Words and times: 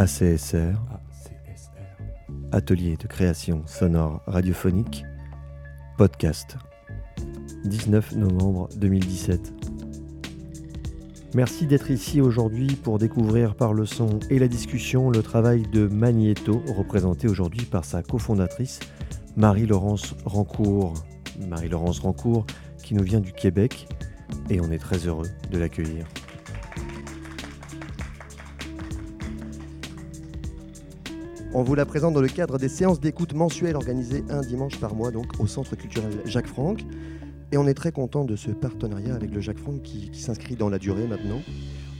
ACSR, 0.00 0.78
Atelier 2.52 2.96
de 2.96 3.06
création 3.06 3.66
sonore 3.66 4.22
radiophonique, 4.26 5.04
podcast, 5.98 6.56
19 7.66 8.16
novembre 8.16 8.70
2017. 8.76 9.52
Merci 11.34 11.66
d'être 11.66 11.90
ici 11.90 12.22
aujourd'hui 12.22 12.76
pour 12.76 12.98
découvrir 12.98 13.54
par 13.54 13.74
le 13.74 13.84
son 13.84 14.20
et 14.30 14.38
la 14.38 14.48
discussion 14.48 15.10
le 15.10 15.20
travail 15.22 15.64
de 15.70 15.86
Magneto, 15.86 16.62
représenté 16.74 17.28
aujourd'hui 17.28 17.66
par 17.66 17.84
sa 17.84 18.02
cofondatrice 18.02 18.80
Marie-Laurence 19.36 20.14
Rancourt. 20.24 20.94
Marie-Laurence 21.46 21.98
Rancourt 21.98 22.46
qui 22.82 22.94
nous 22.94 23.04
vient 23.04 23.20
du 23.20 23.32
Québec 23.32 23.86
et 24.48 24.62
on 24.62 24.70
est 24.70 24.78
très 24.78 25.06
heureux 25.06 25.28
de 25.50 25.58
l'accueillir. 25.58 26.06
On 31.52 31.64
vous 31.64 31.74
la 31.74 31.84
présente 31.84 32.14
dans 32.14 32.20
le 32.20 32.28
cadre 32.28 32.58
des 32.58 32.68
séances 32.68 33.00
d'écoute 33.00 33.34
mensuelles 33.34 33.74
organisées 33.74 34.22
un 34.30 34.40
dimanche 34.40 34.78
par 34.78 34.94
mois 34.94 35.10
donc 35.10 35.40
au 35.40 35.48
Centre 35.48 35.74
culturel 35.74 36.12
Jacques 36.24 36.46
Franck. 36.46 36.84
Et 37.50 37.56
on 37.56 37.66
est 37.66 37.74
très 37.74 37.90
content 37.90 38.24
de 38.24 38.36
ce 38.36 38.52
partenariat 38.52 39.16
avec 39.16 39.34
le 39.34 39.40
Jacques 39.40 39.58
Franck 39.58 39.82
qui, 39.82 40.10
s'inscrit 40.14 40.54
dans 40.54 40.68
la 40.68 40.78
durée 40.78 41.08
maintenant. 41.08 41.40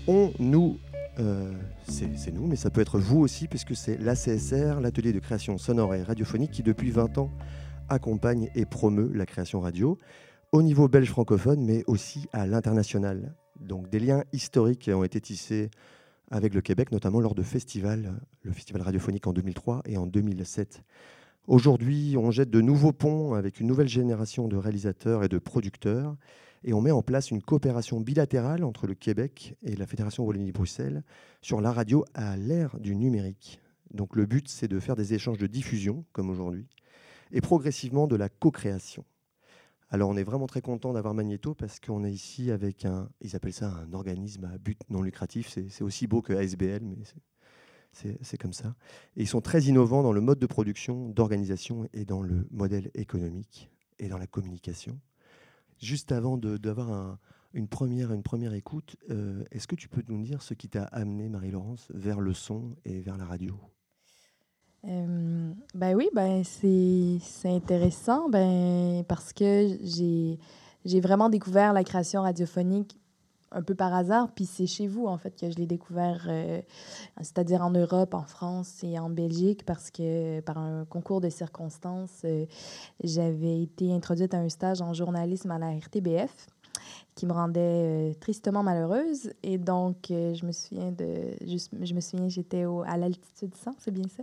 On 0.07 0.31
nous, 0.39 0.79
euh, 1.19 1.53
c'est 1.89 2.33
nous, 2.33 2.47
mais 2.47 2.55
ça 2.55 2.71
peut 2.71 2.81
être 2.81 3.01
vous 3.01 3.19
aussi, 3.19 3.49
puisque 3.49 3.75
c'est 3.75 3.99
l'ACSR, 4.01 4.79
l'atelier 4.81 5.13
de 5.13 5.19
création 5.19 5.59
sonore 5.59 5.97
et 5.97 6.05
radiophonique, 6.05 6.53
qui 6.53 6.63
depuis 6.63 6.93
20 6.93 7.19
ans 7.19 7.33
accompagne 7.89 8.51
et 8.55 8.65
promeut 8.67 9.11
la 9.13 9.27
création 9.27 9.59
radio 9.59 9.99
au 10.53 10.63
niveau 10.63 10.87
belge 10.87 11.11
francophone, 11.11 11.65
mais 11.65 11.83
aussi 11.89 12.29
à 12.33 12.47
l'international. 12.47 13.35
Donc 13.59 13.91
des 13.91 13.99
liens 13.99 14.23
historiques 14.33 14.89
ont 14.95 15.03
été 15.03 15.21
tissés 15.21 15.71
avec 16.31 16.55
le 16.55 16.61
Québec, 16.61 16.93
notamment 16.93 17.21
lors 17.21 17.35
de 17.35 17.43
festivals, 17.43 18.21
le 18.43 18.53
festival 18.53 18.83
radiophonique 18.83 19.27
en 19.27 19.33
2003 19.33 19.83
et 19.87 19.97
en 19.97 20.07
2007. 20.07 20.83
Aujourd'hui, 21.47 22.17
on 22.17 22.31
jette 22.31 22.51
de 22.51 22.61
nouveaux 22.61 22.93
ponts 22.93 23.35
avec 23.35 23.61
une 23.61 23.67
nouvelle 23.67 23.89
génération 23.89 24.47
de 24.47 24.57
réalisateurs 24.57 25.25
et 25.25 25.29
de 25.29 25.39
producteurs, 25.39 26.17
et 26.63 26.73
on 26.73 26.81
met 26.81 26.91
en 26.91 27.03
place 27.03 27.31
une 27.31 27.43
coopération 27.43 28.01
bilatérale 28.01 28.65
entre 28.65 28.87
le 28.87 28.95
Québec 28.95 29.57
et 29.63 29.75
la 29.75 29.87
Fédération 29.87 30.25
Wallonie-Bruxelles 30.25 31.03
sur 31.43 31.61
la 31.61 31.73
radio 31.73 32.05
à 32.15 32.37
l'ère 32.37 32.79
du 32.79 32.95
numérique. 32.95 33.61
Donc 33.93 34.15
le 34.15 34.27
but, 34.27 34.49
c'est 34.49 34.69
de 34.69 34.79
faire 34.79 34.95
des 34.95 35.15
échanges 35.15 35.39
de 35.39 35.47
diffusion, 35.47 36.05
comme 36.13 36.31
aujourd'hui, 36.31 36.67
et 37.33 37.41
progressivement 37.41 38.07
de 38.07 38.17
la 38.17 38.29
co-création. 38.29 39.05
Alors 39.93 40.09
on 40.09 40.17
est 40.17 40.23
vraiment 40.23 40.47
très 40.47 40.63
content 40.63 40.93
d'avoir 40.93 41.15
Magneto 41.15 41.55
parce 41.55 41.81
qu'on 41.81 42.05
est 42.05 42.13
ici 42.13 42.53
avec 42.53 42.85
un, 42.85 43.09
ils 43.21 43.35
appellent 43.35 43.53
ça 43.53 43.73
un 43.73 43.93
organisme 43.93 44.45
à 44.45 44.57
but 44.57 44.79
non 44.89 45.03
lucratif, 45.03 45.49
c'est 45.49 45.83
aussi 45.83 46.07
beau 46.07 46.23
que 46.23 46.33
ASBL, 46.33 46.83
mais 46.85 46.97
c'est 48.23 48.39
comme 48.39 48.53
ça. 48.53 48.77
Et 49.17 49.23
ils 49.23 49.29
sont 49.29 49.41
très 49.41 49.63
innovants 49.65 50.05
dans 50.05 50.13
le 50.13 50.21
mode 50.21 50.39
de 50.39 50.47
production, 50.47 51.09
d'organisation 51.09 51.89
et 51.93 52.05
dans 52.05 52.23
le 52.23 52.47
modèle 52.53 52.93
économique 52.95 53.69
et 53.99 54.09
dans 54.09 54.19
la 54.19 54.29
communication. 54.29 55.01
Juste 55.81 56.13
avant 56.13 56.37
d'avoir 56.37 56.93
un, 56.93 57.19
une, 57.53 57.67
première, 57.67 58.13
une 58.13 58.23
première 58.23 58.55
écoute, 58.55 58.97
euh, 59.11 59.43
est-ce 59.51 59.67
que 59.67 59.75
tu 59.75 59.89
peux 59.89 60.05
nous 60.07 60.23
dire 60.23 60.43
ce 60.43 60.55
qui 60.55 60.69
t'a 60.69 60.85
amené, 60.85 61.29
Marie-Laurence, 61.29 61.89
vers 61.93 62.21
le 62.21 62.33
son 62.33 62.77
et 62.85 63.01
vers 63.01 63.17
la 63.17 63.25
radio? 63.25 63.59
Euh, 64.89 65.53
ben 65.75 65.95
oui, 65.95 66.09
ben 66.15 66.43
c'est 66.43 67.21
intéressant 67.45 68.29
ben, 68.31 69.05
parce 69.07 69.33
que 69.33 69.77
j'ai 69.85 71.01
vraiment 71.01 71.29
découvert 71.29 71.73
la 71.73 71.85
création 71.85 72.23
radiophonique 72.23 72.97
un 73.53 73.63
peu 73.63 73.75
par 73.75 73.93
hasard, 73.93 74.31
puis 74.33 74.47
c'est 74.47 74.69
chez 74.69 74.87
vous 74.87 75.07
en 75.07 75.19
fait 75.19 75.39
que 75.39 75.51
je 75.51 75.57
l'ai 75.57 75.67
découvert, 75.67 76.27
euh, 76.29 76.63
c'est-à-dire 77.19 77.63
en 77.63 77.71
Europe, 77.71 78.15
en 78.15 78.23
France 78.23 78.85
et 78.85 78.97
en 78.97 79.11
Belgique, 79.11 79.67
parce 79.67 79.91
que 79.91 80.39
par 80.41 80.57
un 80.57 80.85
concours 80.85 81.21
de 81.21 81.29
circonstances, 81.29 82.23
euh, 82.25 82.47
j'avais 83.03 83.63
été 83.63 83.93
introduite 83.93 84.35
à 84.35 84.39
un 84.39 84.49
stage 84.49 84.81
en 84.81 84.95
journalisme 84.95 85.51
à 85.51 85.59
la 85.59 85.73
RTBF 85.73 86.47
qui 87.17 87.27
me 87.27 87.33
rendait 87.33 88.15
tristement 88.21 88.63
malheureuse. 88.63 89.33
Et 89.43 89.59
donc, 89.59 89.97
je 90.09 90.47
me 90.47 90.53
souviens 90.53 90.93
de. 90.93 91.35
Je, 91.45 91.59
je 91.83 91.93
me 91.93 92.01
souviens, 92.01 92.29
j'étais 92.29 92.65
à 92.87 92.97
l'altitude 92.97 93.55
100, 93.55 93.73
c'est 93.81 93.91
bien 93.91 94.07
ça? 94.17 94.23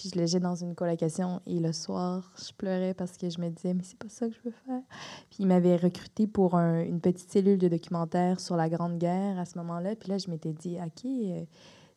Puis 0.00 0.10
je 0.14 0.18
logeais 0.18 0.40
dans 0.40 0.54
une 0.54 0.74
colocation 0.74 1.42
et 1.46 1.60
le 1.60 1.74
soir, 1.74 2.32
je 2.38 2.54
pleurais 2.56 2.94
parce 2.94 3.18
que 3.18 3.28
je 3.28 3.38
me 3.38 3.50
disais, 3.50 3.74
mais 3.74 3.82
c'est 3.84 3.98
pas 3.98 4.08
ça 4.08 4.26
que 4.26 4.32
je 4.32 4.40
veux 4.48 4.54
faire. 4.64 4.80
Puis 5.28 5.40
il 5.40 5.46
m'avait 5.46 5.76
recruté 5.76 6.26
pour 6.26 6.54
une 6.54 7.02
petite 7.02 7.30
cellule 7.30 7.58
de 7.58 7.68
documentaire 7.68 8.40
sur 8.40 8.56
la 8.56 8.70
Grande 8.70 8.96
Guerre 8.96 9.38
à 9.38 9.44
ce 9.44 9.58
moment-là. 9.58 9.94
Puis 9.96 10.08
là, 10.08 10.16
je 10.16 10.30
m'étais 10.30 10.54
dit, 10.54 10.78
OK, 10.82 11.04
euh, 11.04 11.44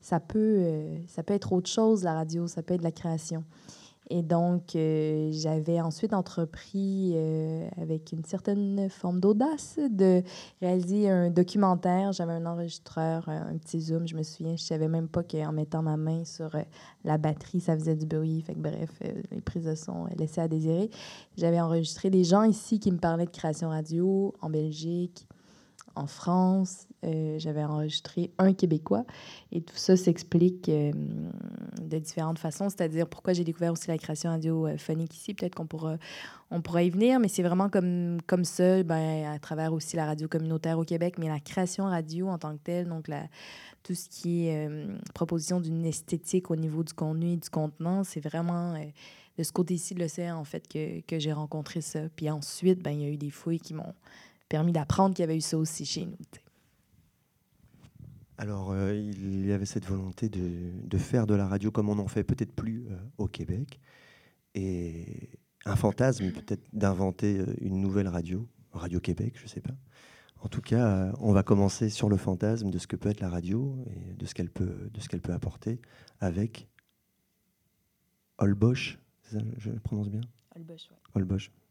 ça 0.01 0.19
peut, 0.19 0.37
euh, 0.37 0.97
ça 1.07 1.23
peut 1.23 1.33
être 1.33 1.53
autre 1.53 1.69
chose, 1.69 2.03
la 2.03 2.13
radio, 2.13 2.45
ça 2.45 2.61
peut 2.61 2.73
être 2.73 2.81
de 2.81 2.83
la 2.83 2.91
création. 2.91 3.45
Et 4.15 4.21
donc, 4.21 4.75
euh, 4.75 5.31
j'avais 5.31 5.81
ensuite 5.81 6.13
entrepris, 6.13 7.13
euh, 7.15 7.67
avec 7.81 8.11
une 8.11 8.23
certaine 8.23 8.87
forme 8.87 9.19
d'audace, 9.19 9.79
de 9.89 10.21
réaliser 10.61 11.09
un 11.09 11.31
documentaire. 11.31 12.11
J'avais 12.11 12.33
un 12.33 12.45
enregistreur, 12.45 13.27
un 13.27 13.57
petit 13.57 13.81
zoom, 13.81 14.07
je 14.07 14.15
me 14.15 14.21
souviens. 14.21 14.55
Je 14.55 14.61
savais 14.61 14.87
même 14.87 15.07
pas 15.07 15.23
qu'en 15.23 15.51
mettant 15.51 15.81
ma 15.81 15.97
main 15.97 16.25
sur 16.25 16.53
euh, 16.53 16.61
la 17.03 17.17
batterie, 17.17 17.59
ça 17.59 17.75
faisait 17.75 17.95
du 17.95 18.05
bruit. 18.05 18.41
Fait 18.41 18.53
que, 18.53 18.59
bref, 18.59 19.01
les 19.31 19.41
prises 19.41 19.65
de 19.65 19.73
son 19.73 20.05
laissaient 20.15 20.41
à 20.41 20.47
désirer. 20.47 20.91
J'avais 21.35 21.59
enregistré 21.59 22.11
des 22.11 22.23
gens 22.23 22.43
ici 22.43 22.79
qui 22.79 22.91
me 22.91 22.99
parlaient 22.99 23.25
de 23.25 23.31
création 23.31 23.69
radio 23.69 24.31
en 24.41 24.51
Belgique, 24.51 25.25
en 25.95 26.07
France. 26.07 26.87
Euh, 27.05 27.37
j'avais 27.37 27.63
enregistré 27.63 28.31
un 28.37 28.53
Québécois. 28.53 29.05
Et 29.51 29.61
tout 29.61 29.75
ça 29.75 29.97
s'explique 29.97 30.69
euh, 30.69 30.91
de 31.81 31.99
différentes 31.99 32.39
façons. 32.39 32.69
C'est-à-dire 32.69 33.07
pourquoi 33.07 33.33
j'ai 33.33 33.43
découvert 33.43 33.73
aussi 33.73 33.87
la 33.87 33.97
création 33.97 34.29
radiophonique 34.29 35.15
ici. 35.15 35.33
Peut-être 35.33 35.55
qu'on 35.55 35.67
pourra, 35.67 35.97
on 36.51 36.61
pourra 36.61 36.83
y 36.83 36.89
venir, 36.89 37.19
mais 37.19 37.27
c'est 37.27 37.43
vraiment 37.43 37.69
comme, 37.69 38.19
comme 38.25 38.45
ça, 38.45 38.83
ben, 38.83 39.25
à 39.25 39.39
travers 39.39 39.73
aussi 39.73 39.95
la 39.95 40.05
radio 40.05 40.27
communautaire 40.27 40.79
au 40.79 40.83
Québec, 40.85 41.15
mais 41.17 41.27
la 41.27 41.39
création 41.39 41.85
radio 41.85 42.27
en 42.29 42.37
tant 42.37 42.53
que 42.53 42.63
telle, 42.63 42.87
donc 42.87 43.07
la, 43.07 43.23
tout 43.83 43.95
ce 43.95 44.07
qui 44.07 44.47
est 44.47 44.67
euh, 44.67 44.97
proposition 45.13 45.59
d'une 45.59 45.85
esthétique 45.85 46.51
au 46.51 46.55
niveau 46.55 46.83
du 46.83 46.93
contenu 46.93 47.33
et 47.33 47.37
du 47.37 47.49
contenant, 47.49 48.03
c'est 48.03 48.21
vraiment 48.21 48.75
de 49.37 49.43
ce 49.43 49.51
côté-ci 49.51 49.93
de 49.95 49.99
l'océan, 49.99 50.37
en 50.37 50.43
fait, 50.45 50.67
que, 50.67 51.01
que 51.01 51.19
j'ai 51.19 51.33
rencontré 51.33 51.81
ça. 51.81 52.01
Puis 52.15 52.29
ensuite, 52.29 52.81
ben, 52.81 52.91
il 52.91 53.01
y 53.01 53.05
a 53.05 53.09
eu 53.09 53.17
des 53.17 53.29
fouilles 53.31 53.59
qui 53.59 53.73
m'ont 53.73 53.93
permis 54.53 54.71
d'apprendre 54.71 55.15
qu'il 55.15 55.23
y 55.23 55.27
avait 55.27 55.37
eu 55.37 55.41
ça 55.41 55.57
aussi 55.57 55.83
chez 55.83 56.05
nous. 56.05 56.15
Alors, 58.37 58.69
euh, 58.69 58.93
il 58.93 59.47
y 59.47 59.51
avait 59.51 59.65
cette 59.65 59.87
volonté 59.87 60.29
de, 60.29 60.97
faire 60.99 61.25
de 61.25 61.33
la 61.33 61.47
radio 61.47 61.71
comme 61.71 61.89
on 61.89 61.95
n'en 61.95 62.07
fait 62.07 62.23
peut-être 62.23 62.53
plus 62.53 62.85
euh, 62.87 62.95
au 63.17 63.27
Québec. 63.27 63.79
Et 64.53 65.39
un 65.65 65.75
fantasme 65.75 66.31
peut-être 66.31 66.61
d'inventer 66.71 67.39
euh, 67.39 67.55
une 67.61 67.81
nouvelle 67.81 68.07
radio, 68.07 68.47
Radio 68.73 68.99
Québec, 68.99 69.33
je 69.37 69.45
ne 69.45 69.47
sais 69.47 69.61
pas. 69.61 69.73
En 70.39 70.49
tout 70.49 70.61
cas, 70.61 71.11
on 71.19 71.33
va 71.33 71.41
commencer 71.41 71.89
sur 71.89 72.07
le 72.07 72.17
fantasme 72.17 72.69
de 72.69 72.77
ce 72.77 72.85
que 72.85 72.95
peut 72.95 73.09
être 73.09 73.21
la 73.21 73.29
radio 73.29 73.83
et 73.87 74.13
de 74.13 74.25
ce 74.27 74.35
qu'elle 74.35 74.51
peut, 74.51 74.91
de 74.93 74.99
ce 74.99 75.09
qu'elle 75.09 75.21
peut 75.21 75.33
apporter 75.33 75.81
avec 76.19 76.67
Holbosch. 78.37 78.99
Ça, 79.23 79.39
je 79.57 79.71
le 79.71 79.79
prononce 79.79 80.09
bien 80.09 80.21
Holbosch, 81.15 81.49
oui. 81.51 81.62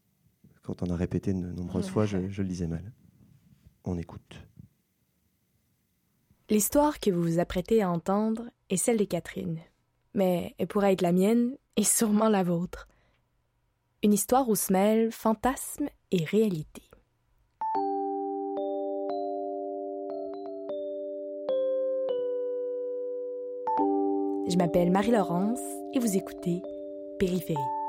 Quand 0.63 0.81
on 0.81 0.89
a 0.89 0.95
répété 0.95 1.33
de 1.33 1.39
nombreuses 1.39 1.89
fois, 1.89 2.05
je, 2.05 2.17
le 2.17 2.47
disais 2.47 2.67
mal. 2.67 2.93
On 3.83 3.97
écoute. 3.97 4.47
L'histoire 6.49 6.99
que 6.99 7.11
vous 7.11 7.21
vous 7.21 7.39
apprêtez 7.39 7.81
à 7.81 7.89
entendre 7.89 8.45
est 8.69 8.77
celle 8.77 8.97
de 8.97 9.03
Catherine, 9.03 9.59
mais 10.13 10.55
elle 10.57 10.67
pourrait 10.67 10.93
être 10.93 11.01
la 11.01 11.11
mienne 11.11 11.57
et 11.75 11.83
sûrement 11.83 12.29
la 12.29 12.43
vôtre. 12.43 12.87
Une 14.03 14.13
histoire 14.13 14.47
où 14.47 14.55
se 14.55 14.71
mêlent 14.71 15.11
fantasme 15.11 15.89
et 16.11 16.23
réalité. 16.23 16.83
Je 24.49 24.57
m'appelle 24.57 24.91
Marie-Laurence 24.91 25.61
et 25.93 25.99
vous 25.99 26.15
écoutez 26.15 26.61
Périphérie. 27.17 27.82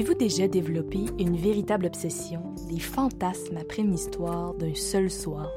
Avez-vous 0.00 0.14
déjà 0.14 0.48
développé 0.48 1.00
une 1.18 1.36
véritable 1.36 1.84
obsession, 1.84 2.40
des 2.70 2.80
fantasmes 2.80 3.58
après 3.58 3.82
une 3.82 3.92
histoire 3.92 4.54
d'un 4.54 4.74
seul 4.74 5.10
soir? 5.10 5.50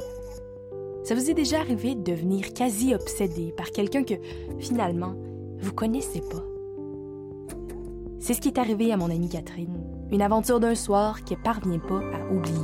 Ça 1.06 1.16
vous 1.16 1.30
est 1.30 1.34
déjà 1.34 1.62
arrivé 1.62 1.96
de 1.96 2.04
devenir 2.04 2.54
quasi 2.54 2.94
obsédé 2.94 3.54
par 3.56 3.72
quelqu'un 3.72 4.04
que, 4.04 4.16
finalement, 4.60 5.16
vous 5.60 5.72
connaissez 5.72 6.20
pas? 6.20 6.44
C'est 8.20 8.34
ce 8.34 8.42
qui 8.42 8.50
est 8.50 8.60
arrivé 8.60 8.92
à 8.92 8.98
mon 8.98 9.10
amie 9.10 9.30
Catherine, 9.30 9.82
une 10.12 10.22
aventure 10.22 10.60
d'un 10.60 10.76
soir 10.76 11.24
qu'elle 11.24 11.42
parvient 11.42 11.80
pas 11.80 12.02
à 12.02 12.30
oublier. 12.30 12.58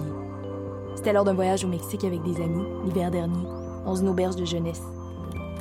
C'était 0.96 1.14
lors 1.14 1.24
d'un 1.24 1.34
voyage 1.34 1.64
au 1.64 1.70
Mexique 1.70 2.04
avec 2.04 2.22
des 2.24 2.42
amis, 2.42 2.68
l'hiver 2.84 3.10
dernier, 3.10 3.48
dans 3.86 3.96
une 3.96 4.10
auberge 4.10 4.36
de 4.36 4.44
jeunesse. 4.44 4.84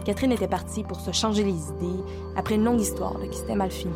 Catherine 0.04 0.32
était 0.32 0.48
partie 0.48 0.82
pour 0.82 0.98
se 0.98 1.12
changer 1.12 1.44
les 1.44 1.68
idées 1.68 2.02
après 2.34 2.56
une 2.56 2.64
longue 2.64 2.80
histoire 2.80 3.20
qui 3.30 3.38
s'était 3.38 3.54
mal 3.54 3.70
finie. 3.70 3.94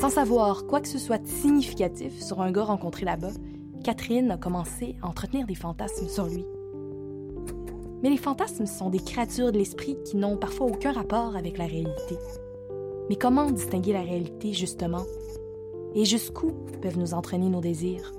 Sans 0.00 0.10
savoir 0.10 0.66
quoi 0.66 0.80
que 0.80 0.88
ce 0.88 0.98
soit 0.98 1.24
significatif 1.26 2.20
sur 2.20 2.42
un 2.42 2.52
gars 2.52 2.64
rencontré 2.64 3.04
là-bas, 3.04 3.32
Catherine 3.84 4.30
a 4.30 4.36
commencé 4.36 4.96
à 5.02 5.08
entretenir 5.08 5.46
des 5.46 5.54
fantasmes 5.54 6.08
sur 6.08 6.26
lui. 6.26 6.44
Mais 8.02 8.10
les 8.10 8.18
fantasmes 8.18 8.66
sont 8.66 8.90
des 8.90 8.98
créatures 8.98 9.50
de 9.50 9.58
l'esprit 9.58 9.96
qui 10.04 10.16
n'ont 10.16 10.36
parfois 10.36 10.66
aucun 10.66 10.92
rapport 10.92 11.36
avec 11.36 11.56
la 11.56 11.66
réalité. 11.66 12.18
Mais 13.08 13.16
comment 13.16 13.50
distinguer 13.50 13.92
la 13.92 14.02
réalité, 14.02 14.52
justement? 14.52 15.04
Et 15.94 16.04
jusqu'où 16.04 16.52
peuvent 16.82 16.98
nous 16.98 17.14
entraîner 17.14 17.48
nos 17.48 17.60
désirs? 17.60 18.12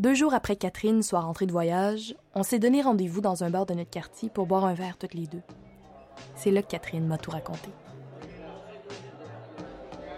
Deux 0.00 0.14
jours 0.14 0.34
après 0.34 0.56
Catherine 0.56 1.02
soit 1.02 1.20
rentrée 1.20 1.46
de 1.46 1.52
voyage, 1.52 2.16
on 2.34 2.42
s'est 2.42 2.58
donné 2.58 2.82
rendez-vous 2.82 3.20
dans 3.20 3.44
un 3.44 3.50
bar 3.50 3.66
de 3.66 3.74
notre 3.74 3.90
quartier 3.90 4.30
pour 4.30 4.46
boire 4.46 4.64
un 4.64 4.74
verre 4.74 4.98
toutes 4.98 5.14
les 5.14 5.26
deux. 5.26 5.42
C'est 6.36 6.50
là 6.50 6.62
que 6.62 6.68
Catherine 6.68 7.06
m'a 7.06 7.18
tout 7.18 7.30
raconté. 7.30 7.70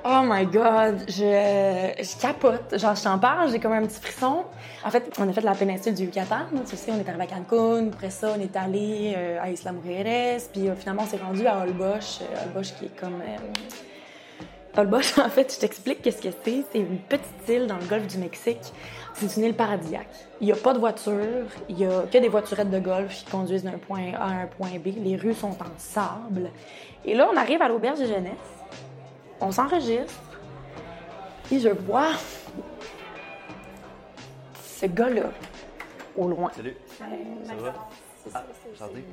Oh 0.09 0.23
my 0.23 0.47
god, 0.47 1.05
je, 1.09 1.93
je 1.99 2.21
capote. 2.21 2.79
Genre, 2.79 2.95
je 2.95 3.03
t'en 3.03 3.19
parle, 3.19 3.51
j'ai 3.51 3.59
comme 3.59 3.73
un 3.73 3.85
petit 3.85 4.01
frisson. 4.01 4.45
En 4.85 4.91
fait, 4.91 5.13
on 5.19 5.29
a 5.29 5.33
fait 5.33 5.41
la 5.41 5.53
péninsule 5.53 5.95
du 5.95 6.05
Yucatan. 6.05 6.47
Tu 6.65 6.77
sais, 6.77 6.93
on 6.93 7.01
est 7.01 7.09
arrivé 7.09 7.25
à 7.25 7.27
Cancun. 7.27 7.89
Après 7.89 8.11
ça, 8.11 8.33
on 8.39 8.41
est 8.41 8.55
allé 8.55 9.15
euh, 9.17 9.43
à 9.43 9.51
Isla 9.51 9.73
Mujeres. 9.73 10.43
Puis 10.53 10.69
euh, 10.69 10.77
finalement, 10.77 11.03
on 11.03 11.07
s'est 11.07 11.17
rendu 11.17 11.45
à 11.49 11.59
Holbox. 11.59 12.21
Euh, 12.21 12.45
Holbox 12.45 12.71
qui 12.73 12.85
est 12.85 12.97
comme. 13.01 13.21
Euh... 13.21 14.81
Holbox, 14.81 15.19
en 15.25 15.29
fait, 15.29 15.53
je 15.53 15.59
t'explique 15.59 16.03
qu'est-ce 16.03 16.23
que 16.23 16.29
c'est. 16.45 16.63
C'est 16.71 16.79
une 16.79 16.99
petite 16.99 17.49
île 17.49 17.67
dans 17.67 17.79
le 17.79 17.87
golfe 17.87 18.07
du 18.07 18.19
Mexique. 18.19 18.73
C'est 19.19 19.37
une 19.39 19.45
île 19.45 19.55
paradisiaque. 19.55 20.09
Il 20.41 20.47
n'y 20.47 20.53
a 20.53 20.57
pas 20.57 20.75
de 20.75 20.79
voiture. 20.79 21.47
Il 21.69 21.79
y 21.79 21.87
a 21.87 22.03
que 22.03 22.19
des 22.19 22.29
voiturettes 22.29 22.71
de 22.71 22.79
golf 22.79 23.15
qui 23.15 23.25
conduisent 23.25 23.65
d'un 23.65 23.79
point 23.79 24.13
A 24.15 24.25
à 24.25 24.29
un 24.43 24.47
point 24.47 24.79
B. 24.79 24.89
Les 25.03 25.17
rues 25.17 25.35
sont 25.35 25.49
en 25.49 25.79
sable. 25.79 26.51
Et 27.05 27.15
là, 27.15 27.29
on 27.33 27.37
arrive 27.37 27.63
à 27.63 27.69
l'auberge 27.69 28.01
de 28.01 28.07
jeunesse 28.07 28.57
on 29.41 29.53
s'enregistre 29.53 30.15
et 31.51 31.61
je 31.61 31.69
vois 31.69 32.13
ce 34.63 34.87
gars-là 34.87 35.31
au 36.17 36.29
loin. 36.29 36.51
Salut. 36.55 36.77
Ça 36.99 37.55
va? 37.55 37.75
Ah. 38.35 38.45
Salut. 38.77 39.05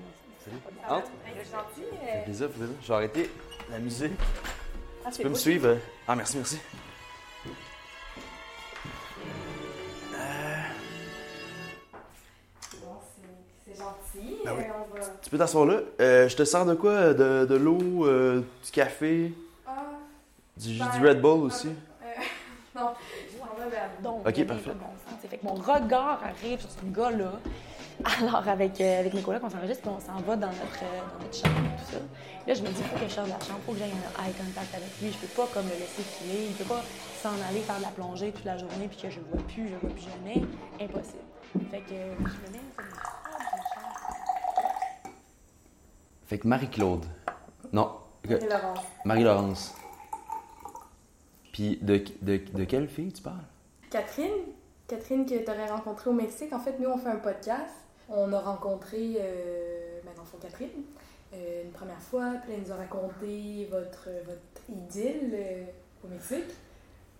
Entre. 0.89 1.05
Ça 1.05 1.57
fait 1.71 2.23
plaisir, 2.25 2.49
plaisir. 2.49 2.75
Je 2.81 2.87
vais 2.87 2.93
arrêter 2.93 3.29
la 3.71 3.79
musique. 3.79 4.11
tu 5.13 5.21
peux 5.21 5.29
me 5.29 5.35
suivre? 5.35 5.77
Ah, 6.07 6.15
merci, 6.15 6.37
merci. 6.37 6.59
Ben 14.45 14.51
oui. 14.57 14.63
on 14.69 14.95
va... 14.95 15.05
Tu 15.21 15.29
peux 15.29 15.37
t'asseoir 15.37 15.65
là. 15.65 15.79
Euh, 16.01 16.27
je 16.27 16.35
te 16.35 16.43
sers 16.43 16.65
de 16.65 16.73
quoi? 16.73 17.13
De, 17.13 17.45
de 17.45 17.55
l'eau, 17.55 18.05
euh, 18.05 18.41
du 18.63 18.71
café, 18.71 19.33
Ah, 19.67 19.71
du, 20.57 20.77
Ben, 20.77 20.89
du 20.99 21.07
Red 21.07 21.21
Bull 21.21 21.43
aussi? 21.43 21.69
euh, 21.69 22.05
non, 22.75 22.89
Donc, 24.01 24.23
parfait. 24.23 24.71
bon 24.71 24.85
sens. 25.09 25.29
Fait 25.29 25.37
que 25.37 25.45
mon 25.45 25.53
regard 25.55 26.21
arrive 26.23 26.59
sur 26.59 26.69
ce 26.69 26.85
gars-là. 26.85 27.31
Alors, 28.19 28.47
avec, 28.49 28.81
euh, 28.81 28.99
avec 28.99 29.13
Nicolas, 29.13 29.39
on 29.43 29.49
s'enregistre, 29.49 29.83
puis 29.83 29.91
on 29.95 29.99
s'en 29.99 30.19
va 30.21 30.35
dans 30.35 30.47
notre, 30.47 30.81
euh, 30.83 30.99
dans 31.13 31.23
notre 31.23 31.37
chambre 31.37 31.55
et 31.63 31.77
tout 31.79 31.91
ça. 31.91 31.97
Là, 32.47 32.53
je 32.55 32.61
me 32.61 32.67
dis, 32.67 32.73
il 32.79 32.83
faut 32.83 32.97
que 32.97 33.07
je 33.07 33.13
sorte 33.13 33.27
de 33.27 33.31
la 33.33 33.39
chambre, 33.39 33.59
il 33.61 33.65
faut 33.65 33.71
que 33.73 33.77
j'aille 33.79 33.91
un 33.91 34.25
eye 34.25 34.33
contact 34.33 34.75
avec 34.75 34.89
lui. 35.01 35.11
Je 35.13 35.17
peux 35.19 35.33
pas 35.41 35.47
comme 35.53 35.65
le 35.69 35.77
laisser 35.79 36.01
filer. 36.01 36.45
Il 36.47 36.51
ne 36.51 36.57
peut 36.57 36.65
pas 36.65 36.81
s'en 37.21 37.37
aller 37.49 37.61
faire 37.61 37.77
de 37.77 37.83
la 37.83 37.89
plongée 37.95 38.31
toute 38.31 38.43
la 38.45 38.57
journée, 38.57 38.89
puis 38.89 38.97
que 38.99 39.09
je 39.09 39.19
le 39.19 39.25
vois 39.31 39.43
plus, 39.47 39.67
je 39.69 39.73
le 39.73 39.79
vois 39.79 39.91
plus 39.91 40.03
jamais. 40.09 40.41
Impossible. 40.81 41.23
Fait 41.71 41.79
que 41.85 41.93
euh, 41.93 42.15
je 42.17 42.23
me 42.43 42.49
mets 42.57 42.65
sur 42.73 42.81
une 42.83 42.97
table 42.97 43.45
d'une 43.45 43.63
chambre. 43.71 45.13
Fait 46.25 46.37
que 46.37 46.47
Marie-Claude. 46.47 47.05
Non. 47.71 47.91
que- 48.23 48.39
C'est 48.39 48.49
Laurence. 48.49 48.79
Marie-Laurence. 49.05 49.75
Puis 51.51 51.77
de, 51.81 52.03
de, 52.21 52.37
de 52.53 52.63
quelle 52.63 52.87
fille 52.87 53.11
tu 53.11 53.21
parles? 53.21 53.43
Catherine, 53.89 54.31
Catherine 54.87 55.25
que 55.25 55.35
tu 55.43 55.49
aurais 55.51 55.69
rencontrée 55.69 56.09
au 56.09 56.13
Mexique. 56.13 56.51
En 56.53 56.59
fait, 56.59 56.79
nous, 56.79 56.89
on 56.89 56.97
fait 56.97 57.09
un 57.09 57.17
podcast. 57.17 57.73
On 58.09 58.33
a 58.33 58.39
rencontré, 58.39 59.17
euh, 59.19 59.99
ben, 60.03 60.11
dans 60.17 60.23
Catherine, 60.39 60.69
euh, 61.33 61.63
une 61.63 61.71
première 61.71 62.01
fois. 62.01 62.33
Puis 62.43 62.53
elle 62.53 62.61
nous 62.63 62.71
a 62.71 62.75
raconté 62.75 63.67
votre, 63.71 64.09
votre 64.25 64.69
idylle 64.69 65.31
euh, 65.33 65.63
au 66.03 66.07
Mexique. 66.07 66.49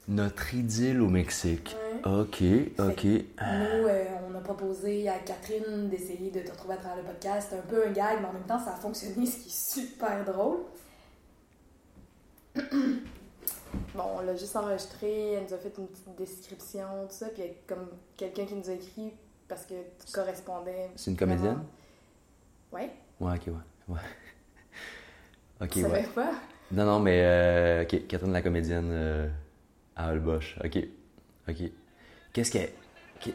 Notre 0.07 0.53
idylle 0.53 1.01
au 1.01 1.07
Mexique. 1.07 1.75
Ouais. 2.05 2.19
Ok, 2.19 2.43
ok. 2.77 3.03
Nous, 3.05 3.87
euh, 3.87 4.05
on 4.29 4.35
a 4.35 4.39
proposé 4.41 5.07
à 5.07 5.17
Catherine 5.19 5.87
d'essayer 5.89 6.29
de 6.29 6.41
te 6.41 6.51
retrouver 6.51 6.73
à 6.73 6.77
travers 6.77 6.97
le 6.97 7.03
podcast. 7.03 7.47
C'est 7.51 7.57
un 7.57 7.61
peu 7.61 7.87
un 7.87 7.91
gag, 7.91 8.17
mais 8.19 8.27
en 8.27 8.33
même 8.33 8.43
temps, 8.43 8.59
ça 8.59 8.73
a 8.73 8.75
fonctionné, 8.75 9.25
ce 9.25 9.37
qui 9.37 9.47
est 9.47 9.51
super 9.87 10.25
drôle. 10.25 10.59
bon, 12.55 14.03
on 14.17 14.21
l'a 14.21 14.35
juste 14.35 14.55
enregistré, 14.57 15.31
elle 15.33 15.43
nous 15.45 15.53
a 15.53 15.57
fait 15.57 15.73
une 15.77 15.87
petite 15.87 16.15
description, 16.17 16.85
tout 17.07 17.15
ça, 17.15 17.27
puis 17.29 17.43
il 17.43 17.47
y 17.47 17.49
a 17.49 17.53
comme 17.65 17.87
quelqu'un 18.17 18.45
qui 18.45 18.55
nous 18.55 18.69
a 18.69 18.73
écrit 18.73 19.13
parce 19.47 19.65
que 19.65 19.73
tu 19.73 20.11
correspondais. 20.11 20.89
C'est 20.97 21.11
une 21.11 21.17
comédienne? 21.17 21.63
Ouais, 22.71 22.91
Ouais, 23.19 23.35
ok, 23.35 23.47
ouais. 23.47 23.95
ouais. 23.95 23.99
Ok, 25.61 25.69
tu 25.69 25.81
savais 25.81 25.99
ouais. 25.99 26.07
pas? 26.13 26.31
Non, 26.71 26.85
non, 26.85 26.99
mais 26.99 27.21
euh, 27.23 27.83
ok, 27.83 28.07
Catherine 28.07 28.33
la 28.33 28.41
comédienne 28.41 28.89
euh, 28.91 29.29
à 29.95 30.09
Holbox. 30.11 30.45
Ok, 30.63 30.77
ok. 31.49 31.55
Qu'est-ce 32.33 32.51
qu'elle. 32.51 32.69
qu'est- 33.19 33.33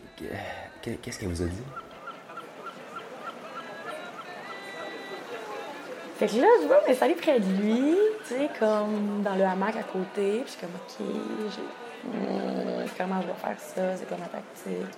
qu'est- 0.82 0.96
Qu'est-ce 1.02 1.18
qu'elle 1.20 1.28
vous 1.28 1.42
a 1.42 1.46
dit? 1.46 1.62
Fait 6.18 6.26
que 6.26 6.36
là, 6.36 6.46
je 6.62 6.66
vois 6.66 6.80
m'installer 6.86 7.14
près 7.14 7.38
de 7.38 7.46
lui, 7.62 7.94
tu 8.26 8.34
sais, 8.34 8.48
comme 8.58 9.22
dans 9.22 9.36
le 9.36 9.44
hamac 9.44 9.76
à 9.76 9.82
côté. 9.84 10.40
Puis 10.40 10.46
je 10.46 10.50
suis 10.50 10.60
comme, 10.60 10.70
OK, 10.74 11.52
j'ai... 11.54 12.08
Hmm, 12.08 12.86
comment 12.96 13.20
je 13.22 13.26
vais 13.28 13.32
faire 13.34 13.58
ça? 13.60 13.96
C'est 13.96 14.08
quoi 14.08 14.16
ma 14.16 14.26
tactique? 14.26 14.96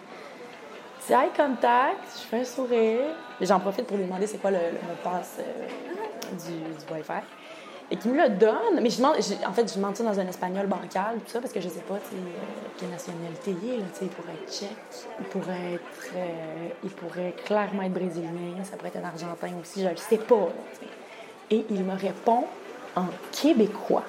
Petit 1.01 1.13
eye 1.13 1.31
contact, 1.37 1.99
je 2.17 2.23
fais 2.27 2.41
un 2.41 2.45
sourire. 2.45 3.01
J'en 3.41 3.61
profite 3.61 3.87
pour 3.87 3.97
lui 3.99 4.05
demander 4.05 4.27
c'est 4.27 4.39
quoi 4.39 4.51
le, 4.51 4.59
le 4.59 4.73
mot 4.87 4.95
passe 5.03 5.39
euh, 5.41 5.67
du, 6.33 6.53
du 6.59 6.93
Wi-Fi. 6.95 7.21
Et 7.93 7.97
qu'il 7.97 8.13
me 8.13 8.23
le 8.23 8.29
donne. 8.37 8.81
Mais 8.81 8.89
je 8.91 8.99
demande, 8.99 9.17
en 9.17 9.53
fait, 9.53 9.69
je 9.69 9.75
demande 9.77 9.97
ça 9.97 10.05
dans 10.05 10.19
un 10.21 10.27
espagnol 10.29 10.67
bancal, 10.67 11.17
tout 11.25 11.31
ça, 11.33 11.41
parce 11.41 11.53
que 11.53 11.61
je 11.61 11.69
sais 11.69 11.81
pas, 11.81 11.95
euh, 11.95 11.99
quelle 12.79 12.91
nationalité 12.91 13.57
il 13.63 13.71
est, 13.71 13.77
là, 13.79 13.85
il 14.01 14.09
pourrait 14.09 14.33
être 14.35 14.53
tchèque, 14.53 14.69
il 15.19 15.27
pourrait 15.27 15.73
être, 15.75 16.15
euh, 16.15 16.69
il 16.85 16.91
pourrait 16.91 17.35
clairement 17.45 17.83
être 17.83 17.93
brésilien, 17.93 18.63
ça 18.63 18.77
pourrait 18.77 18.91
être 18.95 19.05
un 19.05 19.09
argentin 19.09 19.49
aussi, 19.61 19.83
je 19.83 19.89
le 19.89 19.97
sais 19.97 20.19
pas. 20.19 20.49
Et 21.51 21.65
il 21.69 21.83
me 21.83 21.95
répond 21.95 22.45
en 22.95 23.07
québécois. 23.33 24.05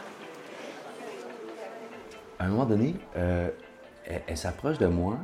À 2.38 2.45
un 2.45 2.50
moment 2.50 2.65
donné, 2.65 2.95
euh, 3.17 3.50
elle, 4.27 4.38
s'approche 4.38 4.77
de 4.77 4.88
moi. 4.88 5.17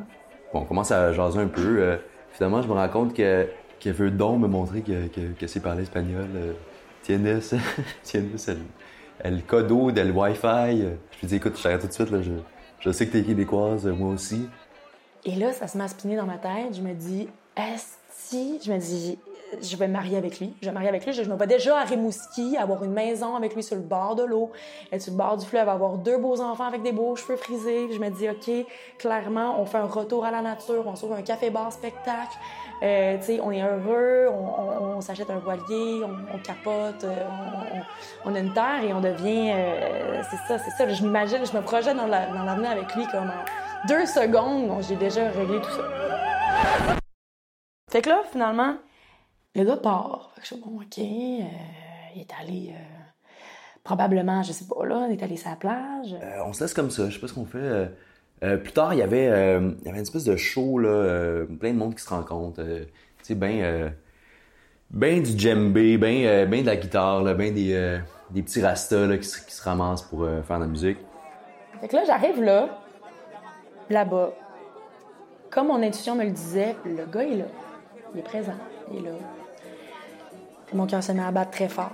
Bon, 0.51 0.61
on 0.61 0.65
commence 0.65 0.91
à 0.91 1.13
jaser 1.13 1.39
un 1.39 1.47
peu. 1.47 1.79
euh, 1.79 1.97
finalement, 2.33 2.61
je 2.63 2.67
me 2.67 2.73
rends 2.73 2.89
compte 2.89 3.13
que- 3.13 3.47
qu'elle 3.79 3.93
veut 3.93 4.09
donc 4.11 4.39
me 4.39 4.47
montrer 4.47 4.81
que, 4.81 5.07
que, 5.07 5.21
que 5.39 5.47
c'est 5.47 5.59
parler 5.59 5.83
espagnol. 5.83 6.25
Euh, 7.09 7.39
tienes, 7.39 7.61
tienes 8.03 8.47
el, 8.47 8.65
el 9.23 9.43
codo 9.45 9.91
del 9.91 10.11
Wi-Fi. 10.11 10.97
Je 11.11 11.21
lui 11.21 11.27
dis, 11.27 11.35
écoute, 11.35 11.57
je 11.57 11.63
t'arrête 11.63 11.81
tout 11.81 11.87
de 11.87 11.93
suite. 11.93 12.11
Là, 12.11 12.21
je, 12.21 12.33
je 12.79 12.91
sais 12.91 13.07
que 13.07 13.13
t'es 13.13 13.23
québécoise, 13.23 13.85
moi 13.87 14.13
aussi. 14.13 14.47
Et 15.25 15.35
là, 15.35 15.51
ça 15.53 15.67
se 15.67 15.77
à 15.77 15.87
spinner 15.87 16.15
dans 16.15 16.25
ma 16.25 16.37
tête. 16.37 16.75
Je 16.75 16.81
me 16.81 16.93
dis, 16.93 17.27
Esti, 17.55 18.59
je 18.63 18.71
me 18.71 18.77
dis, 18.77 19.17
je 19.61 19.75
vais 19.77 19.87
me 19.87 19.93
marier 19.93 20.17
avec 20.17 20.39
lui. 20.39 20.53
Je 20.61 20.67
vais 20.67 20.73
marier 20.73 20.89
avec 20.89 21.05
lui. 21.05 21.13
Je, 21.13 21.23
je 21.23 21.29
me 21.29 21.35
vois 21.35 21.47
déjà 21.47 21.79
à 21.79 21.83
Rimouski, 21.83 22.57
avoir 22.57 22.83
une 22.83 22.93
maison 22.93 23.35
avec 23.35 23.55
lui 23.55 23.63
sur 23.63 23.75
le 23.75 23.81
bord 23.81 24.15
de 24.15 24.23
l'eau, 24.23 24.51
être 24.91 25.01
sur 25.01 25.11
le 25.11 25.17
bord 25.17 25.37
du 25.37 25.45
fleuve, 25.45 25.69
avoir 25.69 25.97
deux 25.97 26.17
beaux 26.17 26.41
enfants 26.41 26.65
avec 26.65 26.83
des 26.83 26.91
beaux 26.91 27.15
cheveux 27.15 27.37
frisés. 27.37 27.87
Je 27.91 27.99
me 27.99 28.09
dis, 28.09 28.29
OK, 28.29 28.65
clairement, 28.97 29.59
on 29.59 29.65
fait 29.65 29.77
un 29.77 29.85
retour 29.85 30.25
à 30.25 30.31
la 30.31 30.41
nature, 30.41 30.83
on 30.85 30.95
sauve 30.95 31.13
un 31.13 31.21
café-bar 31.21 31.71
spectacle. 31.71 32.37
Euh, 32.83 33.17
on 33.41 33.51
est 33.51 33.61
heureux, 33.63 34.27
on, 34.29 34.33
on- 34.33 34.97
on 34.97 35.01
s'achète 35.01 35.29
un 35.31 35.39
voilier, 35.39 36.03
on, 36.03 36.35
on 36.35 36.39
capote, 36.39 37.03
euh, 37.03 37.25
on, 37.27 37.77
on- 37.79 38.31
on 38.31 38.35
a 38.35 38.39
une 38.39 38.53
terre 38.53 38.83
et 38.83 38.93
on 38.93 39.01
devient. 39.01 39.51
euh, 39.53 40.21
c'est 40.29 40.37
ça, 40.47 40.57
c'est 40.59 40.71
ça. 40.71 40.87
Je 40.87 41.03
m'imagine, 41.03 41.39
je 41.45 41.55
me 41.57 41.61
projette 41.63 41.97
dans 41.97 42.05
la- 42.07 42.27
dans 42.27 42.43
l'avenir 42.43 42.71
avec 42.71 42.93
lui 42.95 43.05
comme 43.07 43.29
en 43.29 43.87
deux 43.87 44.05
secondes. 44.05 44.83
J'ai 44.87 44.95
déjà 44.95 45.29
réglé 45.31 45.59
tout 45.59 45.71
ça. 45.71 46.97
Fait 47.89 48.01
que 48.01 48.09
là, 48.09 48.21
finalement, 48.31 48.75
le 49.55 49.63
gars 49.63 49.77
part. 49.77 50.31
Fait 50.35 50.41
que 50.41 50.47
je 50.47 50.53
suis 50.53 50.63
bon, 50.63 50.77
OK. 50.81 50.97
il 50.97 52.21
est 52.21 52.33
allé. 52.39 52.73
probablement, 53.83 54.43
je 54.43 54.51
sais 54.51 54.65
pas, 54.65 54.85
là, 54.85 55.07
il 55.09 55.13
est 55.17 55.23
allé 55.23 55.37
sur 55.37 55.49
la 55.49 55.55
plage. 55.55 56.13
On 56.45 56.51
se 56.53 56.61
laisse 56.63 56.73
comme 56.73 56.91
ça, 56.91 57.09
je 57.09 57.15
sais 57.15 57.21
pas 57.21 57.27
ce 57.27 57.33
qu'on 57.33 57.45
fait. 57.45 57.89
Euh, 58.43 58.57
plus 58.57 58.71
tard, 58.71 58.93
il 58.93 58.99
y 58.99 59.01
avait, 59.01 59.27
euh, 59.27 59.71
il 59.81 59.85
y 59.85 59.89
avait 59.89 59.97
une 59.97 60.03
espèce 60.03 60.23
de 60.23 60.35
show, 60.35 60.77
là, 60.79 60.89
euh, 60.89 61.45
plein 61.45 61.71
de 61.73 61.77
monde 61.77 61.95
qui 61.95 62.03
se 62.03 62.09
rencontre. 62.09 62.61
euh, 62.61 62.83
tu 63.19 63.23
sais, 63.23 63.35
ben, 63.35 63.91
ben 64.91 65.21
du 65.21 65.37
djembé, 65.37 65.97
ben, 65.97 66.47
ben 66.49 66.61
de 66.61 66.65
la 66.65 66.75
guitare, 66.75 67.23
là, 67.23 67.33
ben 67.33 67.53
des, 67.53 67.99
des 68.29 68.41
petits 68.41 68.61
rastas 68.61 69.07
là, 69.07 69.17
qui, 69.17 69.27
se, 69.27 69.45
qui 69.45 69.53
se 69.53 69.63
ramassent 69.63 70.03
pour 70.03 70.25
faire 70.45 70.57
de 70.57 70.63
la 70.63 70.69
musique. 70.69 70.97
Fait 71.81 71.87
que 71.87 71.95
là, 71.95 72.03
j'arrive 72.05 72.41
là. 72.41 72.69
là-bas, 73.89 74.31
comme 75.49 75.67
mon 75.67 75.81
intuition 75.81 76.15
me 76.15 76.23
le 76.23 76.31
disait, 76.31 76.75
le 76.85 77.05
gars 77.05 77.23
est 77.23 77.35
là. 77.35 77.45
Il 78.13 78.19
est 78.19 78.23
présent. 78.23 78.55
Il 78.91 78.99
est 78.99 79.09
là. 79.09 79.15
Mon 80.73 80.85
cœur 80.85 81.03
se 81.03 81.11
met 81.11 81.23
à 81.23 81.31
battre 81.31 81.51
très 81.51 81.69
fort. 81.69 81.91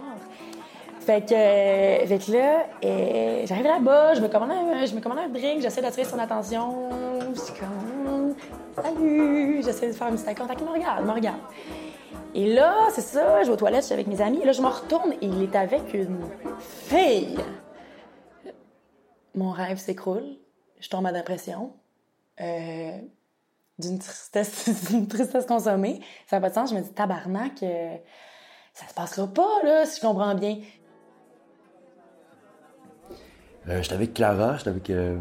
Fait 1.05 1.25
que, 1.27 1.33
euh, 1.33 2.07
fait 2.07 2.17
que 2.17 2.31
là, 2.31 2.65
euh, 2.85 3.45
j'arrive 3.45 3.65
là-bas, 3.65 4.13
je 4.13 4.21
me 4.21 4.29
commande 4.29 4.51
un, 4.51 4.85
je 4.85 4.95
me 4.95 5.01
commande 5.01 5.19
un 5.19 5.27
drink, 5.27 5.61
j'essaie 5.61 5.81
d'attirer 5.81 6.05
son 6.05 6.17
attention. 6.17 6.89
Je 7.35 7.39
suis 7.41 7.53
comme, 7.59 8.33
salut, 8.73 9.61
j'essaie 9.61 9.87
de 9.87 9.91
faire 9.91 10.07
un 10.07 10.15
petit 10.15 10.33
contact. 10.33 10.61
Il 10.61 10.65
me 10.65 10.71
regarde, 10.71 10.99
il 11.01 11.05
me 11.05 11.11
regarde. 11.11 11.41
Et 12.33 12.53
là, 12.53 12.87
c'est 12.91 13.01
ça, 13.01 13.43
je 13.43 13.47
vais 13.47 13.53
aux 13.53 13.57
toilettes, 13.57 13.81
je 13.81 13.87
suis 13.87 13.93
avec 13.93 14.07
mes 14.07 14.21
amis. 14.21 14.39
Et 14.43 14.45
là, 14.45 14.53
je 14.53 14.61
me 14.61 14.67
retourne 14.67 15.11
et 15.11 15.25
il 15.25 15.43
est 15.43 15.55
avec 15.57 15.93
une 15.93 16.21
fille. 16.59 17.37
Mon 19.35 19.51
rêve 19.51 19.79
s'écroule. 19.79 20.37
Je 20.79 20.87
tombe 20.87 21.05
à 21.05 21.11
dépression. 21.11 21.73
Euh, 22.39 22.97
d'une 23.77 23.99
tristesse, 23.99 24.87
d'une 24.89 25.09
tristesse 25.09 25.45
consommée. 25.45 25.99
Ça 26.27 26.37
n'a 26.37 26.41
pas 26.41 26.49
de 26.49 26.53
sens. 26.53 26.69
Je 26.69 26.75
me 26.75 26.81
dis, 26.81 26.93
tabarnak, 26.93 27.61
euh, 27.61 27.97
ça 28.73 28.87
se 28.87 28.93
passera 28.93 29.27
pas, 29.27 29.63
là, 29.63 29.85
si 29.85 29.99
je 29.99 30.05
comprends 30.07 30.33
bien. 30.33 30.59
Euh, 33.69 33.81
j'étais 33.81 33.95
avec 33.95 34.13
Clara, 34.13 34.57
j'étais 34.57 34.69
avec 34.69 34.89
euh, 34.89 35.15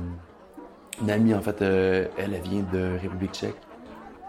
une 1.00 1.10
amie, 1.10 1.34
en 1.34 1.40
fait, 1.40 1.62
euh, 1.62 2.06
elle, 2.18 2.34
elle 2.34 2.40
vient 2.42 2.64
de 2.72 2.98
République 3.00 3.32
tchèque. 3.32 3.56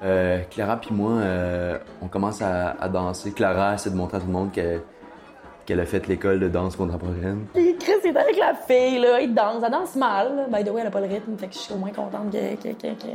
Euh, 0.03 0.41
Clara 0.49 0.77
puis 0.77 0.93
moi, 0.93 1.13
euh, 1.13 1.77
on 2.01 2.07
commence 2.07 2.41
à, 2.41 2.89
danser. 2.89 3.31
Clara 3.31 3.75
essaie 3.75 3.89
de 3.89 3.95
montrer 3.95 4.17
à 4.17 4.19
tout 4.19 4.27
le 4.27 4.33
monde 4.33 4.51
qu'elle 4.51 5.79
a 5.79 5.85
fait 5.85 6.07
l'école 6.07 6.39
de 6.39 6.49
danse 6.49 6.75
contemporaine. 6.75 7.45
Puis 7.53 7.77
Chris 7.77 7.93
est 8.03 8.15
avec 8.15 8.37
la 8.37 8.53
fille, 8.53 8.99
là, 8.99 9.21
il 9.21 9.33
danse, 9.33 9.63
elle 9.63 9.71
danse 9.71 9.95
mal. 9.95 10.47
By 10.51 10.63
the 10.63 10.71
way, 10.71 10.81
elle 10.81 10.87
a 10.87 10.91
pas 10.91 10.99
le 10.99 11.07
rythme, 11.07 11.37
fait 11.37 11.47
que 11.47 11.53
je 11.53 11.59
suis 11.59 11.73
au 11.73 11.77
moins 11.77 11.91
contente 11.91 12.31
que, 12.31 12.55
que, 12.55 12.73
que, 12.73 13.07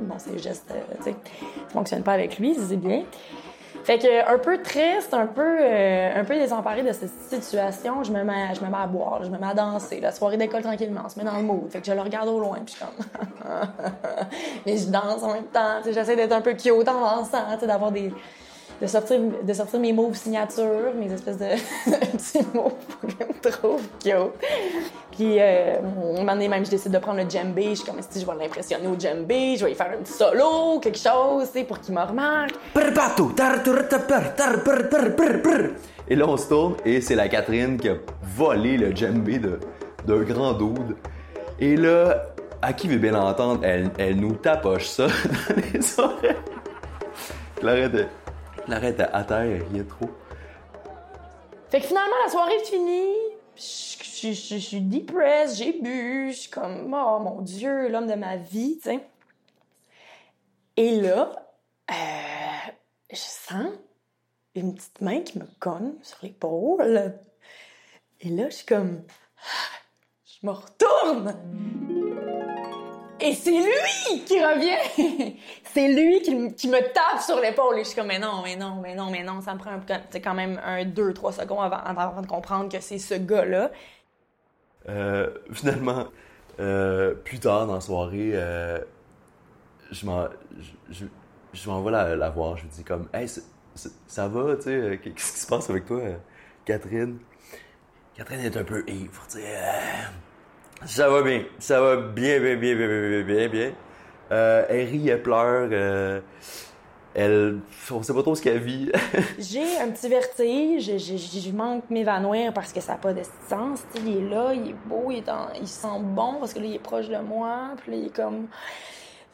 bon, 0.00 0.18
ses 0.18 0.38
gestes, 0.38 0.72
tu 0.98 1.04
sais, 1.04 1.10
ça 1.10 1.16
fonctionne 1.68 2.02
pas 2.02 2.12
avec 2.12 2.38
lui, 2.38 2.54
c'est 2.54 2.76
bien. 2.76 3.02
Fait 3.84 3.98
que 3.98 4.32
un 4.34 4.38
peu 4.38 4.62
triste, 4.62 5.12
un 5.12 5.26
peu, 5.26 5.42
euh, 5.60 6.20
un 6.20 6.24
peu 6.24 6.36
désemparée 6.36 6.82
de 6.82 6.92
cette 6.92 7.42
situation, 7.42 8.02
je 8.02 8.12
me 8.12 8.24
mets, 8.24 8.54
je 8.54 8.64
me 8.64 8.70
mets 8.70 8.78
à 8.82 8.86
boire, 8.86 9.22
je 9.22 9.28
me 9.28 9.36
mets 9.36 9.46
à 9.46 9.52
danser. 9.52 10.00
La 10.00 10.10
soirée 10.10 10.38
d'école 10.38 10.62
tranquillement, 10.62 11.02
on 11.04 11.08
se 11.10 11.18
met 11.18 11.24
dans 11.24 11.36
le 11.36 11.42
mood. 11.42 11.70
Fait 11.70 11.80
que 11.80 11.86
je 11.86 11.92
le 11.92 12.00
regarde 12.00 12.28
au 12.30 12.40
loin, 12.40 12.58
puis 12.64 12.76
comme, 12.78 13.06
mais 14.66 14.78
je 14.78 14.86
danse 14.86 15.22
en 15.22 15.34
même 15.34 15.44
temps. 15.52 15.82
J'essaie 15.84 16.16
d'être 16.16 16.32
un 16.32 16.40
peu 16.40 16.54
cute 16.54 16.88
en 16.88 16.98
dansant, 16.98 17.58
d'avoir 17.66 17.92
des, 17.92 18.10
de 18.80 18.86
sortir, 18.86 19.20
de 19.42 19.52
sortir 19.52 19.80
mes 19.80 19.92
moves 19.92 20.16
signature, 20.16 20.92
mes 20.98 21.12
espèces 21.12 21.38
de 21.38 21.46
petits 22.12 22.46
moves 22.54 22.72
que 23.02 23.08
je 23.44 23.48
trouve 23.50 23.82
cute. 24.02 24.14
Puis, 25.12 25.36
euh, 25.38 25.78
un 25.78 26.18
moment 26.18 26.32
donné, 26.32 26.48
même, 26.48 26.64
je 26.64 26.70
décide 26.70 26.92
de 26.92 26.98
prendre 26.98 27.22
le 27.22 27.30
djembé. 27.30 27.70
Je 27.70 27.74
suis 27.76 27.84
comme, 27.84 28.00
si 28.08 28.20
je 28.20 28.26
vais 28.26 28.34
l'impressionner 28.36 28.86
au 28.88 28.98
djembé, 28.98 29.56
je 29.56 29.64
vais 29.64 29.70
lui 29.70 29.76
faire 29.76 29.92
un 29.92 30.02
petit 30.02 30.12
solo, 30.12 30.80
quelque 30.80 30.98
chose, 30.98 31.50
tu 31.52 31.60
sais, 31.60 31.64
pour 31.64 31.80
qu'il 31.80 31.94
me 31.94 32.02
remarque. 32.02 32.54
Et 36.08 36.16
là, 36.16 36.26
on 36.28 36.36
se 36.36 36.48
tourne 36.48 36.74
et 36.84 37.00
c'est 37.00 37.14
la 37.14 37.28
Catherine 37.28 37.78
qui 37.78 37.88
a 37.88 37.94
volé 38.22 38.76
le 38.76 38.94
djembé 38.94 39.38
d'un 39.38 40.22
grand 40.22 40.52
dude. 40.52 40.96
Et 41.60 41.76
là, 41.76 42.26
à 42.60 42.72
qui 42.72 42.88
veut 42.88 42.98
bien 42.98 43.12
l'entendre, 43.12 43.60
elle, 43.62 43.90
elle 43.98 44.16
nous 44.16 44.34
tapoche 44.34 44.86
ça 44.86 45.06
dans 45.48 45.56
les 45.72 46.00
oreilles. 46.00 46.36
Était, 47.86 48.08
Était 48.68 49.02
à 49.02 49.24
terre, 49.24 49.38
elle 49.40 49.62
riait 49.62 49.84
trop. 49.84 50.10
Fait 51.70 51.80
que 51.80 51.86
finalement, 51.86 52.14
la 52.24 52.30
soirée 52.30 52.54
est 52.54 52.64
finie. 52.64 53.14
Je, 53.56 54.28
je- 54.32 54.32
je- 54.32 54.58
suis 54.58 54.80
depressed, 54.80 55.56
j'ai 55.56 55.72
bu. 55.80 56.30
Je 56.32 56.36
suis 56.36 56.50
comme, 56.50 56.92
oh 56.94 57.18
mon 57.20 57.40
Dieu, 57.42 57.88
l'homme 57.88 58.06
de 58.06 58.14
ma 58.14 58.36
vie, 58.36 58.76
tu 58.82 58.90
sais. 58.90 59.06
Et 60.76 61.00
là, 61.00 61.30
euh, 61.90 61.94
je 63.10 63.16
sens 63.16 63.66
une 64.54 64.74
petite 64.74 65.00
main 65.00 65.20
qui 65.20 65.38
me 65.38 65.46
cogne 65.60 65.92
sur 66.02 66.18
l'épaule. 66.22 67.18
Et 68.20 68.28
là, 68.30 68.48
je 68.48 68.54
suis 68.56 68.66
comme, 68.66 69.02
je 70.24 70.46
me 70.46 70.52
retourne. 70.52 71.36
Et 73.20 73.32
c'est 73.34 73.50
lui 73.52 74.24
qui 74.26 74.38
revient! 74.44 75.36
c'est 75.72 75.88
lui 75.88 76.20
qui, 76.22 76.34
me- 76.34 76.50
qui 76.50 76.68
me 76.68 76.80
tape 76.92 77.20
sur 77.24 77.40
l'épaule. 77.40 77.78
Et 77.78 77.84
je 77.84 77.88
suis 77.88 77.96
comme, 77.96 78.08
mais 78.08 78.18
non, 78.18 78.42
mais 78.42 78.56
non, 78.56 78.80
mais 78.82 78.94
non, 78.94 79.10
mais 79.10 79.22
non. 79.22 79.40
Ça 79.40 79.54
me 79.54 79.58
prend 79.58 79.70
un, 79.70 79.80
quand 80.20 80.34
même 80.34 80.60
un, 80.64 80.84
deux, 80.84 81.14
trois 81.14 81.32
secondes 81.32 81.64
avant, 81.64 81.78
avant 81.78 82.20
de 82.22 82.26
comprendre 82.26 82.70
que 82.70 82.80
c'est 82.80 82.98
ce 82.98 83.14
gars-là. 83.14 83.70
Euh, 84.88 85.30
finalement, 85.52 86.06
euh, 86.60 87.14
plus 87.14 87.38
tard 87.40 87.66
dans 87.66 87.74
la 87.74 87.80
soirée, 87.80 88.32
euh, 88.34 88.78
je 89.90 90.06
m'en 90.06 90.28
je, 90.90 91.04
vais 91.64 91.90
la, 91.90 92.16
la 92.16 92.30
voir. 92.30 92.56
Je 92.56 92.62
lui 92.64 92.70
dis 92.70 92.84
comme, 92.84 93.08
hey, 93.14 93.28
ça 94.06 94.28
va, 94.28 94.56
tu 94.56 94.62
sais, 94.62 95.00
qu'est-ce 95.02 95.32
qui 95.32 95.38
se 95.40 95.46
passe 95.46 95.70
avec 95.70 95.86
toi, 95.86 96.00
Catherine? 96.64 97.18
Catherine 98.14 98.40
est 98.40 98.56
un 98.56 98.64
peu 98.64 98.84
ivre, 98.88 99.22
tu 99.28 99.38
sais. 99.40 99.58
Ça 100.86 101.08
va 101.08 101.22
bien, 101.22 101.42
ça 101.58 101.80
va 101.80 101.96
bien, 101.96 102.40
bien, 102.40 102.56
bien, 102.56 102.74
bien, 102.76 102.86
bien, 102.88 103.10
bien, 103.10 103.22
bien, 103.24 103.48
bien. 103.48 103.72
Euh, 104.32 104.64
elle 104.68 104.86
rit, 104.88 105.08
elle 105.08 105.22
pleure, 105.22 105.68
euh, 105.70 106.20
elle, 107.14 107.58
on 107.90 108.02
sait 108.02 108.14
pas 108.14 108.22
trop 108.22 108.34
ce 108.34 108.42
qu'elle 108.42 108.58
vit. 108.58 108.90
J'ai 109.38 109.78
un 109.80 109.90
petit 109.90 110.08
vertige, 110.08 110.84
je, 110.86 111.16
je, 111.16 111.40
je 111.40 111.50
manque 111.52 111.88
m'évanouir 111.90 112.52
parce 112.52 112.72
que 112.72 112.80
ça 112.80 112.92
n'a 112.92 112.98
pas 112.98 113.12
de 113.12 113.22
sens. 113.48 113.82
Il 113.96 114.16
est 114.16 114.28
là, 114.30 114.52
il 114.54 114.70
est 114.70 114.76
beau, 114.86 115.10
il, 115.10 115.18
est 115.18 115.28
en- 115.28 115.48
il 115.60 115.68
sent 115.68 115.86
bon 116.00 116.36
parce 116.40 116.54
que 116.54 116.58
là, 116.58 116.64
il 116.66 116.74
est 116.74 116.78
proche 116.82 117.08
de 117.08 117.18
moi. 117.18 117.70
Puis 117.82 117.92
là, 117.92 117.98
il 117.98 118.06
est 118.06 118.16
comme. 118.16 118.46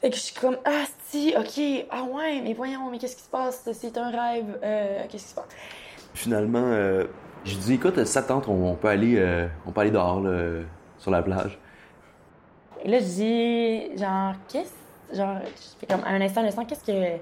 Fait 0.00 0.10
que 0.10 0.16
je 0.16 0.20
suis 0.20 0.34
comme, 0.34 0.56
ah, 0.64 0.84
si, 1.08 1.34
ok, 1.36 1.86
ah 1.90 2.02
ouais, 2.04 2.40
mais 2.42 2.54
voyons, 2.54 2.90
mais 2.90 2.98
qu'est-ce 2.98 3.16
qui 3.16 3.22
se 3.22 3.28
passe? 3.28 3.68
C'est 3.72 3.96
un 3.98 4.10
rêve, 4.10 4.58
euh, 4.64 5.02
qu'est-ce 5.10 5.24
qui 5.24 5.30
se 5.30 5.34
passe? 5.34 5.44
Finalement, 6.14 6.62
euh, 6.64 7.04
j'ai 7.44 7.56
dit, 7.56 7.74
écoute, 7.74 8.02
ça 8.06 8.22
te 8.22 8.28
tente, 8.28 8.48
on, 8.48 8.70
on 8.70 8.74
peut 8.76 8.88
aller, 8.88 9.16
euh, 9.18 9.46
on 9.66 9.72
peut 9.72 9.82
aller 9.82 9.90
dehors, 9.90 10.20
là, 10.22 10.62
sur 11.00 11.10
la 11.10 11.22
plage. 11.22 11.58
Et 12.84 12.88
là, 12.88 12.98
je 13.00 13.04
dis, 13.04 13.98
genre, 13.98 14.34
qu'est-ce. 14.48 15.16
Genre, 15.16 15.38
je 15.44 15.78
fais 15.80 15.86
comme, 15.86 16.04
un 16.06 16.20
instant, 16.20 16.42
un 16.42 16.46
instant, 16.46 16.64
qu'est-ce 16.64 16.84
que. 16.84 17.18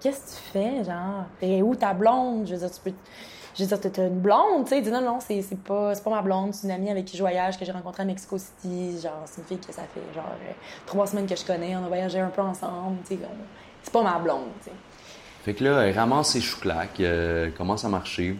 Qu'est-ce 0.00 0.20
que 0.20 0.36
tu 0.36 0.52
fais? 0.52 0.84
Genre, 0.84 1.24
t'es 1.38 1.62
où 1.62 1.76
ta 1.76 1.94
blonde? 1.94 2.46
Je 2.46 2.54
veux 2.54 2.58
dire, 2.58 2.70
tu 2.70 2.80
peux. 2.80 2.92
Je 3.54 3.62
veux 3.62 3.68
dire, 3.68 3.92
t'as 3.92 4.06
une 4.08 4.18
blonde, 4.18 4.64
tu 4.64 4.70
sais. 4.70 4.78
Il 4.78 4.82
dit, 4.82 4.90
non, 4.90 5.02
non, 5.02 5.20
c'est 5.20 5.40
c'est 5.42 5.62
pas, 5.62 5.94
c'est 5.94 6.02
pas 6.02 6.10
ma 6.10 6.22
blonde, 6.22 6.52
c'est 6.54 6.66
une 6.66 6.72
amie 6.72 6.90
avec 6.90 7.04
qui 7.04 7.16
je 7.16 7.22
voyage, 7.22 7.58
que 7.58 7.64
j'ai 7.64 7.72
rencontrée 7.72 8.02
à 8.02 8.06
Mexico 8.06 8.36
City. 8.38 9.00
Genre, 9.00 9.22
c'est 9.26 9.42
une 9.42 9.46
fille 9.46 9.58
que 9.58 9.72
ça 9.72 9.82
fait, 9.82 10.14
genre, 10.14 10.24
euh, 10.24 10.52
trois 10.86 11.06
semaines 11.06 11.26
que 11.26 11.36
je 11.36 11.44
connais. 11.44 11.76
On 11.76 11.84
a 11.84 11.88
voyagé 11.88 12.18
un 12.18 12.30
peu 12.30 12.42
ensemble, 12.42 12.96
tu 13.06 13.14
sais. 13.14 13.20
C'est 13.82 13.92
pas 13.92 14.02
ma 14.02 14.18
blonde, 14.18 14.48
tu 14.60 14.70
sais. 14.70 14.76
Fait 15.44 15.54
que 15.54 15.64
là, 15.64 15.82
elle 15.82 15.96
ramasse 15.96 16.30
ses 16.30 16.40
chouclacs, 16.40 17.00
euh, 17.00 17.50
commence 17.50 17.84
à 17.84 17.88
marcher. 17.88 18.36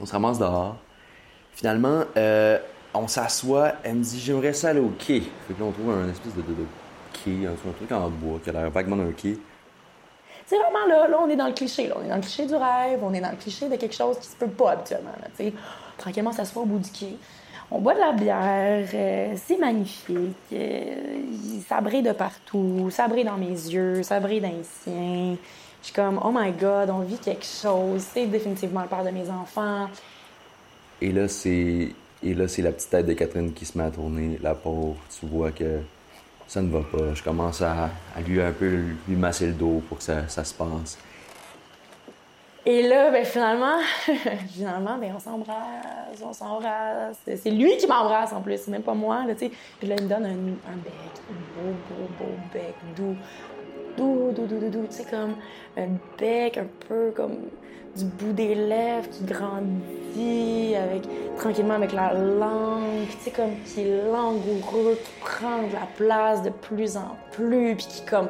On 0.00 0.06
se 0.06 0.12
ramasse 0.12 0.38
dehors. 0.38 0.76
Finalement, 1.52 2.04
euh, 2.16 2.58
on 2.94 3.08
s'assoit. 3.08 3.72
Elle 3.84 3.96
me 3.96 4.02
dit 4.02 4.20
J'aimerais 4.20 4.52
ça 4.52 4.70
aller 4.70 4.80
au 4.80 4.92
quai. 4.98 5.20
Fait 5.20 5.54
que 5.54 5.60
là, 5.60 5.66
on 5.66 5.72
trouve 5.72 5.90
un 5.90 6.08
espèce 6.10 6.34
de, 6.34 6.42
de, 6.42 6.48
de 6.52 6.66
quai, 7.12 7.46
un, 7.46 7.52
un 7.52 7.72
truc 7.72 7.92
en 7.92 8.08
bois 8.08 8.38
qui 8.42 8.50
a 8.50 8.52
l'air 8.52 8.70
vaguement 8.70 8.96
d'un 8.96 9.12
quai. 9.12 9.38
C'est 10.46 10.58
vraiment 10.58 10.86
là, 10.88 11.08
là, 11.08 11.18
on 11.20 11.28
est 11.30 11.36
dans 11.36 11.46
le 11.46 11.52
cliché. 11.54 11.88
Là. 11.88 11.94
On 11.98 12.04
est 12.04 12.08
dans 12.08 12.16
le 12.16 12.20
cliché 12.22 12.46
du 12.46 12.54
rêve, 12.54 13.00
on 13.02 13.14
est 13.14 13.20
dans 13.20 13.30
le 13.30 13.36
cliché 13.36 13.68
de 13.68 13.76
quelque 13.76 13.94
chose 13.94 14.18
qui 14.18 14.26
se 14.26 14.36
peut 14.36 14.48
pas 14.48 14.72
habituellement. 14.72 15.12
Là. 15.20 15.50
Tranquillement, 15.96 16.30
on 16.30 16.34
s'assoit 16.34 16.62
au 16.62 16.66
bout 16.66 16.78
du 16.80 16.90
quai. 16.90 17.16
On 17.70 17.78
boit 17.80 17.94
de 17.94 18.00
la 18.00 18.12
bière, 18.12 18.86
euh, 18.92 19.34
c'est 19.46 19.56
magnifique. 19.56 20.36
euh, 20.52 20.94
ça 21.66 21.80
brille 21.80 22.02
de 22.02 22.12
partout, 22.12 22.88
ça 22.90 23.08
brille 23.08 23.24
dans 23.24 23.38
mes 23.38 23.46
yeux, 23.46 24.02
ça 24.02 24.20
brille 24.20 24.42
dans 24.42 24.48
les 24.48 24.62
siens. 24.84 25.36
Je 25.80 25.86
suis 25.86 25.94
comme, 25.94 26.20
oh 26.22 26.30
my 26.34 26.52
god, 26.52 26.90
on 26.90 27.00
vit 27.00 27.16
quelque 27.18 27.46
chose. 27.46 28.02
C'est 28.12 28.26
définitivement 28.26 28.82
le 28.82 28.88
père 28.88 29.04
de 29.04 29.10
mes 29.10 29.30
enfants. 29.30 29.88
Et 31.00 31.12
là, 31.12 31.28
c'est. 31.28 31.88
Et 32.22 32.34
là, 32.34 32.46
c'est 32.46 32.62
la 32.62 32.72
petite 32.72 32.90
tête 32.90 33.06
de 33.06 33.14
Catherine 33.14 33.52
qui 33.52 33.64
se 33.64 33.76
met 33.76 33.84
à 33.84 33.90
tourner. 33.90 34.38
La 34.42 34.54
pauvre, 34.54 34.96
tu 35.18 35.26
vois 35.26 35.50
que 35.50 35.80
ça 36.46 36.62
ne 36.62 36.70
va 36.70 36.80
pas. 36.80 37.14
Je 37.14 37.22
commence 37.22 37.62
à, 37.62 37.90
lui 38.26 38.40
un 38.40 38.52
peu 38.52 38.68
lui 39.08 39.16
masser 39.16 39.46
le 39.46 39.54
dos 39.54 39.82
pour 39.88 39.98
que 39.98 40.04
ça, 40.04 40.28
ça 40.28 40.44
se 40.44 40.54
passe. 40.54 40.98
Et 42.64 42.82
là, 42.82 43.10
ben 43.10 43.24
finalement, 43.24 43.78
finalement, 44.50 44.96
ben 44.96 45.14
on 45.16 45.18
s'embrasse, 45.18 46.22
on 46.24 46.32
s'embrasse. 46.32 47.16
C'est 47.24 47.50
lui 47.50 47.76
qui 47.76 47.88
m'embrasse 47.88 48.32
en 48.32 48.40
plus, 48.40 48.68
même 48.68 48.82
pas 48.82 48.94
moi, 48.94 49.24
là. 49.26 49.34
Puis 49.34 49.50
là, 49.82 49.96
il 49.98 50.04
me 50.04 50.08
donne 50.08 50.26
un, 50.26 50.70
un 50.70 50.76
bec, 50.76 50.94
un 51.28 51.60
beau, 51.60 51.74
beau, 51.88 52.08
beau 52.20 52.32
bec, 52.52 52.74
doux, 52.96 53.16
doux, 53.96 54.32
doux, 54.32 54.46
doux, 54.46 54.58
doux, 54.60 54.70
doux, 54.70 54.86
tu 54.88 54.98
sais, 54.98 55.04
comme 55.10 55.34
un 55.76 55.88
bec 56.16 56.56
un 56.56 56.66
peu 56.86 57.10
comme 57.16 57.38
du 57.96 58.04
bout 58.04 58.32
des 58.32 58.54
lèvres 58.54 59.08
qui 59.10 59.24
grandit 59.24 60.74
avec 60.76 61.02
tranquillement 61.38 61.74
avec 61.74 61.92
la 61.92 62.12
langue, 62.14 63.06
tu 63.10 63.24
sais, 63.24 63.30
comme 63.30 63.50
qui 63.64 63.80
est 63.82 64.10
langoureux, 64.12 64.98
qui 65.02 65.10
prend 65.20 65.58
de 65.68 65.72
la 65.72 65.86
place 65.96 66.42
de 66.42 66.50
plus 66.50 66.96
en 66.96 67.16
plus, 67.32 67.74
puis 67.76 67.86
qui 67.86 68.02
comme 68.04 68.28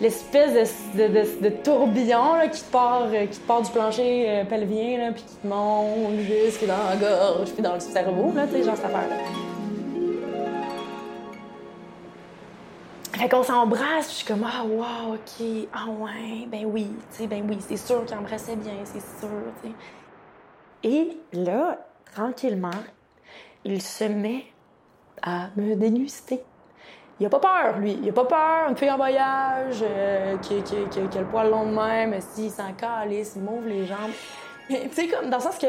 l'espèce 0.00 0.52
de, 0.94 1.08
de, 1.08 1.42
de- 1.48 1.54
tourbillon 1.62 2.34
là, 2.34 2.48
qui, 2.48 2.62
te 2.62 2.70
part, 2.70 3.08
euh, 3.12 3.26
qui 3.26 3.38
te 3.38 3.46
part 3.46 3.62
du 3.62 3.70
plancher 3.70 4.24
euh, 4.28 4.44
pelvien, 4.44 4.98
là, 4.98 5.12
puis 5.12 5.22
qui 5.22 5.34
te 5.36 5.46
monte 5.46 6.18
jusque 6.20 6.66
dans 6.66 6.88
la 6.90 6.96
gorge, 6.96 7.50
puis 7.52 7.62
dans 7.62 7.74
le 7.74 7.80
cerveau, 7.80 8.32
là, 8.34 8.46
tu 8.46 8.54
sais, 8.58 8.62
genre 8.64 8.76
cette 8.76 8.86
affaire-là. 8.86 9.16
Fait 13.20 13.28
qu'on 13.28 13.42
s'embrasse, 13.42 14.06
puis 14.06 14.12
je 14.12 14.16
suis 14.20 14.26
comme, 14.26 14.46
ah, 14.50 14.64
wow, 14.64 15.12
OK, 15.12 15.46
ah, 15.74 15.84
ouais, 15.90 16.46
ben 16.46 16.64
oui, 16.64 16.90
tu 17.10 17.18
sais, 17.18 17.26
ben 17.26 17.44
oui, 17.46 17.58
c'est 17.60 17.76
sûr 17.76 18.06
qu'il 18.06 18.16
embrassait 18.16 18.56
bien, 18.56 18.72
c'est 18.84 18.98
sûr, 19.20 19.28
tu 19.62 19.68
sais. 19.68 19.74
Et 20.82 21.18
là, 21.34 21.86
tranquillement, 22.14 22.70
il 23.62 23.82
se 23.82 24.04
met 24.04 24.46
à 25.20 25.48
me 25.54 25.74
déguster. 25.74 26.42
Il 27.18 27.26
a 27.26 27.28
pas 27.28 27.40
peur, 27.40 27.78
lui. 27.78 27.98
Il 28.02 28.08
a 28.08 28.12
pas 28.14 28.24
peur. 28.24 28.70
Une 28.70 28.76
fille 28.78 28.90
en 28.90 28.96
voyage, 28.96 29.80
euh, 29.82 30.38
qui, 30.38 30.62
qui, 30.62 30.76
qui, 30.90 31.06
qui, 31.06 31.18
a 31.18 31.20
le 31.20 31.26
poil 31.26 31.50
long 31.50 31.66
de 31.66 31.76
même, 31.76 32.18
s'il 32.22 32.50
s'en 32.50 32.72
calisse, 32.72 33.34
il 33.36 33.42
m'ouvre 33.42 33.68
les 33.68 33.84
jambes. 33.84 34.12
tu 34.70 34.76
sais, 34.92 35.08
comme 35.08 35.28
dans 35.28 35.36
le 35.36 35.42
sens 35.42 35.58
que 35.58 35.66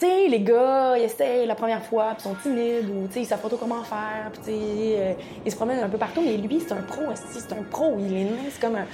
tu 0.00 0.06
sais, 0.06 0.28
les 0.28 0.40
gars, 0.40 0.94
ils 0.96 1.04
essayent 1.04 1.46
la 1.46 1.54
première 1.54 1.84
fois, 1.84 2.14
puis 2.14 2.22
sont 2.22 2.34
timides, 2.42 2.88
ou 2.88 3.06
tu 3.06 3.14
sais, 3.14 3.20
ils 3.20 3.26
savent 3.26 3.40
pas 3.40 3.48
trop 3.48 3.58
comment 3.58 3.84
faire, 3.84 4.30
puis 4.32 4.40
tu 4.42 4.50
sais, 4.50 4.96
euh, 4.96 5.12
ils 5.44 5.52
se 5.52 5.56
promènent 5.56 5.84
un 5.84 5.90
peu 5.90 5.98
partout, 5.98 6.22
mais 6.24 6.38
lui, 6.38 6.58
c'est 6.58 6.72
un 6.72 6.80
pro, 6.80 7.02
c'est 7.14 7.52
un 7.52 7.62
pro, 7.70 7.96
il 7.98 8.16
est 8.16 8.26
c'est 8.50 8.60
comme 8.60 8.76
un... 8.76 8.86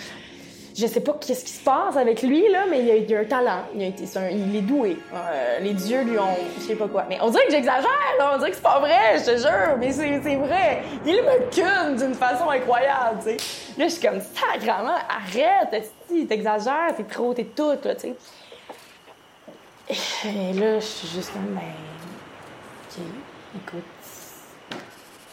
Je 0.77 0.87
sais 0.87 1.01
pas 1.01 1.17
qu'est-ce 1.19 1.45
qui 1.45 1.53
se 1.53 1.65
passe 1.65 1.97
avec 1.97 2.23
lui, 2.23 2.51
là, 2.51 2.65
mais 2.69 2.81
il 2.83 3.15
a, 3.15 3.19
a 3.19 3.23
un 3.23 3.25
talent, 3.25 3.61
il, 3.75 3.83
a 3.83 3.87
été, 3.87 4.05
un, 4.19 4.29
il 4.29 4.57
est 4.57 4.61
doué. 4.61 4.99
Euh, 5.15 5.59
les 5.61 5.73
dieux 5.73 6.03
lui 6.03 6.19
ont... 6.19 6.37
je 6.59 6.65
sais 6.65 6.75
pas 6.75 6.87
quoi. 6.87 7.07
Mais 7.09 7.19
on 7.23 7.31
dirait 7.31 7.47
que 7.47 7.53
j'exagère, 7.53 7.89
on 8.21 8.37
dirait 8.37 8.51
que 8.51 8.57
c'est 8.57 8.63
pas 8.63 8.81
vrai, 8.81 9.19
je 9.19 9.25
te 9.25 9.37
jure, 9.39 9.79
mais 9.79 9.91
c'est 9.93 10.37
vrai. 10.37 10.83
Il 11.07 11.15
me 11.15 11.51
cune 11.51 11.97
d'une 11.97 12.15
façon 12.15 12.51
incroyable, 12.51 13.21
tu 13.25 13.31
sais. 13.31 13.37
Là, 13.79 13.89
je 13.89 13.93
suis 13.93 14.07
comme, 14.07 14.21
sacrement, 14.21 14.97
arrête, 15.09 15.83
t'exagères, 16.29 16.95
t'es 16.95 17.05
trop, 17.05 17.33
t'es 17.33 17.45
toute, 17.45 17.87
là, 17.87 17.95
tu 17.95 18.09
sais. 18.09 18.15
Et 19.89 20.53
là, 20.55 20.81
je 20.81 20.85
suis 20.85 21.09
juste 21.09 21.33
comme, 21.33 21.55
ben, 21.55 21.61
OK, 22.91 23.03
écoute, 23.55 23.85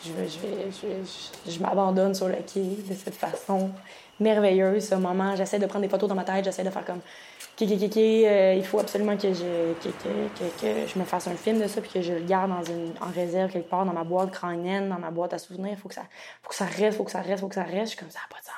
je, 0.06 0.12
vais, 0.12 0.28
je, 0.28 0.40
vais, 0.40 0.70
je, 0.72 1.52
je, 1.52 1.60
m'abandonne 1.60 2.14
sur 2.14 2.28
le 2.28 2.36
quai 2.36 2.62
de 2.62 2.94
cette 2.94 3.16
façon 3.16 3.72
merveilleuse, 4.20 4.90
ce 4.90 4.96
moment. 4.96 5.36
J'essaie 5.36 5.58
de 5.58 5.66
prendre 5.66 5.84
des 5.84 5.90
photos 5.90 6.08
dans 6.08 6.16
ma 6.16 6.24
tête, 6.24 6.46
j'essaie 6.46 6.64
de 6.64 6.70
faire 6.70 6.86
comme, 6.86 7.00
OK, 7.00 7.68
OK, 7.68 7.84
OK, 7.84 7.98
euh, 7.98 8.54
il 8.56 8.66
faut 8.66 8.80
absolument 8.80 9.18
que 9.18 9.34
je, 9.34 9.74
que, 9.82 9.90
que, 9.90 10.62
que, 10.62 10.88
je 10.88 11.00
me 11.00 11.06
fasse 11.06 11.28
un 11.28 11.36
film 11.36 11.60
de 11.60 11.68
ça, 11.68 11.82
puis 11.82 11.90
que 11.90 12.02
je 12.02 12.14
le 12.14 12.22
garde 12.22 12.52
dans 12.52 12.64
une, 12.64 12.94
en 13.02 13.12
réserve 13.12 13.52
quelque 13.52 13.70
part, 13.70 13.86
dans 13.86 13.94
ma 13.94 14.04
boîte 14.04 14.30
crânienne, 14.32 14.88
dans 14.88 15.00
ma 15.00 15.10
boîte 15.10 15.34
à 15.34 15.40
souvenirs. 15.40 15.80
Faut 15.80 15.90
que 15.90 15.96
ça, 15.96 16.04
faut 16.44 16.50
que 16.50 16.56
ça 16.56 16.66
reste, 16.66 16.98
faut 16.98 17.06
que 17.06 17.12
ça 17.12 17.22
reste, 17.22 17.42
faut 17.42 17.48
que 17.48 17.56
ça 17.56 17.64
reste. 17.64 17.86
Je 17.86 17.90
suis 17.90 17.98
comme, 17.98 18.12
ça 18.12 18.20
n'a 18.20 18.28
pas 18.30 18.40
de 18.40 18.46
sens. 18.46 18.54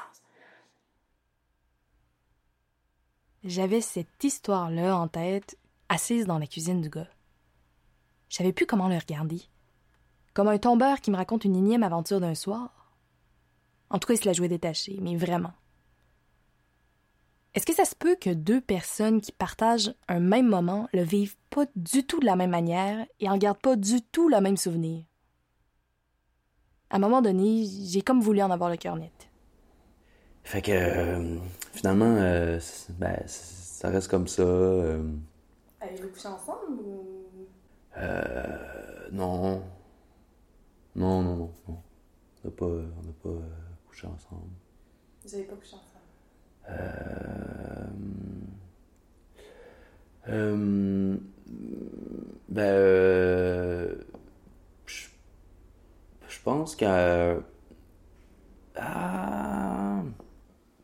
J'avais 3.46 3.82
cette 3.82 4.24
histoire-là 4.24 4.98
en 4.98 5.08
tête 5.08 5.56
assise 5.90 6.26
dans 6.26 6.40
la 6.40 6.48
cuisine 6.48 6.82
du 6.82 6.90
gars. 6.90 7.08
Je 8.30 8.38
savais 8.38 8.54
plus 8.54 8.66
comment 8.66 8.90
le 8.90 8.98
regarder. 8.98 9.42
Comme 10.34 10.48
un 10.48 10.58
tombeur 10.58 11.00
qui 11.02 11.12
me 11.12 11.16
raconte 11.16 11.46
une 11.46 11.56
énième 11.56 11.84
aventure 11.84 12.20
d'un 12.20 12.36
soir. 12.36 12.92
En 13.90 14.00
tout 14.00 14.08
cas, 14.08 14.16
il 14.16 14.20
se 14.20 14.26
la 14.26 14.34
jouait 14.34 14.48
détaché, 14.48 14.98
mais 15.02 15.16
vraiment. 15.16 15.54
Est-ce 17.54 17.66
que 17.66 17.74
ça 17.74 17.86
se 17.86 17.96
peut 17.96 18.18
que 18.20 18.32
deux 18.32 18.60
personnes 18.60 19.22
qui 19.22 19.32
partagent 19.32 19.94
un 20.10 20.20
même 20.20 20.50
moment 20.50 20.90
le 20.94 21.04
vivent 21.04 21.38
pas 21.50 21.66
du 21.78 22.06
tout 22.06 22.20
de 22.20 22.26
la 22.26 22.36
même 22.36 22.50
manière 22.50 23.06
et 23.22 23.30
en 23.30 23.38
gardent 23.38 23.62
pas 23.62 23.78
du 23.78 24.02
tout 24.02 24.28
le 24.28 24.42
même 24.42 24.58
souvenir? 24.58 25.06
À 26.90 26.98
un 26.98 27.00
moment 27.00 27.22
donné, 27.22 27.66
j'ai 27.86 28.02
comme 28.02 28.20
voulu 28.20 28.42
en 28.42 28.52
avoir 28.52 28.70
le 28.70 28.76
cœur 28.76 28.98
net. 28.98 29.30
Fait 30.44 30.62
que 30.62 30.72
euh, 30.72 31.38
finalement, 31.74 32.16
euh, 32.18 32.60
ben, 33.00 33.24
ça 33.26 33.90
reste 33.90 34.10
comme 34.10 34.28
ça. 34.28 34.44
Euh, 34.44 35.02
Avez-vous 35.86 36.10
couché 36.10 36.28
ensemble 36.28 36.82
ou? 36.82 37.26
Euh. 37.98 39.08
Non. 39.12 39.64
Non, 40.96 41.22
non, 41.22 41.36
non. 41.36 41.54
non. 41.68 41.82
On 42.44 42.48
n'a 42.48 42.52
pas, 42.56 42.66
on 42.66 43.04
n'a 43.04 43.14
pas 43.22 43.30
euh, 43.30 43.50
couché 43.88 44.08
ensemble. 44.08 44.50
Vous 45.24 45.32
n'avez 45.32 45.44
pas 45.44 45.56
couché 45.56 45.76
ensemble? 45.76 46.06
Euh. 46.70 47.86
Euh. 50.30 51.18
Ben. 52.50 52.62
Euh, 52.64 53.96
je, 54.86 55.08
je 56.28 56.40
pense 56.44 56.76
que. 56.76 57.42
Ah. 58.76 60.02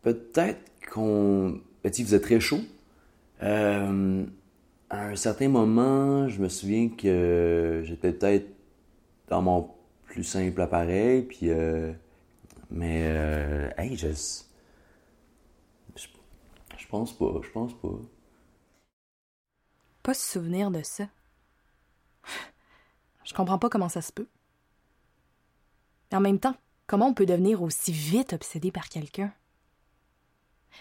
Peut-être 0.03 0.71
qu'on. 0.91 1.59
Ben, 1.83 1.91
vous 1.91 2.15
êtes 2.15 2.23
très 2.23 2.39
chaud. 2.39 2.61
Euh 3.41 4.25
à 4.91 5.05
un 5.05 5.15
certain 5.15 5.47
moment, 5.47 6.27
je 6.27 6.41
me 6.41 6.49
souviens 6.49 6.89
que 6.89 7.81
j'étais 7.85 8.11
peut-être 8.11 8.47
dans 9.29 9.41
mon 9.41 9.73
plus 10.03 10.25
simple 10.25 10.61
appareil, 10.61 11.23
puis. 11.23 11.49
Euh, 11.49 11.93
mais. 12.69 13.03
Euh, 13.05 13.69
hey, 13.77 13.95
je, 13.95 14.09
je. 15.95 16.07
Pense 16.89 17.17
pas, 17.17 17.39
je 17.41 17.49
pense 17.51 17.73
pas. 17.73 17.87
Pas 20.03 20.13
se 20.13 20.29
souvenir 20.29 20.71
de 20.71 20.81
ça. 20.83 21.07
Je 23.23 23.33
comprends 23.33 23.59
pas 23.59 23.69
comment 23.69 23.87
ça 23.87 24.01
se 24.01 24.11
peut. 24.11 24.27
En 26.11 26.19
même 26.19 26.39
temps, 26.39 26.55
comment 26.85 27.07
on 27.07 27.13
peut 27.13 27.27
devenir 27.27 27.61
aussi 27.61 27.93
vite 27.93 28.33
obsédé 28.33 28.71
par 28.71 28.89
quelqu'un? 28.89 29.31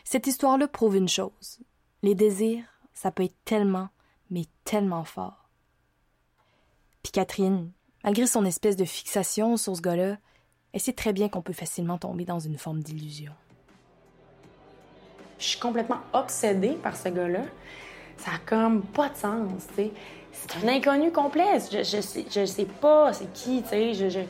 Cette 0.03 0.27
histoire-là 0.27 0.67
prouve 0.67 0.97
une 0.97 1.09
chose. 1.09 1.61
Les 2.03 2.17
désirs, 2.17 2.65
ça 2.93 3.13
peut 3.13 3.23
être 3.23 3.37
tellement, 3.45 3.89
mais 4.31 4.45
tellement 4.65 5.05
fort. 5.05 5.49
Puis 7.03 7.13
Catherine, 7.13 7.71
malgré 8.05 8.27
son 8.27 8.45
espèce 8.45 8.77
de 8.77 8.85
fixation 8.85 9.57
sur 9.57 9.77
ce 9.77 9.81
gars-là, 9.81 10.17
elle 10.73 10.81
sait 10.81 10.93
très 10.93 11.13
bien 11.13 11.29
qu'on 11.29 11.43
peut 11.43 11.53
facilement 11.53 11.99
tomber 11.99 12.25
dans 12.25 12.39
une 12.39 12.59
forme 12.59 12.83
d'illusion. 12.83 13.33
Je 15.39 15.47
suis 15.47 15.59
complètement 15.59 16.01
obsédée 16.13 16.77
par 16.83 16.97
ce 16.97 17.09
gars-là. 17.09 17.41
Ça 18.19 18.33
a 18.33 18.39
comme 18.45 18.83
pas 18.83 19.09
de 19.09 19.17
sens, 19.17 19.67
tu 19.69 19.75
sais. 19.75 19.91
C'est 20.33 20.65
un 20.65 20.69
inconnu 20.69 21.11
complet. 21.11 21.59
Je, 21.73 21.79
je, 21.79 22.01
sais, 22.01 22.27
je 22.31 22.45
sais 22.45 22.67
pas 22.67 23.13
c'est 23.13 23.33
qui, 23.33 23.63
tu 23.63 23.69
sais. 23.71 23.95
Je, 23.95 24.09
je, 24.11 24.21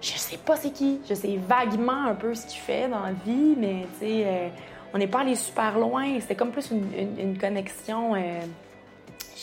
je, 0.00 0.16
sais 0.16 0.38
pas 0.38 0.56
c'est 0.56 0.70
qui. 0.70 1.00
Je 1.08 1.14
sais 1.14 1.36
vaguement 1.36 2.04
un 2.06 2.14
peu 2.14 2.34
ce 2.34 2.46
qu'il 2.46 2.60
fait 2.60 2.88
dans 2.88 3.00
la 3.00 3.12
vie, 3.12 3.56
mais 3.58 3.86
tu 3.98 4.06
sais, 4.06 4.22
euh, 4.24 4.48
on 4.94 4.98
n'est 4.98 5.08
pas 5.08 5.20
allé 5.20 5.34
super 5.34 5.78
loin. 5.78 6.20
C'était 6.20 6.36
comme 6.36 6.52
plus 6.52 6.70
une, 6.70 7.18
une, 7.18 7.36
connexion. 7.36 8.14
Euh, 8.14 8.40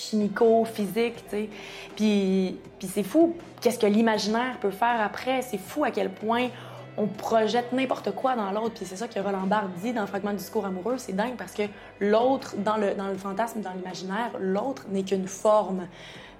chimico-physique, 0.09 1.23
tu 1.29 1.29
sais. 1.29 1.49
Puis, 1.95 2.57
c'est 2.87 3.03
fou, 3.03 3.35
qu'est-ce 3.61 3.79
que 3.79 3.87
l'imaginaire 3.87 4.57
peut 4.59 4.71
faire 4.71 5.01
après. 5.01 5.41
C'est 5.41 5.59
fou 5.59 5.83
à 5.83 5.91
quel 5.91 6.09
point 6.09 6.49
on 6.97 7.07
projette 7.07 7.71
n'importe 7.71 8.11
quoi 8.11 8.35
dans 8.35 8.51
l'autre. 8.51 8.75
Puis 8.75 8.85
c'est 8.85 8.97
ça 8.97 9.07
que 9.07 9.19
Roland 9.19 9.47
Barthes 9.47 9.73
dit 9.81 9.93
dans 9.93 10.01
le 10.01 10.07
fragment 10.07 10.31
du 10.31 10.37
discours 10.37 10.65
amoureux. 10.65 10.95
C'est 10.97 11.13
dingue 11.13 11.35
parce 11.37 11.53
que 11.53 11.63
l'autre, 11.99 12.55
dans 12.57 12.77
le 12.77 13.17
fantasme, 13.17 13.61
dans 13.61 13.71
l'imaginaire, 13.71 14.31
l'autre 14.39 14.85
n'est 14.89 15.03
qu'une 15.03 15.27
forme. 15.27 15.87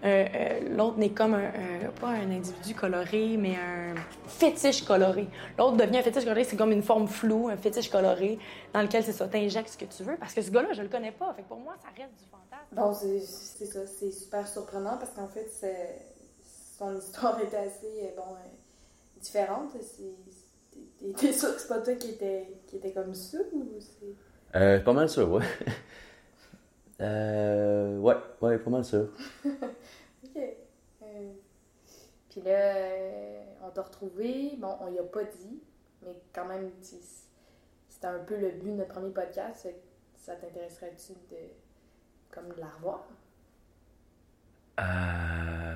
Euh, 0.04 0.26
euh, 0.34 0.76
l'autre 0.76 0.98
n'est 0.98 1.12
comme 1.12 1.36
un, 1.36 1.52
pas 2.00 2.08
un 2.10 2.32
individu 2.32 2.74
coloré, 2.74 3.38
mais 3.38 3.56
un 3.56 3.94
fétiche 4.28 4.84
coloré. 4.84 5.28
L'autre 5.58 5.78
devient 5.78 6.00
un 6.00 6.02
fétiche 6.02 6.24
coloré, 6.24 6.44
c'est 6.44 6.58
comme 6.58 6.72
une 6.72 6.82
forme 6.82 7.08
floue, 7.08 7.50
un 7.50 7.58
fétiche 7.58 7.90
coloré, 7.90 8.40
dans 8.74 8.82
lequel 8.82 9.04
c'est 9.04 9.12
ça, 9.12 9.28
t'injectes 9.28 9.70
ce 9.70 9.78
que 9.78 9.86
tu 9.86 10.04
veux, 10.04 10.18
parce 10.18 10.34
que 10.34 10.42
ce 10.42 10.50
gars-là, 10.50 10.74
je 10.74 10.82
le 10.82 10.90
connais 10.90 11.12
pas. 11.12 11.34
Fait 11.36 11.44
que 11.44 11.48
pour 11.48 11.60
moi, 11.60 11.76
ça 11.82 11.90
reste 11.96 12.16
du 12.18 12.26
fantasme. 12.26 12.72
Bon, 12.72 12.94
c'est 12.94 13.66
ça, 13.66 13.86
c'est 13.86 14.12
super 14.12 14.48
surprenant 14.48 14.98
parce 14.98 15.12
qu'en 15.12 15.28
fait, 15.28 15.48
son 16.78 16.98
histoire 16.98 17.40
était 17.42 17.58
assez, 17.58 17.86
euh, 18.04 18.16
bon, 18.16 18.36
différente. 19.22 19.70
T'es 21.18 21.34
sûr 21.34 21.54
que 21.54 21.62
c'est 21.62 21.68
pas 21.68 21.80
toi 21.80 21.94
qui 21.94 22.10
étais, 22.12 22.48
qui 22.66 22.78
était 22.78 22.92
comme 22.92 23.14
ça 23.14 23.38
ou 23.54 23.66
c'est? 23.80 24.16
Euh, 24.58 24.80
pas 24.80 24.94
mal 24.94 25.10
sûr, 25.10 25.32
ouais. 25.32 25.46
Euh, 27.02 27.98
ouais, 27.98 28.16
ouais, 28.42 28.58
pas 28.60 28.70
mal 28.70 28.86
sûr. 28.86 29.10
Puis 32.30 32.42
là, 32.42 32.76
euh, 32.76 33.44
on 33.64 33.70
t'a 33.72 33.82
retrouvé. 33.82 34.56
Bon, 34.58 34.78
on 34.80 34.94
y 34.94 35.00
a 35.00 35.04
pas 35.04 35.24
dit, 35.24 35.62
mais 36.02 36.16
quand 36.34 36.46
même, 36.46 36.72
c'était 36.82 38.08
un 38.08 38.20
peu 38.20 38.38
le 38.38 38.52
but 38.52 38.72
de 38.72 38.78
notre 38.78 38.94
premier 38.94 39.12
podcast. 39.12 39.68
Ça 40.16 40.36
t'intéresserait-tu 40.36 41.14
de, 41.30 41.38
comme 42.30 42.50
de 42.54 42.60
la 42.60 42.70
revoir? 42.70 43.06
Euh... 44.80 45.76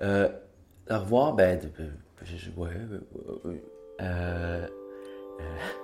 Euh, 0.00 0.28
la 0.86 0.98
revoir, 0.98 1.34
ben, 1.34 1.60
ouais, 2.56 2.70
ouais, 3.44 3.62
euh, 4.00 4.66
euh... 5.40 5.83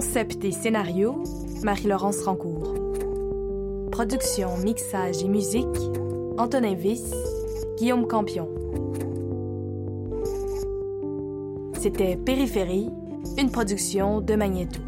Concept 0.00 0.42
et 0.46 0.50
scénario, 0.50 1.22
Marie-Laurence 1.62 2.22
Rancourt. 2.22 2.74
Production, 3.92 4.56
mixage 4.56 5.22
et 5.22 5.28
musique, 5.28 5.66
Antonin 6.38 6.72
Viss, 6.72 7.12
Guillaume 7.76 8.06
Campion. 8.06 8.48
C'était 11.78 12.16
Périphérie, 12.16 12.88
une 13.36 13.50
production 13.50 14.22
de 14.22 14.36
Magneto. 14.36 14.80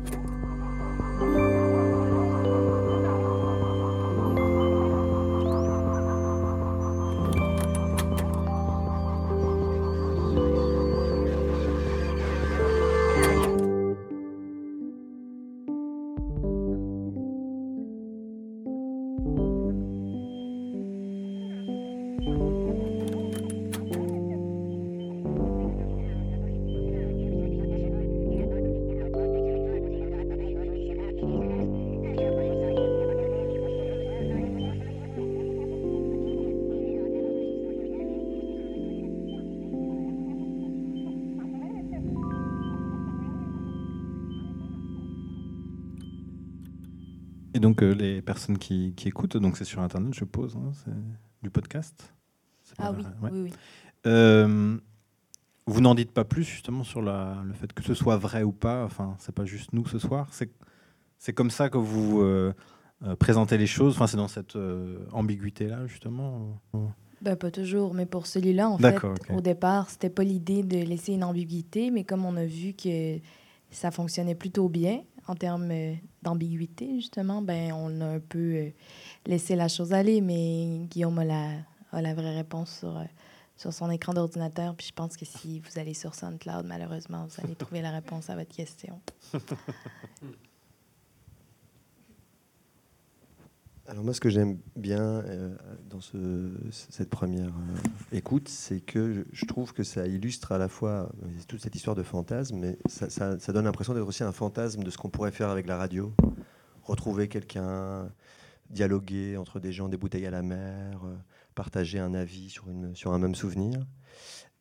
Donc, 47.72 47.82
euh, 47.82 47.92
les 47.94 48.20
personnes 48.22 48.58
qui, 48.58 48.92
qui 48.94 49.08
écoutent, 49.08 49.36
donc 49.38 49.56
c'est 49.56 49.64
sur 49.64 49.80
Internet, 49.80 50.12
je 50.14 50.24
pose, 50.24 50.56
hein, 50.56 50.72
c'est 50.84 50.92
du 51.42 51.48
podcast 51.50 52.12
Ah 52.78 52.92
oui, 52.92 53.02
ouais. 53.22 53.30
oui, 53.32 53.40
oui. 53.44 53.52
Euh, 54.06 54.76
vous 55.66 55.80
n'en 55.80 55.94
dites 55.94 56.10
pas 56.12 56.24
plus 56.24 56.44
justement 56.44 56.84
sur 56.84 57.00
la- 57.00 57.42
le 57.46 57.52
fait 57.54 57.72
que 57.72 57.82
ce 57.82 57.94
soit 57.94 58.16
vrai 58.18 58.42
ou 58.42 58.52
pas. 58.52 58.84
Enfin, 58.84 59.16
c'est 59.20 59.34
pas 59.34 59.44
juste 59.46 59.72
nous 59.72 59.86
ce 59.86 59.98
soir. 59.98 60.28
C'est 60.32 60.50
c'est 61.18 61.32
comme 61.32 61.50
ça 61.50 61.70
que 61.70 61.78
vous 61.78 62.20
euh, 62.20 62.52
présentez 63.18 63.56
les 63.56 63.68
choses. 63.68 63.94
Enfin, 63.94 64.06
c'est 64.08 64.16
dans 64.16 64.28
cette 64.28 64.56
euh, 64.56 64.98
ambiguïté 65.12 65.66
là 65.68 65.86
justement. 65.86 66.60
Ben, 67.22 67.36
pas 67.36 67.52
toujours, 67.52 67.94
mais 67.94 68.04
pour 68.06 68.26
celui-là, 68.26 68.68
en 68.68 68.76
fait, 68.76 68.82
D'accord, 68.82 69.14
ok. 69.14 69.36
au 69.36 69.40
départ, 69.40 69.88
c'était 69.88 70.10
pas 70.10 70.24
l'idée 70.24 70.62
de 70.64 70.78
laisser 70.78 71.12
une 71.12 71.22
ambiguïté, 71.24 71.90
mais 71.92 72.02
comme 72.04 72.24
on 72.26 72.36
a 72.36 72.44
vu 72.44 72.72
que 72.74 73.18
ça 73.70 73.90
fonctionnait 73.92 74.34
plutôt 74.34 74.68
bien 74.68 75.02
en 75.28 75.36
termes 75.36 75.70
d'ambiguïté, 76.22 76.94
justement, 76.96 77.42
ben 77.42 77.72
on 77.72 78.00
a 78.00 78.06
un 78.06 78.20
peu 78.20 78.38
euh, 78.38 78.70
laissé 79.26 79.56
la 79.56 79.68
chose 79.68 79.92
aller, 79.92 80.20
mais 80.20 80.86
Guillaume 80.88 81.18
a 81.18 81.24
la, 81.24 81.50
a 81.92 82.02
la 82.02 82.14
vraie 82.14 82.36
réponse 82.36 82.78
sur, 82.78 82.96
euh, 82.96 83.04
sur 83.56 83.72
son 83.72 83.90
écran 83.90 84.14
d'ordinateur, 84.14 84.74
puis 84.74 84.86
je 84.88 84.92
pense 84.92 85.16
que 85.16 85.24
si 85.24 85.60
vous 85.60 85.78
allez 85.78 85.94
sur 85.94 86.14
SoundCloud, 86.14 86.66
malheureusement, 86.66 87.26
vous 87.26 87.44
allez 87.44 87.54
trouver 87.54 87.82
la 87.82 87.90
réponse 87.90 88.30
à 88.30 88.36
votre 88.36 88.54
question. 88.54 89.00
Alors 93.88 94.04
moi, 94.04 94.14
ce 94.14 94.20
que 94.20 94.30
j'aime 94.30 94.58
bien 94.76 95.02
euh, 95.02 95.56
dans 95.90 96.00
ce- 96.00 96.56
cette 96.70 97.10
première 97.10 97.48
euh, 97.48 98.12
écoute, 98.12 98.48
c'est 98.48 98.80
que 98.80 99.26
je, 99.32 99.44
trouve 99.44 99.72
que 99.72 99.82
ça 99.82 100.06
illustre 100.06 100.52
à 100.52 100.58
la 100.58 100.68
fois 100.68 101.10
euh, 101.24 101.26
toute 101.48 101.60
cette 101.60 101.74
histoire 101.74 101.96
de 101.96 102.04
fantasme, 102.04 102.58
mais 102.58 102.78
ça, 102.86 103.36
donne 103.52 103.64
l'impression 103.64 103.92
d'être 103.92 104.06
aussi 104.06 104.22
un 104.22 104.30
fantasme 104.30 104.84
de 104.84 104.90
ce 104.90 104.98
qu'on 104.98 105.10
pourrait 105.10 105.32
faire 105.32 105.48
avec 105.50 105.66
la 105.66 105.76
radio. 105.76 106.14
Retrouver 106.84 107.26
quelqu'un, 107.28 108.08
dialoguer 108.70 109.36
entre 109.36 109.58
des 109.58 109.72
gens, 109.72 109.88
des 109.88 109.96
bouteilles 109.96 110.26
à 110.26 110.30
la 110.30 110.42
mer, 110.42 111.00
partager 111.56 111.98
un 111.98 112.14
avis 112.14 112.50
sur, 112.50 112.66
un 113.12 113.18
même 113.18 113.34
souvenir. 113.34 113.84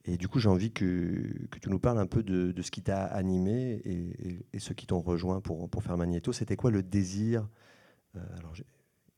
Et 0.06 0.18
du 0.18 0.28
coup, 0.28 0.40
j'ai 0.40 0.50
envie 0.50 0.72
que, 0.72 1.32
tu 1.62 1.70
nous 1.70 1.80
parles 1.80 2.00
un 2.00 2.08
peu 2.08 2.24
de, 2.24 2.60
ce 2.60 2.72
qui 2.72 2.82
t'a 2.82 3.06
animé 3.06 3.82
et, 3.86 4.60
ceux 4.60 4.74
qui 4.74 4.88
t'ont 4.88 5.00
rejoint 5.00 5.42
pour, 5.42 5.70
faire 5.84 5.96
Magnéto. 5.96 6.34
C'était 6.34 6.56
quoi 6.56 6.72
le 6.72 6.82
désir 6.82 7.48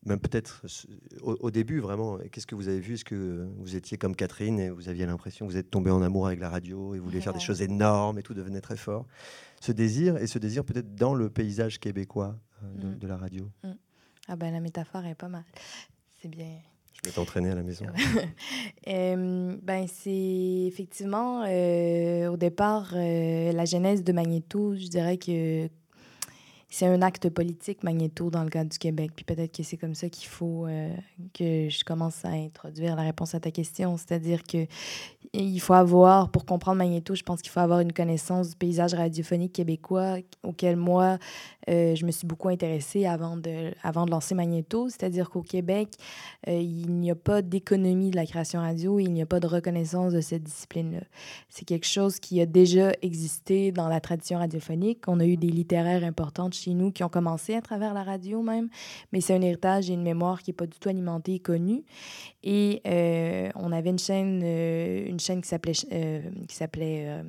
même 0.06 0.20
peut-être 0.20 0.62
ce- 0.66 0.88
au, 1.22 1.38
au 1.40 1.52
début, 1.52 1.80
vraiment, 1.80 2.18
qu'est-ce 2.32 2.48
que 2.48 2.56
vous 2.56 2.68
avez 2.68 2.80
vu? 2.80 2.96
Est-ce 2.96 3.06
que 3.06 3.48
vous 3.58 3.76
étiez 3.76 3.98
comme 3.98 4.16
Catherine 4.16 4.60
et 4.60 4.70
vous 4.70 4.90
aviez 4.90 5.06
l'impression 5.06 5.46
que 5.48 5.52
vous 5.52 5.58
êtes 5.58 5.70
tombé 5.72 5.92
en 5.92 6.02
amour 6.02 6.28
avec 6.28 6.40
la 6.40 6.50
radio 6.50 6.96
et 6.96 7.00
vous 7.00 7.06
vouliez 7.06 7.22
faire 7.22 7.34
des 7.34 7.40
choses 7.40 7.62
énormes 7.62 8.20
et 8.20 8.24
tout 8.24 8.34
devenait 8.34 8.62
très 8.62 8.78
fort? 8.78 9.06
Ce 9.62 9.72
désir, 9.72 10.18
et 10.18 10.28
ce 10.28 10.40
désir 10.40 10.66
peut-être 10.66 10.94
dans 10.96 11.14
le 11.14 11.30
paysage 11.30 11.80
québécois 11.80 12.36
euh, 12.64 12.82
de, 12.82 12.88
Mm. 12.88 12.98
de 13.00 13.08
la 13.08 13.18
radio? 13.18 13.50
Ah 14.28 14.36
ben 14.36 14.52
la 14.52 14.60
métaphore 14.60 15.06
est 15.06 15.16
pas 15.16 15.28
mal. 15.30 15.44
C'est 16.22 16.30
bien. 16.30 16.48
Je 17.04 17.10
vais 17.10 17.14
t'entraîner 17.16 17.50
à 17.50 17.56
la 17.56 17.64
maison. 17.64 17.86
Euh, 18.88 19.58
ben, 19.62 19.86
c'est 19.88 20.66
effectivement, 20.68 21.44
euh, 21.48 22.28
au 22.28 22.36
départ, 22.38 22.92
euh, 22.96 23.52
la 23.54 23.64
genèse 23.66 24.04
de 24.04 24.12
Magnéto, 24.12 24.76
je 24.76 24.88
dirais 24.88 25.18
que 25.18 25.68
c'est 26.74 26.88
un 26.88 27.04
acte 27.04 27.30
politique, 27.30 27.84
Magnéto, 27.84 28.32
dans 28.32 28.44
le 28.44 28.50
cadre 28.50 28.72
du 28.72 28.80
Québec. 28.80 29.12
Puis 29.16 29.24
peut-être 29.24 29.56
que 29.56 29.62
c'est 29.62 29.78
comme 29.78 29.94
ça 29.94 30.10
qu'il 30.10 30.28
faut 30.28 30.66
euh, 30.66 30.90
que 31.32 31.70
je 31.70 31.84
commence 31.84 32.26
à 32.26 32.30
introduire 32.30 32.96
la 32.96 33.04
réponse 33.04 33.36
à 33.36 33.40
ta 33.40 33.52
question. 33.52 33.96
C'est-à-dire 33.96 34.42
que 34.42 34.66
il 35.34 35.60
faut 35.60 35.74
avoir, 35.74 36.30
pour 36.30 36.46
comprendre 36.46 36.80
Magnéto, 36.80 37.14
je 37.14 37.22
pense 37.22 37.44
qu'il 37.44 37.52
faut 37.52 37.60
avoir 37.60 37.80
une 37.80 37.94
connaissance 37.94 38.50
du 38.50 38.56
paysage 38.56 38.96
radiophonique 38.96 39.54
québécois 39.54 40.18
auquel 40.42 40.76
moi, 40.76 41.20
euh, 41.70 41.96
je 41.96 42.06
me 42.06 42.12
suis 42.12 42.28
beaucoup 42.28 42.50
intéressée 42.50 43.06
avant 43.06 43.38
de, 43.38 43.74
avant 43.84 44.06
de 44.06 44.12
lancer 44.12 44.36
Magnéto. 44.36 44.90
C'est-à-dire 44.90 45.30
qu'au 45.30 45.42
Québec, 45.42 45.90
euh, 46.48 46.60
il 46.60 46.92
n'y 46.92 47.12
a 47.12 47.16
pas 47.16 47.42
d'économie 47.42 48.12
de 48.12 48.16
la 48.16 48.26
création 48.26 48.60
radio, 48.60 49.00
il 49.00 49.12
n'y 49.12 49.22
a 49.22 49.26
pas 49.26 49.40
de 49.40 49.48
reconnaissance 49.48 50.14
de 50.14 50.22
cette 50.22 50.44
discipline-là. 50.44 51.02
C'est 51.50 51.66
quelque 51.66 51.88
chose 51.88 52.20
qui 52.20 52.42
a 52.42 52.46
déjà 52.46 52.92
existé 53.02 53.72
dans 53.72 53.88
la 53.88 54.00
tradition 54.00 54.40
radiophonique. 54.40 55.04
On 55.08 55.20
a 55.20 55.26
eu 55.26 55.38
des 55.38 55.50
littéraires 55.50 56.04
importantes 56.04 56.54
chez 56.54 56.74
nous 56.74 56.92
qui 56.92 57.04
ont 57.04 57.10
commencé 57.10 57.56
à 57.56 57.62
travers 57.62 57.94
la 57.94 58.04
radio 58.04 58.42
même, 58.42 58.70
mais 59.12 59.22
c'est 59.22 59.36
un 59.36 59.42
héritage 59.42 59.90
et 59.90 59.94
une 59.94 60.04
mémoire 60.04 60.42
qui 60.42 60.52
n'est 60.52 60.56
pas 60.56 60.68
du 60.68 60.78
tout 60.78 60.90
alimentée 60.90 61.36
et 61.36 61.40
connue. 61.40 61.84
Et 62.44 62.82
euh, 62.86 63.50
on 63.56 63.72
avait 63.72 63.90
une 63.90 64.00
chaîne, 64.00 64.42
euh, 64.44 65.06
une 65.08 65.20
chaîne 65.20 65.42
qui 65.42 65.48
s'appelait 65.48 65.74
euh, 65.94 66.20
qui 66.48 66.56
s'appelait 66.56 67.24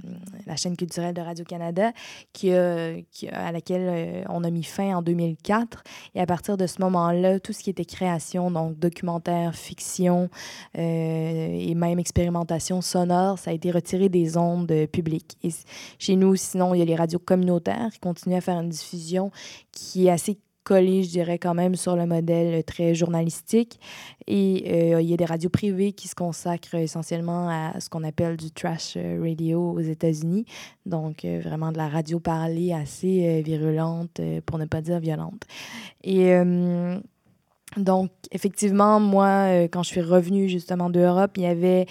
la 0.47 0.57
chaîne 0.57 0.77
culturelle 0.77 1.15
de 1.15 1.21
Radio-Canada, 1.21 1.93
qui, 2.33 2.53
à 2.53 3.53
laquelle 3.53 4.25
on 4.29 4.43
a 4.45 4.51
mis 4.51 4.65
fin 4.65 4.97
en 4.97 5.03
2004. 5.03 5.85
Et 6.15 6.21
à 6.21 6.27
partir 6.27 6.57
de 6.57 6.67
ce 6.67 6.81
moment-là, 6.81 7.39
tout 7.39 7.53
ce 7.53 7.63
qui 7.63 7.71
était 7.71 7.85
création, 7.85 8.51
donc 8.51 8.79
documentaire, 8.79 9.55
fiction 9.55 10.29
et 10.75 11.75
même 11.75 11.99
expérimentation 11.99 12.81
sonore, 12.81 13.39
ça 13.39 13.51
a 13.51 13.55
été 13.55 13.71
retiré 13.71 14.09
des 14.09 14.37
ondes 14.37 14.73
publiques. 14.93 15.37
Et 15.43 15.51
chez 15.99 16.17
nous, 16.17 16.35
sinon, 16.37 16.75
il 16.75 16.79
y 16.79 16.83
a 16.83 16.87
les 16.87 16.97
radios 16.97 17.19
communautaires 17.19 17.91
qui 17.93 18.01
continuent 18.01 18.37
à 18.37 18.41
faire 18.41 18.59
une 18.59 18.71
diffusion 18.71 19.31
qui 19.73 20.07
est 20.07 20.11
assez 20.11 20.39
collée, 20.65 21.05
je 21.05 21.11
dirais, 21.11 21.39
quand 21.39 21.55
même 21.55 21.77
sur 21.77 21.95
le 21.95 22.07
modèle 22.07 22.65
très 22.65 22.95
journalistique. 22.95 23.79
Et 24.27 24.95
euh, 24.95 25.03
il 25.03 25.09
y 25.09 25.15
a 25.15 25.17
des 25.17 25.25
radios 25.25 25.51
privées 25.51 25.93
qui 25.93 26.09
se 26.09 26.15
consacrent 26.15 26.75
essentiellement 26.75 27.49
à 27.49 27.79
ce 27.81 27.91
qu'on 27.91 28.03
appelle 28.03 28.37
du 28.37 28.51
trash 28.51 28.95
euh, 28.97 29.21
radio 29.23 29.73
aux 29.73 29.81
États-Unis. 29.81 30.47
Donc, 30.87 31.25
euh, 31.25 31.41
vraiment 31.45 31.71
de 31.71 31.77
la 31.77 31.89
radio 31.89 32.19
parlée 32.19 32.73
assez 32.73 33.43
virulente, 33.43 34.21
pour 34.47 34.59
ne 34.59 34.65
pas 34.65 34.81
dire 34.81 34.99
violente. 34.99 35.43
Et 36.03 36.33
donc, 37.77 38.11
effectivement, 38.31 39.01
moi, 39.01 39.67
quand 39.69 39.83
je 39.83 39.89
suis 39.89 40.01
revenue 40.01 40.49
justement 40.49 40.91
d'Europe, 40.91 41.33
il 41.37 41.43
y 41.43 41.47
avait, 41.47 41.87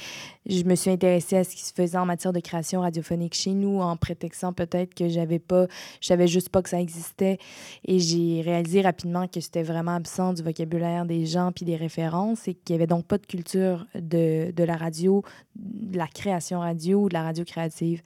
je 0.46 0.64
me 0.64 0.76
suis 0.76 0.90
intéressée 0.92 1.38
à 1.38 1.44
ce 1.44 1.56
qui 1.56 1.64
se 1.64 1.74
faisait 1.74 1.98
en 1.98 2.06
matière 2.06 2.34
de 2.34 2.40
création 2.40 2.82
radiophonique 2.82 3.34
chez 3.34 3.54
nous, 3.54 3.80
en 3.80 3.96
prétextant 3.98 4.54
peut-être 4.54 4.94
que 4.94 5.08
j'avais 5.08 5.40
pas, 5.40 5.68
je 6.02 6.08
savais 6.08 6.28
juste 6.28 6.50
pas 6.50 6.62
que 6.62 6.70
ça 6.70 6.82
existait. 6.82 7.38
Et 7.86 8.00
j'ai 8.00 8.42
réalisé 8.42 8.82
rapidement 8.82 9.28
que 9.28 9.40
c'était 9.40 9.64
vraiment 9.64 9.96
absent 9.96 10.34
du 10.34 10.44
vocabulaire 10.44 11.06
des 11.06 11.26
gens 11.26 11.52
puis 11.54 11.66
des 11.66 11.76
références 11.76 12.48
et 12.48 12.54
qu'il 12.54 12.74
y 12.74 12.78
avait 12.78 12.88
donc 12.88 13.06
pas 13.06 13.18
de 13.18 13.26
culture 13.26 13.86
de, 13.96 14.52
de 14.52 14.64
la 14.64 14.76
radio, 14.76 15.24
de 15.56 15.98
la 15.98 16.08
création 16.08 16.60
radio 16.60 17.04
ou 17.04 17.10
de 17.10 17.14
la 17.14 17.24
radio 17.24 17.44
créative. 17.46 18.02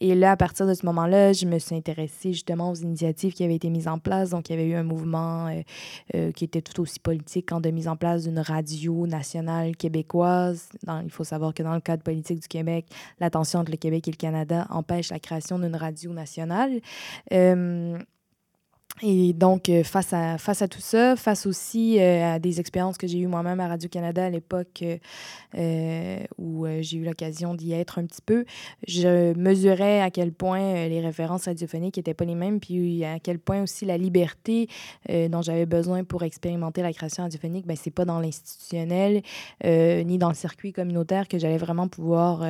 Et 0.00 0.14
là, 0.16 0.32
à 0.32 0.36
partir 0.36 0.66
de 0.66 0.74
ce 0.74 0.84
moment-là, 0.86 1.32
je 1.32 1.46
me 1.46 1.58
suis 1.60 1.74
intéressée 1.76 2.32
justement 2.32 2.70
aux 2.70 2.74
initiatives 2.74 3.32
qui 3.32 3.44
avaient 3.44 3.54
été 3.54 3.70
mises 3.70 3.86
en 3.86 3.98
place. 3.98 4.30
Donc, 4.30 4.48
il 4.48 4.52
y 4.52 4.54
avait 4.56 4.68
eu 4.68 4.74
un 4.74 4.82
mouvement 4.82 5.46
euh, 5.46 5.62
euh, 6.16 6.32
qui 6.32 6.44
était 6.44 6.62
tout 6.62 6.80
aussi 6.82 6.98
politique 6.98 7.52
en 7.52 7.60
de 7.60 7.70
mise 7.70 7.86
en 7.86 7.96
place 7.96 8.24
d'une 8.24 8.40
radio 8.40 9.06
nationale 9.06 9.76
québécoise. 9.76 10.68
Dans- 10.82 11.00
il 11.00 11.10
faut 11.10 11.22
savoir 11.24 11.54
que 11.54 11.62
dans 11.64 11.74
le 11.74 11.80
cadre 11.80 12.02
politique 12.02 12.40
du 12.40 12.48
Québec, 12.48 12.86
la 13.18 13.30
tension 13.30 13.60
entre 13.60 13.70
le 13.70 13.76
Québec 13.76 14.06
et 14.08 14.10
le 14.10 14.16
Canada 14.16 14.66
empêche 14.70 15.10
la 15.10 15.18
création 15.18 15.58
d'une 15.58 15.76
radio 15.76 16.12
nationale. 16.12 16.80
Euh, 17.32 17.98
et 19.02 19.32
donc, 19.32 19.68
euh, 19.70 19.82
face, 19.82 20.12
à, 20.12 20.38
face 20.38 20.62
à 20.62 20.68
tout 20.68 20.80
ça, 20.80 21.16
face 21.16 21.46
aussi 21.46 21.98
euh, 21.98 22.34
à 22.34 22.38
des 22.38 22.60
expériences 22.60 22.96
que 22.96 23.08
j'ai 23.08 23.18
eues 23.18 23.26
moi-même 23.26 23.58
à 23.58 23.66
Radio-Canada 23.66 24.26
à 24.26 24.30
l'époque 24.30 24.84
euh, 25.56 26.18
où 26.38 26.64
j'ai 26.80 26.98
eu 26.98 27.04
l'occasion 27.04 27.54
d'y 27.54 27.72
être 27.72 27.98
un 27.98 28.06
petit 28.06 28.22
peu, 28.24 28.44
je 28.86 29.34
mesurais 29.36 30.00
à 30.00 30.10
quel 30.10 30.32
point 30.32 30.86
les 30.86 31.00
références 31.00 31.46
radiophoniques 31.46 31.96
n'étaient 31.96 32.14
pas 32.14 32.24
les 32.24 32.36
mêmes, 32.36 32.60
puis 32.60 33.04
à 33.04 33.18
quel 33.18 33.40
point 33.40 33.62
aussi 33.62 33.84
la 33.84 33.98
liberté 33.98 34.68
dont 35.08 35.42
j'avais 35.42 35.66
besoin 35.66 36.04
pour 36.04 36.22
expérimenter 36.22 36.82
la 36.82 36.92
création 36.92 37.24
radiophonique, 37.24 37.66
ben, 37.66 37.76
c'est 37.76 37.90
pas 37.90 38.04
dans 38.04 38.20
l'institutionnel 38.20 39.22
ni 39.64 40.18
dans 40.18 40.28
le 40.28 40.34
circuit 40.34 40.72
communautaire 40.72 41.28
que 41.28 41.38
j'allais 41.38 41.58
vraiment 41.58 41.88
pouvoir 41.88 42.44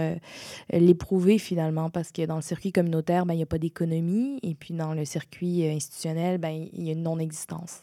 l'éprouver 0.70 1.38
finalement, 1.38 1.90
parce 1.90 2.10
que 2.12 2.24
dans 2.26 2.36
le 2.36 2.42
circuit 2.42 2.72
communautaire, 2.72 3.26
ben, 3.26 3.34
il 3.34 3.38
n'y 3.38 3.42
a 3.42 3.46
pas 3.46 3.58
d'économie, 3.58 4.38
et 4.42 4.54
puis 4.54 4.74
dans 4.74 4.94
le 4.94 5.04
circuit 5.04 5.66
institutionnel, 5.66 6.33
ben, 6.38 6.68
il 6.72 6.84
y 6.84 6.90
a 6.90 6.92
une 6.92 7.02
non-existence. 7.02 7.82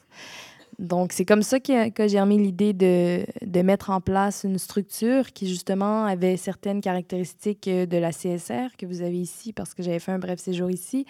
Donc, 0.82 1.14
c'est 1.14 1.26
comme 1.26 1.44
ça 1.44 1.60
que, 1.60 2.08
j'ai 2.08 2.20
remis 2.20 2.40
l'idée 2.40 2.74
de, 2.74 3.62
mettre 3.62 3.92
en 3.92 4.02
place 4.02 4.44
une 4.44 4.58
structure 4.58 5.32
qui, 5.32 5.48
justement, 5.48 6.06
avait 6.06 6.38
certaines 6.38 6.82
caractéristiques 6.82 7.68
euh, 7.68 7.86
de 7.86 7.98
la 7.98 8.10
CSR 8.10 8.76
que 8.80 8.88
vous 8.88 9.04
avez 9.04 9.20
ici, 9.20 9.54
parce 9.54 9.76
que 9.76 9.84
j'avais 9.84 10.00
fait 10.00 10.12
un 10.12 10.18
bref 10.18 10.40
séjour 10.40 10.72
ici. 10.72 11.06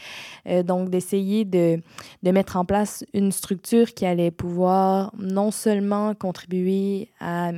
Euh, 0.45 0.62
donc, 0.62 0.89
d'essayer 0.89 1.45
de, 1.45 1.81
mettre 2.21 2.57
en 2.57 2.65
place 2.65 3.05
une 3.13 3.31
structure 3.31 3.93
qui 3.93 4.05
allait 4.05 4.29
pouvoir 4.29 5.13
non 5.17 5.51
seulement 5.51 6.13
contribuer 6.15 7.07
à 7.21 7.51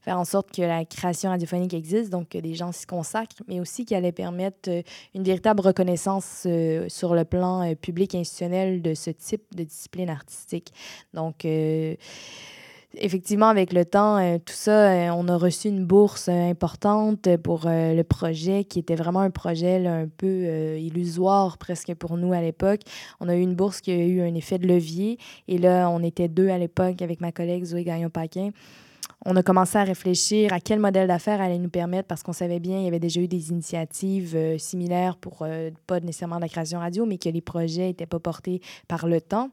faire 0.00 0.18
en 0.18 0.24
sorte 0.24 0.50
que 0.50 0.62
la 0.62 0.86
création 0.86 1.28
radiophonique 1.28 1.74
existe, 1.74 2.08
donc 2.08 2.30
que 2.30 2.38
des 2.38 2.54
gens 2.54 2.72
s'y 2.72 2.86
consacrent, 2.86 3.42
mais 3.46 3.60
aussi 3.60 3.84
qui 3.84 3.94
allait 3.94 4.12
permettre 4.12 4.70
euh, 4.70 4.80
une 5.14 5.22
véritable 5.22 5.60
reconnaissance 5.60 6.46
sur 6.88 7.14
le 7.14 7.24
plan 7.24 7.74
public 7.74 8.14
et 8.14 8.20
institutionnel 8.20 8.80
de 8.80 8.94
ce 8.94 9.10
type 9.10 9.42
de 9.54 9.64
discipline 9.64 10.08
artistique. 10.08 10.72
Donc, 11.12 11.44
effectivement, 13.00 13.48
avec 13.48 13.72
le 13.72 13.84
temps, 13.84 14.18
euh, 14.18 14.38
tout 14.38 14.54
ça, 14.54 14.90
euh, 14.90 15.10
on 15.10 15.28
a 15.28 15.36
reçu 15.36 15.68
une 15.68 15.84
bourse 15.84 16.28
euh, 16.28 16.50
importante 16.50 17.36
pour 17.38 17.62
le 17.66 18.02
projet, 18.02 18.64
qui 18.64 18.78
était 18.78 18.94
vraiment 18.94 19.20
un 19.20 19.30
projet 19.30 19.86
un 19.86 20.08
peu 20.08 20.76
illusoire 20.78 21.58
presque 21.58 21.94
pour 21.94 22.16
nous 22.16 22.32
à 22.32 22.40
l'époque. 22.40 22.80
On 23.20 23.28
a 23.28 23.36
eu 23.36 23.40
une 23.40 23.54
bourse 23.54 23.80
qui 23.80 23.90
a 23.90 23.96
eu 23.96 24.20
un 24.20 24.34
effet 24.34 24.58
de 24.58 24.66
levier. 24.66 25.18
Et 25.46 25.58
là, 25.58 25.88
on 25.90 26.02
était 26.02 26.28
deux 26.28 26.48
à 26.48 26.58
l'époque 26.58 27.02
avec 27.02 27.20
ma 27.20 27.32
collègue 27.32 27.64
Zoé 27.64 27.84
Gagnon-Paquin. 27.84 28.50
On 29.26 29.34
a 29.36 29.42
commencé 29.42 29.76
à 29.78 29.84
réfléchir 29.84 30.52
à 30.52 30.60
quel 30.60 30.78
modèle 30.78 31.08
d'affaires 31.08 31.40
allait 31.40 31.58
nous 31.58 31.68
permettre, 31.68 32.06
parce 32.06 32.22
qu'on 32.22 32.32
savait 32.32 32.60
bien, 32.60 32.78
il 32.78 32.84
y 32.84 32.88
avait 32.88 33.00
déjà 33.00 33.20
eu 33.20 33.28
des 33.28 33.50
initiatives 33.50 34.36
similaires 34.58 35.16
pour 35.16 35.46
pas 35.86 36.00
nécessairement 36.00 36.36
de 36.36 36.42
la 36.42 36.48
création 36.48 36.78
radio, 36.78 37.04
mais 37.04 37.18
que 37.18 37.28
les 37.28 37.40
projets 37.40 37.88
n'étaient 37.88 38.06
pas 38.06 38.20
portés 38.20 38.60
par 38.86 39.06
le 39.06 39.20
temps 39.20 39.50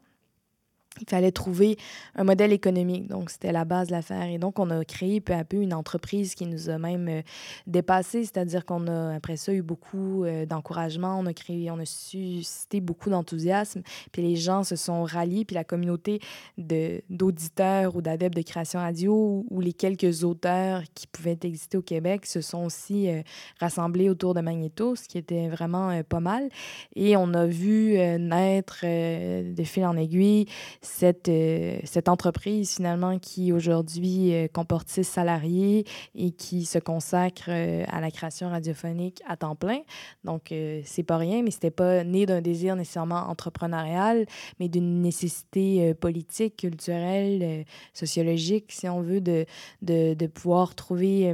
il 1.02 1.10
fallait 1.10 1.32
trouver 1.32 1.78
un 2.16 2.24
modèle 2.24 2.54
économique. 2.54 3.08
Donc, 3.08 3.30
c'était 3.30 3.52
la 3.52 3.66
base 3.66 3.88
de 3.88 3.94
l'affaire. 3.94 4.24
Et 4.24 4.38
donc, 4.38 4.60
on 4.60 4.70
a 4.70 4.84
créé 4.86 5.20
peu 5.22 5.34
à 5.34 5.44
peu 5.44 5.58
une 5.58 5.74
entreprise 5.74 6.36
qui 6.36 6.46
nous 6.46 6.70
a 6.70 6.78
même 6.78 7.08
euh, 7.08 7.22
dépassé, 7.68 8.24
c'est-à-dire 8.24 8.66
qu'on 8.66 8.88
a, 8.88 9.16
après 9.16 9.38
ça, 9.38 9.54
eu 9.54 9.62
beaucoup 9.62 10.24
euh, 10.24 10.46
d'encouragement. 10.46 11.20
On 11.20 11.26
a 11.26 11.34
créé, 11.34 11.70
on 11.72 11.80
a 11.80 11.86
suscité 11.86 12.82
beaucoup 12.82 13.10
d'enthousiasme. 13.10 13.82
Puis 14.12 14.22
les 14.22 14.36
gens 14.36 14.64
se 14.64 14.76
sont 14.76 15.04
ralliés. 15.04 15.46
Puis 15.46 15.56
la 15.56 15.64
communauté 15.64 16.20
d'auditeurs 16.58 17.96
ou 17.96 18.02
d'adeptes 18.02 18.36
de 18.36 18.42
création 18.42 18.80
radio 18.80 19.46
ou, 19.50 19.62
les 19.62 19.74
quelques 19.74 20.24
auteurs 20.24 20.84
qui 20.94 21.08
pouvaient 21.08 21.40
exister 21.42 21.78
au 21.78 21.82
Québec 21.82 22.26
se 22.26 22.42
sont 22.42 22.66
aussi 22.66 23.10
euh, 23.10 23.22
rassemblés 23.60 24.10
autour 24.10 24.34
de 24.34 24.42
Magneto, 24.42 24.96
ce 24.96 25.08
qui 25.08 25.18
était 25.18 25.50
vraiment 25.50 26.04
pas 26.04 26.20
mal. 26.20 26.50
Et 26.96 27.18
on 27.18 27.34
a 27.34 27.46
vu 27.46 27.98
naître 28.20 28.82
de 28.84 29.64
fil 29.64 29.86
en 29.86 29.98
aiguille 29.98 30.46
cette, 30.86 31.28
euh, 31.30 31.78
cette 31.84 32.08
entreprise 32.08 32.76
finalement 32.76 33.20
qui 33.20 33.52
aujourd'hui 33.52 34.34
euh, 34.34 34.48
comporte 34.48 34.88
six 34.88 35.04
salariés 35.04 35.86
et 36.14 36.32
qui 36.32 36.66
se 36.66 36.80
consacre 36.80 37.46
euh, 37.50 37.84
à 37.88 38.00
la 38.00 38.12
création 38.12 38.50
radiophonique 38.50 39.22
à 39.28 39.36
temps 39.36 39.56
plein. 39.56 39.80
Donc, 40.24 40.54
c'est 40.84 41.04
pas 41.04 41.18
rien, 41.18 41.42
mais 41.44 41.52
c'était 41.52 41.72
pas 41.72 42.04
né 42.04 42.26
d'un 42.26 42.42
désir 42.42 42.76
nécessairement 42.76 43.30
entrepreneurial, 43.30 44.26
mais 44.60 44.70
d'une 44.70 45.02
nécessité 45.02 45.94
politique, 45.94 46.58
culturelle, 46.58 47.66
sociologique, 47.94 48.72
si 48.72 48.88
on 48.88 49.02
veut, 49.02 49.22
de, 49.22 49.46
de, 49.82 50.14
de 50.14 50.28
pouvoir 50.28 50.76
trouver 50.76 51.34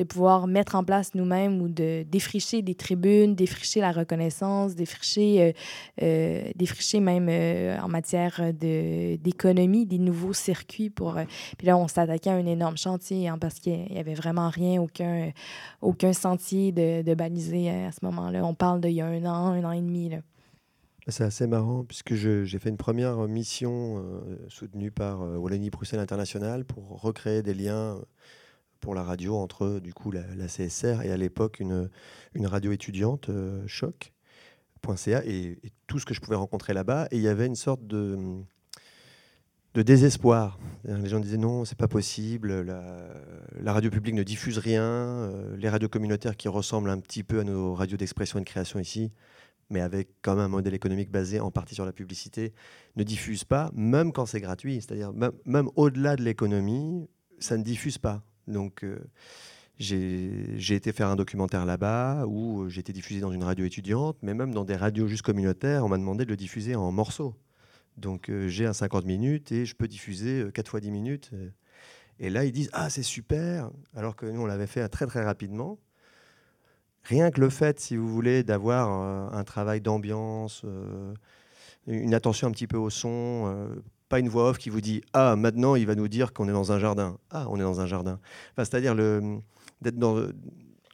de 0.00 0.04
pouvoir 0.04 0.46
mettre 0.46 0.76
en 0.76 0.82
place 0.82 1.14
nous-mêmes 1.14 1.60
ou 1.60 1.68
de 1.68 2.04
défricher 2.04 2.62
des 2.62 2.74
tribunes, 2.74 3.34
défricher 3.34 3.82
la 3.82 3.92
reconnaissance, 3.92 4.74
défricher, 4.74 5.42
euh, 5.42 5.52
euh, 6.02 6.50
défricher 6.56 7.00
même 7.00 7.26
euh, 7.28 7.78
en 7.78 7.88
matière 7.88 8.40
d'économie, 8.54 9.84
des 9.84 9.98
nouveaux 9.98 10.32
circuits 10.32 10.88
pour... 10.88 11.18
puis 11.58 11.66
là, 11.66 11.76
on 11.76 11.86
s'attaquait 11.86 12.30
à 12.30 12.34
un 12.34 12.46
énorme 12.46 12.78
chantier 12.78 13.28
hein, 13.28 13.36
parce 13.38 13.60
qu'il 13.60 13.78
n'y 13.90 13.98
avait 13.98 14.14
vraiment 14.14 14.48
rien, 14.48 14.80
aucun, 14.80 15.32
aucun 15.82 16.14
sentier 16.14 16.72
de, 16.72 17.02
de 17.02 17.14
balisé 17.14 17.68
à 17.68 17.92
ce 17.92 18.02
moment-là. 18.06 18.42
On 18.42 18.54
parle 18.54 18.80
d'il 18.80 18.92
y 18.92 19.02
a 19.02 19.06
un 19.06 19.24
an, 19.26 19.48
un 19.52 19.64
an 19.64 19.72
et 19.72 19.82
demi. 19.82 20.08
Là. 20.08 20.20
C'est 21.08 21.24
assez 21.24 21.46
marrant 21.46 21.84
puisque 21.84 22.14
j'ai 22.14 22.58
fait 22.58 22.70
une 22.70 22.78
première 22.78 23.18
mission 23.28 24.02
soutenue 24.48 24.90
par 24.90 25.20
Wallonie-Bruxelles 25.20 26.00
International 26.00 26.64
pour 26.64 27.02
recréer 27.02 27.42
des 27.42 27.52
liens 27.52 27.98
pour 28.80 28.94
la 28.94 29.02
radio 29.02 29.36
entre 29.36 29.78
du 29.80 29.92
coup 29.92 30.10
la, 30.10 30.22
CSR 30.46 31.02
et 31.02 31.10
à 31.10 31.16
l'époque 31.16 31.60
une, 31.60 31.90
une 32.34 32.46
radio 32.46 32.72
étudiante 32.72 33.28
euh, 33.28 33.66
choc.ca 33.66 35.22
et, 35.24 35.58
et, 35.62 35.72
tout 35.86 35.98
ce 35.98 36.06
que 36.06 36.14
je 36.14 36.20
pouvais 36.20 36.36
rencontrer 36.36 36.72
là-bas 36.72 37.08
et 37.10 37.16
il 37.16 37.22
y 37.22 37.28
avait 37.28 37.46
une 37.46 37.56
sorte 37.56 37.86
de 37.86 38.42
de 39.74 39.82
désespoir. 39.82 40.58
Les 40.84 41.08
gens 41.08 41.20
disaient 41.20 41.36
non, 41.36 41.64
c'est 41.64 41.78
pas 41.78 41.88
possible, 41.88 42.62
la, 42.62 43.72
radio 43.72 43.90
publique 43.90 44.14
ne 44.14 44.22
diffuse 44.22 44.58
rien, 44.58 44.82
euh, 44.82 45.56
les 45.56 45.68
radios 45.68 45.88
communautaires 45.88 46.36
qui 46.36 46.48
ressemblent 46.48 46.90
un 46.90 46.98
petit 46.98 47.22
peu 47.22 47.40
à 47.40 47.44
nos 47.44 47.74
radios 47.74 47.96
d'expression 47.96 48.38
et 48.38 48.42
de 48.42 48.48
création 48.48 48.80
ici, 48.80 49.12
mais 49.68 49.80
avec 49.80 50.08
quand 50.22 50.34
même 50.34 50.46
un 50.46 50.48
modèle 50.48 50.74
économique 50.74 51.10
basé 51.10 51.38
en 51.38 51.50
partie 51.50 51.74
sur 51.74 51.84
la 51.84 51.92
publicité, 51.92 52.52
ne 52.96 53.04
diffusent 53.04 53.44
pas, 53.44 53.70
même 53.74 54.12
quand 54.12 54.26
c'est 54.26 54.40
gratuit. 54.40 54.76
C'est-à-dire 54.76 55.12
même, 55.12 55.32
même 55.44 55.68
au-delà 55.76 56.16
de 56.16 56.22
l'économie, 56.22 57.08
ça 57.38 57.56
ne 57.56 57.62
diffuse 57.62 57.98
pas. 57.98 58.24
Donc, 58.50 58.84
euh, 58.84 58.98
j'ai 59.78 60.74
été 60.74 60.92
faire 60.92 61.08
un 61.08 61.16
documentaire 61.16 61.64
là-bas 61.64 62.26
où 62.26 62.68
j'ai 62.68 62.80
été 62.80 62.92
diffusé 62.92 63.20
dans 63.20 63.32
une 63.32 63.44
radio 63.44 63.64
étudiante, 63.64 64.18
mais 64.22 64.34
même 64.34 64.52
dans 64.52 64.64
des 64.64 64.76
radios 64.76 65.06
juste 65.06 65.22
communautaires, 65.22 65.84
on 65.84 65.88
m'a 65.88 65.96
demandé 65.96 66.24
de 66.24 66.30
le 66.30 66.36
diffuser 66.36 66.74
en 66.76 66.92
morceaux. 66.92 67.34
Donc, 67.96 68.28
euh, 68.28 68.48
j'ai 68.48 68.66
un 68.66 68.72
50 68.72 69.04
minutes 69.04 69.52
et 69.52 69.64
je 69.64 69.74
peux 69.74 69.88
diffuser 69.88 70.44
4 70.52 70.66
euh, 70.66 70.70
fois 70.70 70.80
10 70.80 70.90
minutes. 70.90 71.30
Et 72.18 72.30
là, 72.30 72.44
ils 72.44 72.52
disent 72.52 72.70
Ah, 72.72 72.90
c'est 72.90 73.02
super 73.02 73.70
Alors 73.94 74.16
que 74.16 74.26
nous, 74.26 74.42
on 74.42 74.46
l'avait 74.46 74.66
fait 74.66 74.86
très, 74.88 75.06
très 75.06 75.24
rapidement. 75.24 75.78
Rien 77.04 77.30
que 77.30 77.40
le 77.40 77.48
fait, 77.48 77.80
si 77.80 77.96
vous 77.96 78.08
voulez, 78.08 78.42
d'avoir 78.42 78.90
un 79.32 79.42
travail 79.44 79.80
d'ambiance, 79.80 80.66
une 81.86 82.12
attention 82.12 82.48
un 82.48 82.50
petit 82.50 82.66
peu 82.66 82.76
au 82.76 82.90
son, 82.90 83.80
pas 84.10 84.18
une 84.18 84.28
voix 84.28 84.50
off 84.50 84.58
qui 84.58 84.68
vous 84.68 84.82
dit 84.82 85.00
Ah, 85.14 85.36
maintenant, 85.36 85.76
il 85.76 85.86
va 85.86 85.94
nous 85.94 86.08
dire 86.08 86.34
qu'on 86.34 86.48
est 86.48 86.52
dans 86.52 86.72
un 86.72 86.78
jardin. 86.78 87.16
Ah, 87.30 87.46
on 87.48 87.56
est 87.56 87.62
dans 87.62 87.80
un 87.80 87.86
jardin. 87.86 88.20
C'est-à-dire 88.58 88.94
d'être 88.94 89.96
dans 89.96 90.26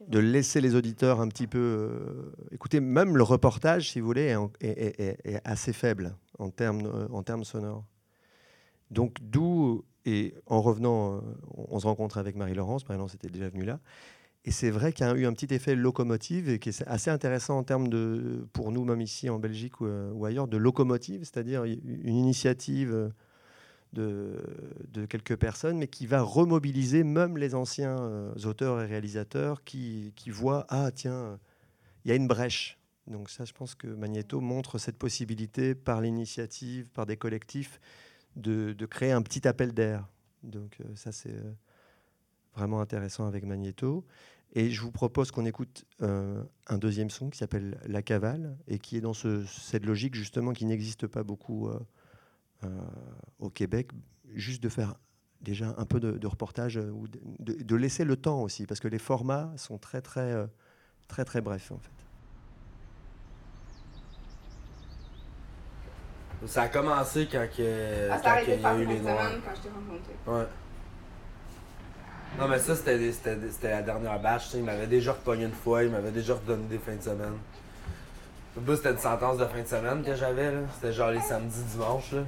de 0.07 0.19
laisser 0.19 0.61
les 0.61 0.75
auditeurs 0.75 1.21
un 1.21 1.29
petit 1.29 1.47
peu 1.47 1.59
euh, 1.59 2.33
écouter. 2.53 2.81
Même 2.81 3.17
le 3.17 3.23
reportage, 3.23 3.91
si 3.91 4.01
vous 4.01 4.07
voulez, 4.07 4.37
est, 4.61 5.41
assez 5.45 5.73
faible 5.73 6.15
en 6.39 6.51
termes, 6.51 6.87
euh, 6.87 7.09
en 7.11 7.23
termes 7.23 7.45
sonores. 7.45 7.85
Donc, 8.91 9.17
d'où, 9.21 9.85
et 10.05 10.35
en 10.47 10.63
revenant, 10.63 11.17
euh, 11.17 11.21
on 11.57 11.81
se 11.81 11.87
rencontre 11.87 12.19
avec 12.19 12.37
Marie-Laurence, 12.37 12.87
Marie-Laurence 12.89 13.15
était 13.15 13.29
déjà 13.29 13.49
venue 13.49 13.65
là, 13.65 13.81
et 14.47 14.53
c'est 14.53 14.71
vrai 14.71 14.93
qu'il 14.93 15.05
y 15.05 15.09
a 15.09 15.15
eu 15.15 15.27
un 15.27 15.33
petit 15.33 15.53
effet 15.53 15.75
locomotive 15.75 16.49
et 16.49 16.61
qui 16.61 16.69
est 16.69 16.83
assez 16.87 17.11
intéressant 17.11 17.59
en 17.59 17.65
termes 17.65 17.89
de, 17.89 18.47
pour 18.53 18.71
nous, 18.71 18.85
même 18.85 19.01
ici 19.01 19.29
en 19.29 19.41
Belgique 19.41 19.81
ou, 19.81 20.25
ailleurs, 20.25 20.47
de 20.47 20.57
locomotive, 20.57 21.25
c'est-à-dire 21.25 21.65
une 21.65 22.15
initiative 22.15 23.11
de, 23.93 24.37
de, 24.89 25.07
quelques 25.07 25.37
personnes, 25.37 25.79
mais 25.79 25.89
qui 25.89 26.07
va 26.07 26.23
remobiliser 26.23 27.03
même 27.03 27.37
les 27.37 27.55
anciens 27.57 27.99
euh, 27.99 28.35
auteurs 28.45 28.81
et 28.81 28.87
réalisateurs 28.87 29.65
qui, 29.65 30.13
voient 30.29 30.65
Ah, 30.69 30.91
tiens, 30.95 31.41
il 32.05 32.11
y 32.11 32.13
a 32.13 32.15
une 32.15 32.29
brèche. 32.29 32.79
Donc, 33.09 33.31
ça, 33.31 33.45
je 33.45 33.53
pense 33.53 33.75
que 33.75 33.89
Magneto 33.89 34.41
montre 34.41 34.79
cette 34.79 34.97
possibilité 34.97 35.75
par 35.75 36.01
l'initiative, 36.01 36.91
par 36.91 37.07
des 37.07 37.17
collectifs, 37.17 37.81
de, 38.37 38.73
de 38.73 38.87
créer 38.87 39.13
un 39.13 39.23
petit 39.23 39.49
appel 39.49 39.73
d'air. 39.73 40.07
Donc, 40.43 40.77
euh, 40.81 40.85
ça, 40.95 41.11
c'est 41.11 41.35
euh, 41.35 41.53
vraiment 42.55 42.81
intéressant 42.81 43.27
avec 43.27 43.45
Magneto. 43.45 44.05
Et 44.59 44.71
je 44.71 44.81
vous 44.81 44.91
propose 44.91 45.31
qu'on 45.31 45.45
écoute 45.45 45.85
euh, 46.01 46.43
un 46.67 46.79
deuxième 46.79 47.11
son 47.11 47.29
qui 47.29 47.37
s'appelle 47.37 47.79
La 47.87 48.01
Cavale 48.01 48.57
et 48.67 48.79
qui 48.79 48.97
est 48.97 49.03
dans 49.03 49.13
cette 49.13 49.85
logique 49.85 50.15
justement 50.15 50.55
qui 50.55 50.65
n'existe 50.65 51.07
pas 51.07 51.23
beaucoup 51.23 51.69
euh, 51.69 51.79
euh, 52.65 52.69
au 53.39 53.51
Québec, 53.51 53.91
juste 54.33 54.63
de 54.63 54.71
faire 54.71 54.95
déjà 55.43 55.75
un 55.77 55.85
peu 55.85 56.01
de, 56.01 56.27
reportage 56.27 56.79
ou 56.79 57.07
de, 57.07 57.77
laisser 57.77 58.07
le 58.07 58.17
temps 58.17 58.41
aussi 58.41 58.65
parce 58.65 58.81
que 58.81 58.89
les 58.89 58.99
formats 58.99 59.53
sont 59.59 59.77
très 59.77 60.01
très 60.01 60.35
très 61.07 61.27
très 61.27 61.43
brefs 61.43 61.71
en 61.71 61.79
fait. 61.79 61.91
Ça 66.47 66.63
a 66.63 66.69
commencé 66.69 67.29
quand, 67.31 67.47
que, 67.55 68.09
ah, 68.11 68.21
quand 68.25 68.37
il 68.47 68.61
y 68.61 68.65
a 68.65 68.79
eu 68.79 68.87
les 68.87 69.01
noirs. 69.01 69.33
Quand 69.45 69.55
je 69.55 69.61
t'ai 69.61 69.69
rencontré. 69.69 70.15
Ouais. 70.27 70.47
Non, 72.39 72.49
mais 72.49 72.59
ça, 72.59 72.75
c'était, 72.77 72.99
la 73.63 73.83
dernière 73.83 74.19
bâche. 74.21 74.49
Il 74.55 74.65
m'avait 74.65 74.87
déjà 74.87 75.13
repogné 75.13 75.45
une 75.45 75.53
fois, 75.53 75.83
il 75.85 75.91
m'avait 75.91 76.11
déjà 76.11 76.35
redonné 76.35 76.65
des 76.69 76.79
fins 76.79 76.95
de 76.95 77.03
semaine. 77.03 77.39
Le 78.55 78.63
bout, 78.63 78.77
c'était 78.77 78.91
une 78.91 78.99
sentence 78.99 79.39
de 79.39 79.47
fin 79.47 79.63
de 79.63 79.67
semaine 79.67 80.03
que 80.03 80.15
j'avais. 80.15 80.53
Là. 80.53 80.61
C'était 80.75 80.93
genre 80.93 81.11
les 81.11 81.21
samedis, 81.21 81.63
dimanches. 81.73 82.13
Là. 82.13 82.23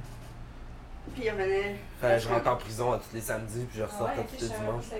Puis 1.13 1.23
il 1.25 1.31
revenait. 1.31 1.75
Fait, 2.01 2.19
je 2.19 2.27
rentre 2.27 2.47
en 2.47 2.55
prison 2.55 2.91
à 2.91 2.97
tous 2.97 3.13
les 3.13 3.21
samedis, 3.21 3.65
puis 3.69 3.79
je 3.79 3.83
ressors 3.83 4.09
ah 4.11 4.21
tous 4.21 4.41
les 4.41 4.47
dimanches. 4.47 4.91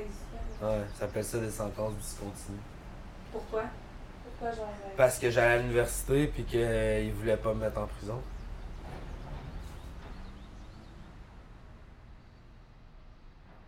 Ouais, 0.62 0.82
ça 0.94 1.00
s'appelle 1.02 1.24
ça 1.24 1.38
des 1.40 1.52
sentences 1.52 1.94
discontinues. 1.96 2.58
Pourquoi? 3.32 3.64
Pourquoi 4.24 4.56
genre. 4.56 4.74
Euh, 4.86 4.90
Parce 4.98 5.18
que 5.18 5.30
j'allais 5.30 5.54
à 5.54 5.58
l'université, 5.58 6.28
puis 6.28 6.44
qu'ils 6.44 6.62
euh, 6.64 7.10
voulaient 7.16 7.38
pas 7.38 7.54
me 7.54 7.62
mettre 7.62 7.80
en 7.80 7.88
prison. 7.88 8.20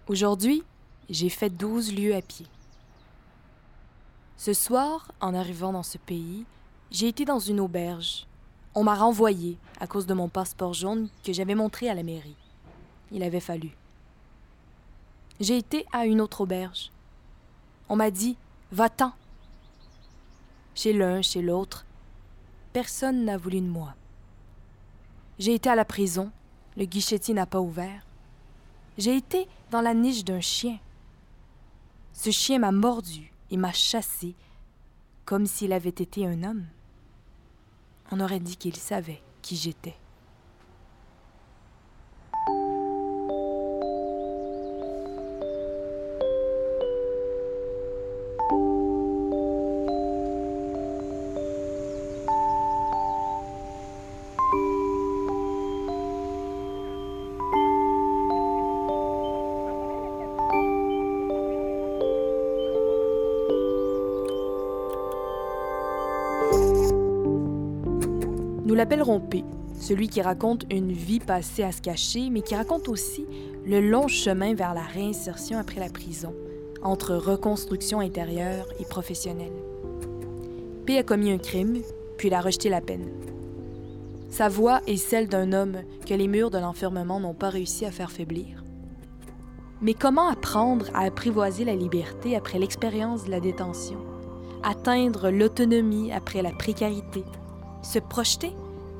Aujourd'hui, 0.08 0.64
j'ai 1.12 1.30
fait 1.30 1.50
12 1.50 1.94
lieues 1.94 2.16
à 2.16 2.22
pied. 2.22 2.48
Ce 4.38 4.54
soir, 4.54 5.12
en 5.20 5.36
arrivant 5.36 5.74
dans 5.74 5.84
ce 5.84 5.98
pays, 5.98 6.46
j'ai 6.90 7.08
été 7.08 7.26
dans 7.26 7.40
une 7.40 7.60
auberge. 7.60 8.26
On 8.74 8.84
m'a 8.84 8.96
renvoyé 8.96 9.58
à 9.80 9.88
cause 9.88 10.08
de 10.08 10.14
mon 10.14 10.30
passeport 10.30 10.74
jaune 10.74 11.10
que 11.24 11.34
j'avais 11.34 11.54
montré 11.54 11.90
à 11.90 11.94
la 11.94 12.04
mairie. 12.04 12.38
Il 13.12 13.24
avait 13.24 13.42
fallu. 13.42 13.72
J'ai 15.40 15.58
été 15.58 15.86
à 15.92 16.06
une 16.06 16.22
autre 16.22 16.42
auberge. 16.42 16.92
On 17.90 17.98
m'a 17.98 18.10
dit 18.10 18.38
Va-t'en. 18.72 19.12
Chez 20.76 20.94
l'un, 20.94 21.22
chez 21.22 21.42
l'autre, 21.42 21.86
personne 22.72 23.26
n'a 23.26 23.38
voulu 23.38 23.60
de 23.60 23.68
moi. 23.68 23.94
J'ai 25.40 25.56
été 25.56 25.70
à 25.70 25.76
la 25.76 25.84
prison, 25.84 26.32
le 26.78 26.86
guichetier 26.86 27.34
n'a 27.34 27.46
pas 27.46 27.60
ouvert. 27.60 28.06
j'ai 28.98 29.18
été 29.18 29.48
dans 29.72 29.82
la 29.82 29.94
niche 29.94 30.24
d'un 30.24 30.40
chien. 30.40 30.80
Ce 32.24 32.30
chien 32.30 32.60
m'a 32.60 32.72
mordu 32.72 33.34
et 33.50 33.58
m'a 33.58 33.74
chassé 33.74 34.36
comme 35.26 35.48
s'il 35.48 35.74
avait 35.74 35.90
été 35.90 36.28
un 36.28 36.44
homme. 36.44 36.68
On 38.12 38.20
aurait 38.20 38.40
dit 38.40 38.58
qu'il 38.58 38.76
savait 38.76 39.24
qui 39.42 39.56
j'étais. 39.56 39.96
Nous 68.92 68.98
l'appellerons 68.98 69.22
P, 69.22 69.46
celui 69.80 70.10
qui 70.10 70.22
raconte 70.22 70.66
une 70.70 70.92
vie 70.92 71.22
passée 71.22 71.64
à 71.64 71.72
se 71.72 71.82
cacher, 71.82 72.30
mais 72.30 72.42
qui 72.42 72.56
raconte 72.56 72.90
aussi 72.90 73.26
le 73.66 73.80
long 73.80 74.10
chemin 74.10 74.54
vers 74.54 74.74
la 74.74 74.82
réinsertion 74.82 75.58
après 75.58 75.80
la 75.80 75.88
prison, 75.88 76.36
entre 76.84 77.16
reconstruction 77.16 78.02
intérieure 78.02 78.68
et 78.82 78.84
professionnelle. 78.84 79.54
P 80.86 80.98
a 80.98 81.04
commis 81.04 81.32
un 81.32 81.38
crime, 81.38 81.78
puis 82.18 82.28
il 82.28 82.34
a 82.34 82.42
rejeté 82.42 82.68
la 82.68 82.82
peine. 82.82 83.08
Sa 84.30 84.50
voix 84.50 84.82
est 84.88 84.98
celle 84.98 85.30
d'un 85.30 85.54
homme 85.54 85.78
que 86.06 86.14
les 86.14 86.28
murs 86.28 86.52
de 86.52 86.58
l'enfermement 86.58 87.22
n'ont 87.22 87.34
pas 87.34 87.50
réussi 87.50 87.86
à 87.86 87.92
faire 87.92 88.12
faiblir. 88.12 88.66
Mais 89.80 89.94
comment 89.94 90.28
apprendre 90.28 90.88
à 90.94 91.06
apprivoiser 91.06 91.64
la 91.64 91.76
liberté 91.78 92.36
après 92.36 92.60
l'expérience 92.60 93.24
de 93.24 93.32
la 93.32 93.40
détention? 93.40 94.00
Atteindre 94.64 95.30
l'autonomie 95.30 96.12
après 96.12 96.42
la 96.42 96.52
précarité? 96.52 97.24
Se 97.84 97.98
projeter? 97.98 98.52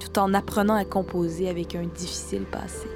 Tout 0.02 0.20
en 0.20 0.34
apprenant 0.34 0.76
à 0.76 0.86
composer 0.86 1.50
avec 1.50 1.76
un 1.76 1.84
difficile 1.84 2.44
passé. 2.44 2.88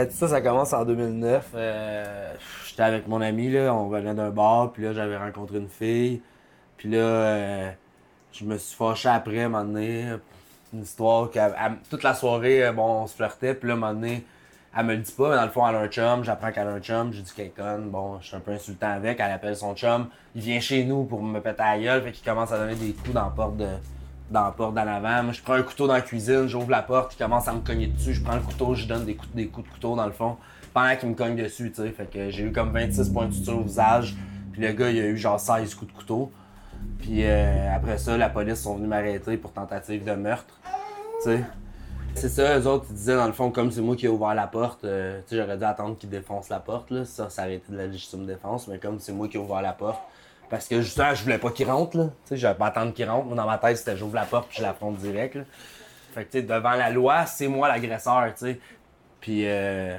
Ben, 0.00 0.10
ça, 0.10 0.28
ça 0.28 0.40
commence 0.40 0.72
en 0.72 0.86
2009. 0.86 1.48
Euh, 1.54 2.34
J'étais 2.66 2.82
avec 2.84 3.06
mon 3.06 3.20
ami, 3.20 3.50
là, 3.50 3.74
on 3.74 3.88
venait 3.88 4.14
d'un 4.14 4.30
bar, 4.30 4.72
puis 4.72 4.82
là, 4.84 4.94
j'avais 4.94 5.18
rencontré 5.18 5.58
une 5.58 5.68
fille. 5.68 6.22
Puis 6.78 6.88
là, 6.88 6.98
euh, 6.98 7.70
je 8.32 8.46
me 8.46 8.56
suis 8.56 8.74
fâché 8.74 9.10
après, 9.10 9.42
un 9.42 9.48
moment 9.50 9.64
donné. 9.64 10.06
Une 10.72 10.82
histoire 10.84 11.30
que 11.30 11.38
toute 11.90 12.02
la 12.02 12.14
soirée, 12.14 12.64
euh, 12.64 12.72
bon, 12.72 13.02
on 13.02 13.06
se 13.06 13.14
flirtait, 13.14 13.54
puis 13.54 13.68
là, 13.68 13.74
un 13.74 13.76
moment 13.76 13.92
donné, 13.92 14.24
elle 14.74 14.86
me 14.86 14.94
le 14.94 15.00
dit 15.02 15.12
pas, 15.12 15.28
mais 15.28 15.36
dans 15.36 15.44
le 15.44 15.50
fond, 15.50 15.68
elle 15.68 15.76
a 15.76 15.80
un 15.80 15.88
chum, 15.88 16.24
j'apprends 16.24 16.50
qu'elle 16.50 16.68
a 16.68 16.70
un 16.70 16.80
chum, 16.80 17.12
j'ai 17.12 17.20
dit 17.20 17.32
qu'elle 17.36 17.52
conne, 17.52 17.90
bon, 17.90 18.20
je 18.22 18.28
suis 18.28 18.36
un 18.36 18.40
peu 18.40 18.52
insultant 18.52 18.92
avec, 18.92 19.20
elle 19.20 19.32
appelle 19.32 19.56
son 19.56 19.74
chum, 19.74 20.08
il 20.34 20.40
vient 20.40 20.60
chez 20.60 20.84
nous 20.84 21.04
pour 21.04 21.22
me 21.22 21.40
péter 21.40 21.60
à 21.60 21.76
la 21.76 21.82
gueule, 21.82 22.02
fait 22.04 22.12
qu'il 22.12 22.24
commence 22.24 22.52
à 22.52 22.56
donner 22.56 22.76
des 22.76 22.92
coups 22.94 23.12
dans 23.12 23.24
la 23.24 23.30
porte 23.30 23.58
de, 23.58 23.66
dans 24.30 24.44
la 24.44 24.52
porte 24.52 24.74
d'en 24.74 24.86
avant. 24.86 25.24
Moi, 25.24 25.32
je 25.32 25.42
prends 25.42 25.54
un 25.54 25.62
couteau 25.62 25.86
dans 25.86 25.94
la 25.94 26.00
cuisine, 26.00 26.46
j'ouvre 26.46 26.70
la 26.70 26.82
porte, 26.82 27.14
il 27.14 27.18
commence 27.18 27.48
à 27.48 27.52
me 27.52 27.60
cogner 27.60 27.88
dessus. 27.88 28.14
Je 28.14 28.22
prends 28.22 28.36
le 28.36 28.42
couteau, 28.42 28.74
je 28.74 28.86
donne 28.86 29.04
des 29.04 29.16
coups, 29.16 29.32
des 29.34 29.48
coups 29.48 29.68
de 29.68 29.72
couteau 29.72 29.96
dans 29.96 30.06
le 30.06 30.12
fond, 30.12 30.36
pendant 30.72 30.94
qu'il 30.96 31.08
me 31.08 31.14
cogne 31.14 31.36
dessus, 31.36 31.70
tu 31.70 31.82
sais. 31.82 31.90
Fait 31.90 32.06
que 32.06 32.30
j'ai 32.30 32.44
eu 32.44 32.52
comme 32.52 32.72
26 32.72 33.08
points 33.10 33.26
de 33.26 33.32
suture 33.32 33.58
au 33.58 33.62
visage. 33.62 34.16
Puis 34.52 34.62
le 34.62 34.72
gars, 34.72 34.90
il 34.90 35.00
a 35.00 35.06
eu 35.06 35.16
genre 35.16 35.38
16 35.38 35.74
coups 35.74 35.92
de 35.92 35.96
couteau. 35.98 36.32
Puis 36.98 37.24
euh, 37.24 37.74
après 37.74 37.98
ça, 37.98 38.16
la 38.16 38.28
police 38.28 38.62
sont 38.62 38.76
venus 38.76 38.88
m'arrêter 38.88 39.36
pour 39.36 39.52
tentative 39.52 40.04
de 40.04 40.12
meurtre. 40.12 40.60
C'est 42.14 42.28
ça, 42.28 42.58
eux 42.58 42.66
autres, 42.66 42.86
ils 42.90 42.96
disaient 42.96 43.16
dans 43.16 43.26
le 43.26 43.32
fond, 43.32 43.50
comme 43.50 43.70
c'est 43.70 43.80
moi 43.80 43.94
qui 43.94 44.06
ai 44.06 44.08
ouvert 44.08 44.34
la 44.34 44.46
porte, 44.46 44.84
euh, 44.84 45.20
j'aurais 45.30 45.56
dû 45.56 45.64
attendre 45.64 45.96
qu'ils 45.96 46.10
défoncent 46.10 46.48
la 46.48 46.58
porte, 46.58 46.90
là. 46.90 47.04
Ça, 47.04 47.30
ça 47.30 47.42
aurait 47.42 47.56
été 47.56 47.72
de 47.72 47.78
la 47.78 47.86
légitime 47.86 48.26
défense, 48.26 48.66
mais 48.66 48.78
comme 48.78 48.98
c'est 48.98 49.12
moi 49.12 49.28
qui 49.28 49.36
ai 49.36 49.40
ouvert 49.40 49.62
la 49.62 49.72
porte, 49.72 50.00
parce 50.50 50.66
que 50.66 50.82
justement, 50.82 51.14
je 51.14 51.22
voulais 51.22 51.38
pas 51.38 51.50
qu'il 51.50 51.70
rentre, 51.70 51.96
là. 51.96 52.04
Tu 52.26 52.30
sais, 52.30 52.36
je 52.36 52.52
pas 52.52 52.66
attendre 52.66 52.92
qu'il 52.92 53.08
rentre. 53.08 53.26
Moi, 53.26 53.36
dans 53.36 53.46
ma 53.46 53.56
tête, 53.56 53.76
c'était 53.76 53.96
j'ouvre 53.96 54.16
la 54.16 54.24
porte 54.24 54.48
puis 54.48 54.58
je 54.58 54.62
l'affronte 54.62 54.96
direct, 54.96 55.36
là. 55.36 55.44
Fait 56.12 56.24
que, 56.24 56.32
tu 56.32 56.38
sais, 56.38 56.42
devant 56.42 56.72
la 56.72 56.90
loi, 56.90 57.24
c'est 57.24 57.46
moi 57.46 57.68
l'agresseur, 57.68 58.24
tu 58.36 58.46
sais. 58.46 58.60
Puis, 59.20 59.44
euh, 59.46 59.96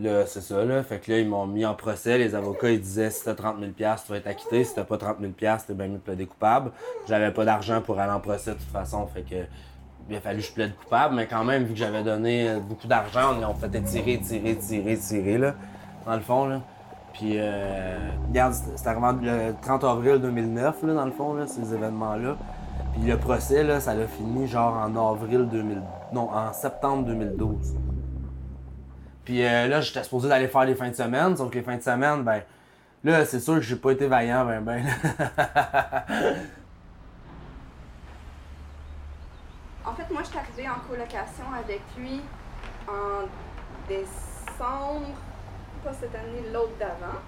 là, 0.00 0.26
c'est 0.26 0.40
ça, 0.40 0.64
là. 0.64 0.82
Fait 0.82 0.98
que 0.98 1.12
là, 1.12 1.18
ils 1.20 1.28
m'ont 1.28 1.46
mis 1.46 1.64
en 1.64 1.74
procès. 1.74 2.18
Les 2.18 2.34
avocats, 2.34 2.70
ils 2.70 2.80
disaient 2.80 3.10
si 3.10 3.24
t'as 3.24 3.34
30 3.34 3.60
000 3.60 3.70
tu 3.76 3.84
vas 3.84 4.16
être 4.16 4.26
acquitté. 4.26 4.64
Si 4.64 4.74
t'as 4.74 4.82
pas 4.82 4.98
30 4.98 5.18
000 5.20 5.32
t'es 5.38 5.74
bien 5.74 5.86
mieux 5.86 5.94
de 5.94 5.98
plaider 5.98 6.26
coupable. 6.26 6.72
J'avais 7.06 7.30
pas 7.30 7.44
d'argent 7.44 7.80
pour 7.80 8.00
aller 8.00 8.12
en 8.12 8.20
procès 8.20 8.50
de 8.50 8.56
toute 8.56 8.72
façon. 8.72 9.06
Fait 9.06 9.22
que, 9.22 9.36
il 10.10 10.16
a 10.16 10.20
fallu 10.20 10.40
que 10.40 10.46
je 10.46 10.52
plaide 10.52 10.74
coupable. 10.74 11.14
Mais 11.14 11.28
quand 11.28 11.44
même, 11.44 11.62
vu 11.62 11.74
que 11.74 11.78
j'avais 11.78 12.02
donné 12.02 12.56
beaucoup 12.60 12.88
d'argent, 12.88 13.36
on, 13.40 13.50
on 13.50 13.54
fait 13.54 13.70
tirer, 13.82 14.18
tirer, 14.18 14.56
tirer, 14.56 14.96
tirer, 14.98 15.38
là. 15.38 15.54
Dans 16.06 16.16
le 16.16 16.22
fond, 16.22 16.46
là. 16.46 16.60
Puis, 17.14 17.38
euh, 17.38 17.96
regarde, 18.28 18.54
c'était 18.74 18.88
arrivé 18.88 19.06
le 19.22 19.54
30 19.62 19.84
avril 19.84 20.18
2009, 20.18 20.82
là, 20.82 20.94
dans 20.94 21.04
le 21.06 21.12
fond, 21.12 21.34
là, 21.34 21.46
ces 21.46 21.72
événements-là. 21.72 22.36
Puis 22.92 23.02
le 23.02 23.16
procès, 23.16 23.62
là, 23.62 23.78
ça 23.78 23.94
l'a 23.94 24.08
fini 24.08 24.48
genre 24.48 24.74
en 24.74 25.12
avril 25.12 25.48
2000... 25.48 25.80
Non, 26.12 26.28
en 26.30 26.52
septembre 26.52 27.06
2012. 27.06 27.76
Puis 29.24 29.44
euh, 29.44 29.68
là, 29.68 29.80
j'étais 29.80 30.02
supposé 30.02 30.28
d'aller 30.28 30.48
faire 30.48 30.64
les 30.64 30.74
fins 30.74 30.90
de 30.90 30.94
semaine, 30.94 31.36
sauf 31.36 31.50
que 31.50 31.58
les 31.58 31.62
fins 31.62 31.76
de 31.76 31.82
semaine, 31.82 32.24
ben, 32.24 32.42
là, 33.04 33.24
c'est 33.24 33.40
sûr 33.40 33.54
que 33.54 33.60
j'ai 33.60 33.76
pas 33.76 33.92
été 33.92 34.08
vaillant, 34.08 34.44
ben, 34.44 34.60
ben. 34.60 34.84
en 39.86 39.92
fait, 39.94 40.10
moi, 40.12 40.22
je 40.22 40.28
suis 40.28 40.38
arrivée 40.38 40.68
en 40.68 40.80
colocation 40.88 41.44
avec 41.56 41.80
lui 41.96 42.20
en 42.88 43.26
décembre 43.88 45.06
pas 45.84 45.92
cette 45.92 46.14
année, 46.14 46.42
l'autre 46.52 46.76
d'avant. 46.78 47.20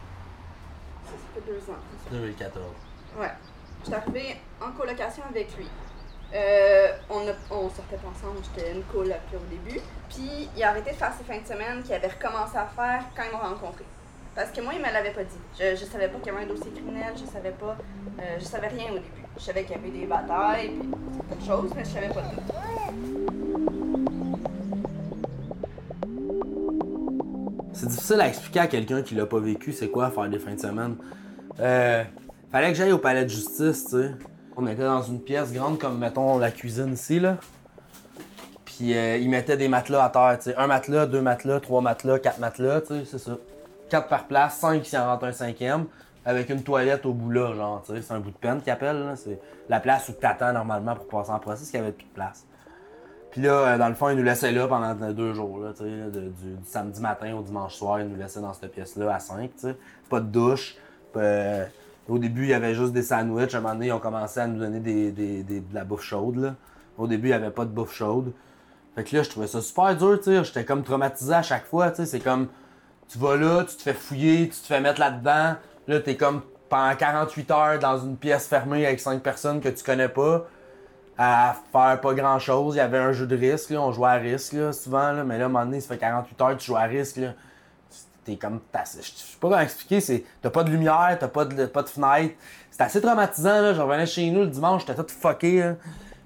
Ça, 1.04 1.13
fait 1.35 1.40
deux 1.46 1.61
ans. 1.71 1.79
2014. 2.11 2.65
Ouais. 3.19 3.31
Je 3.81 3.87
suis 3.87 3.94
arrivée 3.94 4.37
en 4.61 4.73
colocation 4.73 5.23
avec 5.31 5.57
lui. 5.57 5.69
Euh, 6.35 6.88
on, 7.09 7.21
on 7.50 7.71
sortait 7.71 7.96
pas 7.96 8.09
ensemble, 8.09 8.38
j'étais 8.42 8.73
une 8.73 8.83
coloc 8.85 9.21
au 9.33 9.38
début. 9.48 9.81
Puis 10.09 10.48
il 10.57 10.65
a 10.65 10.71
arrêté 10.71 10.90
de 10.90 10.96
faire 10.96 11.13
ses 11.17 11.23
fins 11.23 11.40
de 11.40 11.46
semaine 11.46 11.83
qu'il 11.85 11.94
avait 11.94 12.09
recommencé 12.09 12.57
à 12.57 12.67
faire 12.67 13.04
quand 13.15 13.23
il 13.31 13.33
m'a 13.33 13.46
rencontré. 13.48 13.85
Parce 14.35 14.50
que 14.50 14.61
moi, 14.61 14.73
il 14.75 14.81
me 14.81 14.92
l'avait 14.92 15.13
pas 15.13 15.23
dit. 15.25 15.38
Je, 15.59 15.77
je 15.77 15.85
savais 15.85 16.09
pas 16.09 16.19
qu'il 16.19 16.33
y 16.33 16.37
avait 16.37 16.44
un 16.44 16.48
dossier 16.48 16.71
criminel, 16.73 17.15
je 17.17 17.25
savais 17.25 17.52
pas. 17.52 17.77
Euh, 18.21 18.37
je 18.38 18.44
savais 18.44 18.69
rien 18.69 18.90
au 18.90 18.94
début. 18.94 19.25
Je 19.38 19.42
savais 19.42 19.65
qu'il 19.65 19.77
y 19.77 19.79
avait 19.79 19.90
des 19.90 20.07
batailles, 20.07 20.71
puis 20.71 20.90
quelque 21.29 21.46
chose, 21.46 21.71
mais 21.75 21.85
je 21.85 21.90
savais 21.90 22.09
pas 22.09 22.23
tout. 22.23 23.75
C'est 27.79 27.88
difficile 27.88 28.22
à 28.22 28.29
expliquer 28.29 28.60
à 28.60 28.66
quelqu'un 28.68 29.02
qui 29.02 29.14
l'a 29.14 29.27
pas 29.27 29.38
vécu, 29.38 29.70
c'est 29.70 29.88
quoi 29.88 30.10
faire 30.10 30.27
des 30.31 30.38
fins 30.38 30.54
de 30.54 30.60
semaine. 30.60 30.96
Euh, 31.60 32.04
fallait 32.50 32.68
que 32.68 32.74
j'aille 32.74 32.92
au 32.92 32.96
palais 32.96 33.24
de 33.24 33.29
justice, 33.29 33.85
tu 33.85 33.90
sais. 33.90 34.12
On 34.56 34.66
était 34.66 34.85
dans 34.85 35.02
une 35.02 35.20
pièce 35.20 35.52
grande 35.52 35.79
comme, 35.79 35.98
mettons, 35.98 36.38
la 36.38 36.50
cuisine 36.50 36.94
ici, 36.94 37.20
là. 37.20 37.37
Puis 38.64 38.96
euh, 38.96 39.18
ils 39.18 39.29
mettaient 39.29 39.58
des 39.58 39.68
matelas 39.68 40.04
à 40.04 40.08
terre, 40.08 40.38
tu 40.38 40.50
sais. 40.50 40.56
Un 40.56 40.66
matelas, 40.66 41.04
deux 41.04 41.20
matelas, 41.20 41.60
trois 41.60 41.83
matelas, 41.83 42.18
quatre 42.18 42.38
matelas, 42.38 42.81
tu 42.81 42.94
sais, 42.94 43.04
c'est 43.04 43.18
ça. 43.18 43.37
Quatre 43.90 44.08
par 44.08 44.27
place, 44.27 44.56
cinq 44.56 44.87
si 44.87 44.96
en 44.96 45.04
rentre 45.04 45.24
un 45.24 45.33
cinquième, 45.33 45.85
avec 46.24 46.48
une 46.48 46.62
toilette 46.62 47.04
au 47.04 47.12
bout 47.12 47.31
là, 47.31 47.52
genre, 47.52 47.83
tu 47.87 47.94
sais. 47.94 48.00
C'est 48.00 48.14
un 48.14 48.20
bout 48.20 48.31
de 48.31 48.37
peine 48.37 48.62
qu'ils 48.62 48.72
appellent, 48.72 49.04
là. 49.04 49.16
C'est 49.16 49.38
la 49.68 49.81
place 49.81 50.08
où 50.08 50.12
t'attends 50.12 50.54
normalement 50.54 50.94
pour 50.94 51.08
passer 51.08 51.31
en 51.31 51.38
procès, 51.38 51.58
parce 51.58 51.70
qu'il 51.70 51.81
y 51.81 51.83
avait 51.83 51.92
plus 51.92 52.06
de 52.06 52.14
place. 52.14 52.46
Puis 53.37 53.44
là, 53.44 53.52
euh, 53.52 53.76
dans 53.76 53.90
le 53.90 53.94
fond, 53.94 54.08
ils 54.08 54.16
nous 54.16 54.22
laissaient 54.22 54.50
là 54.50 54.66
pendant 54.66 54.94
deux 55.12 55.34
jours, 55.34 55.58
là, 55.58 55.74
du, 55.74 56.32
samedi 56.64 57.02
matin 57.02 57.34
au 57.34 57.42
dimanche 57.42 57.74
soir, 57.74 58.00
ils 58.00 58.08
nous 58.08 58.16
laissaient 58.16 58.40
dans 58.40 58.54
cette 58.54 58.72
pièce-là 58.72 59.14
à 59.14 59.18
5, 59.18 59.50
sais. 59.56 59.76
Pas 60.08 60.20
de 60.20 60.24
douche. 60.24 60.74
Euh, 61.16 61.66
au 62.08 62.18
début, 62.18 62.44
il 62.44 62.48
y 62.48 62.54
avait 62.54 62.74
juste 62.74 62.94
des 62.94 63.02
sandwichs. 63.02 63.54
À 63.54 63.58
un 63.58 63.60
moment 63.60 63.74
donné, 63.74 63.88
ils 63.88 63.92
ont 63.92 63.98
commencé 63.98 64.40
à 64.40 64.46
nous 64.46 64.58
donner 64.58 64.80
des, 64.80 65.12
des, 65.12 65.42
des, 65.42 65.60
de 65.60 65.74
la 65.74 65.84
bouffe 65.84 66.02
chaude, 66.02 66.37
là. 66.37 66.54
Au 66.96 67.06
début, 67.06 67.26
il 67.26 67.32
n'y 67.32 67.37
avait 67.37 67.50
pas 67.50 67.66
de 67.66 67.70
bouffe 67.70 67.92
chaude. 67.92 68.32
Fait 68.94 69.04
que 69.04 69.14
là, 69.14 69.22
je 69.22 69.28
trouvais 69.28 69.48
ça 69.48 69.60
super 69.60 69.94
dur. 69.94 70.18
J'étais 70.24 70.64
comme 70.64 70.82
traumatisé 70.82 71.34
à 71.34 71.42
chaque 71.42 71.66
fois. 71.66 71.92
C'est 71.92 72.20
comme, 72.20 72.48
tu 73.06 73.18
vas 73.18 73.37
là, 73.37 73.64
tu 73.68 73.76
te 73.76 73.82
fais 73.82 73.92
fouiller, 73.92 74.48
tu 74.48 74.58
te 74.62 74.66
fais 74.66 74.80
mettre 74.80 74.98
là-dedans. 74.98 75.56
Là, 75.88 76.00
t'es 76.00 76.16
comme 76.16 76.40
pendant 76.70 76.96
48 76.96 77.50
heures 77.50 77.78
dans 77.80 77.98
une 77.98 78.16
pièce 78.16 78.46
fermée 78.46 78.87
avec 78.87 78.98
5 78.98 79.22
personnes 79.22 79.60
que 79.60 79.68
tu 79.68 79.84
connais 79.84 80.08
pas 80.08 80.46
à 81.19 81.56
faire 81.73 82.00
pas 82.00 82.14
grand 82.14 82.38
chose. 82.38 82.75
Il 82.75 82.79
y 82.79 82.81
avait 82.81 82.98
un 82.98 83.12
jeu 83.12 83.27
de 83.27 83.37
risque, 83.37 83.73
on 83.77 83.92
jouait 83.92 84.08
à 84.08 84.14
risque 84.14 84.56
souvent, 84.75 85.12
là, 85.12 85.25
mais 85.25 85.38
là, 85.38 85.44
à 85.44 85.46
un 85.46 85.50
moment 85.50 85.64
donné, 85.64 85.81
ça 85.81 85.94
fait 85.94 85.98
48 86.00 86.40
heures 86.40 86.56
que 86.56 86.60
tu 86.60 86.67
joues 86.67 86.77
à 86.77 86.83
risque. 86.83 87.17
Là. 87.17 87.35
T'es 88.25 88.37
comme. 88.37 88.60
Je 88.75 89.00
sais 89.00 89.38
pas 89.40 89.48
comment 89.48 89.60
expliquer, 89.60 90.00
c'est. 90.00 90.25
T'as 90.42 90.50
pas 90.50 90.64
de 90.64 90.71
lumière, 90.71 91.17
t'as 91.19 91.29
pas 91.29 91.44
de, 91.44 91.67
pas 91.67 91.83
de 91.83 91.88
fenêtre. 91.88 92.35
C'était 92.71 92.85
assez 92.85 93.00
traumatisant, 93.00 93.62
là. 93.62 93.73
Je 93.73 93.81
revenais 93.81 94.06
chez 94.06 94.31
nous 94.31 94.40
le 94.40 94.48
dimanche, 94.48 94.85
j'étais 94.87 95.00
tout 95.02 95.08
fucké, 95.08 95.73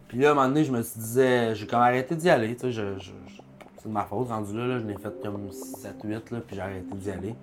Puis 0.09 0.19
là, 0.19 0.29
à 0.29 0.33
un 0.33 0.35
moment 0.35 0.49
donné, 0.49 0.65
je 0.65 0.73
me 0.73 0.83
suis 0.83 0.99
disais, 0.99 1.55
j'ai 1.55 1.67
comme 1.67 1.81
arrêté 1.81 2.17
d'y 2.17 2.31
aller, 2.31 2.57
c'est 2.61 3.89
de 3.89 3.95
ma 3.95 4.05
faute, 4.05 4.29
rendu 4.29 4.55
là, 4.55 4.67
là 4.67 4.79
je 4.79 4.85
l'ai 4.85 4.95
fait 4.95 5.23
comme 5.23 5.49
7-8, 5.49 6.21
puis 6.21 6.57
j'ai 6.57 6.61
arrêté 6.61 6.95
d'y 6.95 7.11
aller. 7.11 7.35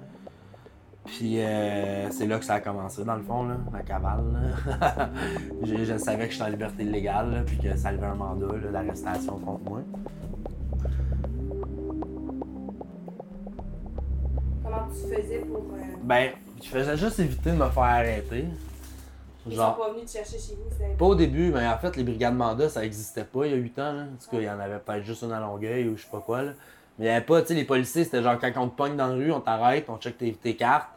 Puis 1.07 1.41
euh, 1.41 2.09
c'est 2.11 2.27
là 2.27 2.37
que 2.37 2.45
ça 2.45 2.55
a 2.55 2.59
commencé, 2.59 3.03
dans 3.05 3.15
le 3.15 3.23
fond, 3.23 3.47
là, 3.47 3.55
la 3.71 3.81
cavale. 3.81 4.53
je, 5.63 5.97
savais 5.97 6.27
que 6.27 6.33
j'étais 6.33 6.43
en 6.43 6.49
liberté 6.49 6.83
illégale, 6.83 7.43
puis 7.47 7.57
que 7.57 7.75
ça 7.77 7.91
levait 7.91 8.07
un 8.07 8.15
mandat 8.15 8.47
d'arrestation 8.71 9.39
contre 9.39 9.63
moi. 9.63 9.81
Comment 14.63 14.87
tu 14.89 15.15
faisais 15.15 15.39
pour. 15.39 15.57
Euh... 15.57 15.95
Ben, 16.03 16.31
je 16.61 16.67
faisais 16.67 16.97
juste 16.97 17.19
éviter 17.19 17.51
de 17.51 17.55
me 17.55 17.69
faire 17.69 17.83
arrêter. 17.83 18.45
Ils 19.49 19.55
sont 19.55 19.73
pas 19.73 19.93
venus 19.93 20.05
te 20.05 20.11
chercher 20.11 20.37
chez 20.37 20.55
vous, 20.55 20.95
Pas 20.97 21.05
au 21.05 21.15
début, 21.15 21.51
mais 21.51 21.65
en 21.65 21.77
fait, 21.77 21.95
les 21.95 22.03
brigades 22.03 22.35
mandat, 22.35 22.67
ça 22.67 22.83
existait 22.83 23.23
pas 23.23 23.45
il 23.45 23.51
y 23.51 23.53
a 23.53 23.57
8 23.57 23.79
ans. 23.79 23.93
Là. 23.93 24.01
En 24.01 24.21
tout 24.21 24.29
cas, 24.29 24.37
il 24.37 24.43
y 24.43 24.49
en 24.49 24.59
avait 24.59 24.79
peut-être 24.79 25.05
juste 25.05 25.21
une 25.21 25.31
à 25.31 25.39
Longueuil 25.39 25.87
ou 25.87 25.95
je 25.95 26.01
sais 26.01 26.09
pas 26.11 26.19
quoi. 26.19 26.41
Là. 26.41 26.51
Mais 26.99 27.05
il 27.05 27.07
y 27.07 27.11
avait 27.11 27.25
pas, 27.25 27.41
tu 27.41 27.47
sais, 27.47 27.53
les 27.53 27.63
policiers, 27.63 28.03
c'était 28.03 28.21
genre 28.21 28.37
quand 28.39 28.51
on 28.57 28.67
te 28.67 28.75
pogne 28.75 28.97
dans 28.97 29.07
la 29.07 29.13
rue, 29.13 29.31
on 29.31 29.39
t'arrête, 29.39 29.85
on 29.89 29.97
check 29.97 30.17
tes, 30.17 30.33
tes 30.33 30.55
cartes. 30.57 30.89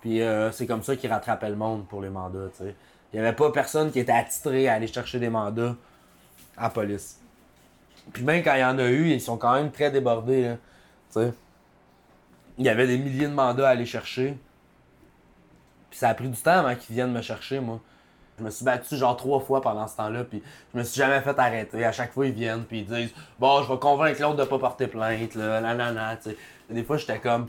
Puis 0.00 0.22
euh, 0.22 0.52
c'est 0.52 0.66
comme 0.66 0.82
ça 0.82 0.96
qu'ils 0.96 1.10
rattrapaient 1.10 1.50
le 1.50 1.56
monde 1.56 1.86
pour 1.86 2.00
les 2.00 2.10
mandats, 2.10 2.48
tu 2.56 2.64
sais. 2.64 2.74
Il 3.12 3.20
n'y 3.20 3.26
avait 3.26 3.34
pas 3.34 3.50
personne 3.50 3.90
qui 3.90 4.00
était 4.00 4.12
attitré 4.12 4.68
à 4.68 4.74
aller 4.74 4.86
chercher 4.86 5.18
des 5.18 5.30
mandats 5.30 5.74
à 6.56 6.64
la 6.64 6.70
police. 6.70 7.20
Puis 8.12 8.22
même 8.22 8.42
quand 8.42 8.54
il 8.54 8.60
y 8.60 8.64
en 8.64 8.78
a 8.78 8.88
eu, 8.88 9.10
ils 9.10 9.20
sont 9.20 9.38
quand 9.38 9.54
même 9.54 9.70
très 9.70 9.90
débordés, 9.90 10.42
là. 10.42 10.56
Tu 11.12 11.20
sais. 11.20 11.32
Il 12.58 12.64
y 12.64 12.68
avait 12.68 12.86
des 12.86 12.98
milliers 12.98 13.28
de 13.28 13.32
mandats 13.32 13.68
à 13.68 13.70
aller 13.70 13.86
chercher. 13.86 14.36
Puis 15.90 15.98
ça 15.98 16.08
a 16.08 16.14
pris 16.14 16.28
du 16.28 16.36
temps 16.36 16.58
avant 16.58 16.74
qu'ils 16.74 16.94
viennent 16.94 17.12
me 17.12 17.22
chercher, 17.22 17.60
moi. 17.60 17.80
Je 18.38 18.44
me 18.44 18.50
suis 18.50 18.64
battu 18.64 18.96
genre 18.96 19.16
trois 19.16 19.40
fois 19.40 19.60
pendant 19.60 19.88
ce 19.88 19.96
temps-là, 19.96 20.22
puis 20.22 20.42
je 20.72 20.78
me 20.78 20.84
suis 20.84 20.98
jamais 20.98 21.20
fait 21.20 21.36
arrêter. 21.38 21.84
À 21.84 21.90
chaque 21.90 22.12
fois, 22.12 22.26
ils 22.26 22.32
viennent, 22.32 22.62
puis 22.64 22.80
ils 22.80 22.86
disent 22.86 23.12
Bon, 23.38 23.62
je 23.62 23.72
vais 23.72 23.78
convaincre 23.78 24.20
l'autre 24.22 24.36
de 24.36 24.44
pas 24.44 24.58
porter 24.58 24.86
plainte, 24.86 25.34
là, 25.34 25.60
nanana, 25.60 26.16
tu 26.16 26.30
sais. 26.30 26.36
Des 26.70 26.84
fois, 26.84 26.98
j'étais 26.98 27.18
comme 27.18 27.48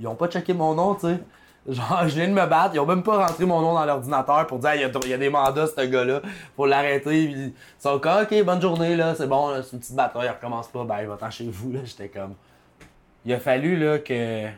Ils 0.00 0.08
ont 0.08 0.16
pas 0.16 0.28
checké 0.28 0.52
mon 0.52 0.74
nom, 0.74 0.94
tu 0.94 1.02
sais. 1.02 1.20
Genre, 1.68 2.02
je 2.08 2.14
viens 2.14 2.28
de 2.28 2.32
me 2.32 2.46
battre, 2.46 2.74
ils 2.74 2.80
ont 2.80 2.86
même 2.86 3.02
pas 3.02 3.26
rentré 3.26 3.44
mon 3.44 3.60
nom 3.60 3.74
dans 3.74 3.84
l'ordinateur 3.84 4.46
pour 4.46 4.58
dire, 4.58 4.74
il 4.74 4.80
y, 5.10 5.14
a 5.14 5.18
des 5.18 5.30
mandats, 5.30 5.66
ce 5.66 5.84
gars-là, 5.84 6.22
pour 6.56 6.66
l'arrêter. 6.66 7.22
Ils 7.24 7.52
sont 7.78 7.98
comme, 7.98 8.22
ok, 8.22 8.44
bonne 8.44 8.60
journée, 8.60 8.96
là, 8.96 9.14
c'est 9.14 9.26
bon, 9.26 9.62
c'est 9.62 9.72
une 9.72 9.80
petite 9.80 9.94
bataille, 9.94 10.26
il 10.26 10.30
recommence 10.30 10.68
pas, 10.68 10.84
ben, 10.84 11.06
va-t'en 11.06 11.30
chez 11.30 11.48
vous, 11.50 11.72
là. 11.72 11.80
J'étais 11.84 12.08
comme. 12.08 12.34
Il 13.24 13.32
a 13.32 13.40
fallu, 13.40 13.76
là, 13.76 13.98
que. 13.98 14.48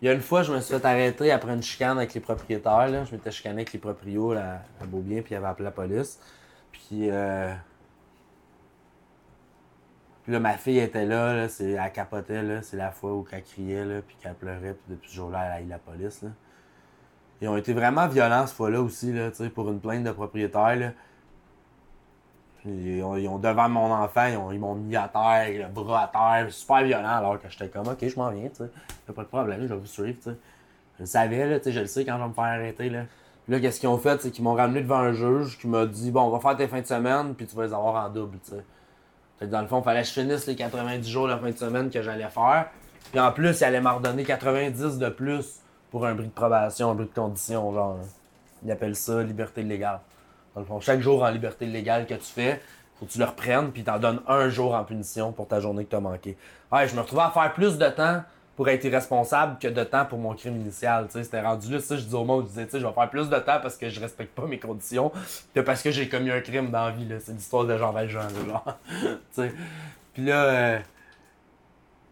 Il 0.00 0.06
y 0.06 0.08
a 0.08 0.12
une 0.12 0.20
fois, 0.20 0.44
je 0.44 0.52
me 0.52 0.60
suis 0.60 0.72
fait 0.78 0.84
arrêter 0.86 1.32
après 1.32 1.52
une 1.52 1.62
chicane 1.62 1.98
avec 1.98 2.14
les 2.14 2.20
propriétaires, 2.20 2.88
là. 2.88 3.04
Je 3.04 3.12
m'étais 3.12 3.30
chicané 3.30 3.56
avec 3.56 3.72
les 3.72 3.78
proprios, 3.78 4.34
là, 4.34 4.62
à 4.80 4.86
Beaubien, 4.86 5.22
puis 5.22 5.34
il 5.34 5.36
avait 5.36 5.48
appelé 5.48 5.64
la 5.64 5.70
police. 5.70 6.20
Puis, 6.70 7.10
euh, 7.10 7.52
puis 10.28 10.34
là, 10.34 10.40
ma 10.40 10.58
fille 10.58 10.78
était 10.78 11.06
là, 11.06 11.48
c'est, 11.48 11.70
elle 11.70 11.90
capotait, 11.90 12.60
c'est 12.60 12.76
la 12.76 12.90
fois 12.90 13.14
où 13.14 13.26
elle 13.32 13.42
criait, 13.42 14.02
puis 14.06 14.14
qu'elle 14.20 14.34
pleurait, 14.34 14.74
puis 14.74 14.94
depuis 14.94 15.08
ce 15.08 15.14
jour-là, 15.14 15.46
elle 15.46 15.52
a 15.52 15.60
eu 15.62 15.66
la 15.66 15.78
police. 15.78 16.22
Ils 17.40 17.48
ont 17.48 17.56
été 17.56 17.72
vraiment 17.72 18.06
violents 18.08 18.46
cette 18.46 18.54
fois-là 18.54 18.82
aussi, 18.82 19.10
pour 19.54 19.70
une 19.70 19.80
plainte 19.80 20.04
de 20.04 20.10
propriétaire. 20.10 20.92
Ils 22.66 23.02
ont, 23.02 23.38
devant 23.38 23.70
mon 23.70 23.90
enfant, 23.90 24.26
ils, 24.26 24.36
ont, 24.36 24.52
ils 24.52 24.60
m'ont 24.60 24.74
mis 24.74 24.96
à 24.96 25.08
terre, 25.08 25.66
le 25.66 25.72
bras 25.72 26.02
à 26.02 26.08
terre, 26.08 26.52
super 26.52 26.82
violent, 26.82 27.08
alors 27.08 27.40
que 27.40 27.48
j'étais 27.48 27.70
comme, 27.70 27.88
ok, 27.88 28.06
je 28.06 28.16
m'en 28.16 28.28
viens, 28.30 28.50
tu 28.50 28.56
sais, 28.56 29.12
pas 29.14 29.22
de 29.22 29.28
problème, 29.28 29.62
je 29.62 29.68
vais 29.68 29.80
vous 29.80 29.86
suivre. 29.86 30.18
Je 30.24 30.32
le 31.00 31.06
savais, 31.06 31.58
je 31.64 31.80
le 31.80 31.86
sais 31.86 32.04
quand 32.04 32.18
je 32.18 32.22
vais 32.22 32.28
me 32.28 32.34
faire 32.34 32.44
arrêter, 32.44 32.90
là. 32.90 33.04
Là, 33.48 33.60
qu'est-ce 33.60 33.80
qu'ils 33.80 33.88
ont 33.88 33.96
fait, 33.96 34.20
c'est 34.20 34.30
qu'ils 34.30 34.44
m'ont 34.44 34.52
ramené 34.52 34.82
devant 34.82 34.98
un 34.98 35.12
juge 35.14 35.58
qui 35.58 35.68
m'a 35.68 35.86
dit, 35.86 36.10
bon, 36.10 36.24
on 36.24 36.28
va 36.28 36.38
faire 36.38 36.54
tes 36.54 36.68
fins 36.68 36.82
de 36.82 36.86
semaine, 36.86 37.34
puis 37.34 37.46
tu 37.46 37.56
vas 37.56 37.64
les 37.64 37.72
avoir 37.72 38.04
en 38.04 38.10
double, 38.10 38.36
dans 39.42 39.60
le 39.60 39.66
fond, 39.66 39.80
il 39.80 39.84
fallait 39.84 40.02
que 40.02 40.08
je 40.08 40.12
finisse 40.12 40.46
les 40.46 40.56
90 40.56 41.08
jours 41.08 41.28
la 41.28 41.38
fin 41.38 41.50
de 41.50 41.56
semaine 41.56 41.90
que 41.90 42.02
j'allais 42.02 42.28
faire. 42.28 42.66
Puis 43.10 43.20
en 43.20 43.32
plus, 43.32 43.60
il 43.60 43.64
allait 43.64 43.80
m'ordonner 43.80 44.24
90 44.24 44.98
de 44.98 45.08
plus 45.08 45.60
pour 45.90 46.06
un 46.06 46.14
bris 46.14 46.26
de 46.26 46.32
probation, 46.32 46.90
un 46.90 46.94
bris 46.94 47.06
de 47.06 47.14
condition, 47.14 47.72
genre. 47.72 47.98
Ils 48.64 48.70
appellent 48.72 48.96
ça 48.96 49.22
liberté 49.22 49.62
légale. 49.62 50.00
Dans 50.54 50.60
le 50.60 50.66
fond, 50.66 50.80
chaque 50.80 51.00
jour 51.00 51.22
en 51.22 51.30
liberté 51.30 51.66
légale 51.66 52.06
que 52.06 52.14
tu 52.14 52.24
fais, 52.24 52.60
faut 52.98 53.06
que 53.06 53.12
tu 53.12 53.18
le 53.18 53.24
reprennes, 53.24 53.70
puis 53.70 53.84
t'en 53.84 53.98
donnes 53.98 54.20
un 54.26 54.48
jour 54.48 54.74
en 54.74 54.82
punition 54.82 55.30
pour 55.32 55.46
ta 55.46 55.60
journée 55.60 55.84
que 55.84 55.90
tu 55.90 55.96
as 55.96 56.00
manqué. 56.00 56.36
Ouais, 56.72 56.88
je 56.88 56.96
me 56.96 57.00
retrouvais 57.00 57.22
à 57.22 57.30
faire 57.30 57.52
plus 57.52 57.78
de 57.78 57.88
temps 57.88 58.22
pour 58.58 58.68
être 58.68 58.82
irresponsable 58.82 59.56
que 59.60 59.68
de 59.68 59.84
temps 59.84 60.04
pour 60.04 60.18
mon 60.18 60.34
crime 60.34 60.56
initial. 60.56 61.06
C'était 61.10 61.40
rendu 61.40 61.72
là, 61.72 61.78
ça, 61.78 61.96
je 61.96 62.02
dis 62.02 62.14
au 62.16 62.24
monde, 62.24 62.42
je 62.42 62.60
disais, 62.60 62.80
je 62.80 62.84
vais 62.84 62.92
faire 62.92 63.08
plus 63.08 63.30
de 63.30 63.36
temps 63.36 63.60
parce 63.62 63.76
que 63.76 63.88
je 63.88 64.00
respecte 64.00 64.34
pas 64.34 64.46
mes 64.46 64.58
conditions 64.58 65.12
que 65.54 65.60
parce 65.60 65.80
que 65.80 65.92
j'ai 65.92 66.08
commis 66.08 66.32
un 66.32 66.40
crime 66.40 66.72
dans 66.72 66.86
la 66.86 66.90
vie. 66.90 67.06
C'est 67.20 67.30
l'histoire 67.30 67.66
de 67.66 67.78
Jean 67.78 67.92
Valjean, 67.92 68.26
genre. 68.48 68.78
Puis 70.12 70.24
là, 70.24 70.44
euh, 70.44 70.78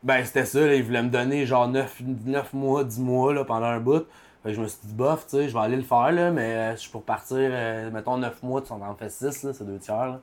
ben 0.05 0.25
c'était 0.25 0.45
ça, 0.45 0.61
là, 0.61 0.77
il 0.77 0.85
voulait 0.85 1.03
me 1.03 1.09
donner 1.09 1.47
genre 1.47 1.67
9, 1.67 2.03
9 2.25 2.53
mois, 2.53 2.85
10 2.85 3.01
mois 3.01 3.35
là, 3.35 3.45
pendant 3.45 3.67
un 3.67 3.81
bout. 3.81 4.07
je 4.45 4.61
me 4.61 4.69
suis 4.69 4.79
dit, 4.85 4.95
bof, 4.95 5.27
je 5.33 5.53
vais 5.53 5.59
aller 5.59 5.75
le 5.75 5.83
faire, 5.83 6.13
là, 6.13 6.31
mais 6.31 6.55
euh, 6.55 6.73
je 6.77 6.83
suis 6.83 6.91
pour 6.91 7.03
partir, 7.03 7.39
euh, 7.41 7.91
mettons 7.91 8.19
9 8.19 8.45
mois, 8.45 8.63
tu 8.63 8.73
en 8.73 8.95
fais 8.95 9.11
6, 9.11 9.43
là, 9.43 9.53
c'est 9.53 9.67
deux 9.67 9.81
tiers. 9.81 10.21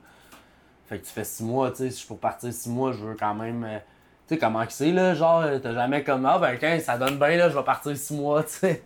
Fait 0.86 0.98
que 0.98 1.04
tu 1.04 1.12
fais 1.12 1.24
6 1.24 1.44
mois, 1.44 1.70
tu 1.70 1.76
sais, 1.76 1.90
si 1.90 1.90
je 1.90 1.98
suis 1.98 2.08
pour 2.08 2.18
partir 2.18 2.50
6 2.50 2.70
mois, 2.70 2.92
je 2.92 3.04
veux 3.04 3.14
quand 3.14 3.34
même 3.34 3.82
tu 4.26 4.34
sais, 4.34 4.38
comment 4.38 4.64
c'est, 4.68 4.90
là, 4.90 5.14
genre, 5.14 5.42
euh, 5.42 5.58
t'as 5.58 5.74
jamais 5.74 6.02
comme, 6.02 6.24
ah, 6.24 6.38
ben, 6.38 6.56
quand 6.58 6.78
ça 6.80 6.96
donne 6.96 7.18
bien, 7.18 7.36
là, 7.36 7.50
je 7.50 7.56
vais 7.56 7.64
partir 7.64 7.94
six 7.94 8.14
mois, 8.14 8.42
tu 8.42 8.50
sais. 8.50 8.82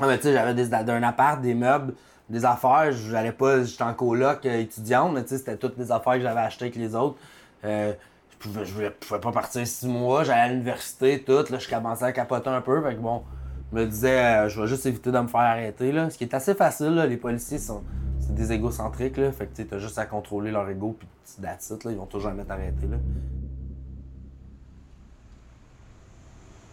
Ah, 0.00 0.06
mais 0.06 0.18
tu 0.18 0.24
sais, 0.24 0.32
j'avais 0.32 0.54
des, 0.54 0.72
un 0.72 1.02
appart, 1.02 1.40
des 1.40 1.54
meubles, 1.54 1.94
des 2.28 2.44
affaires, 2.44 2.92
j'allais 2.92 3.32
pas, 3.32 3.64
j'étais 3.64 3.82
en 3.82 3.92
coloc 3.92 4.46
euh, 4.46 4.60
étudiante, 4.60 5.12
mais 5.14 5.22
tu 5.24 5.30
sais, 5.30 5.38
c'était 5.38 5.56
toutes 5.56 5.76
des 5.76 5.90
affaires 5.90 6.14
que 6.14 6.20
j'avais 6.20 6.40
achetées 6.40 6.66
avec 6.66 6.76
les 6.76 6.94
autres. 6.94 7.16
Euh, 7.64 7.92
je 8.30 8.36
pouvais, 8.36 8.64
je 8.64 8.88
pouvais 8.88 9.20
pas 9.20 9.32
partir 9.32 9.66
six 9.66 9.88
mois, 9.88 10.22
j'allais 10.22 10.40
à 10.42 10.48
l'université, 10.48 11.22
tout, 11.22 11.44
là, 11.50 11.58
je 11.58 11.68
commençais 11.68 12.04
à 12.04 12.12
capoter 12.12 12.50
un 12.50 12.60
peu, 12.60 12.80
fait 12.82 12.94
que 12.94 13.00
bon, 13.00 13.24
je 13.72 13.78
me 13.78 13.84
disais, 13.84 14.48
je 14.48 14.60
vais 14.60 14.68
juste 14.68 14.86
éviter 14.86 15.10
de 15.10 15.18
me 15.18 15.26
faire 15.26 15.40
arrêter, 15.40 15.90
là. 15.90 16.08
Ce 16.08 16.16
qui 16.16 16.22
est 16.22 16.34
assez 16.34 16.54
facile, 16.54 16.94
là, 16.94 17.04
les 17.04 17.16
policiers 17.16 17.58
sont, 17.58 17.82
c'est 18.20 18.34
des 18.34 18.52
égocentriques, 18.52 19.16
là, 19.16 19.32
fait 19.32 19.46
que 19.46 19.56
tu 19.56 19.66
t'as 19.66 19.78
juste 19.78 19.98
à 19.98 20.06
contrôler 20.06 20.52
leur 20.52 20.68
ego, 20.68 20.96
puis 20.96 21.08
là, 21.42 21.56
ils 21.86 21.96
vont 21.96 22.06
toujours 22.06 22.30
jamais 22.30 22.44
t'arrêter, 22.44 22.86
là. 22.86 22.96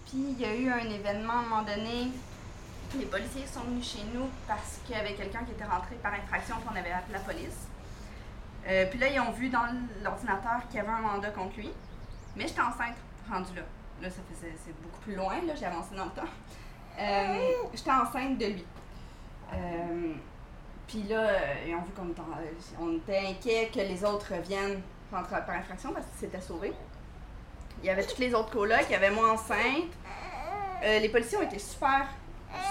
Puis 0.08 0.36
il 0.38 0.40
y 0.40 0.46
a 0.46 0.56
eu 0.56 0.70
un 0.70 0.90
événement 0.90 1.34
à 1.34 1.38
un 1.38 1.42
moment 1.42 1.64
donné. 1.64 2.12
Les 2.98 3.06
policiers 3.06 3.46
sont 3.46 3.62
venus 3.62 3.86
chez 3.86 4.04
nous 4.14 4.28
parce 4.48 4.80
qu'il 4.86 4.96
y 4.96 5.00
avait 5.00 5.14
quelqu'un 5.14 5.44
qui 5.44 5.52
était 5.52 5.66
rentré 5.66 5.96
par 5.96 6.14
infraction 6.14 6.56
qu'on 6.66 6.76
avait 6.76 6.92
appelé 6.92 7.14
la 7.14 7.20
police. 7.20 7.68
Euh, 8.68 8.86
puis 8.90 9.00
là, 9.00 9.10
ils 9.10 9.20
ont 9.20 9.32
vu 9.32 9.50
dans 9.50 9.66
l'ordinateur 10.04 10.62
qu'il 10.70 10.78
y 10.78 10.80
avait 10.80 10.92
un 10.92 11.02
mandat 11.02 11.32
contre 11.32 11.58
lui. 11.58 11.70
Mais 12.38 12.48
j'étais 12.48 12.62
enceinte 12.62 12.96
rendu 13.30 13.54
là. 13.56 13.64
Là, 14.02 14.10
ça 14.10 14.22
faisait, 14.32 14.54
c'est 14.64 14.82
beaucoup 14.82 15.02
plus 15.02 15.16
loin, 15.16 15.42
là, 15.46 15.56
j'ai 15.56 15.66
avancé 15.66 15.96
dans 15.96 16.06
le 16.06 16.12
temps. 16.12 16.22
Euh, 17.00 17.52
j'étais 17.74 17.92
enceinte 17.92 18.38
de 18.38 18.46
lui. 18.46 18.66
Euh, 19.54 20.14
puis 20.88 21.04
là, 21.04 21.32
ils 21.66 21.76
ont 21.76 21.82
vu 21.82 21.92
qu'on 21.92 22.14
on 22.80 22.96
était 22.96 23.28
inquiets 23.28 23.70
que 23.74 23.80
les 23.80 24.04
autres 24.06 24.34
reviennent 24.34 24.82
par 25.12 25.26
infraction 25.50 25.92
parce 25.94 26.06
qu'ils 26.08 26.20
s'étaient 26.20 26.42
sauvés. 26.42 26.74
Il 27.82 27.88
y 27.88 27.90
avait 27.90 28.04
toutes 28.04 28.20
les 28.20 28.34
autres 28.34 28.50
colocs, 28.52 28.86
il 28.90 28.94
y 28.94 28.96
avait 28.96 29.12
moi 29.12 29.32
enceinte. 29.32 29.92
Euh, 30.84 31.00
les 31.00 31.10
policiers 31.10 31.38
ont 31.38 31.44
été 31.44 31.60
super, 31.60 32.08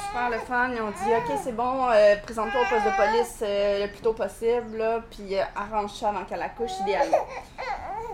super 0.07 0.31
le 0.31 0.39
fun. 0.39 0.71
Ils 0.75 0.81
ont 0.81 0.91
dit 0.91 1.13
Ok, 1.17 1.39
c'est 1.43 1.55
bon, 1.55 1.89
euh, 1.91 2.17
présente-toi 2.23 2.61
au 2.61 2.71
poste 2.71 2.87
de 2.87 2.97
police 2.97 3.39
euh, 3.43 3.87
le 3.87 3.93
plus 3.93 4.01
tôt 4.01 4.13
possible, 4.13 4.77
là, 4.77 5.01
puis 5.11 5.37
arrange 5.55 5.93
ça 5.93 6.11
avant 6.11 6.25
qu'elle 6.25 6.43
accouche, 6.43 6.73
idéalement. 6.83 7.27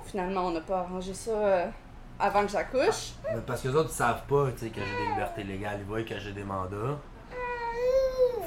Finalement, 0.06 0.46
on 0.46 0.50
n'a 0.50 0.60
pas 0.60 0.80
arrangé 0.80 1.14
ça 1.14 1.70
avant 2.18 2.42
que 2.42 2.52
j'accouche. 2.52 3.12
Parce 3.46 3.62
que 3.62 3.68
les 3.68 3.74
autres, 3.74 3.90
ils 3.92 3.96
savent 3.96 4.26
pas 4.26 4.50
que 4.50 4.58
j'ai 4.60 4.70
des 4.70 5.08
libertés 5.10 5.44
légales. 5.44 5.78
Ils 5.80 5.86
voient 5.86 6.02
que 6.02 6.18
j'ai 6.18 6.32
des 6.32 6.44
mandats. 6.44 6.98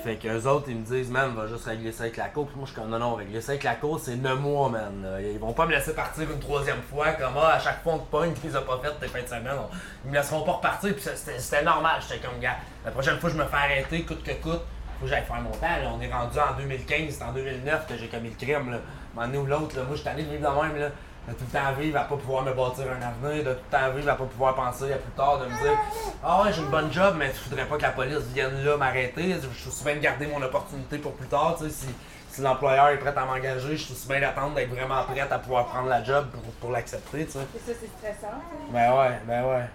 Fait 0.06 0.18
qu'eux 0.18 0.43
autres, 0.43 0.66
ils 0.68 0.76
me 0.76 0.86
disent, 0.86 1.10
man, 1.10 1.34
va 1.34 1.47
juste 1.47 1.66
régler 1.66 1.91
ça 1.91 2.03
avec 2.03 2.18
la 2.18 2.28
cour. 2.28 2.45
Puis 2.45 2.56
moi, 2.58 2.68
je 2.68 2.74
suis 2.74 2.80
comme, 2.80 2.91
non, 2.91 2.99
non, 2.99 3.16
régler 3.16 3.41
ça 3.41 3.53
avec 3.53 3.64
la 3.64 3.74
cour, 3.74 3.99
c'est 3.99 4.16
9 4.16 4.39
mois, 4.39 4.70
man. 4.70 5.03
Ils 5.20 5.39
vont 5.39 5.51
pas 5.51 5.66
me 5.66 5.72
laisser 5.72 5.95
partir 5.95 6.30
une 6.30 6.39
troisième 6.39 6.84
fois, 6.84 7.14
comme, 7.14 7.34
ah, 7.41 7.56
à 7.56 7.60
chaque 7.60 7.82
fois, 7.82 7.93
on 7.93 7.97
te 7.97 8.12
pogne, 8.12 8.34
qu'ils 8.34 8.51
les 8.51 8.56
a 8.56 8.62
pas 8.62 8.80
faites 8.84 8.99
tes 8.99 9.08
fins 9.08 9.24
de 9.24 9.28
semaine. 9.28 9.58
Ils 10.03 10.12
me 10.12 10.16
laisseront 10.16 10.43
pas 10.43 10.51
repartir, 10.51 10.93
puis 10.93 11.03
c'était 11.16 11.64
normal. 11.64 11.99
J'étais 12.08 12.24
comme, 12.24 12.39
gars, 12.39 12.58
la 12.86 12.91
prochaine 12.91 13.18
fois, 13.18 13.32
je 13.32 13.36
me 13.36 13.45
fais 13.45 13.56
arrêter, 13.56 14.03
coûte 14.03 14.24
que 14.24 14.34
coûte. 14.34 14.62
Faut 14.99 15.06
que 15.06 15.08
j'aille 15.08 15.24
faire 15.24 15.41
mon 15.41 15.49
temps. 15.49 15.97
On 15.97 15.99
est 15.99 16.14
rendu 16.14 16.38
en 16.38 16.56
2015, 16.56 17.10
c'est 17.10 17.24
en 17.24 17.34
2009 17.34 17.88
que 17.88 17.97
j'ai 17.97 18.08
commis 18.08 18.30
le 18.30 18.36
crime. 18.36 18.74
Là. 18.74 18.78
Un 19.18 19.34
ou 19.34 19.45
l'autre, 19.47 19.76
moi, 19.78 19.95
je 19.95 20.01
suis 20.01 20.08
allé 20.08 20.22
de 20.22 20.30
vivre 20.30 20.47
de 20.51 20.62
même. 20.62 20.80
Là 20.80 20.89
de 21.28 21.34
tout 21.34 21.45
le 21.51 21.59
temps 21.59 21.73
vivre 21.73 21.97
à 21.99 22.03
pas 22.03 22.15
pouvoir 22.17 22.43
me 22.43 22.53
bâtir 22.53 22.86
un 22.86 23.01
avenir, 23.01 23.43
de 23.43 23.53
tout 23.53 23.59
le 23.71 23.78
temps 23.78 23.91
vivre 23.91 24.09
à 24.11 24.15
pas 24.15 24.26
pouvoir 24.26 24.55
penser 24.55 24.93
à 24.93 24.97
plus 24.97 25.11
tard, 25.13 25.39
de 25.39 25.45
me 25.45 25.61
dire 25.61 25.78
Ah 26.23 26.43
ouais, 26.43 26.53
j'ai 26.53 26.61
une 26.61 26.69
bonne 26.69 26.91
job, 26.91 27.15
mais 27.17 27.32
je 27.34 27.49
voudrais 27.49 27.65
pas 27.65 27.78
que 27.78 27.82
la 27.82 27.91
police 27.91 28.23
vienne 28.34 28.63
là 28.63 28.78
m'arrêter. 28.78 29.36
Je 29.41 29.59
suis 29.59 29.71
souvent 29.71 29.93
de 29.93 29.99
garder 29.99 30.28
mon 30.28 30.41
opportunité 30.41 30.97
pour 30.97 31.13
plus 31.13 31.28
tard, 31.28 31.55
tu 31.57 31.65
sais, 31.65 31.69
si, 31.71 31.88
si 32.30 32.41
l'employeur 32.41 32.89
est 32.89 32.97
prêt 32.97 33.13
à 33.15 33.26
m'engager, 33.26 33.76
je 33.76 33.93
suis 33.93 34.07
bien 34.07 34.19
d'attendre 34.19 34.55
d'être 34.55 34.69
vraiment 34.69 35.03
prête 35.03 35.32
à 35.32 35.39
pouvoir 35.39 35.65
prendre 35.67 35.89
la 35.89 36.03
job 36.03 36.28
pour, 36.32 36.41
pour 36.41 36.71
l'accepter, 36.71 37.26
tu 37.26 37.32
sais. 37.32 37.39
Et 37.39 37.59
ça, 37.59 37.80
c'est 37.80 37.89
stressant. 37.97 38.36
Ben 38.71 38.93
ouais, 38.93 39.19
ben 39.26 39.45
ouais. 39.45 39.65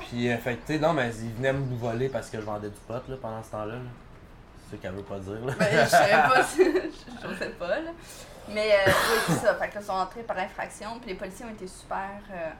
Puis, 0.00 0.30
euh, 0.30 0.36
fait 0.38 0.56
tu 0.66 0.72
sais, 0.74 0.78
non, 0.78 0.92
mais 0.92 1.10
il 1.22 1.32
venait 1.34 1.52
me 1.52 1.76
voler 1.76 2.08
parce 2.08 2.30
que 2.30 2.40
je 2.40 2.44
vendais 2.44 2.68
du 2.68 2.80
pot, 2.86 3.02
là, 3.08 3.16
pendant 3.20 3.42
ce 3.42 3.50
temps-là. 3.50 3.74
là. 3.74 3.80
C'est 4.68 4.76
ce 4.76 4.82
qu'elle 4.82 4.92
veut 4.92 5.02
pas 5.02 5.18
dire, 5.18 5.44
là. 5.44 5.52
Ben, 5.58 5.84
je 5.84 5.88
savais 5.88 6.12
pas, 6.12 6.42
je 7.28 7.34
sais 7.38 7.50
pas, 7.50 7.68
là. 7.68 7.90
Mais 8.52 8.72
euh, 8.72 8.86
oui, 8.86 9.18
c'est 9.26 9.46
ça. 9.46 9.54
Fait 9.54 9.68
que 9.68 9.74
là, 9.76 9.80
ils 9.80 9.86
sont 9.86 9.92
entrés 9.92 10.22
par 10.22 10.38
infraction, 10.38 10.98
puis 11.00 11.10
les 11.10 11.14
policiers 11.16 11.44
ont 11.46 11.50
été 11.50 11.66
super. 11.66 12.10
Euh, 12.32 12.50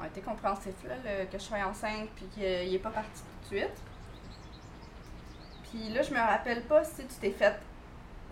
ont 0.00 0.04
été 0.04 0.20
compréhensifs, 0.20 0.84
là, 0.86 0.94
le- 1.04 1.24
que 1.26 1.32
je 1.38 1.42
sois 1.42 1.58
enceinte, 1.58 2.08
puis 2.14 2.26
qu'il 2.26 2.74
est 2.74 2.78
pas 2.78 2.90
parti 2.90 3.20
tout 3.48 3.54
de 3.54 3.58
suite. 3.58 3.76
Puis 5.70 5.88
là, 5.90 6.02
je 6.02 6.10
me 6.14 6.18
rappelle 6.20 6.62
pas 6.62 6.84
si 6.84 7.04
tu 7.06 7.14
t'es 7.20 7.30
fait 7.30 7.54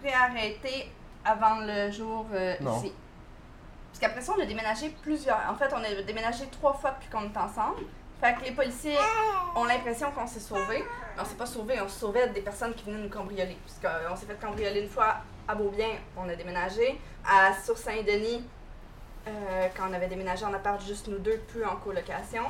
réarrêter 0.03 0.91
avant 1.25 1.57
le 1.61 1.91
jour 1.91 2.27
euh, 2.33 2.55
Non. 2.61 2.79
ici. 2.79 2.93
Parce 3.89 3.99
qu'après 4.01 4.21
ça, 4.21 4.33
on 4.37 4.41
a 4.41 4.47
déménagé 4.47 4.91
plusieurs. 5.03 5.41
En 5.51 5.55
fait, 5.55 5.73
on 5.73 5.83
a 5.83 6.03
déménagé 6.03 6.47
trois 6.49 6.75
fois 6.75 6.93
depuis 6.93 7.09
qu'on 7.09 7.25
est 7.25 7.37
ensemble. 7.37 7.81
Fait 8.21 8.35
que 8.35 8.45
les 8.45 8.53
policiers 8.53 8.97
ont 9.55 9.65
l'impression 9.65 10.11
qu'on 10.13 10.27
s'est 10.27 10.41
sauvés. 10.41 10.85
Mais 11.17 11.23
on 11.23 11.25
s'est 11.25 11.35
pas 11.35 11.47
sauvés, 11.47 11.81
on 11.81 11.89
se 11.89 11.99
sauvait 12.01 12.29
des 12.29 12.41
personnes 12.43 12.75
qui 12.75 12.85
venaient 12.85 13.03
nous 13.03 13.09
cambrioler. 13.11 13.59
Parce 13.67 13.95
qu'on 14.09 14.17
s'est 14.17 14.27
fait 14.27 14.39
cambrioler 14.41 14.83
une 14.83 14.89
fois 14.89 15.17
à 15.49 15.55
Beaubien, 15.55 15.90
on 16.16 16.28
a 16.28 16.34
déménagé. 16.34 17.01
À 17.24 17.53
sur 17.55 17.76
Saint-Denis, 17.76 18.44
euh, 19.26 19.68
quand 19.76 19.84
on 19.90 19.92
avait 19.92 20.09
déménagé 20.09 20.44
en 20.44 20.55
appart 20.55 20.80
juste 20.84 21.09
nous 21.09 21.18
deux, 21.18 21.38
plus 21.49 21.64
en 21.64 21.76
colocation. 21.76 22.44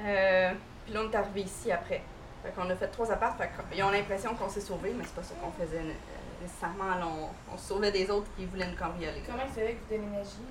Euh, 0.00 0.52
puis 0.84 0.94
là, 0.94 1.00
on 1.04 1.10
est 1.10 1.16
arrivé 1.16 1.42
ici 1.42 1.70
après. 1.70 2.02
Fait 2.42 2.50
qu'on 2.50 2.68
a 2.68 2.76
fait 2.76 2.88
trois 2.88 3.10
apparts. 3.10 3.36
Fait 3.36 3.50
qu'ils 3.70 3.82
ont 3.84 3.90
l'impression 3.90 4.34
qu'on 4.34 4.48
s'est 4.48 4.60
sauvés, 4.60 4.94
mais 4.96 5.04
c'est 5.04 5.14
pas 5.14 5.22
ça 5.22 5.34
qu'on 5.42 5.52
faisait 5.52 5.78
euh, 5.78 6.42
nécessairement. 6.42 6.96
Là, 6.96 7.06
on, 7.06 7.54
on 7.54 7.58
se 7.58 7.68
sauvait 7.68 7.92
des 7.92 8.10
autres 8.10 8.28
qui 8.36 8.44
voulaient 8.46 8.66
nous 8.66 8.76
cambrioler. 8.76 9.22
Comment 9.26 9.44
il 9.46 9.54
savait 9.54 9.74
que 9.74 9.80
vous 9.80 9.90
déménagiez? 9.90 10.44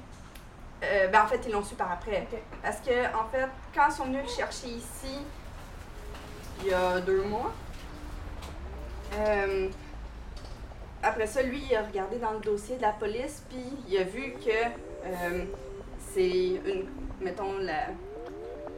Euh, 0.84 1.08
ben 1.08 1.22
en 1.24 1.28
fait, 1.28 1.42
ils 1.46 1.52
l'ont 1.52 1.64
su 1.64 1.76
par 1.76 1.92
après. 1.92 2.28
Parce 2.62 2.78
que, 2.82 3.06
en 3.16 3.30
fait, 3.32 3.48
quand 3.74 3.88
ils 3.88 3.94
sont 3.94 4.06
venus 4.06 4.24
le 4.24 4.30
chercher 4.30 4.68
ici, 4.68 5.20
il 6.62 6.68
y 6.68 6.74
a 6.74 7.00
deux 7.00 7.24
mois, 7.24 7.52
après 11.04 11.28
ça, 11.28 11.42
lui, 11.42 11.62
il 11.70 11.76
a 11.76 11.84
regardé 11.84 12.18
dans 12.18 12.32
le 12.32 12.40
dossier 12.40 12.78
de 12.78 12.82
la 12.82 12.92
police, 12.92 13.44
puis 13.50 13.64
il 13.90 13.98
a 13.98 14.04
vu 14.04 14.34
que 14.44 14.50
euh, 14.50 15.44
c'est 16.14 16.62
une, 16.66 16.86
mettons, 17.22 17.58
la, 17.60 17.88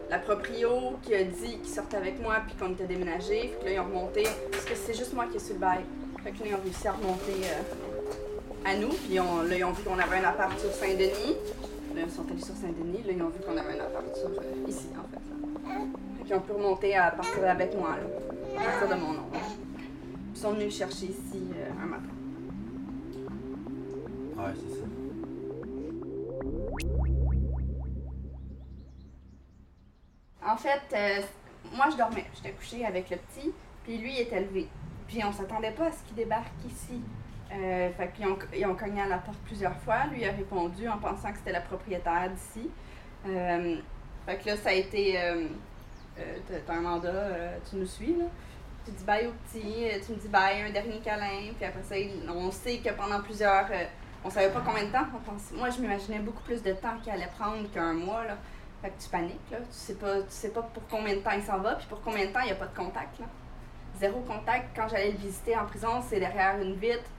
la 0.10 0.20
proprio 0.20 0.94
qui 1.04 1.14
a 1.14 1.24
dit 1.24 1.60
qu'il 1.60 1.70
sortait 1.70 1.98
avec 1.98 2.20
moi, 2.22 2.38
puis 2.48 2.56
qu'on 2.56 2.74
était 2.74 2.86
déménagé. 2.86 3.42
Fait 3.42 3.60
que 3.60 3.66
là, 3.66 3.72
ils 3.74 3.80
ont 3.80 3.86
remonté, 3.86 4.24
parce 4.52 4.66
que 4.66 4.76
c'est 4.76 4.94
juste 4.94 5.14
moi 5.14 5.26
qui 5.28 5.38
ai 5.38 5.40
su 5.40 5.54
le 5.54 5.60
bail. 5.60 5.82
Fait 6.24 6.32
que 6.32 6.40
là, 6.40 6.46
ils 6.48 6.56
ont 6.56 6.62
réussi 6.64 6.88
à 6.88 6.94
remonter 6.94 7.34
euh, 7.44 8.70
à 8.70 8.76
nous, 8.76 8.90
puis 8.90 9.16
là, 9.16 9.58
ils 9.58 9.64
ont 9.64 9.72
vu 9.72 9.84
qu'on 9.84 10.00
avait 10.00 10.18
un 10.18 10.30
appart 10.30 10.60
sur 10.60 10.72
Saint-Denis. 10.72 11.38
Là, 11.96 12.02
ils 12.06 12.12
sont 12.12 12.26
allés 12.30 12.42
sur 12.42 12.56
Saint-Denis, 12.56 13.04
là, 13.06 13.14
ils 13.16 13.22
ont 13.22 13.30
vu 13.30 13.40
qu'on 13.46 13.56
avait 13.56 13.80
un 13.80 13.86
appart 13.86 14.16
sur, 14.16 14.30
euh, 14.30 14.68
ici, 14.68 14.88
en 14.98 15.08
fait. 15.14 15.22
Fait 16.18 16.24
qu'ils 16.26 16.36
ont 16.36 16.42
pu 16.42 16.52
remonter 16.54 16.96
à 16.96 17.12
partir 17.12 17.48
avec 17.48 17.76
moi, 17.78 17.92
là, 17.92 18.60
à 18.60 18.64
partir 18.64 18.90
de 18.98 19.02
mon 19.02 19.14
nom. 19.14 19.28
là. 19.32 19.40
Ils 20.36 20.38
sont 20.38 20.52
venus 20.52 20.66
me 20.66 20.70
chercher 20.70 21.06
ici 21.06 21.42
euh, 21.56 21.72
un 21.82 21.86
matin. 21.86 22.04
Ouais, 24.38 24.54
c'est 24.54 24.80
ça. 24.82 24.86
En 30.46 30.58
fait, 30.58 30.82
euh, 30.94 31.22
moi, 31.76 31.88
je 31.92 31.98
dormais. 31.98 32.26
J'étais 32.36 32.52
couchée 32.52 32.86
avec 32.86 33.10
le 33.10 33.18
petit, 33.18 33.52
puis 33.84 33.98
lui, 33.98 34.14
il 34.14 34.22
était 34.22 34.42
levé. 34.42 34.68
Puis 35.08 35.24
on 35.24 35.32
s'attendait 35.32 35.72
pas 35.72 35.88
à 35.88 35.92
ce 35.92 36.04
qu'il 36.04 36.16
débarque 36.16 36.52
ici. 36.68 37.02
Euh, 37.52 37.90
fait 37.92 38.12
qu'ils 38.14 38.28
ont, 38.28 38.38
ils 38.56 38.66
ont 38.66 38.76
cogné 38.76 39.02
à 39.02 39.08
la 39.08 39.18
porte 39.20 39.38
plusieurs 39.46 39.76
fois. 39.78 40.06
Lui 40.12 40.26
a 40.26 40.32
répondu 40.32 40.88
en 40.88 40.98
pensant 40.98 41.32
que 41.32 41.38
c'était 41.38 41.52
la 41.52 41.62
propriétaire 41.62 42.30
d'ici. 42.32 42.70
Euh, 43.28 43.78
fait 44.26 44.38
que 44.38 44.48
là, 44.48 44.58
ça 44.58 44.70
a 44.70 44.74
été... 44.74 45.20
Euh, 45.20 45.48
t'as- 46.68 46.74
un 46.74 46.82
mandat, 46.82 47.30
tu 47.70 47.78
nous 47.78 47.86
suis, 47.86 48.16
là. 48.16 48.26
Tu 48.86 48.92
dis 48.92 49.04
bye 49.04 49.28
au 49.28 49.32
petit, 49.32 49.86
euh, 49.86 50.00
tu 50.06 50.12
me 50.12 50.18
dis 50.18 50.28
bye, 50.28 50.62
un 50.62 50.70
dernier 50.70 51.00
câlin. 51.00 51.54
Puis 51.58 51.66
après 51.66 51.84
ça, 51.84 51.96
on 52.30 52.52
sait 52.52 52.78
que 52.78 52.90
pendant 52.92 53.20
plusieurs... 53.22 53.66
euh, 53.72 53.86
on 54.24 54.30
savait 54.30 54.52
pas 54.52 54.62
combien 54.66 54.86
de 54.86 54.92
temps. 54.92 55.06
Moi, 55.54 55.70
je 55.70 55.82
m'imaginais 55.82 56.20
beaucoup 56.20 56.44
plus 56.44 56.62
de 56.62 56.74
temps 56.74 56.98
qu'il 57.02 57.12
allait 57.12 57.30
prendre 57.38 57.70
qu'un 57.72 57.94
mois, 57.94 58.24
là. 58.26 58.38
Fait 58.82 58.90
que 58.90 59.02
tu 59.02 59.10
paniques, 59.10 59.52
là. 59.52 59.58
Tu 59.60 59.66
sais 59.72 59.96
pas, 59.96 60.18
tu 60.18 60.30
sais 60.30 60.50
pas 60.50 60.62
pour 60.62 60.84
combien 60.88 61.16
de 61.16 61.20
temps 61.20 61.32
il 61.36 61.44
s'en 61.44 61.60
va, 61.60 61.76
puis 61.76 61.88
pour 61.88 62.02
combien 62.02 62.26
de 62.26 62.32
temps 62.32 62.42
il 62.42 62.48
n'y 62.48 62.52
a 62.52 62.56
pas 62.56 62.68
de 62.68 62.76
contact, 62.76 63.20
là. 63.20 63.26
Zéro 64.00 64.22
contact. 64.22 64.76
Quand 64.76 64.88
j'allais 64.88 65.12
le 65.12 65.18
visiter 65.18 65.56
en 65.56 65.66
prison, 65.66 66.04
c'est 66.08 66.20
derrière 66.20 66.60
une 66.60 66.76
vitre. 66.76 67.10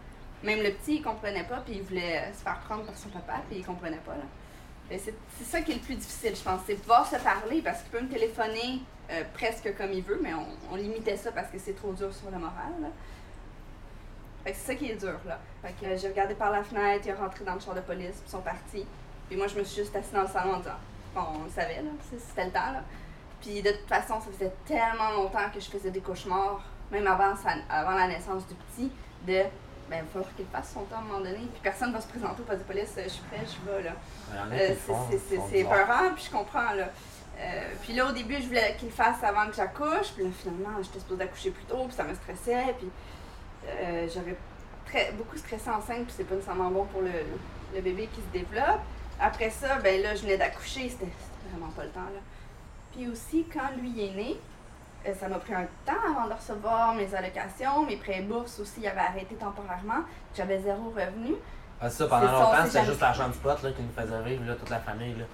Même 0.42 0.62
le 0.62 0.72
petit, 0.72 0.96
il 0.96 1.02
comprenait 1.02 1.44
pas, 1.44 1.58
puis 1.64 1.76
il 1.76 1.82
voulait 1.82 2.32
se 2.32 2.42
faire 2.42 2.58
prendre 2.60 2.84
par 2.84 2.96
son 2.96 3.08
papa, 3.08 3.40
puis 3.48 3.58
il 3.58 3.64
comprenait 3.64 4.02
pas, 4.04 4.14
là. 4.14 4.98
C'est 4.98 5.44
ça 5.44 5.60
qui 5.62 5.72
est 5.72 5.76
le 5.76 5.80
plus 5.80 5.96
difficile, 5.96 6.36
je 6.36 6.42
pense. 6.42 6.60
C'est 6.66 6.74
pouvoir 6.74 7.06
se 7.06 7.16
parler, 7.16 7.62
parce 7.62 7.82
qu'il 7.82 7.90
peut 7.90 8.00
me 8.00 8.08
téléphoner 8.08 8.82
euh, 9.10 9.22
presque 9.34 9.76
comme 9.76 9.92
il 9.92 10.02
veut, 10.02 10.18
mais 10.22 10.34
on, 10.34 10.46
on 10.72 10.76
limitait 10.76 11.16
ça 11.16 11.32
parce 11.32 11.48
que 11.48 11.58
c'est 11.58 11.74
trop 11.74 11.92
dur 11.92 12.12
sur 12.14 12.30
le 12.30 12.38
moral, 12.38 12.72
là. 12.82 12.88
Fait 14.44 14.52
que 14.52 14.58
c'est 14.58 14.72
ça 14.72 14.74
qui 14.76 14.90
est 14.90 14.96
dur, 14.96 15.18
là. 15.26 15.38
Fait 15.62 15.72
que 15.80 15.86
euh, 15.90 15.96
j'ai 15.96 16.08
regardé 16.08 16.34
par 16.34 16.50
la 16.50 16.62
fenêtre, 16.62 17.02
il 17.06 17.10
est 17.10 17.14
rentré 17.14 17.44
dans 17.44 17.54
le 17.54 17.60
char 17.60 17.74
de 17.74 17.80
police, 17.80 18.12
puis 18.16 18.22
ils 18.26 18.30
sont 18.30 18.40
partis. 18.42 18.86
Puis 19.28 19.36
moi, 19.36 19.46
je 19.48 19.58
me 19.58 19.64
suis 19.64 19.82
juste 19.82 19.94
assise 19.96 20.12
dans 20.12 20.22
le 20.22 20.28
salon 20.28 20.54
en 20.54 20.58
disant, 20.58 20.70
bon, 21.14 21.22
on 21.40 21.44
le 21.44 21.50
savait, 21.50 21.82
là, 21.82 21.90
c'était 22.28 22.44
le 22.46 22.52
temps, 22.52 22.72
là. 22.72 22.82
Puis 23.40 23.60
de 23.62 23.70
toute 23.70 23.88
façon, 23.88 24.20
ça 24.20 24.26
faisait 24.32 24.52
tellement 24.66 25.10
longtemps 25.16 25.50
que 25.52 25.60
je 25.60 25.68
faisais 25.68 25.90
des 25.90 26.00
cauchemars, 26.00 26.62
même 26.90 27.06
avant, 27.06 27.34
sa- 27.36 27.58
avant 27.68 27.90
la 27.96 28.06
naissance 28.08 28.46
du 28.46 28.54
petit, 28.54 28.90
de, 29.26 29.42
ben, 29.90 29.98
il 29.98 30.02
va 30.02 30.04
falloir 30.12 30.34
qu'il 30.36 30.46
fasse 30.46 30.72
son 30.72 30.84
temps 30.84 30.96
à 30.96 30.98
un 31.00 31.02
moment 31.02 31.18
donné. 31.18 31.38
Puis 31.38 31.60
personne 31.62 31.92
va 31.92 32.00
se 32.00 32.06
présenter 32.06 32.40
au 32.40 32.44
poste 32.44 32.60
de 32.60 32.64
police, 32.64 32.94
euh, 32.98 33.02
je 33.04 33.08
suis 33.08 33.22
prêt, 33.24 33.40
je 33.44 33.70
vais, 33.70 33.82
là. 33.82 33.90
Il 34.30 34.36
y 34.36 34.38
en 34.38 34.42
a 34.42 34.54
Euh, 34.54 34.58
qui 34.68 35.12
le 35.12 35.40
c'est- 35.50 35.64
peurant, 35.64 36.10
puis 36.14 36.24
je 36.24 36.30
comprends, 36.30 36.72
là. 36.72 36.88
Euh, 37.38 37.68
puis 37.82 37.92
là, 37.92 38.06
au 38.06 38.12
début, 38.12 38.36
je 38.36 38.46
voulais 38.46 38.76
qu'il 38.78 38.88
le 38.88 38.94
fasse 38.94 39.22
avant 39.22 39.46
que 39.46 39.54
j'accouche, 39.54 40.12
puis 40.14 40.24
là, 40.24 40.30
finalement, 40.38 40.82
j'étais 40.82 41.00
supposée 41.00 41.24
accoucher 41.24 41.50
plus 41.50 41.64
tôt, 41.64 41.84
puis 41.84 41.94
ça 41.94 42.04
me 42.04 42.14
stressait, 42.14 42.74
puis 42.78 42.88
euh, 43.68 44.08
j'avais 44.12 44.36
très, 44.86 45.12
beaucoup 45.12 45.36
stressé 45.36 45.68
enceinte, 45.68 46.04
puis 46.06 46.14
c'est 46.16 46.24
pas 46.24 46.34
nécessairement 46.34 46.70
bon 46.70 46.84
pour 46.86 47.02
le, 47.02 47.10
le 47.74 47.80
bébé 47.80 48.08
qui 48.14 48.20
se 48.20 48.32
développe. 48.32 48.80
Après 49.20 49.50
ça, 49.50 49.76
ben 49.76 50.02
là, 50.02 50.14
je 50.14 50.22
venais 50.22 50.38
d'accoucher, 50.38 50.88
c'était 50.88 51.06
c'était 51.06 51.56
vraiment 51.56 51.72
pas 51.72 51.84
le 51.84 51.90
temps, 51.90 52.00
là. 52.00 52.20
Puis 52.92 53.08
aussi, 53.08 53.46
quand 53.52 53.76
lui 53.78 54.02
est 54.02 54.14
né, 54.14 54.40
euh, 55.06 55.12
ça 55.14 55.28
m'a 55.28 55.38
pris 55.38 55.54
un 55.54 55.66
temps 55.84 55.92
avant 56.08 56.26
de 56.28 56.32
recevoir 56.32 56.94
mes 56.94 57.14
allocations, 57.14 57.84
mes 57.84 57.98
prêts 57.98 58.22
bourses 58.22 58.58
aussi, 58.60 58.80
il 58.80 58.88
avait 58.88 59.00
arrêté 59.00 59.34
temporairement, 59.34 60.04
j'avais 60.34 60.60
zéro 60.60 60.90
revenu. 60.96 61.34
Ah, 61.80 61.90
ça, 61.90 62.06
pendant 62.06 62.32
longtemps, 62.32 62.64
c'était 62.64 62.86
juste 62.86 63.00
l'argent 63.00 63.28
du 63.28 63.36
pot 63.38 63.62
là, 63.62 63.70
qui 63.72 63.82
nous 63.82 63.92
faisait 63.92 64.22
vivre, 64.22 64.44
là, 64.46 64.54
toute 64.54 64.70
la 64.70 64.80
famille. 64.80 65.14
Là. 65.14 65.24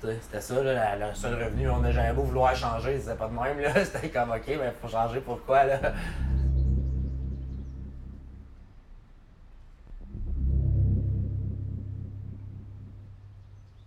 C'était 0.00 0.40
ça, 0.40 0.54
le 0.62 1.14
seul 1.14 1.42
revenu. 1.42 1.68
On 1.70 1.78
n'a 1.78 1.90
jamais 1.90 2.12
beau 2.12 2.22
vouloir 2.22 2.54
changer, 2.54 3.00
c'était 3.00 3.16
pas 3.16 3.28
de 3.28 3.34
même. 3.34 3.72
C'était 3.84 4.08
comme, 4.08 4.30
OK, 4.30 4.46
mais 4.46 4.72
faut 4.80 4.88
changer 4.88 5.20
pourquoi? 5.20 5.64
Là? 5.64 5.78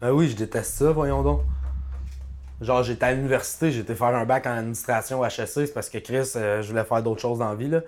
Ben 0.01 0.11
oui, 0.11 0.29
je 0.29 0.35
déteste 0.35 0.75
ça, 0.75 0.91
voyons 0.91 1.23
donc. 1.23 1.41
Genre, 2.61 2.83
j'étais 2.83 3.05
à 3.05 3.13
l'université, 3.13 3.77
été 3.77 3.95
faire 3.95 4.15
un 4.15 4.25
bac 4.25 4.45
en 4.47 4.51
administration 4.51 5.21
HSC, 5.23 5.67
c'est 5.67 5.73
parce 5.73 5.89
que 5.89 5.97
Chris, 5.97 6.31
euh, 6.35 6.61
je 6.61 6.69
voulais 6.69 6.83
faire 6.85 7.03
d'autres 7.03 7.21
choses 7.21 7.39
dans 7.39 7.49
la 7.49 7.55
vie, 7.55 7.67
là. 7.69 7.81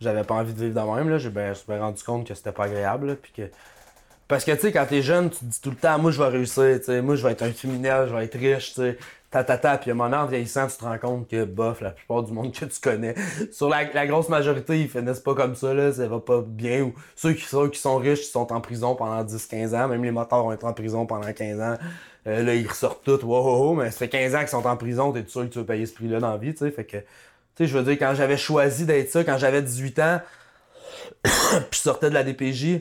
J'avais 0.00 0.24
pas 0.24 0.34
envie 0.34 0.52
de 0.52 0.60
vivre 0.60 0.74
de 0.74 0.94
même, 0.94 1.08
là. 1.08 1.18
Ben, 1.30 1.46
je 1.46 1.50
me 1.50 1.54
suis 1.54 1.78
rendu 1.78 2.02
compte 2.02 2.26
que 2.26 2.34
c'était 2.34 2.52
pas 2.52 2.64
agréable, 2.64 3.16
puis 3.16 3.32
que... 3.32 3.42
Parce 4.32 4.46
que, 4.46 4.52
tu 4.52 4.60
sais, 4.60 4.72
quand 4.72 4.86
t'es 4.86 5.02
jeune, 5.02 5.28
tu 5.28 5.40
te 5.40 5.44
dis 5.44 5.60
tout 5.60 5.68
le 5.68 5.76
temps, 5.76 5.98
moi, 5.98 6.10
je 6.10 6.16
vais 6.16 6.28
réussir, 6.28 6.78
tu 6.78 6.84
sais, 6.84 7.02
moi, 7.02 7.16
je 7.16 7.22
vais 7.22 7.32
être 7.32 7.42
un 7.42 7.50
criminel, 7.50 8.08
je 8.08 8.14
vais 8.14 8.24
être 8.24 8.38
riche, 8.38 8.72
tu 8.72 8.80
sais, 8.80 8.96
ta, 9.30 9.44
ta, 9.44 9.58
ta. 9.58 9.76
Puis 9.76 9.90
à 9.90 9.92
un 9.92 9.96
moment, 9.98 10.16
en 10.16 10.24
vieillissant, 10.24 10.66
tu 10.68 10.78
te 10.78 10.84
rends 10.84 10.96
compte 10.96 11.28
que, 11.28 11.44
bof, 11.44 11.82
la 11.82 11.90
plupart 11.90 12.22
du 12.22 12.32
monde 12.32 12.50
que 12.50 12.64
tu 12.64 12.80
connais, 12.80 13.14
sur 13.52 13.68
la, 13.68 14.06
grosse 14.06 14.30
majorité, 14.30 14.80
ils 14.80 14.88
finissent 14.88 15.20
pas 15.20 15.34
comme 15.34 15.54
ça, 15.54 15.74
là, 15.74 15.92
ça 15.92 16.08
va 16.08 16.18
pas 16.18 16.40
bien. 16.40 16.80
Ou 16.80 16.94
ceux 17.14 17.34
qui 17.34 17.44
sont, 17.44 17.68
qui 17.68 17.78
sont 17.78 17.98
riches, 17.98 18.20
ils 18.20 18.30
sont 18.30 18.50
en 18.54 18.62
prison 18.62 18.94
pendant 18.94 19.22
10-15 19.22 19.76
ans, 19.76 19.88
même 19.88 20.02
les 20.02 20.10
motards 20.10 20.44
vont 20.44 20.52
être 20.52 20.64
en 20.64 20.72
prison 20.72 21.04
pendant 21.04 21.30
15 21.30 21.60
ans. 21.60 21.76
Euh, 22.26 22.42
là, 22.42 22.54
ils 22.54 22.66
ressortent 22.66 23.04
tous, 23.04 23.22
wow, 23.22 23.44
wow, 23.44 23.74
mais 23.74 23.90
ça 23.90 23.98
fait 23.98 24.08
15 24.08 24.34
ans 24.34 24.38
qu'ils 24.38 24.48
sont 24.48 24.66
en 24.66 24.78
prison, 24.78 25.12
t'es 25.12 25.24
sûr 25.26 25.42
que 25.42 25.48
tu 25.48 25.58
veux 25.58 25.66
payer 25.66 25.84
ce 25.84 25.92
prix-là 25.92 26.20
dans 26.20 26.30
la 26.30 26.38
vie, 26.38 26.54
tu 26.54 26.60
sais, 26.60 26.70
fait 26.70 26.86
que... 26.86 26.96
Tu 26.96 27.04
sais, 27.58 27.66
je 27.66 27.76
veux 27.76 27.84
dire, 27.84 27.98
quand 27.98 28.14
j'avais 28.14 28.38
choisi 28.38 28.86
d'être 28.86 29.10
ça, 29.10 29.24
quand 29.24 29.36
j'avais 29.36 29.60
18 29.60 29.98
ans, 29.98 30.20
puis 31.22 31.32
je 31.70 31.78
sortais 31.80 32.08
de 32.08 32.14
la 32.14 32.24
DPJ, 32.24 32.80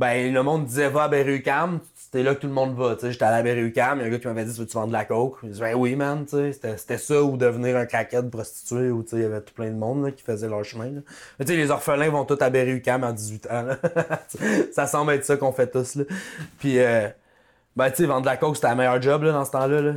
ben 0.00 0.32
le 0.32 0.42
monde 0.42 0.64
disait 0.64 0.88
va 0.88 1.02
à 1.04 1.08
Berry-UQAM, 1.08 1.78
c'était 1.94 2.22
là 2.22 2.34
que 2.34 2.40
tout 2.40 2.46
le 2.46 2.54
monde 2.54 2.74
va, 2.74 2.96
j'étais 3.02 3.22
à 3.22 3.42
Berry-UQAM, 3.42 3.98
il 3.98 4.00
y 4.00 4.04
a 4.04 4.06
un 4.06 4.10
gars 4.10 4.18
qui 4.18 4.26
m'avait 4.28 4.46
dit 4.46 4.58
veux-tu 4.58 4.72
vendre 4.72 4.88
de 4.88 4.92
la 4.94 5.04
coke? 5.04 5.36
Je 5.42 5.48
dis 5.48 5.60
ben 5.60 5.74
oui 5.74 5.94
man, 5.94 6.24
c'était, 6.26 6.96
ça 6.96 7.22
ou 7.22 7.36
devenir 7.36 7.76
un 7.76 7.84
craquette 7.84 8.30
prostitué 8.30 8.90
sais, 9.06 9.16
il 9.16 9.22
y 9.22 9.24
avait 9.26 9.42
tout 9.42 9.52
plein 9.52 9.68
de 9.68 9.76
monde 9.76 10.06
là, 10.06 10.10
qui 10.10 10.22
faisait 10.22 10.48
leur 10.48 10.64
chemin. 10.64 10.86
là. 10.86 11.00
Mais 11.38 11.44
les 11.44 11.70
orphelins 11.70 12.08
vont 12.08 12.24
tous 12.24 12.42
à 12.42 12.48
Berry-UQAM 12.48 13.04
à 13.04 13.12
18 13.12 13.50
ans, 13.50 13.62
là. 13.62 13.76
ça 14.72 14.86
semble 14.86 15.12
être 15.12 15.26
ça 15.26 15.36
qu'on 15.36 15.52
fait 15.52 15.70
tous 15.70 15.96
là. 15.96 16.04
Puis 16.58 16.78
euh, 16.78 17.06
ben 17.76 17.90
tu 17.90 17.96
sais, 17.96 18.06
vendre 18.06 18.22
de 18.22 18.26
la 18.26 18.38
coke 18.38 18.56
c'était 18.56 18.68
un 18.68 18.76
meilleur 18.76 19.02
job 19.02 19.22
là, 19.24 19.32
dans 19.32 19.44
ce 19.44 19.50
temps-là. 19.50 19.82
Là. 19.82 19.92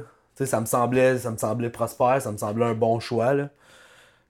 Ça 0.46 0.60
me 0.60 0.66
semblait, 0.66 1.18
ça 1.18 1.32
me 1.32 1.38
semblait 1.38 1.70
prospère, 1.70 2.22
ça 2.22 2.30
me 2.30 2.38
semblait 2.38 2.66
un 2.66 2.74
bon 2.74 3.00
choix 3.00 3.34
là. 3.34 3.48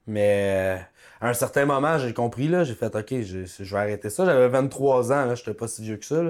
Mais 0.05 0.77
euh, 0.77 0.83
à 1.23 1.29
un 1.29 1.33
certain 1.33 1.65
moment, 1.65 1.97
j'ai 1.97 2.13
compris, 2.13 2.47
là, 2.49 2.63
j'ai 2.63 2.75
fait, 2.75 2.93
OK, 2.95 3.13
je, 3.21 3.63
vais 3.63 3.77
arrêter 3.77 4.09
ça. 4.09 4.25
J'avais 4.25 4.49
23 4.49 5.11
ans, 5.13 5.25
là, 5.25 5.35
j'étais 5.35 5.53
pas 5.53 5.67
si 5.67 5.81
vieux 5.81 5.97
que 5.97 6.05
ça. 6.05 6.21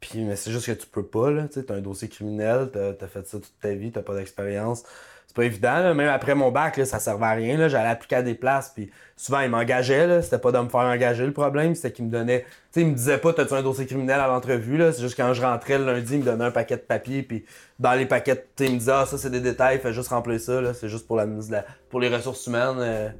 Puis, 0.00 0.24
mais 0.24 0.36
c'est 0.36 0.50
juste 0.50 0.66
que 0.66 0.72
tu 0.72 0.86
peux 0.86 1.04
pas, 1.04 1.30
là. 1.30 1.48
Tu 1.48 1.60
as 1.68 1.72
un 1.72 1.80
dossier 1.80 2.08
criminel, 2.08 2.70
t'as 2.72 3.04
as 3.04 3.08
fait 3.08 3.26
ça 3.26 3.38
toute 3.38 3.58
ta 3.60 3.72
vie, 3.74 3.92
t'as 3.92 4.02
pas 4.02 4.14
d'expérience 4.14 4.84
c'est 5.28 5.36
pas 5.36 5.44
évident. 5.44 5.94
Même 5.94 6.08
après 6.08 6.34
mon 6.34 6.50
bac, 6.50 6.78
là, 6.78 6.86
ça 6.86 6.98
servait 6.98 7.26
à 7.26 7.32
rien. 7.32 7.68
J'allais 7.68 7.88
appliquer 7.88 8.16
à 8.16 8.22
des 8.22 8.34
places, 8.34 8.72
puis 8.74 8.90
souvent, 9.14 9.40
ils 9.40 9.50
m'engageaient. 9.50 10.22
C'était 10.22 10.38
pas 10.38 10.52
de 10.52 10.58
me 10.58 10.68
faire 10.70 10.80
engager 10.80 11.26
le 11.26 11.32
problème, 11.32 11.74
c'était 11.74 11.92
qu'ils 11.92 12.06
me 12.06 12.10
donnaient. 12.10 12.40
Tu 12.40 12.46
sais, 12.72 12.80
ils 12.80 12.86
me 12.86 12.94
disaient 12.94 13.18
pas, 13.18 13.34
t'as-tu 13.34 13.52
un 13.52 13.62
dossier 13.62 13.86
criminel 13.86 14.20
à 14.20 14.26
l'entrevue? 14.26 14.78
C'est 14.90 15.02
juste 15.02 15.16
quand 15.16 15.34
je 15.34 15.42
rentrais 15.42 15.78
le 15.78 15.84
lundi, 15.84 16.14
ils 16.14 16.20
me 16.20 16.24
donnaient 16.24 16.46
un 16.46 16.50
paquet 16.50 16.76
de 16.76 16.82
papier, 16.82 17.22
puis 17.22 17.44
dans 17.78 17.92
les 17.92 18.06
paquets, 18.06 18.46
ils 18.60 18.72
me 18.72 18.78
disaient, 18.78 18.92
ah, 18.92 19.06
ça, 19.06 19.18
c'est 19.18 19.30
des 19.30 19.40
détails, 19.40 19.78
fais 19.80 19.92
juste 19.92 20.08
remplir 20.08 20.40
ça. 20.40 20.72
C'est 20.72 20.88
juste 20.88 21.06
pour, 21.06 21.16
la, 21.16 21.26
pour 21.90 22.00
les 22.00 22.08
ressources 22.08 22.46
humaines. 22.46 22.78
Euh. 22.78 23.10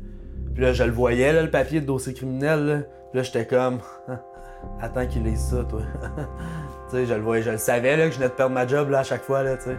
Puis 0.58 0.66
là, 0.66 0.72
je 0.72 0.82
le 0.82 0.90
voyais, 0.90 1.32
là, 1.32 1.42
le 1.42 1.52
papier 1.52 1.80
de 1.80 1.86
dossier 1.86 2.12
criminel. 2.14 2.66
Là, 2.66 2.78
là 3.14 3.22
j'étais 3.22 3.46
comme, 3.46 3.78
attends 4.80 5.06
qu'il 5.06 5.22
lise 5.22 5.38
ça, 5.38 5.62
toi. 5.62 5.82
tu 6.90 6.96
sais, 6.96 7.06
je 7.06 7.14
le 7.14 7.20
voyais, 7.20 7.44
je 7.44 7.50
le 7.50 7.58
savais 7.58 7.96
là, 7.96 8.06
que 8.06 8.10
je 8.10 8.16
venais 8.16 8.28
de 8.28 8.34
perdre 8.34 8.56
ma 8.56 8.66
job 8.66 8.90
là, 8.90 8.98
à 8.98 9.02
chaque 9.04 9.22
fois. 9.22 9.44
Là, 9.44 9.56
tu 9.56 9.66
sais. 9.66 9.76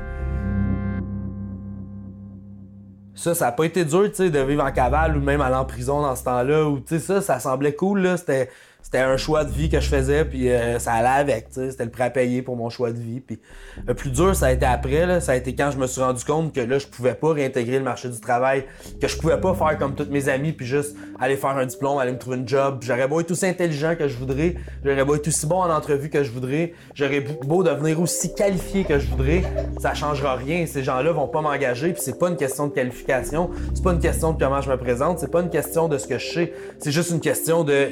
Ça, 3.13 3.35
ça 3.35 3.45
n'a 3.47 3.51
pas 3.51 3.65
été 3.65 3.83
dur, 3.83 4.03
tu 4.05 4.15
sais, 4.15 4.29
de 4.29 4.39
vivre 4.39 4.63
en 4.63 4.71
cavale 4.71 5.17
ou 5.17 5.19
même 5.19 5.41
aller 5.41 5.57
en 5.57 5.65
prison 5.65 6.01
dans 6.01 6.15
ce 6.15 6.23
temps-là. 6.23 6.63
Ou, 6.69 6.79
tu 6.79 6.97
sais, 6.97 6.99
ça, 6.99 7.19
ça 7.19 7.39
semblait 7.41 7.75
cool, 7.75 7.99
là. 7.99 8.15
C'était 8.15 8.49
c'était 8.81 8.99
un 9.03 9.17
choix 9.17 9.43
de 9.43 9.51
vie 9.51 9.69
que 9.69 9.79
je 9.79 9.87
faisais, 9.87 10.25
puis 10.25 10.49
euh, 10.49 10.79
ça 10.79 10.93
allait 10.93 11.07
avec, 11.07 11.47
c'était 11.51 11.83
le 11.83 11.91
prêt 11.91 12.05
à 12.05 12.09
payer 12.09 12.41
pour 12.41 12.55
mon 12.55 12.69
choix 12.69 12.91
de 12.91 12.97
vie. 12.97 13.19
Puis 13.19 13.39
le 13.85 13.93
plus 13.93 14.09
dur, 14.09 14.35
ça 14.35 14.47
a 14.47 14.51
été 14.51 14.65
après, 14.65 15.05
là, 15.05 15.21
ça 15.21 15.33
a 15.33 15.35
été 15.35 15.53
quand 15.53 15.69
je 15.69 15.77
me 15.77 15.85
suis 15.85 16.01
rendu 16.01 16.23
compte 16.23 16.55
que 16.55 16.61
là, 16.61 16.79
je 16.79 16.87
pouvais 16.87 17.13
pas 17.13 17.33
réintégrer 17.33 17.77
le 17.77 17.83
marché 17.83 18.09
du 18.09 18.19
travail, 18.19 18.65
que 18.99 19.07
je 19.07 19.17
pouvais 19.17 19.39
pas 19.39 19.53
faire 19.53 19.77
comme 19.77 19.93
tous 19.93 20.09
mes 20.09 20.27
amis, 20.27 20.53
puis 20.53 20.65
juste 20.65 20.95
aller 21.19 21.35
faire 21.35 21.51
un 21.51 21.67
diplôme, 21.67 21.99
aller 21.99 22.13
me 22.13 22.17
trouver 22.17 22.37
une 22.37 22.47
job. 22.47 22.79
J'aurais 22.81 23.07
beau 23.07 23.19
être 23.19 23.29
aussi 23.29 23.45
intelligent 23.45 23.95
que 23.95 24.07
je 24.07 24.17
voudrais, 24.17 24.55
j'aurais 24.83 25.05
beau 25.05 25.15
être 25.15 25.27
aussi 25.27 25.45
bon 25.45 25.61
en 25.61 25.69
entrevue 25.69 26.09
que 26.09 26.23
je 26.23 26.31
voudrais, 26.31 26.73
j'aurais 26.95 27.19
beau 27.19 27.63
devenir 27.63 28.01
aussi 28.01 28.33
qualifié 28.33 28.85
que 28.85 28.97
je 28.97 29.07
voudrais, 29.07 29.43
ça 29.79 29.93
changera 29.93 30.35
rien. 30.35 30.65
Ces 30.65 30.83
gens-là 30.83 31.11
vont 31.11 31.27
pas 31.27 31.41
m'engager, 31.41 31.93
puis 31.93 32.01
c'est 32.03 32.17
pas 32.17 32.29
une 32.29 32.37
question 32.37 32.67
de 32.67 32.73
qualification, 32.73 33.51
c'est 33.75 33.83
pas 33.83 33.93
une 33.93 33.99
question 33.99 34.33
de 34.33 34.39
comment 34.39 34.61
je 34.61 34.69
me 34.71 34.77
présente, 34.77 35.19
c'est 35.19 35.31
pas 35.31 35.41
une 35.41 35.51
question 35.51 35.87
de 35.87 35.97
ce 35.97 36.07
que 36.07 36.17
je 36.17 36.33
sais, 36.33 36.53
c'est 36.79 36.91
juste 36.91 37.11
une 37.11 37.19
question 37.19 37.63
de 37.63 37.89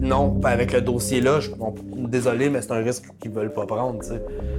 non, 0.00 0.40
avec 0.44 0.72
le 0.72 0.80
dossier-là, 0.80 1.40
je, 1.40 1.50
désolé, 2.08 2.48
mais 2.48 2.62
c'est 2.62 2.72
un 2.72 2.82
risque 2.82 3.04
qu'ils 3.20 3.30
veulent 3.30 3.52
pas 3.52 3.66
prendre. 3.66 3.98
Tu 4.02 4.14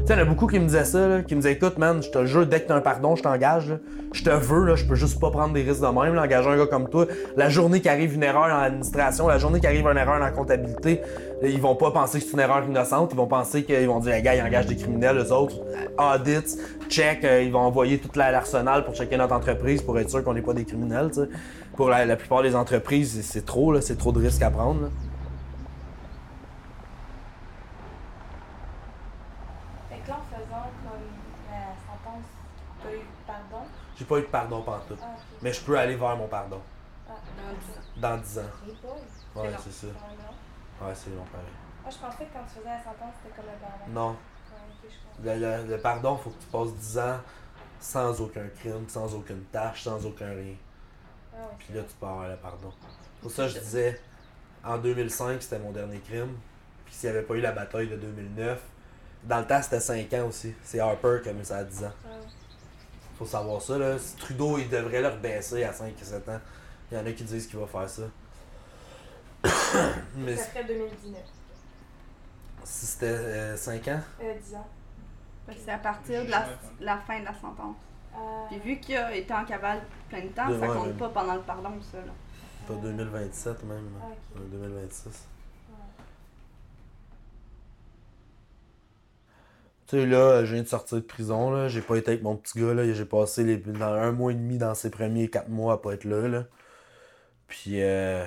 il 0.05 0.11
y 0.11 0.13
en 0.13 0.21
a 0.21 0.25
beaucoup 0.25 0.45
qui 0.45 0.59
me 0.59 0.65
disaient 0.65 0.85
ça, 0.85 1.23
qui 1.23 1.33
me 1.35 1.41
disaient 1.41 1.53
écoute, 1.53 1.79
man, 1.79 2.03
je 2.03 2.09
te 2.09 2.25
jure, 2.25 2.45
dès 2.45 2.61
que 2.61 2.67
t'as 2.67 2.75
un 2.75 2.81
pardon, 2.81 3.15
je 3.15 3.23
t'engage. 3.23 3.73
Je 4.13 4.23
te 4.23 4.29
veux, 4.29 4.65
là, 4.65 4.75
je 4.75 4.85
peux 4.85 4.95
juste 4.95 5.19
pas 5.19 5.31
prendre 5.31 5.53
des 5.53 5.63
risques 5.63 5.81
de 5.81 5.87
même, 5.87 6.17
engager 6.17 6.49
un 6.49 6.57
gars 6.57 6.67
comme 6.67 6.89
toi. 6.89 7.07
La 7.37 7.49
journée 7.49 7.81
qu'arrive 7.81 8.13
une 8.13 8.23
erreur 8.23 8.43
en 8.43 8.61
administration, 8.61 9.27
la 9.27 9.39
journée 9.39 9.59
qu'arrive 9.59 9.87
une 9.87 9.97
erreur 9.97 10.21
en 10.21 10.31
comptabilité, 10.31 11.01
ils 11.41 11.61
vont 11.61 11.75
pas 11.75 11.89
penser 11.89 12.19
que 12.19 12.25
c'est 12.25 12.33
une 12.33 12.39
erreur 12.39 12.63
innocente, 12.63 13.09
ils 13.13 13.17
vont 13.17 13.27
penser 13.27 13.63
qu'ils 13.63 13.87
vont 13.87 13.99
dire, 13.99 14.13
hey, 14.13 14.21
gars, 14.21 14.35
ils 14.35 14.43
engagent 14.43 14.67
des 14.67 14.75
criminels, 14.75 15.17
eux 15.17 15.31
autres, 15.31 15.55
audits, 15.97 16.57
check, 16.87 17.23
euh, 17.23 17.41
ils 17.41 17.51
vont 17.51 17.61
envoyer 17.61 17.97
toute 17.97 18.15
l'arsenal 18.15 18.83
pour 18.83 18.93
checker 18.93 19.17
notre 19.17 19.33
entreprise 19.33 19.81
pour 19.81 19.97
être 19.97 20.09
sûr 20.09 20.23
qu'on 20.23 20.33
n'est 20.33 20.41
pas 20.41 20.53
des 20.53 20.65
criminels. 20.65 21.09
Pour 21.75 21.89
la, 21.89 22.15
plupart 22.15 22.43
des 22.43 22.55
entreprises, 22.55 23.21
c'est 23.23 23.45
trop, 23.45 23.79
c'est 23.81 23.97
trop 23.97 24.11
de 24.11 24.19
risques 24.19 24.43
à 24.43 24.51
prendre. 24.51 24.89
J'ai 34.01 34.07
pas 34.07 34.17
eu 34.17 34.21
de 34.23 34.27
pardon 34.27 34.63
pantoute. 34.63 34.97
Ah, 34.99 35.09
Mais 35.43 35.53
je 35.53 35.61
peux 35.61 35.77
aller 35.77 35.95
vers 35.95 36.17
mon 36.17 36.27
pardon. 36.27 36.59
Ah, 37.07 37.11
dans 37.37 37.53
10 37.53 37.69
ans. 37.69 37.81
Dans 37.97 38.17
10 38.17 38.39
ans. 38.39 38.41
Ouais, 39.35 39.49
c'est 39.63 39.71
ça. 39.71 39.87
Ouais, 39.87 40.93
c'est 40.95 41.11
long 41.11 41.23
pareil. 41.31 41.45
Ah, 41.85 41.89
je 41.91 41.97
pensais 41.99 42.25
que 42.25 42.33
quand 42.33 42.43
tu 42.47 42.57
faisais 42.57 42.69
la 42.69 42.79
sentence, 42.79 43.13
c'était 43.21 43.35
comme 43.35 43.45
un 43.45 43.93
pardon. 43.93 43.93
Non. 43.93 44.15
le, 45.23 45.67
le, 45.69 45.77
pardon, 45.77 46.17
il 46.19 46.23
faut 46.23 46.29
que 46.31 46.41
tu 46.41 46.47
passes 46.47 46.73
10 46.73 46.97
ans 46.97 47.19
sans 47.79 48.21
aucun 48.21 48.47
crime, 48.59 48.89
sans 48.89 49.13
aucune 49.13 49.43
tâche, 49.51 49.83
sans 49.83 50.03
aucun 50.03 50.31
rien. 50.31 50.55
Ah, 51.35 51.41
Puis 51.59 51.75
là, 51.75 51.83
tu 51.83 51.93
peux 51.99 52.07
avoir 52.07 52.27
le 52.27 52.37
pardon. 52.37 52.73
Pour 53.21 53.29
ça, 53.29 53.47
je 53.47 53.59
disais, 53.59 54.01
en 54.63 54.79
2005, 54.79 55.43
c'était 55.43 55.59
mon 55.59 55.71
dernier 55.71 55.99
crime. 55.99 56.35
Puis 56.85 56.95
s'il 56.95 57.11
n'y 57.11 57.17
avait 57.17 57.25
pas 57.27 57.35
eu 57.35 57.41
la 57.41 57.51
bataille 57.51 57.87
de 57.87 57.97
2009, 57.97 58.59
dans 59.25 59.37
le 59.37 59.45
temps, 59.45 59.61
c'était 59.61 59.79
5 59.79 60.11
ans 60.13 60.25
aussi. 60.25 60.55
C'est 60.63 60.79
Harper 60.79 61.19
qui 61.21 61.29
a 61.29 61.33
mis 61.33 61.45
ça 61.45 61.57
à 61.57 61.63
10 61.63 61.83
ans 61.83 61.93
faut 63.21 63.27
savoir 63.27 63.61
ça. 63.61 63.77
Là. 63.77 63.97
Trudeau, 64.17 64.57
il 64.57 64.69
devrait 64.69 65.01
leur 65.01 65.17
baisser 65.17 65.63
à 65.63 65.71
5 65.71 65.93
7 66.01 66.29
ans. 66.29 66.39
Il 66.91 66.97
y 66.97 67.01
en 67.01 67.05
a 67.05 67.11
qui 67.11 67.23
disent 67.23 67.47
qu'il 67.47 67.59
va 67.59 67.67
faire 67.67 67.89
ça. 67.89 68.03
Mais 70.15 70.35
ça 70.35 70.45
serait 70.45 70.63
2019. 70.63 71.21
Si 72.63 72.85
c'était 72.85 73.57
5 73.57 73.87
euh, 73.87 73.95
ans? 73.95 73.99
Euh, 74.23 74.33
10 74.39 74.55
ans. 74.55 74.67
C'est 75.65 75.71
à 75.71 75.77
partir 75.77 76.25
de 76.25 76.31
la, 76.31 76.47
la, 76.79 76.97
fin 76.97 77.19
de 77.19 77.25
la 77.25 77.33
sentence. 77.33 77.75
Euh... 78.15 78.17
Puis 78.49 78.59
vu 78.59 78.79
qu'il 78.79 78.95
a 78.95 79.13
été 79.15 79.33
en 79.33 79.43
cavale 79.45 79.81
plein 80.09 80.21
de 80.21 80.29
temps, 80.29 80.59
ça 80.59 80.67
compte 80.67 80.97
pas 80.97 81.09
pendant 81.09 81.35
le 81.35 81.41
pardon, 81.41 81.71
ça. 81.91 81.97
Là. 81.97 82.13
Pas 82.67 82.75
2027 82.75 83.63
même. 83.65 83.89
Ah, 84.01 84.05
okay. 84.07 84.47
2026. 84.51 85.27
Tu 89.91 89.97
sais, 89.97 90.05
là, 90.05 90.45
je 90.45 90.53
viens 90.53 90.63
de 90.63 90.67
sortir 90.69 90.99
de 90.99 91.03
prison, 91.03 91.51
là. 91.51 91.67
J'ai 91.67 91.81
pas 91.81 91.97
été 91.97 92.11
avec 92.11 92.23
mon 92.23 92.37
petit 92.37 92.57
gars, 92.59 92.73
là. 92.73 92.89
J'ai 92.93 93.05
passé 93.05 93.43
les, 93.43 93.57
dans 93.57 93.87
un 93.93 94.13
mois 94.13 94.31
et 94.31 94.35
demi 94.35 94.57
dans 94.57 94.73
ses 94.73 94.89
premiers 94.89 95.29
quatre 95.29 95.49
mois 95.49 95.73
à 95.73 95.77
pas 95.79 95.93
être 95.93 96.05
là, 96.05 96.29
là. 96.29 96.45
Puis, 97.47 97.81
euh, 97.83 98.25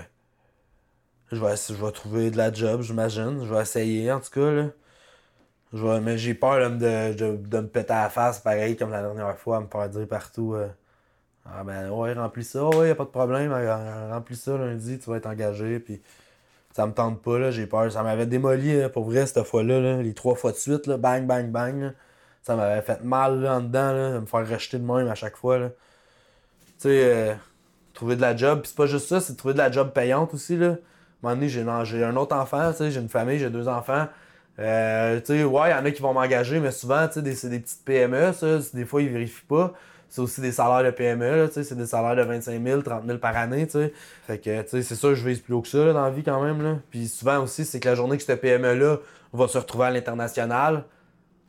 je 1.32 1.36
vais, 1.40 1.54
je 1.56 1.74
vais 1.74 1.92
trouver 1.92 2.30
de 2.30 2.36
la 2.36 2.52
job, 2.52 2.82
j'imagine. 2.82 3.44
Je 3.44 3.54
vais 3.54 3.62
essayer, 3.62 4.12
en 4.12 4.20
tout 4.20 4.30
cas, 4.30 4.50
là. 4.52 4.70
Je 5.72 6.00
mais 6.00 6.18
j'ai 6.18 6.34
peur 6.34 6.70
de, 6.70 7.14
de, 7.14 7.36
de, 7.36 7.60
me 7.60 7.68
péter 7.68 7.92
à 7.92 8.04
la 8.04 8.10
face, 8.10 8.40
pareil 8.40 8.76
comme 8.76 8.90
la 8.90 9.02
dernière 9.02 9.36
fois, 9.38 9.58
à 9.58 9.60
me 9.60 9.66
faire 9.68 9.88
dire 9.88 10.06
partout. 10.08 10.54
Euh, 10.54 10.68
ah 11.46 11.64
ben 11.64 11.90
ouais, 11.90 12.14
remplis 12.14 12.44
ça, 12.44 12.64
ouais, 12.68 12.88
y 12.88 12.90
a 12.90 12.94
pas 12.96 13.04
de 13.04 13.10
problème, 13.10 13.52
remplis 14.12 14.36
ça 14.36 14.56
lundi, 14.58 14.98
tu 14.98 15.10
vas 15.10 15.18
être 15.18 15.26
engagé, 15.26 15.80
puis 15.80 16.02
ça 16.74 16.86
me 16.86 16.92
tente 16.92 17.22
pas, 17.22 17.38
là, 17.38 17.50
j'ai 17.52 17.66
peur. 17.68 17.90
Ça 17.92 18.02
m'avait 18.02 18.26
démoli, 18.26 18.76
pour 18.92 19.04
vrai, 19.04 19.26
cette 19.26 19.44
fois-là, 19.44 20.02
les 20.02 20.12
trois 20.12 20.34
fois 20.34 20.50
de 20.50 20.56
suite, 20.56 20.90
bang, 20.90 21.24
bang, 21.24 21.48
bang. 21.50 21.92
Ça 22.42 22.56
m'avait 22.56 22.82
fait 22.82 23.02
mal 23.04 23.40
là, 23.40 23.54
en 23.56 23.60
dedans, 23.60 23.92
là, 23.92 24.12
de 24.14 24.18
me 24.18 24.26
faire 24.26 24.48
rejeter 24.48 24.78
de 24.78 24.84
même 24.84 25.08
à 25.08 25.14
chaque 25.14 25.36
fois. 25.36 25.58
Tu 25.60 25.70
sais, 26.78 27.04
euh, 27.04 27.34
trouver 27.94 28.16
de 28.16 28.20
la 28.20 28.36
job. 28.36 28.60
Puis 28.62 28.70
c'est 28.70 28.76
pas 28.76 28.86
juste 28.86 29.08
ça, 29.08 29.20
c'est 29.20 29.36
trouver 29.36 29.54
de 29.54 29.58
la 29.58 29.70
job 29.70 29.92
payante 29.92 30.34
aussi. 30.34 30.56
Là. 30.56 30.66
À 30.66 30.70
un 30.70 30.76
moment 31.22 31.34
donné, 31.36 31.48
j'ai, 31.48 31.64
j'ai 31.84 32.04
un 32.04 32.16
autre 32.16 32.34
enfant, 32.34 32.72
j'ai 32.76 33.00
une 33.00 33.08
famille, 33.08 33.38
j'ai 33.38 33.50
deux 33.50 33.68
enfants. 33.68 34.08
Euh, 34.58 35.20
tu 35.20 35.26
sais, 35.26 35.44
ouais, 35.44 35.70
il 35.70 35.72
y 35.72 35.74
en 35.74 35.84
a 35.84 35.90
qui 35.92 36.02
vont 36.02 36.12
m'engager, 36.12 36.58
mais 36.58 36.72
souvent, 36.72 37.06
tu 37.06 37.22
sais, 37.22 37.34
c'est 37.34 37.50
des 37.50 37.60
petites 37.60 37.84
PME, 37.84 38.32
ça. 38.32 38.58
Des 38.74 38.84
fois, 38.84 39.00
ils 39.00 39.08
vérifient 39.10 39.46
pas 39.46 39.74
c'est 40.14 40.20
aussi 40.20 40.40
des 40.40 40.52
salaires 40.52 40.84
de 40.84 40.96
PME, 40.96 41.50
c'est 41.52 41.76
des 41.76 41.86
salaires 41.86 42.14
de 42.14 42.22
25 42.22 42.62
000, 42.64 42.82
30 42.82 43.04
000 43.04 43.18
par 43.18 43.36
année. 43.36 43.66
Fait 44.28 44.38
que 44.38 44.64
c'est 44.64 44.94
sûr 44.94 45.08
que 45.08 45.16
je 45.16 45.28
vise 45.28 45.40
plus 45.40 45.54
haut 45.54 45.60
que 45.60 45.66
ça 45.66 45.92
dans 45.92 46.04
la 46.04 46.10
vie 46.10 46.22
quand 46.22 46.40
même. 46.40 46.62
Là. 46.62 46.76
Puis 46.88 47.08
souvent 47.08 47.42
aussi, 47.42 47.64
c'est 47.64 47.80
que 47.80 47.88
la 47.88 47.96
journée 47.96 48.16
que 48.16 48.22
cette 48.22 48.40
PME-là 48.40 48.98
va 49.32 49.48
se 49.48 49.58
retrouver 49.58 49.86
à 49.86 49.90
l'international, 49.90 50.84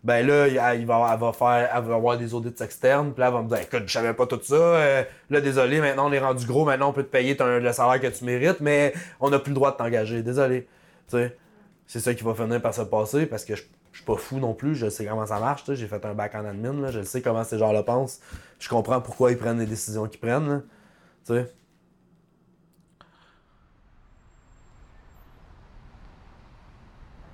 ben 0.03 0.25
là, 0.25 0.47
va, 0.47 0.73
elle 0.73 0.85
va 0.87 1.31
faire, 1.31 1.81
va 1.83 1.93
avoir 1.93 2.17
des 2.17 2.33
audits 2.33 2.63
externes, 2.63 3.11
puis 3.13 3.21
là, 3.21 3.27
elle 3.27 3.33
va 3.33 3.43
me 3.43 3.49
dire 3.49 3.59
écoute, 3.59 3.83
je 3.85 3.93
savais 3.93 4.15
pas 4.15 4.25
tout 4.25 4.39
ça, 4.41 4.55
euh, 4.55 5.03
là, 5.29 5.41
désolé, 5.41 5.79
maintenant 5.79 6.09
on 6.09 6.11
est 6.11 6.19
rendu 6.19 6.47
gros, 6.47 6.65
maintenant 6.65 6.89
on 6.89 6.93
peut 6.93 7.03
te 7.03 7.11
payer 7.11 7.37
le 7.39 7.71
salaire 7.71 8.01
que 8.01 8.07
tu 8.07 8.25
mérites, 8.25 8.61
mais 8.61 8.93
on 9.19 9.29
n'a 9.29 9.37
plus 9.37 9.51
le 9.51 9.55
droit 9.55 9.73
de 9.73 9.77
t'engager, 9.77 10.23
désolé. 10.23 10.67
C'est 11.07 11.99
ça 11.99 12.15
qui 12.15 12.23
va 12.23 12.33
finir 12.33 12.59
par 12.63 12.73
se 12.73 12.81
passer 12.81 13.27
parce 13.27 13.45
que 13.45 13.55
je 13.55 13.61
je 13.95 13.99
suis 14.01 14.05
pas 14.05 14.17
fou 14.17 14.39
non 14.39 14.53
plus, 14.53 14.75
je 14.75 14.89
sais 14.89 15.05
comment 15.05 15.25
ça 15.25 15.39
marche, 15.39 15.63
j'ai 15.73 15.87
fait 15.87 16.03
un 16.03 16.13
bac 16.13 16.35
en 16.35 16.43
admin, 16.43 16.91
je 16.91 17.01
sais 17.01 17.21
comment 17.21 17.45
ces 17.45 17.57
gens-là 17.57 17.81
pensent, 17.81 18.19
je 18.59 18.67
comprends 18.67 18.99
pourquoi 18.99 19.31
ils 19.31 19.37
prennent 19.37 19.59
les 19.59 19.65
décisions 19.65 20.05
qu'ils 20.05 20.19
prennent, 20.19 20.63
tu 21.25 21.33
sais. 21.33 21.53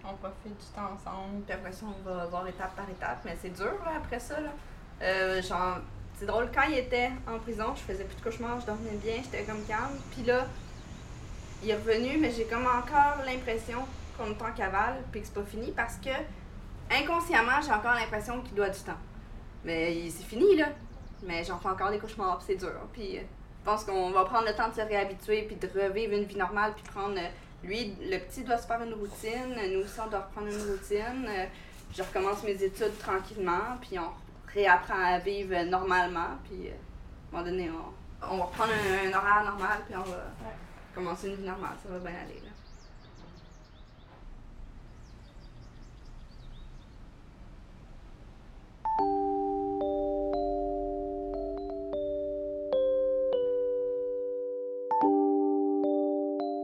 On 0.03 0.13
profite 0.13 0.55
du 0.55 0.65
temps 0.75 0.91
ensemble, 0.93 1.41
puis 1.47 1.53
après 1.55 1.71
ça, 1.71 1.85
on 1.87 2.07
va 2.07 2.25
voir 2.27 2.47
étape 2.47 2.75
par 2.75 2.87
étape, 2.87 3.21
mais 3.25 3.35
c'est 3.41 3.55
dur 3.55 3.73
après 3.97 4.19
ça. 4.19 4.39
Là. 4.39 4.49
Euh, 5.01 5.41
genre, 5.41 5.79
c'est 6.19 6.27
drôle, 6.27 6.51
quand 6.53 6.69
il 6.69 6.77
était 6.77 7.09
en 7.27 7.39
prison, 7.39 7.73
je 7.73 7.81
faisais 7.81 8.03
plus 8.03 8.17
de 8.17 8.21
cauchemars, 8.21 8.59
je 8.59 8.67
dormais 8.67 8.99
bien, 9.03 9.15
j'étais 9.23 9.45
comme 9.45 9.63
calme, 9.63 9.97
puis 10.11 10.21
là, 10.25 10.45
il 11.63 11.71
est 11.71 11.75
revenu, 11.75 12.19
mais 12.19 12.29
j'ai 12.29 12.45
comme 12.45 12.67
encore 12.67 13.25
l'impression 13.25 13.79
qu'on 14.15 14.27
est 14.27 14.41
en 14.43 14.53
cavale, 14.55 15.01
puis 15.11 15.21
que 15.21 15.25
c'est 15.25 15.33
pas 15.33 15.43
fini, 15.43 15.71
parce 15.71 15.95
que 15.95 16.11
inconsciemment, 16.91 17.61
j'ai 17.61 17.71
encore 17.71 17.93
l'impression 17.93 18.41
qu'il 18.41 18.55
doit 18.55 18.69
du 18.69 18.79
temps. 18.79 18.97
Mais 19.63 20.09
c'est 20.09 20.23
fini, 20.23 20.55
là. 20.55 20.69
Mais 21.23 21.43
j'en 21.43 21.59
fais 21.59 21.69
encore 21.69 21.91
des 21.91 21.99
cauchemars, 21.99 22.37
puis 22.37 22.47
c'est 22.49 22.55
dur. 22.55 22.79
Puis 22.93 23.17
euh, 23.17 23.21
je 23.21 23.65
pense 23.65 23.83
qu'on 23.83 24.11
va 24.11 24.25
prendre 24.25 24.47
le 24.47 24.55
temps 24.55 24.69
de 24.69 24.73
se 24.73 24.81
réhabituer, 24.81 25.43
puis 25.43 25.55
de 25.55 25.67
revivre 25.67 26.13
une 26.13 26.23
vie 26.23 26.37
normale, 26.37 26.73
puis 26.73 26.83
prendre. 26.83 27.17
Euh, 27.17 27.29
lui, 27.63 27.95
le 28.01 28.17
petit 28.17 28.43
doit 28.43 28.57
se 28.57 28.65
faire 28.65 28.81
une 28.81 28.93
routine, 28.93 29.55
nous 29.71 29.81
aussi, 29.81 29.99
on 30.03 30.09
doit 30.09 30.21
reprendre 30.21 30.47
une 30.47 30.71
routine. 30.71 31.27
Euh, 31.29 31.45
je 31.95 32.01
recommence 32.01 32.43
mes 32.43 32.63
études 32.63 32.97
tranquillement, 32.97 33.77
puis 33.79 33.99
on 33.99 34.09
réapprend 34.51 34.99
à 34.99 35.19
vivre 35.19 35.63
normalement, 35.65 36.39
puis 36.45 36.69
à 36.69 36.71
un 36.71 37.37
moment 37.37 37.51
donné, 37.51 37.69
on, 38.23 38.37
va 38.37 38.45
reprendre 38.45 38.71
un, 38.71 39.13
horaire 39.15 39.43
normal, 39.45 39.79
puis 39.85 39.95
on 39.95 40.03
va. 40.03 40.23
commencer 40.95 41.27
une 41.27 41.35
vie 41.35 41.43
normale, 41.43 41.75
ça 41.83 41.89
va 41.89 41.99
bien 41.99 42.17
aller. 42.19 42.41
Là. 42.43 42.50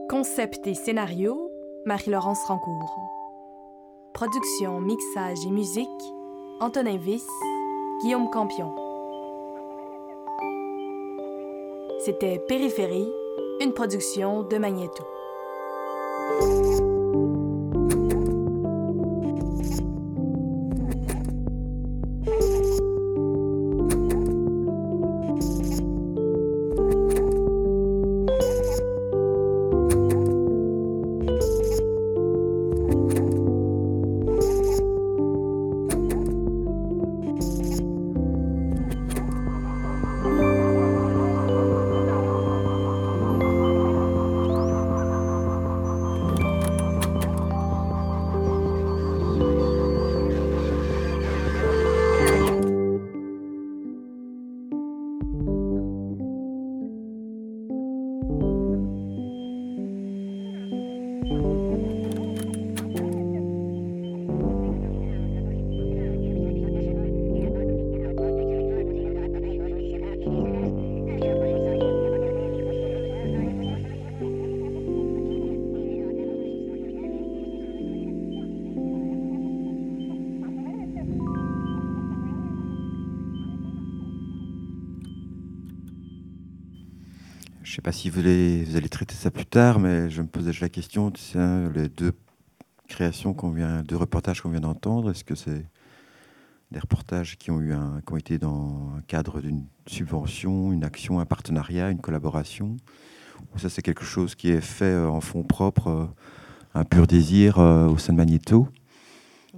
Concept 0.08 0.66
et 0.66 0.72
scénario, 0.72 1.52
Marie-Laurence 1.84 2.42
Rancourt. 2.46 2.98
Production, 4.14 4.80
mixage 4.80 5.44
et 5.46 5.50
musique, 5.50 5.86
Antonin 6.60 6.96
Viss, 6.96 7.26
Guillaume 8.00 8.30
Campion. 8.30 8.74
C'était 11.98 12.38
Périphérie, 12.48 13.12
une 13.60 13.74
production 13.74 14.44
de 14.44 14.56
Magneto. 14.56 15.04
Je 87.68 87.74
ne 87.74 87.76
sais 87.76 87.82
pas 87.82 87.92
si 87.92 88.08
vous 88.08 88.20
allez, 88.20 88.64
vous 88.64 88.76
allez 88.76 88.88
traiter 88.88 89.14
ça 89.14 89.30
plus 89.30 89.44
tard, 89.44 89.78
mais 89.78 90.08
je 90.08 90.22
me 90.22 90.26
posais 90.26 90.52
la 90.58 90.70
question, 90.70 91.12
les 91.34 91.90
deux 91.90 92.12
créations 92.88 93.34
qu'on 93.34 93.50
vient, 93.50 93.82
deux 93.82 93.98
reportages 93.98 94.40
qu'on 94.40 94.48
vient 94.48 94.62
d'entendre, 94.62 95.10
est-ce 95.10 95.22
que 95.22 95.34
c'est 95.34 95.66
des 96.70 96.78
reportages 96.78 97.36
qui 97.36 97.50
ont, 97.50 97.60
eu 97.60 97.74
un, 97.74 98.00
qui 98.06 98.12
ont 98.14 98.16
été 98.16 98.38
dans 98.38 98.94
un 98.96 99.02
cadre 99.02 99.42
d'une 99.42 99.66
subvention, 99.86 100.72
une 100.72 100.82
action, 100.82 101.20
un 101.20 101.26
partenariat, 101.26 101.90
une 101.90 102.00
collaboration? 102.00 102.78
Ou 103.54 103.58
ça 103.58 103.68
c'est 103.68 103.82
quelque 103.82 104.04
chose 104.04 104.34
qui 104.34 104.48
est 104.48 104.62
fait 104.62 104.86
euh, 104.86 105.06
en 105.06 105.20
fond 105.20 105.42
propre, 105.42 105.88
euh, 105.88 106.06
un 106.72 106.84
pur 106.84 107.06
désir 107.06 107.58
euh, 107.58 107.86
au 107.86 107.98
sein 107.98 108.14
de 108.14 108.16
Magneto? 108.16 108.66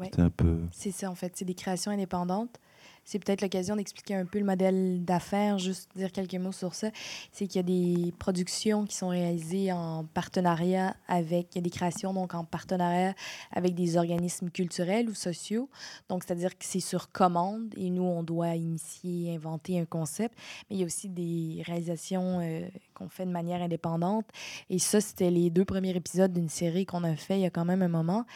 C'est 0.03 0.19
un 0.19 0.31
peu... 0.31 0.59
C'est 0.73 0.91
ça 0.91 1.13
en 1.13 1.15
fait, 1.15 1.35
c'est 1.37 1.45
des 1.45 1.55
créations 1.55 1.93
indépendantes 1.93 2.59
c'est 3.05 3.19
peut-être 3.19 3.43
l'occasion 3.43 3.77
d'expliquer 3.77 4.15
un 4.15 4.25
peu 4.25 4.39
le 4.39 4.45
modèle 4.45 5.05
d'affaires, 5.05 5.59
juste 5.59 5.91
dire 5.97 6.13
quelques 6.13 6.35
mots 6.35 6.53
sur 6.53 6.75
ça. 6.75 6.91
C'est 7.33 7.47
qu'il 7.47 7.57
y 7.57 7.61
a 7.61 7.63
des 7.63 8.13
productions 8.19 8.85
qui 8.85 8.97
sont 8.97 9.09
réalisées 9.09 9.73
en 9.73 10.05
partenariat 10.05 10.95
avec, 11.09 11.55
il 11.55 11.57
y 11.57 11.59
a 11.59 11.63
des 11.63 11.71
créations 11.71 12.13
donc 12.15 12.35
en 12.35 12.45
partenariat 12.45 13.15
avec 13.53 13.75
des 13.75 13.97
organismes 13.97 14.51
culturels 14.51 15.09
ou 15.09 15.15
sociaux. 15.15 15.69
Donc, 16.09 16.25
c'est-à-dire 16.25 16.57
que 16.57 16.65
c'est 16.65 16.81
sur 16.81 17.11
commande 17.11 17.75
et 17.77 17.91
nous, 17.91 18.05
on 18.05 18.23
doit 18.23 18.55
initier, 18.55 19.35
inventer 19.35 19.81
un 19.81 19.85
concept. 19.85 20.37
Mais 20.69 20.77
il 20.77 20.81
y 20.81 20.83
a 20.83 20.87
aussi 20.87 21.09
des 21.09 21.63
réalisations 21.67 22.41
euh, 22.41 22.69
qu'on 23.01 23.09
fait 23.09 23.25
de 23.25 23.31
manière 23.31 23.63
indépendante. 23.63 24.27
Et 24.69 24.79
ça, 24.79 25.01
c'était 25.01 25.31
les 25.31 25.51
deux 25.51 25.65
premiers 25.65 25.97
épisodes 25.97 26.33
d'une 26.33 26.49
série 26.49 26.85
qu'on 26.85 27.03
a 27.05 27.17
fait 27.17 27.39
il 27.39 27.43
y 27.43 27.47
a 27.47 27.51
quand 27.51 27.65
même 27.65 27.83
un 27.83 27.89
moment. 27.89 28.27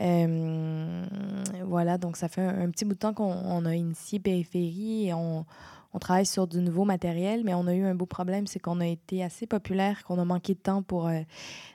Euh, 0.00 1.04
voilà, 1.66 1.98
donc 1.98 2.16
ça 2.16 2.28
fait 2.28 2.42
un, 2.42 2.70
petit 2.70 2.84
bout 2.84 2.94
de 2.94 2.98
temps 2.98 3.14
qu'on 3.14 3.64
a 3.64 3.74
initié 3.74 4.20
Périphérie 4.20 5.08
et 5.08 5.14
on, 5.14 5.44
on 5.94 5.98
travaille 5.98 6.26
sur 6.26 6.46
du 6.46 6.60
nouveau 6.60 6.84
matériel, 6.84 7.42
mais 7.44 7.54
on 7.54 7.66
a 7.66 7.74
eu 7.74 7.84
un 7.84 7.94
beau 7.94 8.06
problème, 8.06 8.46
c'est 8.46 8.58
qu'on 8.58 8.80
a 8.80 8.86
été 8.86 9.22
assez 9.22 9.46
populaire, 9.46 10.04
qu'on 10.04 10.18
a 10.18 10.24
manqué 10.24 10.54
de 10.54 10.58
temps 10.58 10.82
pour 10.82 11.06
euh, 11.06 11.20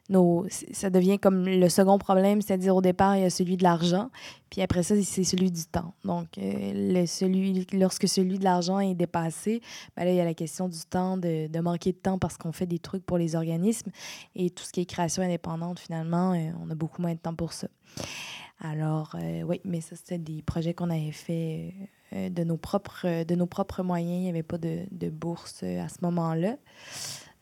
nos... 0.10 0.46
Ça 0.72 0.90
devient 0.90 1.20
comme 1.20 1.46
le 1.46 1.70
second 1.70 2.00
problème, 2.00 2.42
c'est-à-dire 2.42 2.76
au 2.76 2.82
départ, 2.82 3.16
il 3.16 3.22
y 3.22 3.26
a 3.26 3.30
celui 3.30 3.58
de 3.58 3.64
l'argent, 3.64 4.10
puis 4.50 4.62
après 4.62 4.82
ça, 4.82 4.96
c'est 5.04 5.24
celui 5.24 5.52
du 5.52 5.66
temps. 5.66 5.94
Donc, 6.04 6.38
euh, 6.38 6.72
le, 6.74 7.06
celui, 7.06 7.68
lorsque 7.74 8.08
celui 8.08 8.40
de 8.40 8.44
l'argent 8.44 8.80
est 8.80 8.96
dépassé, 8.96 9.62
ben 9.96 10.06
là, 10.06 10.12
il 10.12 10.18
y 10.18 10.22
a 10.22 10.26
la 10.26 10.34
question 10.34 10.68
du 10.68 10.80
temps, 10.90 11.18
de, 11.18 11.60
manquer 11.60 11.92
de 11.92 11.98
temps 11.98 12.18
parce 12.18 12.38
qu'on 12.38 12.52
fait 12.52 12.66
des 12.66 12.80
trucs 12.80 13.06
pour 13.06 13.20
les 13.20 13.36
organismes, 13.36 13.92
et 14.36 14.50
tout 14.50 14.64
ce 14.64 14.72
qui 14.72 14.82
est 14.82 14.86
création 14.86 15.22
indépendante, 15.22 15.80
finalement, 15.80 16.34
euh, 16.34 16.50
on 16.64 16.72
a 16.72 16.76
beaucoup 16.76 17.04
moins 17.04 17.14
de 17.14 17.20
temps 17.20 17.36
pour 17.36 17.54
ça. 17.54 17.68
Alors, 18.60 19.16
oui, 19.46 19.62
mais 19.64 19.82
ça, 19.82 19.96
c'était 19.96 20.18
des 20.18 20.42
projets 20.42 20.74
qu'on 20.74 20.90
avait 20.90 21.12
fait 21.12 21.76
euh, 22.14 22.30
de, 22.30 22.44
nos 22.44 22.58
propres, 22.58 23.24
de 23.24 23.36
nos 23.36 23.48
propres 23.48 23.84
moyens. 23.84 24.20
Il 24.20 24.24
n'y 24.24 24.30
avait 24.30 24.44
pas 24.44 24.58
de, 24.58 24.84
de 24.92 25.10
bourse 25.10 25.62
euh, 25.64 25.84
à 25.84 25.90
ce 25.90 25.98
moment-là. 26.02 26.56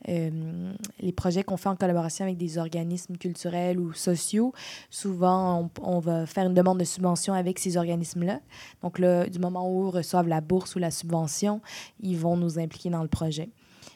Euh, 0.08 0.74
les 1.00 1.12
projets 1.12 1.44
qu'on 1.44 1.58
fait 1.58 1.70
en 1.70 1.76
collaboration 1.76 2.26
avec 2.26 2.38
des 2.38 2.58
organismes 2.58 3.18
culturels 3.18 3.80
ou 3.80 3.94
sociaux, 3.94 4.54
souvent, 4.90 5.72
on, 5.78 5.96
on, 5.96 6.00
va 6.00 6.26
faire 6.26 6.46
une 6.46 6.54
demande 6.54 6.80
de 6.80 6.84
subvention 6.84 7.34
avec 7.34 7.58
ces 7.58 7.76
organismes-là. 7.78 8.40
Donc, 8.84 9.00
là, 9.00 9.28
du 9.28 9.40
moment 9.40 9.68
où 9.68 9.88
ils 9.88 9.96
reçoivent 9.96 10.28
la 10.28 10.42
bourse 10.42 10.76
ou 10.76 10.80
la 10.80 10.92
subvention, 10.92 11.62
ils 12.00 12.18
vont 12.18 12.38
nous 12.38 12.60
impliquer 12.60 12.90
dans 12.90 13.02
le 13.02 13.08
projet. 13.08 13.50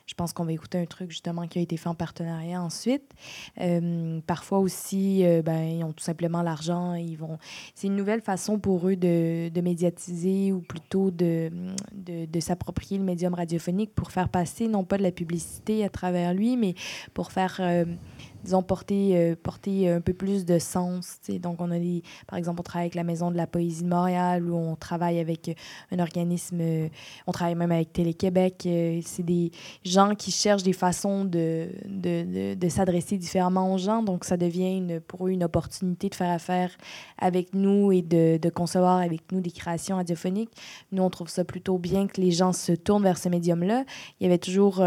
Je 0.10 0.16
pense 0.16 0.34
qu'on 0.34 0.44
va 0.44 0.54
écouter 0.54 0.80
un 0.80 0.88
truc 0.88 1.12
justement 1.12 1.48
qui 1.48 1.60
a 1.60 1.62
été 1.62 1.78
fait 1.78 1.88
en 1.88 1.94
partenariat 1.94 2.60
ensuite. 2.64 3.04
Euh, 3.62 4.20
parfois 4.26 4.58
aussi, 4.58 5.24
euh, 5.24 5.44
ben, 5.44 5.62
ils 5.62 5.84
ont 5.84 5.94
tout 5.94 6.04
simplement 6.04 6.42
l'argent. 6.42 6.96
Vont. 7.20 7.38
C'est 7.76 7.86
une 7.86 7.96
nouvelle 7.96 8.22
façon 8.22 8.58
pour 8.58 8.88
eux 8.90 8.96
de, 8.96 9.50
de 9.50 9.62
médiatiser 9.62 10.52
ou 10.52 10.62
plutôt 10.62 11.12
de, 11.12 11.52
de, 11.94 12.26
de 12.26 12.40
s'approprier 12.40 12.98
le 12.98 13.04
médium 13.04 13.36
radiophonique 13.36 13.94
pour 13.94 14.10
faire 14.10 14.30
passer 14.30 14.68
non 14.68 14.84
pas 14.84 14.98
de 14.98 15.04
la 15.04 15.12
publicité 15.12 15.86
à 15.86 15.90
travers 15.90 16.34
lui, 16.34 16.58
mais 16.58 16.74
pour 17.14 17.32
faire 17.32 17.58
euh, 17.60 17.86
disons, 18.44 18.64
porter, 18.64 19.18
euh, 19.18 19.36
porter 19.42 19.90
un 19.90 20.02
peu 20.02 20.14
plus 20.14 20.46
de 20.46 20.60
sens. 20.60 21.20
Donc, 21.42 21.62
on 21.62 21.72
a 21.72 21.80
des, 21.80 22.04
par 22.28 22.38
exemple, 22.38 22.60
on 22.60 22.64
travaille 22.64 22.86
avec 22.86 22.96
la 22.96 23.04
Maison 23.04 23.32
de 23.32 23.38
la 23.38 23.48
Poésie 23.48 23.84
de 23.84 23.90
Montréal 23.90 24.50
ou 24.50 24.56
on 24.56 24.76
travaille 24.76 25.20
avec 25.20 25.56
un 25.92 26.00
organisme, 26.00 26.60
euh, 26.62 26.88
on 27.28 27.32
travaille 27.32 27.56
même 27.56 27.72
avec 27.72 27.94
Télé-Québec. 27.94 28.64
Euh, 28.66 29.00
c'est 29.04 29.24
des 29.24 29.52
gens 29.84 30.16
qui 30.16 30.32
cherchent 30.32 30.64
des 30.64 30.74
façons 30.74 31.26
de, 31.26 31.70
de, 31.86 32.24
de, 32.24 32.54
de 32.56 32.70
s'adresser 32.70 33.18
différemment 33.18 33.74
aux 33.74 33.78
gens. 33.78 34.04
Donc, 34.04 34.26
ça 34.26 34.38
devient 34.38 34.78
une, 34.78 35.00
pour 35.00 35.28
eux 35.28 35.32
une 35.32 35.44
opportunité 35.44 36.10
de 36.10 36.16
faire 36.16 36.32
affaire 36.32 36.72
avec 37.18 37.54
nous 37.54 37.92
et 37.92 38.02
de, 38.02 38.38
de 38.38 38.50
concevoir 38.50 38.98
avec 38.98 39.32
nous 39.32 39.42
des 39.42 39.52
créations 39.52 39.98
radiophoniques. 39.98 40.52
Nous, 40.92 41.04
on 41.04 41.10
trouve 41.10 41.30
ça 41.30 41.44
plutôt 41.44 41.78
bien 41.78 42.08
que 42.08 42.22
les 42.22 42.32
gens 42.32 42.54
se 42.54 42.72
tournent 42.72 43.04
vers 43.04 43.18
ce 43.18 43.30
médium-là. 43.30 43.84
Il 44.20 44.24
y 44.24 44.28
avait 44.28 44.38
toujours 44.38 44.84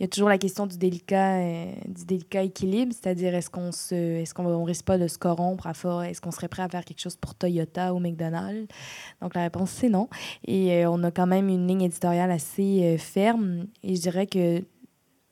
il 0.00 0.04
y 0.04 0.06
a 0.06 0.08
toujours 0.08 0.30
la 0.30 0.38
question 0.38 0.66
du 0.66 0.78
délicat, 0.78 1.40
euh, 1.40 1.72
du 1.86 2.06
délicat 2.06 2.42
équilibre, 2.42 2.94
c'est-à-dire 2.98 3.34
est-ce 3.34 3.50
qu'on 3.50 3.70
se, 3.70 3.94
est-ce 3.94 4.32
qu'on 4.32 4.64
risque 4.64 4.86
pas 4.86 4.96
de 4.96 5.06
se 5.06 5.18
corrompre 5.18 5.66
à 5.66 5.74
fort, 5.74 6.02
est-ce 6.02 6.22
qu'on 6.22 6.30
serait 6.30 6.48
prêt 6.48 6.62
à 6.62 6.70
faire 6.70 6.86
quelque 6.86 7.02
chose 7.02 7.16
pour 7.16 7.34
Toyota 7.34 7.92
ou 7.92 7.98
McDonald's? 7.98 8.66
Donc 9.20 9.34
la 9.34 9.42
réponse 9.42 9.68
c'est 9.68 9.90
non. 9.90 10.08
Et 10.46 10.72
euh, 10.72 10.90
on 10.90 11.04
a 11.04 11.10
quand 11.10 11.26
même 11.26 11.50
une 11.50 11.68
ligne 11.68 11.82
éditoriale 11.82 12.30
assez 12.30 12.80
euh, 12.82 12.96
ferme. 12.96 13.66
Et 13.82 13.94
je 13.94 14.00
dirais 14.00 14.26
que 14.26 14.64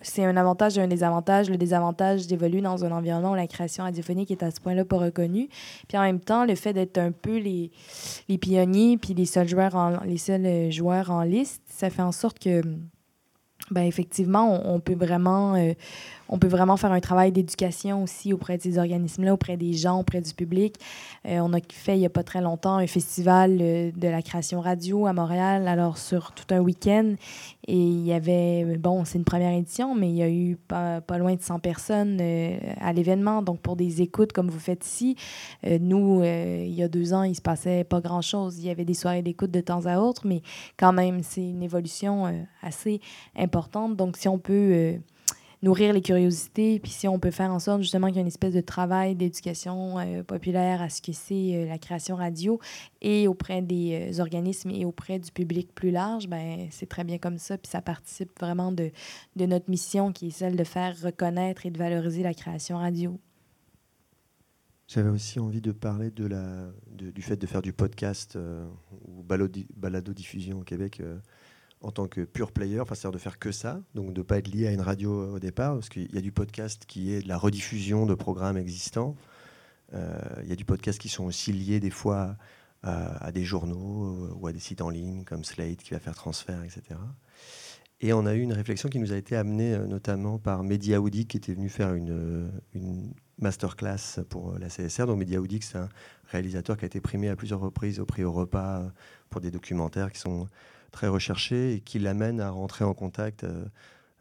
c'est 0.02 0.26
un 0.26 0.36
avantage 0.36 0.76
et 0.76 0.82
un 0.82 0.86
désavantage. 0.86 1.48
Le 1.48 1.56
désavantage 1.56 2.26
d'évoluer 2.26 2.60
dans 2.60 2.84
un 2.84 2.92
environnement 2.92 3.32
où 3.32 3.36
la 3.36 3.46
création 3.46 3.84
radiophonique 3.84 4.30
est 4.30 4.42
à 4.42 4.50
ce 4.50 4.60
point-là 4.60 4.84
pas 4.84 4.98
reconnue. 4.98 5.48
Puis 5.88 5.96
en 5.96 6.02
même 6.02 6.20
temps, 6.20 6.44
le 6.44 6.54
fait 6.54 6.74
d'être 6.74 6.98
un 6.98 7.12
peu 7.12 7.38
les, 7.38 7.70
les 8.28 8.36
pionniers 8.36 8.98
puis 8.98 9.14
les 9.14 9.24
seuls 9.24 9.48
joueurs 9.48 9.74
en, 9.76 10.00
les 10.04 10.18
seuls 10.18 10.70
joueurs 10.70 11.10
en 11.10 11.22
liste, 11.22 11.62
ça 11.68 11.88
fait 11.88 12.02
en 12.02 12.12
sorte 12.12 12.38
que 12.38 12.60
ben 13.70 13.82
effectivement, 13.82 14.72
on, 14.72 14.80
peut 14.80 14.94
vraiment, 14.94 15.54
euh, 15.54 15.74
on 16.28 16.38
peut 16.38 16.48
vraiment 16.48 16.76
faire 16.76 16.92
un 16.92 17.00
travail 17.00 17.32
d'éducation 17.32 18.02
aussi 18.02 18.32
auprès 18.32 18.58
de 18.58 18.62
ces 18.62 18.78
organismes-là, 18.78 19.34
auprès 19.34 19.56
des 19.56 19.72
gens, 19.72 20.00
auprès 20.00 20.20
du 20.20 20.32
public. 20.34 20.76
Euh, 21.26 21.38
on 21.40 21.52
a 21.52 21.58
fait 21.70 21.96
il 21.96 22.00
n'y 22.00 22.06
a 22.06 22.10
pas 22.10 22.22
très 22.22 22.40
longtemps 22.40 22.76
un 22.76 22.86
festival 22.86 23.58
euh, 23.60 23.90
de 23.96 24.08
la 24.08 24.22
création 24.22 24.60
radio 24.60 25.06
à 25.06 25.12
Montréal, 25.12 25.68
alors 25.68 25.98
sur 25.98 26.32
tout 26.32 26.54
un 26.54 26.60
week-end. 26.60 27.14
Et 27.66 27.76
il 27.76 28.06
y 28.06 28.12
avait, 28.12 28.76
bon, 28.78 29.04
c'est 29.04 29.18
une 29.18 29.24
première 29.24 29.52
édition, 29.52 29.94
mais 29.94 30.08
il 30.08 30.16
y 30.16 30.22
a 30.22 30.30
eu 30.30 30.56
pas, 30.56 31.00
loin 31.18 31.34
de 31.34 31.42
100 31.42 31.58
personnes 31.58 32.18
euh, 32.20 32.56
à 32.80 32.92
l'événement. 32.92 33.42
Donc 33.42 33.60
pour 33.60 33.76
des 33.76 34.00
écoutes 34.02 34.32
comme 34.32 34.48
vous 34.48 34.58
faites 34.58 34.86
ici, 34.86 35.16
nous, 35.64 36.22
il 36.24 36.72
y 36.72 36.82
a 36.82 36.88
deux 36.88 37.12
ans, 37.12 37.24
il 37.24 37.34
se 37.34 37.42
passait 37.42 37.84
pas 37.84 38.00
grand-chose. 38.00 38.58
Il 38.58 38.66
y 38.66 38.70
avait 38.70 38.84
des 38.84 38.94
soirées 38.94 39.22
d'écoute 39.22 39.50
de 39.50 39.60
temps 39.60 39.84
à 39.86 39.98
autre, 39.98 40.22
mais 40.24 40.42
quand 40.78 40.92
même, 40.92 41.22
c'est 41.22 41.42
une 41.42 41.62
évolution 41.62 42.46
assez 42.62 43.00
importante. 43.36 43.96
Donc 43.96 44.16
si 44.16 44.28
on 44.28 44.38
peut 44.38 44.98
nourrir 45.62 45.92
les 45.92 46.02
curiosités, 46.02 46.78
puis 46.78 46.90
si 46.90 47.08
on 47.08 47.18
peut 47.18 47.30
faire 47.30 47.50
en 47.50 47.58
sorte 47.58 47.82
justement 47.82 48.08
qu'il 48.08 48.16
y 48.16 48.18
ait 48.18 48.22
une 48.22 48.28
espèce 48.28 48.54
de 48.54 48.60
travail 48.60 49.16
d'éducation 49.16 49.98
euh, 49.98 50.22
populaire 50.22 50.80
à 50.80 50.88
ce 50.88 51.02
que 51.02 51.12
c'est 51.12 51.56
euh, 51.56 51.66
la 51.66 51.78
création 51.78 52.16
radio 52.16 52.60
et 53.00 53.26
auprès 53.26 53.60
des 53.60 54.12
euh, 54.12 54.20
organismes 54.20 54.70
et 54.70 54.84
auprès 54.84 55.18
du 55.18 55.32
public 55.32 55.74
plus 55.74 55.90
large, 55.90 56.28
ben 56.28 56.68
c'est 56.70 56.88
très 56.88 57.04
bien 57.04 57.18
comme 57.18 57.38
ça, 57.38 57.58
puis 57.58 57.70
ça 57.70 57.82
participe 57.82 58.38
vraiment 58.38 58.70
de, 58.70 58.90
de 59.36 59.46
notre 59.46 59.68
mission 59.68 60.12
qui 60.12 60.28
est 60.28 60.30
celle 60.30 60.56
de 60.56 60.64
faire 60.64 60.94
reconnaître 61.02 61.66
et 61.66 61.70
de 61.70 61.78
valoriser 61.78 62.22
la 62.22 62.34
création 62.34 62.78
radio. 62.78 63.18
J'avais 64.86 65.10
aussi 65.10 65.38
envie 65.38 65.60
de 65.60 65.72
parler 65.72 66.10
de 66.10 66.24
la, 66.24 66.70
du 66.90 67.20
fait 67.20 67.36
de 67.36 67.46
faire 67.46 67.60
du 67.60 67.74
podcast 67.74 68.38
ou 69.06 69.22
balado-diffusion 69.22 70.60
au 70.60 70.62
Québec 70.62 71.02
en 71.80 71.90
tant 71.92 72.08
que 72.08 72.22
pure 72.22 72.52
player, 72.52 72.80
enfin, 72.80 72.94
c'est-à-dire 72.94 73.16
de 73.16 73.22
faire 73.22 73.38
que 73.38 73.52
ça, 73.52 73.80
donc 73.94 74.12
de 74.12 74.18
ne 74.18 74.24
pas 74.24 74.38
être 74.38 74.48
lié 74.48 74.66
à 74.66 74.72
une 74.72 74.80
radio 74.80 75.34
au 75.34 75.38
départ, 75.38 75.74
parce 75.74 75.88
qu'il 75.88 76.12
y 76.12 76.18
a 76.18 76.20
du 76.20 76.32
podcast 76.32 76.84
qui 76.86 77.12
est 77.12 77.22
de 77.22 77.28
la 77.28 77.38
rediffusion 77.38 78.06
de 78.06 78.14
programmes 78.14 78.56
existants. 78.56 79.16
Euh, 79.94 80.18
il 80.42 80.48
y 80.48 80.52
a 80.52 80.56
du 80.56 80.64
podcast 80.64 80.98
qui 80.98 81.08
sont 81.08 81.24
aussi 81.24 81.52
liés 81.52 81.80
des 81.80 81.90
fois 81.90 82.36
à, 82.82 83.32
des 83.32 83.44
journaux 83.44 84.30
ou 84.36 84.46
à 84.46 84.52
des 84.52 84.60
sites 84.60 84.82
en 84.82 84.88
ligne 84.88 85.24
comme 85.24 85.44
Slate 85.44 85.78
qui 85.82 85.90
va 85.94 86.00
faire 86.00 86.14
transfert, 86.14 86.62
etc. 86.62 86.98
Et 88.00 88.12
on 88.12 88.24
a 88.26 88.34
eu 88.34 88.40
une 88.40 88.52
réflexion 88.52 88.88
qui 88.88 89.00
nous 89.00 89.12
a 89.12 89.16
été 89.16 89.34
amenée 89.34 89.74
euh, 89.74 89.86
notamment 89.86 90.38
par 90.38 90.62
Mehdi 90.62 90.94
Aoudi 90.94 91.26
qui 91.26 91.36
était 91.36 91.52
venu 91.52 91.68
faire 91.68 91.94
une, 91.94 92.10
euh, 92.10 92.48
une 92.72 93.12
masterclass 93.38 94.20
pour 94.28 94.56
la 94.58 94.68
CSR. 94.68 95.06
Donc 95.06 95.18
Mehdi 95.18 95.34
Aoudi, 95.34 95.58
c'est 95.62 95.78
un 95.78 95.88
réalisateur 96.26 96.76
qui 96.76 96.84
a 96.84 96.86
été 96.86 97.00
primé 97.00 97.28
à 97.28 97.34
plusieurs 97.34 97.58
reprises 97.58 97.98
au 97.98 98.06
prix 98.06 98.22
Europa 98.22 98.92
pour 99.30 99.40
des 99.40 99.50
documentaires 99.50 100.12
qui 100.12 100.20
sont 100.20 100.46
très 100.90 101.08
recherché 101.08 101.74
et 101.74 101.80
qui 101.80 101.98
l'amène 101.98 102.40
à 102.40 102.50
rentrer 102.50 102.84
en 102.84 102.94
contact 102.94 103.44
euh, 103.44 103.64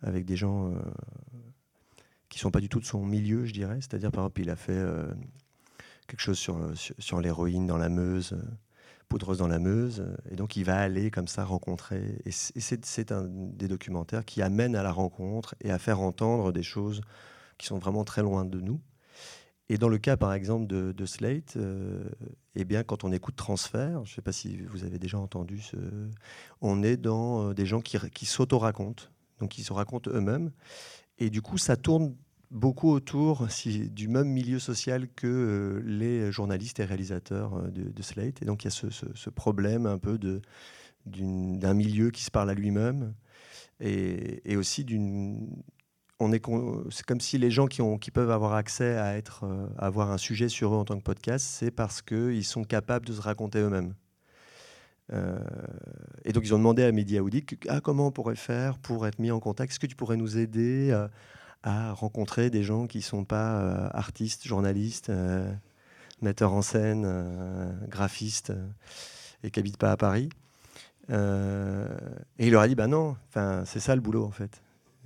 avec 0.01 0.26
des 0.26 0.36
gens 0.36 0.72
euh, 0.72 0.80
qui 2.30 2.38
ne 2.38 2.41
sont 2.41 2.51
pas 2.51 2.59
du 2.59 2.70
tout 2.70 2.80
de 2.80 2.86
son 2.86 3.05
milieu, 3.05 3.45
je 3.45 3.53
dirais. 3.53 3.78
C'est-à-dire, 3.80 4.11
par 4.11 4.26
exemple, 4.26 4.41
il 4.41 4.49
a 4.49 4.55
fait 4.55 4.74
euh, 4.74 5.07
quelque 6.07 6.22
chose 6.22 6.38
sur, 6.38 6.72
sur, 6.76 7.22
l'héroïne 7.22 7.68
dans 7.68 7.78
la 7.78 7.89
Meuse, 7.89 8.38
poudreuse 9.07 9.39
dans 9.39 9.47
la 9.47 9.59
Meuse. 9.59 10.05
Et 10.30 10.36
donc, 10.36 10.55
il 10.55 10.63
va 10.63 10.78
aller 10.78 11.09
comme 11.09 11.28
ça 11.28 11.43
rencontrer. 11.43 12.22
Et 12.26 12.32
c'est 12.32 13.11
un 13.11 13.24
des 13.28 13.68
documentaires 13.68 14.26
qui 14.26 14.41
amène 14.41 14.76
à 14.76 14.84
la 14.84 14.91
rencontre 14.91 15.55
et 15.61 15.72
à 15.72 15.80
faire 15.80 16.01
entendre 16.01 16.51
des 16.51 16.63
choses 16.63 17.01
qui 17.57 17.65
sont 17.65 17.80
vraiment 17.80 18.03
très 18.03 18.22
loin 18.22 18.45
de 18.45 18.59
nous. 18.59 18.80
Et 19.70 19.78
dans 19.78 19.89
le 19.89 19.97
cas, 19.97 20.15
par 20.15 20.34
exemple, 20.34 20.65
de, 20.65 21.05
Slate, 21.05 21.57
euh, 21.57 22.09
eh 22.55 22.63
bien, 22.63 22.84
quand 22.84 23.03
on 23.03 23.11
écoute 23.11 23.36
Transfert, 23.36 24.05
je 24.05 24.11
ne 24.11 24.15
sais 24.15 24.22
pas 24.22 24.32
si 24.32 24.57
vous 24.61 24.86
avez 24.86 24.97
déjà 24.97 25.20
entendu, 25.20 25.59
ce... 25.59 25.76
on 26.61 26.84
est 26.84 26.95
dans 26.95 27.49
euh, 27.49 27.53
des 27.53 27.65
gens 27.65 27.82
qui, 27.82 27.97
qui 28.11 28.26
s'auto-racontent, 28.26 29.03
donc 29.39 29.57
ils 29.57 29.63
se 29.63 29.74
racontent 29.74 30.09
eux-mêmes. 30.11 30.51
Et 31.20 31.30
du 31.30 31.41
coup, 31.41 31.57
ça 31.57 31.76
tourne 31.76 32.15
beaucoup 32.49 32.89
autour 32.91 33.47
du 33.65 34.07
même 34.07 34.30
milieu 34.30 34.59
social 34.59 35.09
que 35.09 35.28
euh, 35.28 35.82
les 35.84 36.32
journalistes 36.32 36.80
et 36.80 36.86
réalisateurs 36.86 37.70
de, 37.70 38.01
Slate. 38.01 38.41
Et 38.41 38.45
donc, 38.45 38.63
il 38.63 38.68
y 38.68 38.70
a 38.70 38.72
ce, 38.72 39.30
problème 39.30 39.86
un 39.86 39.97
peu 39.97 40.18
d'un 41.05 41.74
milieu 41.74 42.09
qui 42.11 42.24
se 42.24 42.32
parle 42.32 42.49
à 42.49 42.53
lui-même 42.53 43.13
et 43.82 44.55
aussi 44.55 44.86
d'une 44.86 45.49
c'est 46.20 47.05
comme 47.05 47.22
si 47.22 47.38
les 47.38 47.51
gens 47.51 47.68
qui, 47.68 48.11
peuvent 48.11 48.32
avoir 48.32 48.53
accès 48.53 48.97
à, 48.97 49.18
être, 49.18 49.43
euh, 49.43 49.68
avoir 49.78 50.11
un 50.11 50.18
sujet 50.18 50.49
sur 50.49 50.74
eux 50.74 50.78
en 50.78 50.86
tant 50.86 50.97
que 50.97 51.03
podcast, 51.03 51.45
c'est 51.47 51.72
parce 51.72 52.01
qu'ils 52.01 52.45
sont 52.45 52.63
capables 52.63 53.05
de 53.05 53.13
se 53.13 53.22
raconter 53.22 53.59
eux-mêmes. 53.59 53.93
Euh, 55.13 55.39
et 56.26 56.34
donc 56.34 56.43
ils 56.43 56.53
ont 56.53 56.57
demandé 56.57 56.84
à 56.84 56.91
Mehdi 56.91 57.18
Aoudi 57.18 57.45
ah, 57.70 57.80
comment 57.80 58.07
on 58.07 58.11
pourrait 58.11 58.36
faire 58.36 58.78
pour 58.78 59.07
être 59.07 59.20
mis 59.20 59.32
en 59.32 59.39
contact? 59.39 59.72
Est-ce 59.72 59.80
que 59.80 59.88
tu 59.88 59.95
pourrais 59.95 60.18
nous 60.18 60.38
aider 60.38 60.89
euh, 60.91 61.07
à 61.63 61.93
rencontrer 61.93 62.49
des 62.49 62.63
gens 62.63 62.88
qui 62.88 62.97
ne 62.97 63.03
sont 63.03 63.24
pas 63.24 63.88
artistes, 63.93 64.47
journalistes, 64.47 65.11
metteurs 66.22 66.53
en 66.53 66.61
scène, 66.61 67.78
graphistes 67.88 68.53
et 69.43 69.51
qui 69.51 69.59
n'habitent 69.59 69.78
pas 69.78 69.91
à 69.91 69.97
Paris? 69.97 70.30
Et 71.09 71.13
il 72.39 72.51
leur 72.51 72.61
a 72.61 72.68
dit 72.68 72.76
bah 72.76 72.88
non, 72.88 73.18
c'est 73.65 73.80
ça 73.80 73.95
le 73.95 74.01
boulot 74.01 74.24
en 74.24 74.32
fait. 74.32 74.61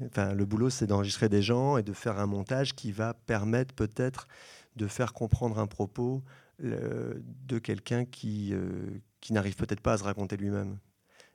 Enfin, 0.06 0.34
le 0.34 0.45
boulot, 0.45 0.70
c'est 0.70 0.88
d'enregistrer 0.88 1.30
des 1.30 1.41
gens 1.41 1.78
et 1.78 1.84
de 1.84 1.93
faire 1.93 2.20
un 2.20 2.26
montage 2.26 2.74
qui 2.76 2.91
va 2.91 3.14
permettre 3.14 3.74
peut-être 3.74 4.28
de 4.76 4.88
faire 4.88 5.14
comprendre 5.14 5.60
un 5.60 5.68
propos 5.68 6.24
de 6.60 7.58
quelqu'un 7.60 8.06
qui, 8.06 8.54
euh, 8.54 8.89
qui 9.20 9.34
n'arrive 9.34 9.56
peut-être 9.56 9.82
pas 9.82 9.93
à 9.93 9.97
se 9.97 10.04
raconter 10.04 10.38
lui-même 10.38 10.78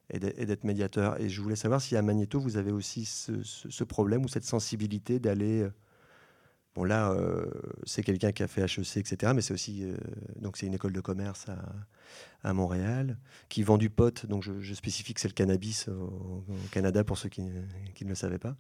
et 0.09 0.21
d'être 0.21 0.62
médiateur. 0.62 1.21
Et 1.21 1.29
je 1.29 1.43
voulais 1.43 1.57
savoir 1.57 1.81
si 1.81 1.97
à 1.97 2.03
Magneto, 2.03 2.39
vous 2.39 2.57
avez 2.57 2.71
aussi 2.71 3.05
ce, 3.05 3.85
problème 3.85 4.25
ou 4.25 4.29
cette 4.29 4.45
sensibilité 4.45 5.19
d'aller... 5.19 5.69
Euh, 6.77 6.81
bon 6.81 6.85
là, 6.85 7.11
euh, 7.11 7.47
c'est 7.85 8.03
quelqu'un 8.03 8.33
qui 8.33 8.43
a 8.43 8.49
fait 8.49 8.62
HEC, 8.62 8.99
etc. 8.99 9.33
Mais 9.35 9.43
c'est 9.43 9.55
aussi... 9.55 9.85
donc 10.41 10.57
c'est 10.57 10.66
une 10.66 10.74
école 10.74 10.93
de 10.93 11.01
commerce 11.01 11.47
à, 12.43 12.53
Montréal, 12.53 13.18
qui 13.49 13.62
vend 13.62 13.79
du 13.79 13.91
pot. 13.91 14.27
Donc 14.27 14.43
je, 14.43 14.74
spécifie 14.74 15.14
que 15.14 15.20
c'est 15.20 15.29
le 15.29 15.35
cannabis 15.35 15.89
au, 15.89 16.45
Canada 16.70 17.03
pour 17.05 17.18
ceux 17.18 17.29
qui, 17.29 17.43
ne 17.43 18.09
le 18.09 18.14
savaient 18.14 18.39
pas. 18.39 18.57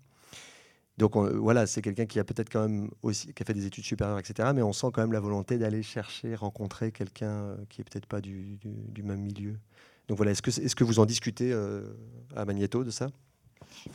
Donc 0.98 1.14
voilà, 1.14 1.66
c'est 1.66 1.82
quelqu'un 1.82 2.06
qui 2.06 2.18
a 2.18 2.24
peut-être 2.24 2.50
quand 2.50 2.62
même 2.62 2.90
aussi 3.02 3.32
qui 3.34 3.42
a 3.42 3.46
fait 3.46 3.52
des 3.52 3.66
études 3.66 3.84
supérieures, 3.84 4.18
etc. 4.18 4.50
Mais 4.54 4.62
on 4.62 4.72
sent 4.72 4.88
quand 4.94 5.02
même 5.02 5.12
la 5.12 5.20
volonté 5.20 5.58
d'aller 5.58 5.82
chercher, 5.82 6.34
rencontrer 6.34 6.90
quelqu'un 6.90 7.26
euh, 7.26 7.56
qui 7.68 7.82
est 7.82 7.84
peut-être 7.84 8.06
pas 8.06 8.22
du, 8.22 8.58
même 9.02 9.20
milieu. 9.20 9.58
Donc 10.08 10.16
voilà, 10.16 10.32
est-ce 10.32 10.74
que, 10.74 10.84
vous 10.84 10.98
en 10.98 11.04
discutez 11.04 11.52
euh, 11.52 11.82
à 12.34 12.44
Magneto 12.44 12.82
de 12.82 12.90
ça? 12.90 13.10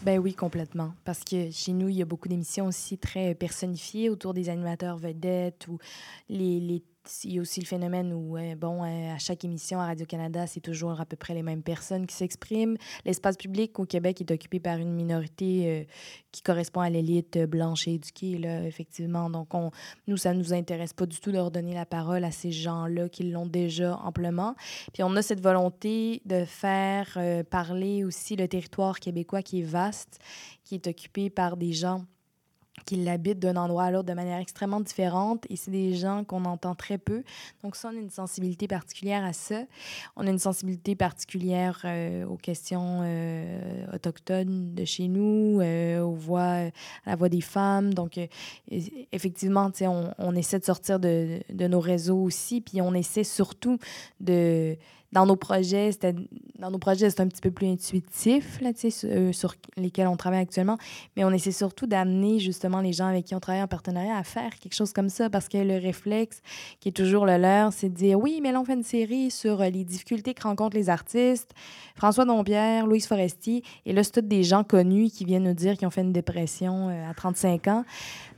Ben 0.03 0.19
oui, 0.19 0.33
complètement. 0.33 0.93
Parce 1.03 1.23
que 1.23 1.51
chez 1.51 1.73
nous, 1.73 1.89
il 1.89 1.95
y 1.95 2.01
a 2.01 2.05
beaucoup 2.05 2.27
d'émissions 2.27 2.67
aussi 2.67 2.97
très 2.97 3.35
personnifiées 3.35 4.09
autour 4.09 4.33
des 4.33 4.49
animateurs 4.49 4.97
vedettes 4.97 5.67
ou 5.67 5.77
les, 6.29 6.59
les 6.59 6.83
il 7.23 7.33
y 7.33 7.39
a 7.39 7.41
aussi 7.41 7.59
le 7.59 7.65
phénomène 7.65 8.13
où, 8.13 8.37
bon, 8.57 8.83
euh, 8.83 9.13
à 9.13 9.17
chaque 9.17 9.43
émission 9.43 9.79
à 9.79 9.87
Radio-Canada, 9.87 10.45
c'est 10.47 10.59
toujours 10.59 11.01
à 11.01 11.05
peu 11.05 11.15
près 11.15 11.33
les 11.33 11.43
mêmes 11.43 11.63
personnes 11.63 12.05
qui 12.05 12.15
s'expriment. 12.15 12.77
L'espace 13.05 13.37
public 13.37 13.79
au 13.79 13.85
Québec 13.85 14.21
est 14.21 14.31
occupé 14.31 14.59
par 14.59 14.77
une 14.77 14.93
minorité 14.93 15.67
euh, 15.67 15.83
qui 16.31 16.41
correspond 16.41 16.81
à 16.81 16.89
l'élite 16.89 17.39
blanche 17.39 17.87
et 17.87 17.95
éduquée, 17.95 18.37
là, 18.37 18.63
effectivement. 18.65 19.29
Donc, 19.29 19.53
on, 19.53 19.71
nous, 20.07 20.17
ça 20.17 20.33
ne 20.33 20.39
nous 20.39 20.53
intéresse 20.53 20.93
pas 20.93 21.05
du 21.05 21.19
tout 21.19 21.31
de 21.31 21.39
redonner 21.39 21.73
la 21.73 21.85
parole 21.85 22.23
à 22.23 22.31
ces 22.31 22.51
gens-là 22.51 23.09
qui 23.09 23.23
l'ont 23.23 23.47
déjà 23.47 23.97
amplement. 23.97 24.55
Puis, 24.93 25.03
on 25.03 25.15
a 25.15 25.21
cette 25.21 25.41
volonté 25.41 26.21
de 26.25 26.45
faire 26.45 27.13
euh, 27.17 27.43
parler 27.43 28.03
aussi 28.03 28.35
le 28.35 28.47
territoire 28.47 28.99
québécois 28.99 29.41
qui 29.41 29.61
est 29.61 29.65
vaste, 29.65 30.19
qui 30.63 30.75
est 30.75 30.87
occupé 30.87 31.29
par 31.29 31.57
des 31.57 31.73
gens 31.73 32.05
qui 32.85 32.95
l'habitent 32.95 33.39
d'un 33.39 33.55
endroit 33.55 33.85
à 33.85 33.91
l'autre 33.91 34.07
de 34.07 34.13
manière 34.13 34.39
extrêmement 34.39 34.81
différente 34.81 35.45
et 35.49 35.55
c'est 35.55 35.71
des 35.71 35.93
gens 35.93 36.23
qu'on 36.23 36.45
entend 36.45 36.75
très 36.75 36.97
peu. 36.97 37.23
Donc 37.63 37.75
ça, 37.75 37.89
on 37.93 37.97
a 37.97 37.99
une 37.99 38.09
sensibilité 38.09 38.67
particulière 38.67 39.23
à 39.23 39.33
ça. 39.33 39.63
On 40.15 40.27
a 40.27 40.29
une 40.29 40.39
sensibilité 40.39 40.95
particulière 40.95 41.81
euh, 41.85 42.25
aux 42.25 42.37
questions 42.37 43.01
euh, 43.03 43.85
autochtones 43.93 44.73
de 44.73 44.85
chez 44.85 45.07
nous, 45.07 45.59
euh, 45.61 46.01
aux 46.01 46.13
voix, 46.13 46.41
à 46.41 46.71
la 47.05 47.15
voix 47.15 47.29
des 47.29 47.41
femmes. 47.41 47.93
Donc 47.93 48.19
effectivement, 49.11 49.71
on, 49.81 50.11
on 50.17 50.35
essaie 50.35 50.59
de 50.59 50.65
sortir 50.65 50.99
de, 50.99 51.41
de 51.49 51.67
nos 51.67 51.79
réseaux 51.79 52.21
aussi, 52.21 52.61
puis 52.61 52.81
on 52.81 52.93
essaie 52.93 53.23
surtout 53.23 53.77
de 54.19 54.77
dans 55.11 55.25
nos 55.25 55.35
projets, 55.35 55.91
c'était 55.91 56.15
dans 56.61 56.69
nos 56.69 56.77
projets, 56.77 57.09
c'est 57.09 57.21
un 57.21 57.27
petit 57.27 57.41
peu 57.41 57.49
plus 57.49 57.67
intuitif 57.67 58.61
là, 58.61 58.69
euh, 59.05 59.33
sur 59.33 59.55
lesquels 59.77 60.07
on 60.07 60.15
travaille 60.15 60.41
actuellement, 60.41 60.77
mais 61.17 61.25
on 61.25 61.31
essaie 61.31 61.51
surtout 61.51 61.87
d'amener 61.87 62.39
justement 62.39 62.81
les 62.81 62.93
gens 62.93 63.07
avec 63.07 63.25
qui 63.25 63.35
on 63.35 63.39
travaille 63.39 63.63
en 63.63 63.67
partenariat 63.67 64.15
à 64.15 64.23
faire 64.23 64.51
quelque 64.59 64.75
chose 64.75 64.93
comme 64.93 65.09
ça 65.09 65.29
parce 65.29 65.49
que 65.49 65.57
le 65.57 65.77
réflexe 65.79 66.41
qui 66.79 66.89
est 66.89 66.91
toujours 66.93 67.25
le 67.25 67.37
leur, 67.37 67.73
c'est 67.73 67.89
de 67.89 67.95
dire 67.95 68.19
oui, 68.19 68.39
mais 68.43 68.51
là 68.51 68.61
on 68.61 68.65
fait 68.65 68.75
une 68.75 68.83
série 68.83 69.31
sur 69.31 69.61
euh, 69.61 69.69
les 69.69 69.83
difficultés 69.83 70.33
que 70.35 70.43
rencontrent 70.43 70.77
les 70.77 70.89
artistes, 70.89 71.51
François 71.95 72.25
Dompierre, 72.25 72.85
Louise 72.85 73.07
Foresti, 73.07 73.63
et 73.87 73.93
là 73.93 74.03
c'est 74.03 74.21
tous 74.21 74.27
des 74.27 74.43
gens 74.43 74.63
connus 74.63 75.09
qui 75.09 75.25
viennent 75.25 75.43
nous 75.43 75.53
dire 75.53 75.77
qu'ils 75.77 75.87
ont 75.87 75.91
fait 75.91 76.01
une 76.01 76.13
dépression 76.13 76.89
euh, 76.89 77.09
à 77.09 77.13
35 77.15 77.67
ans. 77.67 77.85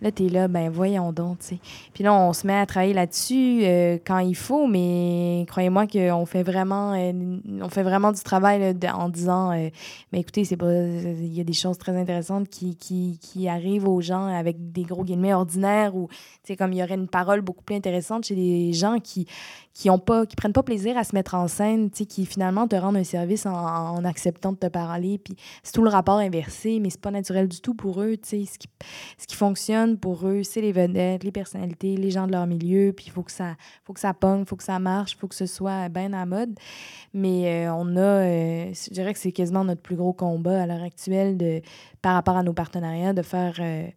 Là 0.01 0.11
tu 0.13 0.26
es 0.26 0.30
là, 0.30 0.47
ben 0.47 0.69
voyons 0.69 1.11
donc, 1.11 1.39
tu 1.39 1.45
sais. 1.47 1.59
Puis 1.93 2.05
là 2.05 2.13
on 2.13 2.32
se 2.32 2.47
met 2.47 2.57
à 2.57 2.65
travailler 2.65 2.93
là-dessus 2.93 3.63
quand 4.05 4.19
il 4.19 4.36
faut, 4.36 4.67
mais 4.67 5.45
croyez-moi 5.49 5.88
qu'on 5.88 6.26
fait 6.26 6.43
vraiment 6.43 6.62
euh, 6.72 7.39
on 7.61 7.70
fait 7.70 7.84
vraiment 7.84 8.11
du 8.11 8.22
travail 8.22 8.76
en 8.93 9.09
disant, 9.09 9.51
euh, 9.51 9.70
mais 10.11 10.20
écoutez, 10.20 10.45
c'est 10.45 10.57
pas, 10.57 10.72
il 10.72 11.34
y 11.34 11.41
a 11.41 11.43
des 11.43 11.53
choses 11.53 11.78
très 11.78 11.95
intéressantes 11.95 12.49
qui, 12.49 12.76
qui, 12.76 13.47
arrivent 13.47 13.88
aux 13.88 14.01
gens 14.01 14.28
avec 14.28 14.72
des 14.72 14.84
gros 14.84 15.03
guillemets 15.03 15.34
ordinaires 15.34 15.95
ou, 15.95 16.07
tu 16.43 16.55
comme 16.55 16.72
il 16.74 16.80
y 16.80 16.84
aurait 16.84 16.95
une 16.95 17.07
parole 17.07 17.41
beaucoup 17.41 17.64
plus 17.64 17.76
intéressante 17.76 18.26
chez 18.26 18.36
des 18.36 18.74
gens 18.74 18.99
qui 18.99 19.28
qui 19.74 19.89
ont 19.89 19.99
pas 19.99 20.26
qui 20.26 20.36
prennent 20.36 20.53
pas 20.53 20.63
plaisir 20.63 20.97
à 20.97 21.03
se 21.03 21.15
mettre 21.15 21.36
en 21.36 21.47
scène, 21.47 21.89
qui 21.89 22.26
finalement 22.26 22.67
te 22.67 22.76
rendent 22.76 22.97
un 22.97 23.03
service 23.03 23.45
en, 23.45 24.03
acceptant 24.05 24.51
de 24.51 24.57
te 24.57 24.67
parler. 24.67 25.17
Puis 25.17 25.36
c'est 25.63 25.71
tout 25.71 25.84
le 25.84 25.89
rapport 25.89 26.17
inversé, 26.17 26.80
mais 26.80 26.89
c'est 26.89 27.01
pas 27.01 27.11
naturel 27.11 27.47
du 27.47 27.61
tout 27.61 27.74
pour 27.74 28.01
eux. 28.01 28.15
Ce 28.24 28.36
qui, 28.36 28.69
ce 29.17 29.28
qui 29.28 29.36
fonctionne 29.36 29.97
pour 29.97 30.28
eux, 30.28 30.43
c'est 30.43 30.61
les 30.61 30.71
vedettes, 30.71 31.24
les 31.24 31.32
personnalités, 31.32 31.97
les 31.97 32.11
gens 32.11 32.28
de 32.28 32.32
leur 32.32 32.45
milieu. 32.47 32.93
Puis 32.93 33.05
il 33.07 33.11
faut 33.11 33.24
que 33.24 33.32
ça 33.32 33.55
faut 33.84 33.93
que 33.93 33.99
ça 33.99 34.13
il 34.24 34.45
faut 34.45 34.55
que 34.55 34.63
ça 34.63 34.80
marche, 34.80 35.17
faut 35.17 35.28
que 35.28 35.36
ce 35.36 35.45
soit 35.45 35.89
bien 35.89 36.13
à 36.13 36.26
mode. 36.26 36.57
Mais 37.13 37.67
euh, 37.67 37.74
on 37.74 37.95
a, 37.97 37.99
euh, 37.99 38.74
je 38.74 38.93
dirais 38.93 39.13
que 39.13 39.19
c'est 39.19 39.32
quasiment 39.32 39.63
notre 39.63 39.82
plus 39.82 39.95
gros 39.95 40.13
combat 40.13 40.63
à 40.63 40.65
l'heure 40.65 40.84
actuelle 40.84 41.38
de, 41.38 41.61
par 42.01 42.13
rapport 42.15 42.38
à 42.38 42.43
nos 42.43 42.53
partenariats, 42.53 43.13
de 43.13 43.21
faire, 43.21 43.55
euh, 43.59 43.88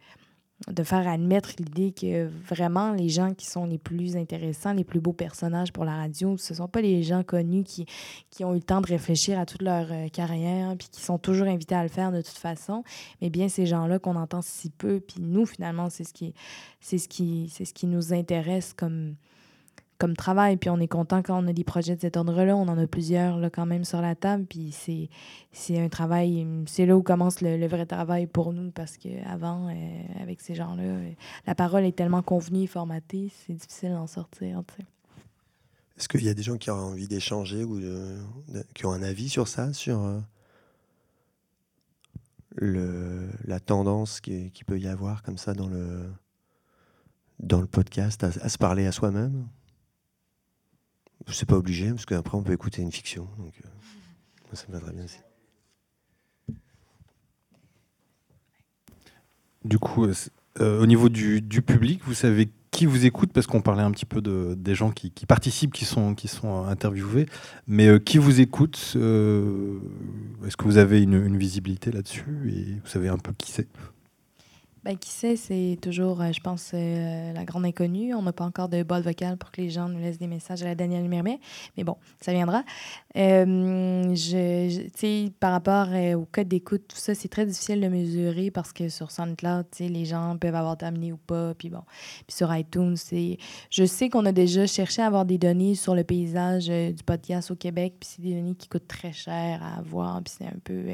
de 0.68 0.82
faire 0.82 1.06
admettre 1.06 1.50
l'idée 1.58 1.92
que 1.92 2.26
vraiment 2.26 2.92
les 2.92 3.10
gens 3.10 3.34
qui 3.34 3.46
sont 3.46 3.66
les 3.66 3.76
plus 3.76 4.16
intéressants, 4.16 4.72
les 4.72 4.84
plus 4.84 5.00
beaux 5.00 5.12
personnages 5.12 5.70
pour 5.70 5.84
la 5.84 5.94
radio, 5.96 6.36
ce 6.38 6.54
ne 6.54 6.56
sont 6.56 6.68
pas 6.68 6.80
les 6.80 7.02
gens 7.02 7.22
connus 7.22 7.62
qui, 7.62 7.84
qui 8.30 8.42
ont 8.42 8.52
eu 8.52 8.56
le 8.56 8.62
temps 8.62 8.80
de 8.80 8.86
réfléchir 8.86 9.38
à 9.38 9.44
toute 9.44 9.60
leur 9.60 9.88
carrière, 10.12 10.74
puis 10.78 10.88
qui 10.90 11.02
sont 11.02 11.18
toujours 11.18 11.46
invités 11.46 11.74
à 11.74 11.82
le 11.82 11.90
faire 11.90 12.10
de 12.10 12.22
toute 12.22 12.38
façon, 12.38 12.84
mais 13.20 13.28
bien 13.28 13.48
ces 13.48 13.66
gens-là 13.66 13.98
qu'on 13.98 14.16
entend 14.16 14.40
si 14.40 14.70
peu, 14.70 14.98
puis 14.98 15.20
nous, 15.20 15.44
finalement, 15.44 15.90
c'est 15.90 16.04
ce 16.04 16.14
qui, 16.14 16.32
c'est 16.80 16.98
ce 16.98 17.08
qui, 17.08 17.50
c'est 17.52 17.66
ce 17.66 17.74
qui 17.74 17.86
nous 17.86 18.14
intéresse 18.14 18.72
comme 18.72 19.14
comme 19.98 20.14
travail. 20.16 20.56
Puis 20.56 20.70
on 20.70 20.78
est 20.78 20.88
content 20.88 21.22
quand 21.22 21.42
on 21.42 21.46
a 21.48 21.52
des 21.52 21.64
projets 21.64 21.96
de 21.96 22.00
cet 22.00 22.16
ordre-là. 22.16 22.56
On 22.56 22.68
en 22.68 22.78
a 22.78 22.86
plusieurs 22.86 23.38
là, 23.38 23.50
quand 23.50 23.66
même 23.66 23.84
sur 23.84 24.00
la 24.00 24.14
table. 24.14 24.44
Puis 24.46 24.72
c'est, 24.72 25.08
c'est 25.52 25.78
un 25.78 25.88
travail, 25.88 26.46
c'est 26.66 26.86
là 26.86 26.96
où 26.96 27.02
commence 27.02 27.40
le, 27.40 27.66
vrai 27.66 27.86
travail 27.86 28.26
pour 28.26 28.52
nous 28.52 28.70
parce 28.70 28.96
qu'avant, 28.96 29.68
euh, 29.68 30.22
avec 30.22 30.40
ces 30.40 30.54
gens-là, 30.54 30.82
euh, 30.82 31.10
la 31.46 31.54
parole 31.54 31.84
est 31.84 31.96
tellement 31.96 32.22
convenue 32.22 32.62
et 32.62 32.66
formatée, 32.66 33.32
c'est 33.46 33.54
difficile 33.54 33.90
d'en 33.90 34.06
sortir. 34.06 34.62
Est-ce 35.96 36.08
qu'il 36.08 36.24
y 36.24 36.28
a 36.28 36.34
des 36.34 36.42
gens 36.42 36.58
qui 36.58 36.70
ont 36.70 36.74
envie 36.74 37.08
d'échanger 37.08 37.64
ou 37.64 37.80
qui 38.74 38.84
ont 38.86 38.92
un 38.92 39.02
avis 39.02 39.28
sur 39.28 39.48
ça, 39.48 39.72
sur 39.72 40.02
euh, 40.02 40.20
le, 42.56 43.28
la 43.44 43.60
tendance 43.60 44.20
qui, 44.20 44.52
peut 44.66 44.78
y 44.78 44.88
avoir 44.88 45.22
comme 45.22 45.38
ça 45.38 45.54
dans 45.54 45.68
le, 45.68 46.10
dans 47.40 47.60
le 47.60 47.66
podcast 47.66 48.24
à 48.24 48.48
se 48.48 48.58
parler 48.58 48.86
à 48.86 48.92
soi-même? 48.92 49.46
C'est 51.28 51.48
pas 51.48 51.56
obligé, 51.56 51.90
parce 51.90 52.06
qu'après 52.06 52.36
on 52.36 52.42
peut 52.42 52.52
écouter 52.52 52.82
une 52.82 52.92
fiction. 52.92 53.28
Donc, 53.38 53.52
euh, 53.64 53.68
ça 54.52 54.64
me 54.68 54.74
va 54.74 54.80
très 54.80 54.92
bien 54.92 55.04
aussi. 55.04 55.18
Du 59.64 59.78
coup, 59.78 60.04
euh, 60.04 60.14
euh, 60.60 60.80
au 60.80 60.86
niveau 60.86 61.08
du, 61.08 61.42
public, 61.62 62.00
vous 62.04 62.14
savez 62.14 62.50
qui 62.70 62.86
vous 62.86 63.06
écoute 63.06 63.32
Parce 63.32 63.46
qu'on 63.46 63.62
parlait 63.62 63.82
un 63.82 63.90
petit 63.90 64.04
peu 64.04 64.20
de, 64.20 64.54
des 64.54 64.74
gens 64.74 64.90
qui, 64.90 65.10
participent, 65.26 65.72
qui 65.72 65.86
sont, 65.86 66.14
qui 66.14 66.28
sont 66.28 66.64
interviewés. 66.64 67.26
Mais 67.66 67.98
qui 68.00 68.18
vous 68.18 68.40
écoute 68.40 68.76
Est-ce 68.94 70.56
que 70.56 70.64
vous 70.64 70.76
avez 70.76 71.02
une, 71.02 71.14
une 71.14 71.38
visibilité 71.38 71.90
là-dessus 71.90 72.52
Et 72.54 72.74
vous 72.74 72.86
savez 72.86 73.08
un 73.08 73.16
peu 73.16 73.32
qui 73.32 73.50
c'est? 73.50 73.66
Ben, 74.86 74.96
qui 74.96 75.10
sait, 75.10 75.34
c'est 75.34 75.78
toujours, 75.82 76.20
euh, 76.20 76.30
je 76.30 76.38
pense, 76.38 76.70
euh, 76.72 77.32
la 77.32 77.44
grande 77.44 77.64
inconnue. 77.64 78.14
On 78.14 78.22
n'a 78.22 78.32
pas 78.32 78.44
encore 78.44 78.68
de 78.68 78.84
boîte 78.84 79.02
vocale 79.02 79.36
pour 79.36 79.50
que 79.50 79.60
les 79.60 79.68
gens 79.68 79.88
nous 79.88 79.98
laissent 79.98 80.20
des 80.20 80.28
messages 80.28 80.62
à 80.62 80.66
la 80.66 80.76
Danielle 80.76 81.08
Mermet. 81.08 81.40
Mais 81.76 81.82
bon, 81.82 81.96
ça 82.20 82.32
viendra. 82.32 82.62
Euh, 83.16 84.14
je, 84.14 85.28
par 85.40 85.50
rapport 85.50 85.88
au 86.14 86.24
code 86.30 86.46
d'écoute, 86.46 86.82
tout 86.86 86.96
ça, 86.96 87.16
c'est 87.16 87.26
très 87.26 87.46
difficile 87.46 87.80
de 87.80 87.88
mesurer 87.88 88.52
parce 88.52 88.72
que 88.72 88.88
sur 88.88 89.10
SoundCloud, 89.10 89.66
les 89.80 90.04
gens 90.04 90.36
peuvent 90.38 90.54
avoir 90.54 90.76
terminé 90.76 91.12
ou 91.12 91.16
pas. 91.16 91.52
Puis 91.54 91.68
bon, 91.68 91.82
puis 92.28 92.36
sur 92.36 92.54
iTunes, 92.54 92.94
je 93.70 93.84
sais 93.84 94.08
qu'on 94.08 94.24
a 94.24 94.30
déjà 94.30 94.68
cherché 94.68 95.02
à 95.02 95.06
avoir 95.06 95.24
des 95.24 95.38
données 95.38 95.74
sur 95.74 95.96
le 95.96 96.04
paysage 96.04 96.68
du 96.68 97.02
podcast 97.04 97.50
au 97.50 97.56
Québec. 97.56 97.94
Puis 97.98 98.10
c'est 98.14 98.22
des 98.22 98.34
données 98.34 98.54
qui 98.54 98.68
coûtent 98.68 98.86
très 98.86 99.12
cher 99.12 99.60
à 99.64 99.80
avoir. 99.80 100.22
Puis 100.22 100.34
c'est 100.38 100.46
un 100.46 100.60
peu 100.62 100.84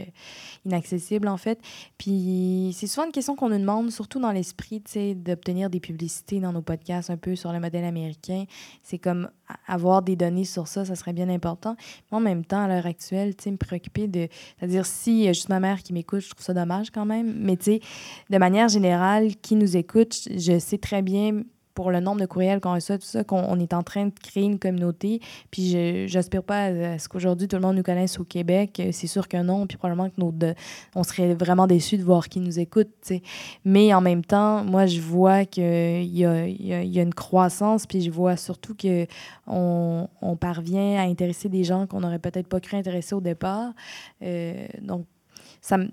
inaccessible, 0.65 1.29
en 1.29 1.37
fait. 1.37 1.61
Puis 1.99 2.75
c'est 2.75 2.87
souvent 2.87 3.05
une 3.05 3.13
question 3.13 3.37
qu'on 3.37 3.51
nous 3.51 3.59
demande 3.59 3.82
surtout 3.91 4.21
dans 4.21 4.33
l'esprit 4.33 4.83
d'obtenir 5.17 5.71
des 5.71 5.81
publicités 5.81 6.41
dans 6.41 6.53
nos 6.53 6.63
podcasts 6.63 7.11
un 7.11 7.17
peu 7.17 7.37
sur 7.37 7.53
le 7.53 7.61
modèle 7.61 7.85
américain. 7.85 8.45
C'est 8.83 8.99
comme 8.99 9.31
avoir 9.67 10.03
des 10.03 10.17
données 10.17 10.45
sur 10.45 10.69
ça, 10.69 10.85
ça 10.85 10.95
serait 10.95 11.13
bien 11.13 11.29
important. 11.29 11.77
En 12.11 12.21
même 12.21 12.45
temps, 12.45 12.63
à 12.63 12.69
l'heure 12.69 12.87
actuelle, 12.87 13.35
me 13.47 13.57
préoccuper 13.57 14.09
de. 14.09 14.29
C'est-à-dire, 14.59 14.87
si 14.87 15.29
a 15.29 15.33
juste 15.33 15.49
ma 15.49 15.61
mère 15.61 15.83
qui 15.83 15.93
m'écoute, 15.93 16.21
je 16.21 16.31
trouve 16.31 16.45
ça 16.45 16.55
dommage 16.55 16.91
quand 16.91 17.05
même. 17.05 17.35
Mais 17.39 17.57
tu 17.57 17.65
sais, 17.65 17.81
de 18.31 18.39
manière 18.39 18.69
générale, 18.69 19.37
qui 19.37 19.57
nous 19.57 19.77
écoute, 19.77 20.29
je 20.35 20.59
sais 20.59 20.79
très 20.79 21.03
bien 21.03 21.43
pour 21.75 21.91
le 21.91 22.01
nombre 22.01 22.21
de 22.21 22.27
courriels 22.27 22.61
qu'on 22.61 22.75
reçoit, 22.75 22.99
tout 22.99 23.07
ça, 23.07 23.25
qu'on 23.25 23.59
est 23.59 23.73
en 23.73 23.83
train 23.83 24.07
de 24.07 24.13
créer 24.23 24.45
une 24.45 24.59
communauté. 24.59 25.21
Puis 25.51 26.09
j'aspire 26.09 26.43
pas 26.43 26.65
à, 26.65 26.99
ce 26.99 27.09
qu'aujourd'hui 27.09 27.49
tout 27.49 27.57
le 27.57 27.63
monde 27.63 27.77
nous 27.77 27.83
connaisse 27.83 28.19
au 28.19 28.25
Québec. 28.25 28.83
C'est 28.93 29.07
sûr 29.07 29.29
que 29.29 29.37
non. 29.37 29.67
Puis 29.67 29.77
probablement 29.77 30.11
que 30.11 30.21
nos 30.21 30.33
on 30.95 31.03
serait 31.03 31.35
vraiment 31.35 31.67
déçus 31.67 31.99
de 31.99 32.05
voir 32.05 32.29
qui 32.29 32.41
nous 32.41 32.59
écoute. 32.59 32.89
sais. 33.03 33.23
Mais 33.65 33.95
en 33.95 34.01
même 34.01 34.25
temps, 34.25 34.65
moi, 34.65 34.87
je 34.87 35.01
vois 35.01 35.45
qu'il 35.45 36.05
y 36.05 36.25
a, 36.25 36.47
y, 36.47 36.89
y 36.89 36.99
a 36.99 37.03
une 37.03 37.15
croissance. 37.15 37.87
Puis 37.87 38.03
je 38.03 38.11
vois 38.11 38.37
surtout 38.37 38.75
qu'on 38.75 40.09
on 40.21 40.37
parvient 40.37 40.99
à 40.99 41.03
intéresser 41.03 41.49
des 41.49 41.65
gens 41.65 41.87
qu'on 41.87 42.01
n'aurait 42.01 42.19
peut-être 42.19 42.49
pas 42.49 42.61
cru 42.61 42.77
intéresser 42.77 43.15
au 43.15 43.21
départ. 43.21 43.73
Euh, 44.23 44.67
donc, 44.81 45.07
ça 45.61 45.79
me 45.79 45.89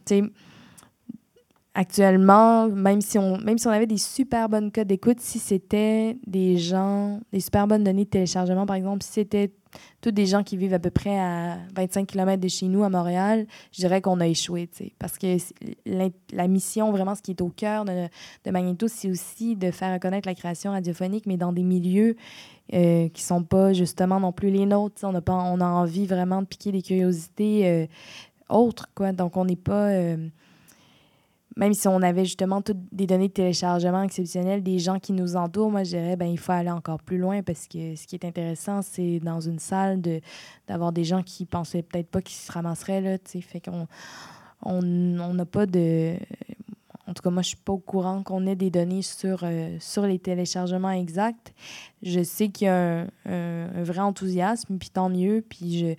actuellement, 1.79 2.67
même 2.67 2.99
si 2.99 3.17
on, 3.17 3.37
même 3.37 3.57
si 3.57 3.65
on 3.65 3.71
avait 3.71 3.87
des 3.87 3.97
super 3.97 4.49
bonnes 4.49 4.69
codes 4.69 4.87
d'écoute, 4.87 5.21
si 5.21 5.39
c'était 5.39 6.17
des 6.27 6.57
gens, 6.57 7.21
des 7.31 7.39
super 7.39 7.67
bonnes 7.67 7.85
données 7.85 8.03
de 8.03 8.09
téléchargement, 8.09 8.65
par 8.65 8.75
exemple, 8.75 9.01
si 9.01 9.13
c'était 9.13 9.53
tous 10.01 10.11
des 10.11 10.25
gens 10.25 10.43
qui 10.43 10.57
vivent 10.57 10.73
à 10.73 10.79
peu 10.79 10.89
près 10.89 11.17
à 11.17 11.57
25 11.77 12.05
km 12.05 12.41
de 12.41 12.49
chez 12.49 12.67
nous, 12.67 12.83
à 12.83 12.89
Montréal, 12.89 13.47
je 13.71 13.79
dirais 13.79 14.01
qu'on 14.01 14.19
a 14.19 14.27
échoué, 14.27 14.69
Parce 14.99 15.17
que 15.17 15.37
la, 15.85 16.47
mission, 16.49 16.91
vraiment, 16.91 17.15
ce 17.15 17.21
qui 17.21 17.31
est 17.31 17.41
au 17.41 17.47
cœur 17.47 17.85
de, 17.85 18.07
de 18.43 18.51
Magneto, 18.51 18.89
c'est 18.89 19.09
aussi 19.09 19.55
de 19.55 19.71
faire 19.71 19.93
reconnaître 19.93 20.27
la 20.27 20.35
création 20.35 20.71
radiophonique, 20.71 21.27
mais 21.27 21.37
dans 21.37 21.53
des 21.53 21.63
milieux 21.63 22.17
euh, 22.73 23.07
qui 23.07 23.23
sont 23.23 23.43
pas 23.43 23.71
justement 23.71 24.19
non 24.19 24.33
plus 24.33 24.49
les 24.49 24.65
nôtres. 24.65 25.01
On 25.03 25.15
a, 25.15 25.21
pas, 25.21 25.33
on 25.33 25.61
a 25.61 25.65
envie 25.65 26.07
vraiment 26.07 26.41
de 26.41 26.47
piquer 26.47 26.73
des 26.73 26.81
curiosités 26.81 27.69
euh, 27.69 27.87
autres, 28.49 28.89
quoi. 28.95 29.13
Donc, 29.13 29.37
on 29.37 29.45
n'est 29.45 29.55
pas... 29.55 29.91
Euh, 29.91 30.27
même 31.59 31.73
si 31.73 31.89
on 31.89 32.01
avait 32.01 32.23
justement 32.23 32.61
toutes 32.61 32.79
des 32.93 33.05
données 33.05 33.27
de 33.27 33.33
téléchargement 33.33 34.01
exceptionnelles 34.01 34.63
des 34.63 34.79
gens 34.79 34.97
qui 34.97 35.11
nous 35.11 35.35
entourent, 35.35 35.69
moi 35.69 35.83
je 35.83 35.89
dirais 35.89 36.15
ben 36.15 36.25
il 36.25 36.39
faut 36.39 36.53
aller 36.53 36.71
encore 36.71 37.03
plus 37.03 37.17
loin 37.17 37.43
parce 37.43 37.67
que 37.67 37.97
ce 37.97 38.07
qui 38.07 38.15
est 38.15 38.23
intéressant, 38.23 38.81
c'est 38.81 39.19
dans 39.19 39.41
une 39.41 39.59
salle 39.59 40.01
d'avoir 40.69 40.93
des 40.93 41.03
gens 41.03 41.21
qui 41.21 41.45
pensaient 41.45 41.81
peut-être 41.83 42.07
pas 42.07 42.21
qu'ils 42.21 42.37
se 42.37 42.49
ramasseraient 42.49 43.01
là, 43.01 43.17
tu 43.17 43.31
sais, 43.31 43.41
fait 43.41 43.59
qu'on 43.59 43.87
on 44.63 44.81
n'a 44.81 45.45
pas 45.45 45.65
de 45.65 46.15
en 47.09 47.13
tout 47.13 47.23
cas, 47.23 47.31
moi, 47.31 47.41
je 47.41 47.47
ne 47.47 47.55
suis 47.55 47.63
pas 47.63 47.73
au 47.73 47.79
courant 47.79 48.21
qu'on 48.21 48.45
ait 48.45 48.55
des 48.55 48.69
données 48.69 49.01
sur, 49.01 49.39
euh, 49.43 49.75
sur 49.79 50.03
les 50.03 50.19
téléchargements 50.19 50.91
exacts. 50.91 51.53
Je 52.03 52.21
sais 52.21 52.49
qu'il 52.49 52.67
y 52.67 52.69
a 52.69 53.07
un, 53.25 53.83
vrai 53.83 53.99
enthousiasme, 53.99 54.77
puis 54.77 54.91
tant 54.91 55.09
mieux. 55.09 55.43
Puis 55.47 55.79
je, 55.79 55.95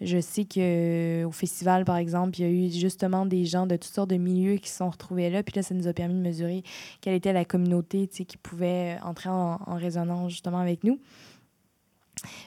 je 0.00 0.20
sais 0.20 0.44
qu'au 0.44 1.32
festival, 1.32 1.84
par 1.84 1.96
exemple, 1.96 2.40
il 2.40 2.42
y 2.42 2.48
a 2.48 2.50
eu 2.50 2.70
justement 2.70 3.26
des 3.26 3.44
gens 3.44 3.66
de 3.66 3.76
toutes 3.76 3.92
sortes 3.92 4.10
de 4.10 4.16
milieux 4.16 4.56
qui 4.56 4.70
se 4.70 4.78
sont 4.78 4.88
retrouvés 4.88 5.28
là. 5.28 5.42
Puis 5.42 5.54
là, 5.54 5.62
ça 5.62 5.74
nous 5.74 5.86
a 5.86 5.92
permis 5.92 6.14
de 6.14 6.20
mesurer 6.20 6.62
quelle 7.02 7.14
était 7.14 7.34
la 7.34 7.44
communauté 7.44 8.06
qui 8.08 8.36
pouvait 8.38 8.96
entrer 9.02 9.28
en, 9.28 9.60
en 9.66 9.76
résonance 9.76 10.32
justement 10.32 10.58
avec 10.58 10.82
nous. 10.82 10.98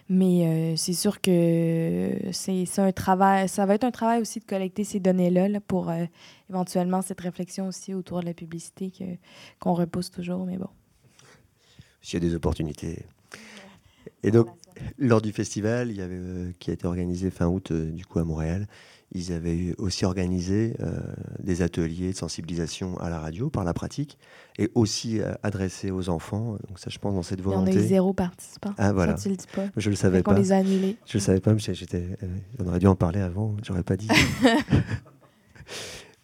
Mais 0.09 0.45
euh, 0.45 0.75
c'est 0.75 0.93
sûr 0.93 1.21
que 1.21 2.11
c'est 2.31 2.65
un 2.77 2.91
travail, 2.91 3.49
ça 3.49 3.65
va 3.65 3.75
être 3.75 3.83
un 3.83 3.91
travail 3.91 4.21
aussi 4.21 4.39
de 4.39 4.45
collecter 4.45 4.83
ces 4.83 4.99
données-là 4.99 5.59
pour 5.67 5.89
euh, 5.89 6.05
éventuellement 6.49 7.01
cette 7.01 7.21
réflexion 7.21 7.67
aussi 7.67 7.93
autour 7.93 8.21
de 8.21 8.25
la 8.25 8.33
publicité 8.33 8.91
qu'on 9.59 9.73
repousse 9.73 10.11
toujours, 10.11 10.45
mais 10.45 10.57
bon. 10.57 10.69
S'il 12.01 12.23
y 12.23 12.25
a 12.25 12.29
des 12.29 12.35
opportunités. 12.35 13.05
Et 14.23 14.31
donc, 14.31 14.47
lors 14.97 15.21
du 15.21 15.31
festival 15.31 15.89
il 15.89 15.97
y 15.97 16.01
avait, 16.01 16.15
euh, 16.15 16.51
qui 16.59 16.69
a 16.69 16.73
été 16.73 16.85
organisé 16.87 17.29
fin 17.29 17.47
août 17.47 17.73
du 17.73 18.05
coup 18.05 18.19
à 18.19 18.23
Montréal, 18.23 18.67
ils 19.13 19.31
avaient 19.31 19.73
aussi 19.77 20.03
organisé 20.05 20.75
euh, 20.81 20.99
des 21.39 21.61
ateliers 21.61 22.11
de 22.11 22.17
sensibilisation 22.17 22.97
à 22.99 23.09
la 23.09 23.19
radio 23.19 23.49
par 23.49 23.63
la 23.63 23.73
pratique 23.73 24.17
et 24.57 24.69
aussi 24.75 25.21
euh, 25.21 25.31
adressés 25.43 25.91
aux 25.91 26.09
enfants. 26.09 26.57
Donc 26.67 26.77
ça, 26.77 26.89
je 26.89 26.99
pense, 26.99 27.13
dans 27.13 27.23
cette 27.23 27.39
volonté. 27.41 27.71
on 27.71 27.75
a 27.75 27.79
eu 27.79 27.87
zéro 27.87 28.11
participant. 28.13 28.73
Ah 28.77 28.91
voilà. 28.91 29.15
Ça, 29.15 29.23
tu 29.23 29.29
le 29.29 29.35
dis 29.37 29.47
pas. 29.53 29.67
Je 29.77 29.89
le 29.89 29.95
savais 29.95 30.23
pas. 30.23 30.33
On 30.33 30.35
les 30.35 30.51
a 30.51 30.57
annulés. 30.57 30.97
Je 31.05 31.17
le 31.17 31.21
savais 31.21 31.39
pas, 31.39 31.53
mais 31.53 31.59
j'étais. 31.59 32.03
Euh, 32.21 32.27
on 32.59 32.67
aurait 32.67 32.79
dû 32.79 32.87
en 32.87 32.95
parler 32.95 33.21
avant. 33.21 33.55
J'aurais 33.63 33.83
pas 33.83 33.95
dit. 33.95 34.09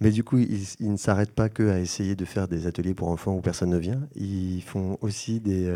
mais 0.03 0.11
du 0.11 0.23
coup, 0.25 0.37
ils, 0.37 0.91
ne 0.91 0.97
s'arrêtent 0.97 1.31
pas 1.31 1.47
que 1.47 1.69
à 1.69 1.79
essayer 1.79 2.13
de 2.15 2.25
faire 2.25 2.49
des 2.49 2.67
ateliers 2.67 2.93
pour 2.93 3.07
enfants 3.07 3.33
où 3.33 3.39
personne 3.39 3.69
ne 3.69 3.77
vient. 3.77 4.05
Ils 4.15 4.61
font 4.61 4.97
aussi 4.99 5.39
des. 5.39 5.73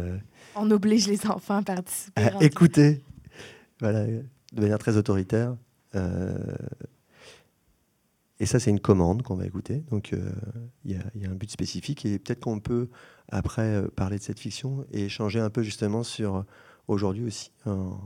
On 0.54 0.70
oblige 0.70 1.08
les 1.08 1.26
enfants 1.28 1.56
à 1.56 1.62
participer. 1.62 2.22
À 2.22 2.44
Et 8.40 8.46
ça, 8.46 8.60
c'est 8.60 8.70
une 8.70 8.82
commande 8.82 9.24
qu'on 9.24 9.36
va 9.36 9.46
écouter. 9.46 9.84
Donc, 9.92 10.14
il 10.84 10.92
y, 10.92 11.26
a 11.26 11.30
un 11.30 11.36
but 11.36 11.50
spécifique. 11.50 12.06
Et 12.06 12.20
peut-être 12.20 12.42
qu'on 12.42 12.60
peut, 12.60 12.90
après, 13.30 13.82
parler 13.96 14.18
de 14.18 14.24
cette 14.24 14.40
fiction 14.40 14.86
et 14.92 15.06
échanger 15.06 15.40
un 15.40 15.50
peu 15.50 15.64
justement 15.64 16.04
sur 16.04 16.44
aujourd'hui 16.90 17.24
aussi, 17.24 17.52
en, 17.66 17.98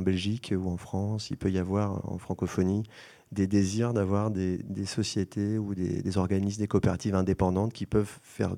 Belgique 0.00 0.52
ou 0.56 0.68
en 0.68 0.76
France, 0.76 1.30
il 1.30 1.36
peut 1.36 1.50
y 1.50 1.58
avoir 1.58 2.08
en 2.10 2.18
francophonie 2.18 2.84
des 3.32 3.46
désirs 3.46 3.94
d'avoir 3.94 4.30
des, 4.30 4.60
sociétés 4.84 5.58
ou 5.58 5.74
des, 5.74 6.18
organismes, 6.18 6.60
des 6.60 6.68
coopératives 6.68 7.14
indépendantes 7.14 7.72
qui 7.72 7.86
peuvent 7.86 8.18
faire, 8.22 8.54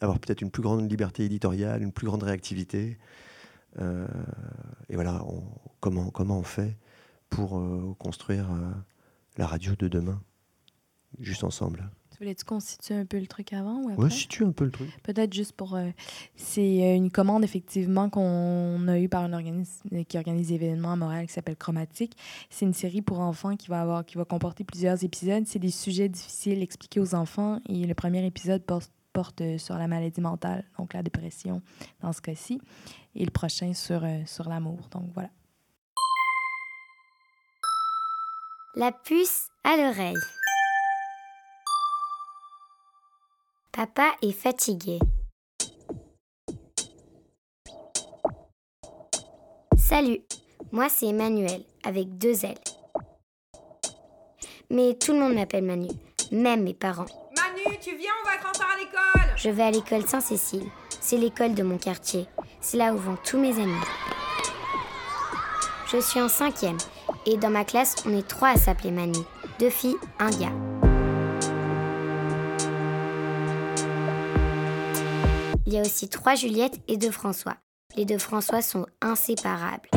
avoir 0.00 0.18
peut-être 0.18 0.42
une 0.42 0.50
plus 0.50 0.62
grande 0.62 0.90
liberté 0.90 1.24
éditoriale, 1.24 1.82
une 1.82 1.92
plus 1.92 2.06
grande 2.06 2.24
réactivité. 2.24 2.98
Euh, 3.78 4.06
et 4.88 4.96
voilà, 4.96 5.24
comment, 5.80 6.10
comment 6.10 6.38
on 6.38 6.42
fait 6.42 6.76
pour 7.30 7.58
euh, 7.58 7.94
construire 7.98 8.50
euh, 8.50 8.70
la 9.38 9.46
radio 9.46 9.74
de 9.76 9.88
demain, 9.88 10.20
juste 11.20 11.44
ensemble. 11.44 11.88
Voulais-tu 12.22 12.44
constituer 12.44 12.94
un 12.94 13.04
peu 13.04 13.18
le 13.18 13.26
truc 13.26 13.52
avant 13.52 13.82
ou 13.82 13.88
après? 13.88 14.04
Oui, 14.04 14.10
situe 14.12 14.44
un 14.44 14.52
peu 14.52 14.64
le 14.64 14.70
truc. 14.70 14.88
Peut-être 15.02 15.32
juste 15.32 15.54
pour. 15.56 15.74
Euh, 15.74 15.88
c'est 16.36 16.60
euh, 16.60 16.94
une 16.94 17.10
commande, 17.10 17.42
effectivement, 17.42 18.08
qu'on 18.10 18.86
a 18.86 19.00
eue 19.00 19.08
par 19.08 19.24
un 19.24 19.32
organisme 19.32 20.04
qui 20.04 20.18
organise 20.18 20.46
des 20.46 20.54
événements 20.54 20.92
à 20.92 20.96
Montréal 20.96 21.26
qui 21.26 21.32
s'appelle 21.32 21.56
Chromatique. 21.56 22.16
C'est 22.48 22.64
une 22.64 22.74
série 22.74 23.02
pour 23.02 23.18
enfants 23.18 23.56
qui 23.56 23.66
va, 23.66 23.82
avoir, 23.82 24.06
qui 24.06 24.18
va 24.18 24.24
comporter 24.24 24.62
plusieurs 24.62 25.02
épisodes. 25.02 25.42
C'est 25.48 25.58
des 25.58 25.72
sujets 25.72 26.08
difficiles 26.08 26.62
expliqués 26.62 27.00
aux 27.00 27.16
enfants. 27.16 27.58
Et 27.68 27.86
le 27.86 27.94
premier 27.94 28.24
épisode 28.24 28.62
porte, 28.62 28.92
porte 29.12 29.42
sur 29.58 29.76
la 29.76 29.88
maladie 29.88 30.20
mentale, 30.20 30.64
donc 30.78 30.94
la 30.94 31.02
dépression 31.02 31.60
dans 32.02 32.12
ce 32.12 32.20
cas-ci. 32.20 32.60
Et 33.16 33.24
le 33.24 33.32
prochain 33.32 33.74
sur, 33.74 34.04
euh, 34.04 34.20
sur 34.26 34.48
l'amour. 34.48 34.78
Donc 34.92 35.10
voilà. 35.12 35.30
La 38.76 38.92
puce 38.92 39.48
à 39.64 39.76
l'oreille. 39.76 40.14
Papa 43.74 44.12
est 44.20 44.32
fatigué. 44.32 44.98
Salut, 49.78 50.18
moi 50.72 50.90
c'est 50.90 51.06
Emmanuel, 51.06 51.62
avec 51.82 52.18
deux 52.18 52.44
L. 52.44 52.54
Mais 54.68 54.92
tout 54.94 55.12
le 55.14 55.20
monde 55.20 55.34
m'appelle 55.34 55.64
Manu, 55.64 55.88
même 56.30 56.64
mes 56.64 56.74
parents. 56.74 57.06
Manu, 57.34 57.78
tu 57.80 57.96
viens, 57.96 58.10
on 58.22 58.26
va 58.26 58.46
rentrer 58.46 58.64
à 58.64 58.78
l'école 58.78 59.36
Je 59.36 59.48
vais 59.48 59.62
à 59.62 59.70
l'école 59.70 60.06
Saint-Cécile. 60.06 60.68
C'est 61.00 61.16
l'école 61.16 61.54
de 61.54 61.62
mon 61.62 61.78
quartier. 61.78 62.26
C'est 62.60 62.76
là 62.76 62.92
où 62.92 62.98
vont 62.98 63.16
tous 63.24 63.38
mes 63.38 63.58
amis. 63.58 63.72
Je 65.90 65.96
suis 65.96 66.20
en 66.20 66.28
cinquième 66.28 66.78
et 67.24 67.38
dans 67.38 67.50
ma 67.50 67.64
classe, 67.64 67.96
on 68.06 68.14
est 68.14 68.28
trois 68.28 68.50
à 68.50 68.56
s'appeler 68.56 68.90
Manu. 68.90 69.18
Deux 69.58 69.70
filles, 69.70 69.96
un 70.18 70.30
gars. 70.30 70.81
Il 75.72 75.76
y 75.76 75.78
a 75.78 75.80
aussi 75.80 76.06
trois 76.06 76.34
Juliette 76.34 76.80
et 76.86 76.98
deux 76.98 77.10
François. 77.10 77.56
Les 77.96 78.04
deux 78.04 78.18
François 78.18 78.60
sont 78.60 78.84
inséparables. 79.00 79.88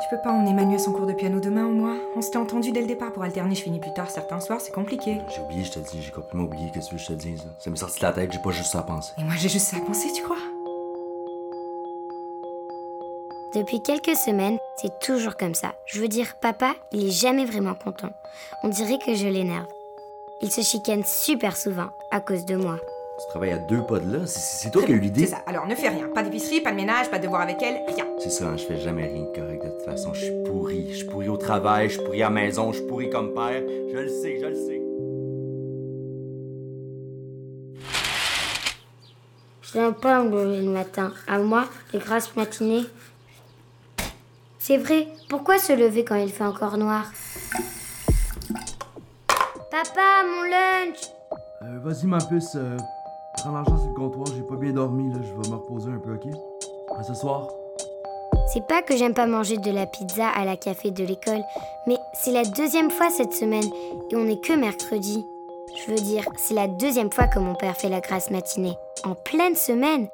Tu 0.00 0.08
peux 0.10 0.20
pas 0.24 0.32
emmener 0.32 0.52
Manu 0.54 0.74
à 0.74 0.78
son 0.80 0.90
cours 0.90 1.06
de 1.06 1.12
piano 1.12 1.38
demain 1.38 1.66
ou 1.66 1.70
moi 1.70 1.94
On 2.16 2.20
s'était 2.20 2.36
entendu 2.36 2.72
dès 2.72 2.80
le 2.80 2.88
départ 2.88 3.12
pour 3.12 3.22
alterner, 3.22 3.54
je 3.54 3.62
finis 3.62 3.78
plus 3.78 3.94
tard 3.94 4.10
certains 4.10 4.40
soirs, 4.40 4.60
c'est 4.60 4.74
compliqué. 4.74 5.18
J'ai 5.32 5.40
oublié, 5.40 5.62
je 5.62 5.70
te 5.70 5.78
dis, 5.78 6.02
j'ai 6.02 6.10
complètement 6.10 6.42
oublié, 6.42 6.72
qu'est-ce 6.74 6.90
que 6.90 6.98
je 6.98 7.06
te 7.06 7.12
dis 7.12 7.36
Ça 7.60 7.70
m'est 7.70 7.76
sorti 7.76 8.00
de 8.00 8.06
la 8.06 8.12
tête, 8.12 8.32
j'ai 8.32 8.40
pas 8.40 8.50
juste 8.50 8.72
ça 8.72 8.80
à 8.80 8.82
penser. 8.82 9.12
Et 9.18 9.22
moi 9.22 9.34
j'ai 9.36 9.48
juste 9.48 9.68
ça 9.68 9.76
à 9.76 9.80
penser, 9.80 10.08
tu 10.12 10.24
crois? 10.24 10.49
Depuis 13.54 13.82
quelques 13.82 14.16
semaines, 14.16 14.58
c'est 14.76 15.00
toujours 15.00 15.36
comme 15.36 15.54
ça. 15.54 15.74
Je 15.86 16.00
veux 16.00 16.08
dire, 16.08 16.34
papa, 16.40 16.74
il 16.92 17.08
est 17.08 17.10
jamais 17.10 17.44
vraiment 17.44 17.74
content. 17.74 18.10
On 18.62 18.68
dirait 18.68 18.98
que 19.04 19.14
je 19.14 19.26
l'énerve. 19.26 19.66
Il 20.40 20.50
se 20.50 20.60
chicane 20.62 21.04
super 21.04 21.56
souvent 21.56 21.88
à 22.12 22.20
cause 22.20 22.44
de 22.44 22.54
moi. 22.54 22.76
Tu 23.20 23.26
travailles 23.28 23.52
à 23.52 23.58
deux 23.58 23.82
pas 23.82 23.98
de 23.98 24.10
là, 24.10 24.26
c'est 24.26 24.70
toi 24.70 24.82
qui 24.82 24.92
as 24.92 24.94
eu 24.94 25.00
l'idée. 25.00 25.26
C'est 25.26 25.32
ça, 25.32 25.42
alors 25.46 25.66
ne 25.66 25.74
fais 25.74 25.88
rien. 25.88 26.08
Pas 26.14 26.22
d'épicerie, 26.22 26.60
pas 26.60 26.70
de 26.70 26.76
ménage, 26.76 27.10
pas 27.10 27.18
de 27.18 27.24
devoir 27.24 27.42
avec 27.42 27.60
elle, 27.60 27.82
rien. 27.92 28.06
C'est 28.18 28.30
ça, 28.30 28.56
je 28.56 28.64
fais 28.64 28.78
jamais 28.78 29.06
rien 29.08 29.24
de 29.24 29.36
correct 29.36 29.62
de 29.62 29.68
toute 29.68 29.82
façon. 29.82 30.14
Je 30.14 30.24
suis 30.24 30.42
pourri. 30.46 30.86
Je 30.92 30.96
suis 30.98 31.06
pourri 31.06 31.28
au 31.28 31.36
travail, 31.36 31.88
je 31.88 31.94
suis 31.94 32.04
pourri 32.04 32.22
à 32.22 32.26
la 32.26 32.30
maison, 32.30 32.72
je 32.72 32.78
suis 32.78 32.86
pourri 32.86 33.10
comme 33.10 33.34
père. 33.34 33.62
Je 33.92 33.98
le 33.98 34.08
sais, 34.08 34.38
je 34.40 34.46
le 34.46 34.54
sais. 34.54 34.82
Je 39.60 39.78
n'aime 39.78 39.94
pas 39.94 40.22
me 40.22 40.44
lever 40.44 40.62
le 40.62 40.70
matin. 40.70 41.12
À 41.28 41.38
moi, 41.38 41.66
les 41.92 41.98
grasses 41.98 42.34
matinées, 42.34 42.86
c'est 44.70 44.76
vrai, 44.76 45.08
pourquoi 45.28 45.58
se 45.58 45.72
lever 45.72 46.04
quand 46.04 46.14
il 46.14 46.30
fait 46.30 46.44
encore 46.44 46.78
noir? 46.78 47.10
Papa, 49.68 50.22
mon 50.24 50.42
lunch 50.44 51.10
euh, 51.62 51.80
Vas-y, 51.82 52.06
ma 52.06 52.18
puce, 52.18 52.54
euh, 52.54 52.76
prends 53.38 53.50
l'argent 53.50 53.76
sur 53.76 53.88
le 53.88 53.94
comptoir, 53.94 54.28
j'ai 54.28 54.42
pas 54.42 54.54
bien 54.54 54.70
dormi, 54.70 55.12
là, 55.12 55.18
je 55.22 55.32
vais 55.32 55.48
me 55.48 55.56
reposer 55.56 55.90
un 55.90 55.98
peu, 55.98 56.14
ok? 56.14 56.32
À 56.96 57.02
ce 57.02 57.14
soir. 57.14 57.48
C'est 58.52 58.64
pas 58.64 58.80
que 58.82 58.96
j'aime 58.96 59.12
pas 59.12 59.26
manger 59.26 59.56
de 59.56 59.72
la 59.72 59.86
pizza 59.86 60.28
à 60.28 60.44
la 60.44 60.56
café 60.56 60.92
de 60.92 61.02
l'école, 61.02 61.42
mais 61.88 61.96
c'est 62.14 62.30
la 62.30 62.44
deuxième 62.44 62.92
fois 62.92 63.10
cette 63.10 63.32
semaine 63.32 63.68
et 64.12 64.14
on 64.14 64.22
n'est 64.22 64.40
que 64.40 64.52
mercredi. 64.52 65.26
Je 65.84 65.90
veux 65.90 65.98
dire, 65.98 66.28
c'est 66.36 66.54
la 66.54 66.68
deuxième 66.68 67.10
fois 67.10 67.26
que 67.26 67.40
mon 67.40 67.56
père 67.56 67.76
fait 67.76 67.88
la 67.88 68.00
grasse 68.00 68.30
matinée. 68.30 68.76
En 69.02 69.16
pleine 69.16 69.56
semaine 69.56 70.06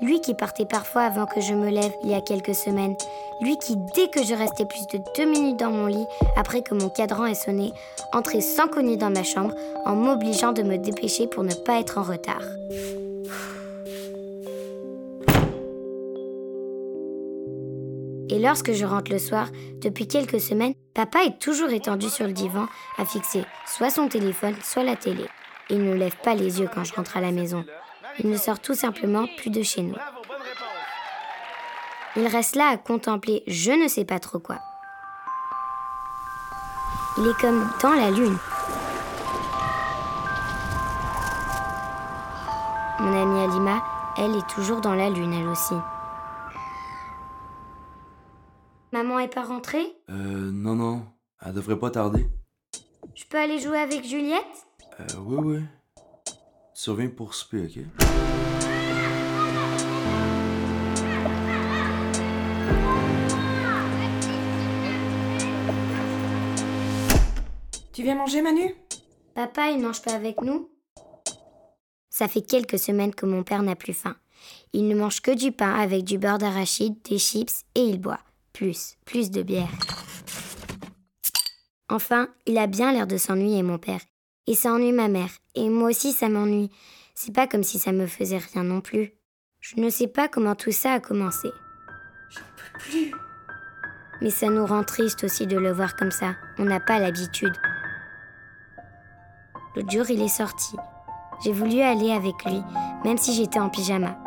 lui 0.00 0.20
qui 0.20 0.34
partait 0.34 0.64
parfois 0.64 1.02
avant 1.02 1.26
que 1.26 1.40
je 1.40 1.54
me 1.54 1.70
lève 1.70 1.92
il 2.02 2.10
y 2.10 2.14
a 2.14 2.20
quelques 2.20 2.54
semaines. 2.54 2.96
Lui 3.40 3.56
qui, 3.58 3.76
dès 3.94 4.08
que 4.08 4.22
je 4.24 4.34
restais 4.34 4.64
plus 4.64 4.86
de 4.86 5.00
deux 5.16 5.30
minutes 5.30 5.58
dans 5.58 5.70
mon 5.70 5.86
lit, 5.86 6.06
après 6.36 6.62
que 6.62 6.74
mon 6.74 6.88
cadran 6.88 7.26
ait 7.26 7.34
sonné, 7.34 7.72
entrait 8.12 8.40
sans 8.40 8.68
cogner 8.68 8.96
dans 8.96 9.10
ma 9.10 9.22
chambre 9.22 9.54
en 9.84 9.94
m'obligeant 9.94 10.52
de 10.52 10.62
me 10.62 10.78
dépêcher 10.78 11.26
pour 11.26 11.44
ne 11.44 11.54
pas 11.54 11.80
être 11.80 11.98
en 11.98 12.02
retard. 12.02 12.42
Et 18.30 18.38
lorsque 18.38 18.72
je 18.72 18.86
rentre 18.86 19.12
le 19.12 19.18
soir, 19.18 19.48
depuis 19.82 20.08
quelques 20.08 20.40
semaines, 20.40 20.72
papa 20.94 21.18
est 21.26 21.38
toujours 21.38 21.70
étendu 21.70 22.08
sur 22.08 22.26
le 22.26 22.32
divan 22.32 22.66
à 22.96 23.04
fixer 23.04 23.44
soit 23.66 23.90
son 23.90 24.08
téléphone, 24.08 24.54
soit 24.62 24.84
la 24.84 24.96
télé. 24.96 25.24
Il 25.70 25.84
ne 25.84 25.94
lève 25.94 26.16
pas 26.22 26.34
les 26.34 26.60
yeux 26.60 26.68
quand 26.72 26.84
je 26.84 26.94
rentre 26.94 27.16
à 27.16 27.20
la 27.20 27.30
maison. 27.30 27.64
Il 28.18 28.30
ne 28.30 28.36
sort 28.36 28.60
tout 28.60 28.74
simplement 28.74 29.26
plus 29.38 29.50
de 29.50 29.62
chez 29.62 29.82
nous. 29.82 29.96
Il 32.16 32.26
reste 32.26 32.56
là 32.56 32.68
à 32.68 32.76
contempler 32.76 33.42
je 33.46 33.72
ne 33.72 33.88
sais 33.88 34.04
pas 34.04 34.18
trop 34.18 34.38
quoi. 34.38 34.58
Il 37.18 37.26
est 37.26 37.40
comme 37.40 37.70
dans 37.82 37.92
la 37.92 38.10
lune. 38.10 38.36
Mon 43.00 43.20
amie 43.20 43.40
Alima, 43.40 43.82
elle 44.16 44.36
est 44.36 44.46
toujours 44.48 44.80
dans 44.80 44.94
la 44.94 45.10
lune, 45.10 45.32
elle 45.32 45.48
aussi. 45.48 45.74
Maman 48.92 49.18
est 49.18 49.34
pas 49.34 49.42
rentrée? 49.42 49.86
Euh, 50.10 50.50
non, 50.52 50.74
non. 50.74 51.06
Elle 51.44 51.54
devrait 51.54 51.78
pas 51.78 51.90
tarder. 51.90 52.28
Je 53.14 53.24
peux 53.24 53.38
aller 53.38 53.58
jouer 53.58 53.78
avec 53.78 54.04
Juliette? 54.04 54.66
Euh, 55.00 55.04
oui, 55.20 55.36
oui. 55.38 55.64
Surviens 56.74 57.08
pour 57.08 57.34
souper, 57.34 57.62
ok? 57.62 57.84
Tu 67.92 68.02
viens 68.02 68.14
manger, 68.14 68.40
Manu? 68.40 68.74
Papa, 69.34 69.70
il 69.70 69.80
mange 69.80 70.00
pas 70.02 70.14
avec 70.14 70.40
nous 70.40 70.70
Ça 72.08 72.26
fait 72.26 72.40
quelques 72.40 72.78
semaines 72.78 73.14
que 73.14 73.26
mon 73.26 73.42
père 73.42 73.62
n'a 73.62 73.76
plus 73.76 73.92
faim. 73.92 74.16
Il 74.72 74.88
ne 74.88 74.94
mange 74.94 75.20
que 75.20 75.30
du 75.30 75.52
pain 75.52 75.74
avec 75.74 76.04
du 76.04 76.18
beurre 76.18 76.38
d'arachide, 76.38 76.96
des 77.08 77.18
chips 77.18 77.64
et 77.74 77.82
il 77.82 78.00
boit. 78.00 78.20
Plus, 78.52 78.96
plus 79.04 79.30
de 79.30 79.42
bière. 79.42 79.70
Enfin, 81.90 82.28
il 82.46 82.56
a 82.56 82.66
bien 82.66 82.92
l'air 82.92 83.06
de 83.06 83.18
s'ennuyer, 83.18 83.62
mon 83.62 83.78
père. 83.78 84.00
Et 84.46 84.54
ça 84.54 84.72
ennuie 84.72 84.92
ma 84.92 85.08
mère. 85.08 85.30
Et 85.54 85.68
moi 85.68 85.90
aussi, 85.90 86.12
ça 86.12 86.28
m'ennuie. 86.28 86.70
C'est 87.14 87.34
pas 87.34 87.46
comme 87.46 87.62
si 87.62 87.78
ça 87.78 87.92
me 87.92 88.06
faisait 88.06 88.38
rien 88.38 88.64
non 88.64 88.80
plus. 88.80 89.12
Je 89.60 89.80
ne 89.80 89.90
sais 89.90 90.08
pas 90.08 90.28
comment 90.28 90.54
tout 90.54 90.72
ça 90.72 90.92
a 90.92 91.00
commencé. 91.00 91.48
J'en 92.30 92.40
peux 92.56 92.78
plus. 92.78 93.12
Mais 94.20 94.30
ça 94.30 94.48
nous 94.48 94.64
rend 94.64 94.82
triste 94.82 95.24
aussi 95.24 95.46
de 95.46 95.58
le 95.58 95.72
voir 95.72 95.94
comme 95.96 96.10
ça. 96.10 96.34
On 96.58 96.64
n'a 96.64 96.80
pas 96.80 96.98
l'habitude. 96.98 97.54
L'autre 99.76 99.90
jour, 99.90 100.10
il 100.10 100.22
est 100.22 100.28
sorti. 100.28 100.76
J'ai 101.44 101.52
voulu 101.52 101.80
aller 101.80 102.12
avec 102.12 102.44
lui, 102.44 102.62
même 103.04 103.18
si 103.18 103.34
j'étais 103.34 103.58
en 103.58 103.68
pyjama. 103.68 104.18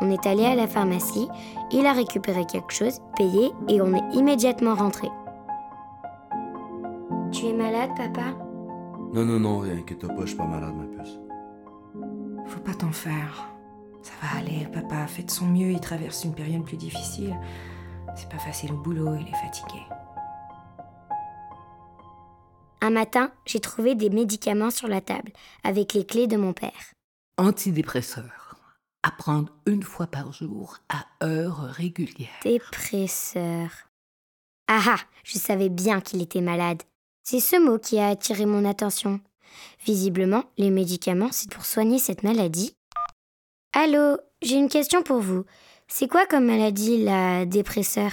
On 0.00 0.10
est 0.10 0.26
allé 0.26 0.44
à 0.44 0.54
la 0.54 0.66
pharmacie, 0.66 1.28
il 1.70 1.86
a 1.86 1.92
récupéré 1.92 2.44
quelque 2.44 2.72
chose, 2.72 3.00
payé, 3.16 3.52
et 3.68 3.80
on 3.80 3.94
est 3.94 4.14
immédiatement 4.14 4.74
rentré. 4.74 5.08
Tu 7.32 7.46
es 7.46 7.52
malade, 7.52 7.90
papa? 7.96 8.43
Non, 9.14 9.24
non, 9.24 9.38
non, 9.38 9.62
inquiète 9.62 10.06
pas, 10.06 10.20
je 10.22 10.26
suis 10.26 10.36
pas 10.36 10.46
malade, 10.46 10.74
ma 10.74 10.86
puce. 10.86 11.18
Faut 12.48 12.60
pas 12.60 12.74
t'en 12.74 12.90
faire. 12.90 13.48
Ça 14.02 14.12
va 14.20 14.38
aller, 14.38 14.66
papa 14.72 15.06
fait 15.06 15.22
de 15.22 15.30
son 15.30 15.46
mieux, 15.46 15.70
il 15.70 15.80
traverse 15.80 16.24
une 16.24 16.34
période 16.34 16.64
plus 16.64 16.76
difficile. 16.76 17.34
C'est 18.16 18.28
pas 18.28 18.38
facile 18.38 18.72
au 18.72 18.76
boulot, 18.76 19.14
il 19.14 19.26
est 19.26 19.40
fatigué. 19.40 19.80
Un 22.80 22.90
matin, 22.90 23.32
j'ai 23.46 23.60
trouvé 23.60 23.94
des 23.94 24.10
médicaments 24.10 24.70
sur 24.70 24.88
la 24.88 25.00
table, 25.00 25.32
avec 25.62 25.94
les 25.94 26.04
clés 26.04 26.26
de 26.26 26.36
mon 26.36 26.52
père. 26.52 26.92
Antidépresseur. 27.38 28.56
À 29.02 29.10
prendre 29.10 29.52
une 29.66 29.82
fois 29.82 30.06
par 30.06 30.32
jour, 30.32 30.78
à 30.88 31.06
heure 31.24 31.60
régulière. 31.60 32.40
Dépresseur. 32.42 33.70
Ah 34.66 34.82
ah, 34.86 35.00
je 35.24 35.38
savais 35.38 35.68
bien 35.68 36.00
qu'il 36.00 36.20
était 36.20 36.40
malade. 36.40 36.82
C'est 37.26 37.40
ce 37.40 37.56
mot 37.56 37.78
qui 37.78 37.98
a 37.98 38.08
attiré 38.08 38.44
mon 38.44 38.66
attention. 38.66 39.18
Visiblement, 39.86 40.44
les 40.58 40.68
médicaments, 40.68 41.32
c'est 41.32 41.50
pour 41.50 41.64
soigner 41.64 41.98
cette 41.98 42.22
maladie. 42.22 42.76
Allô, 43.72 44.18
j'ai 44.42 44.56
une 44.56 44.68
question 44.68 45.02
pour 45.02 45.20
vous. 45.20 45.46
C'est 45.88 46.06
quoi 46.06 46.26
comme 46.26 46.44
maladie 46.44 47.02
la 47.02 47.46
dépresseur? 47.46 48.10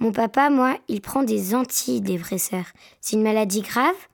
Mon 0.00 0.10
papa, 0.10 0.50
moi, 0.50 0.76
il 0.88 1.00
prend 1.00 1.22
des 1.22 1.54
antidépresseurs. 1.54 2.66
C'est 3.00 3.14
une 3.14 3.22
maladie 3.22 3.62
grave? 3.62 4.08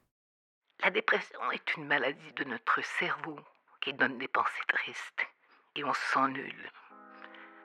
La 0.85 0.91
dépression 0.91 1.41
est 1.53 1.77
une 1.77 1.87
maladie 1.87 2.33
de 2.37 2.45
notre 2.45 2.85
cerveau 2.99 3.39
qui 3.81 3.95
donne 3.95 4.19
des 4.19 4.29
pensées 4.29 4.67
tristes 4.69 5.27
et 5.75 5.85
on 5.85 5.95
se 5.95 6.01
sent. 6.13 6.55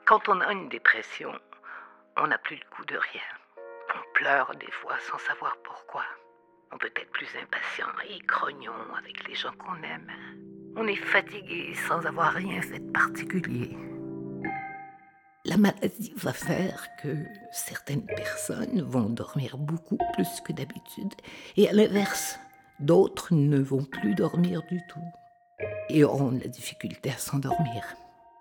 Quand 0.06 0.30
on 0.30 0.40
a 0.40 0.50
une 0.50 0.70
dépression, 0.70 1.30
on 2.16 2.26
n'a 2.26 2.38
plus 2.38 2.56
le 2.56 2.76
goût 2.76 2.84
de 2.86 2.96
rien. 2.96 3.22
On 3.94 4.14
pleure 4.14 4.54
des 4.56 4.70
fois 4.70 4.96
sans 5.10 5.18
savoir 5.18 5.58
pourquoi. 5.62 6.04
On 6.74 6.78
peut 6.78 6.90
être 6.96 7.10
plus 7.12 7.28
impatient 7.40 7.86
et 8.10 8.18
grognon 8.26 8.72
avec 8.98 9.28
les 9.28 9.36
gens 9.36 9.52
qu'on 9.52 9.80
aime. 9.84 10.10
On 10.76 10.88
est 10.88 10.96
fatigué 10.96 11.72
sans 11.86 12.04
avoir 12.04 12.32
rien 12.32 12.60
fait 12.62 12.80
de 12.80 12.90
particulier. 12.90 13.76
La 15.44 15.56
maladie 15.56 16.12
va 16.16 16.32
faire 16.32 16.88
que 17.00 17.16
certaines 17.52 18.04
personnes 18.04 18.82
vont 18.82 19.08
dormir 19.08 19.56
beaucoup 19.56 19.98
plus 20.14 20.40
que 20.44 20.52
d'habitude 20.52 21.12
et 21.56 21.68
à 21.68 21.72
l'inverse, 21.72 22.40
d'autres 22.80 23.34
ne 23.34 23.60
vont 23.60 23.84
plus 23.84 24.16
dormir 24.16 24.62
du 24.68 24.80
tout 24.88 25.64
et 25.90 26.02
auront 26.02 26.32
de 26.32 26.40
la 26.40 26.48
difficulté 26.48 27.10
à 27.10 27.18
s'endormir 27.18 27.84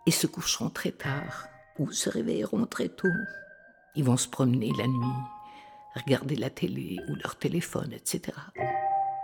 et 0.07 0.11
se 0.11 0.25
coucheront 0.25 0.71
très 0.71 0.91
tard 0.91 1.49
ou 1.77 1.91
se 1.91 2.09
réveilleront 2.09 2.65
très 2.65 2.89
tôt. 2.89 3.13
Ils 3.95 4.03
vont 4.03 4.17
se 4.17 4.27
promener 4.27 4.71
la 4.75 4.87
nuit, 4.87 5.21
regarder 5.95 6.35
la 6.35 6.49
télé 6.49 6.99
ou 7.09 7.15
leur 7.15 7.35
téléphone, 7.37 7.93
etc. 7.93 8.37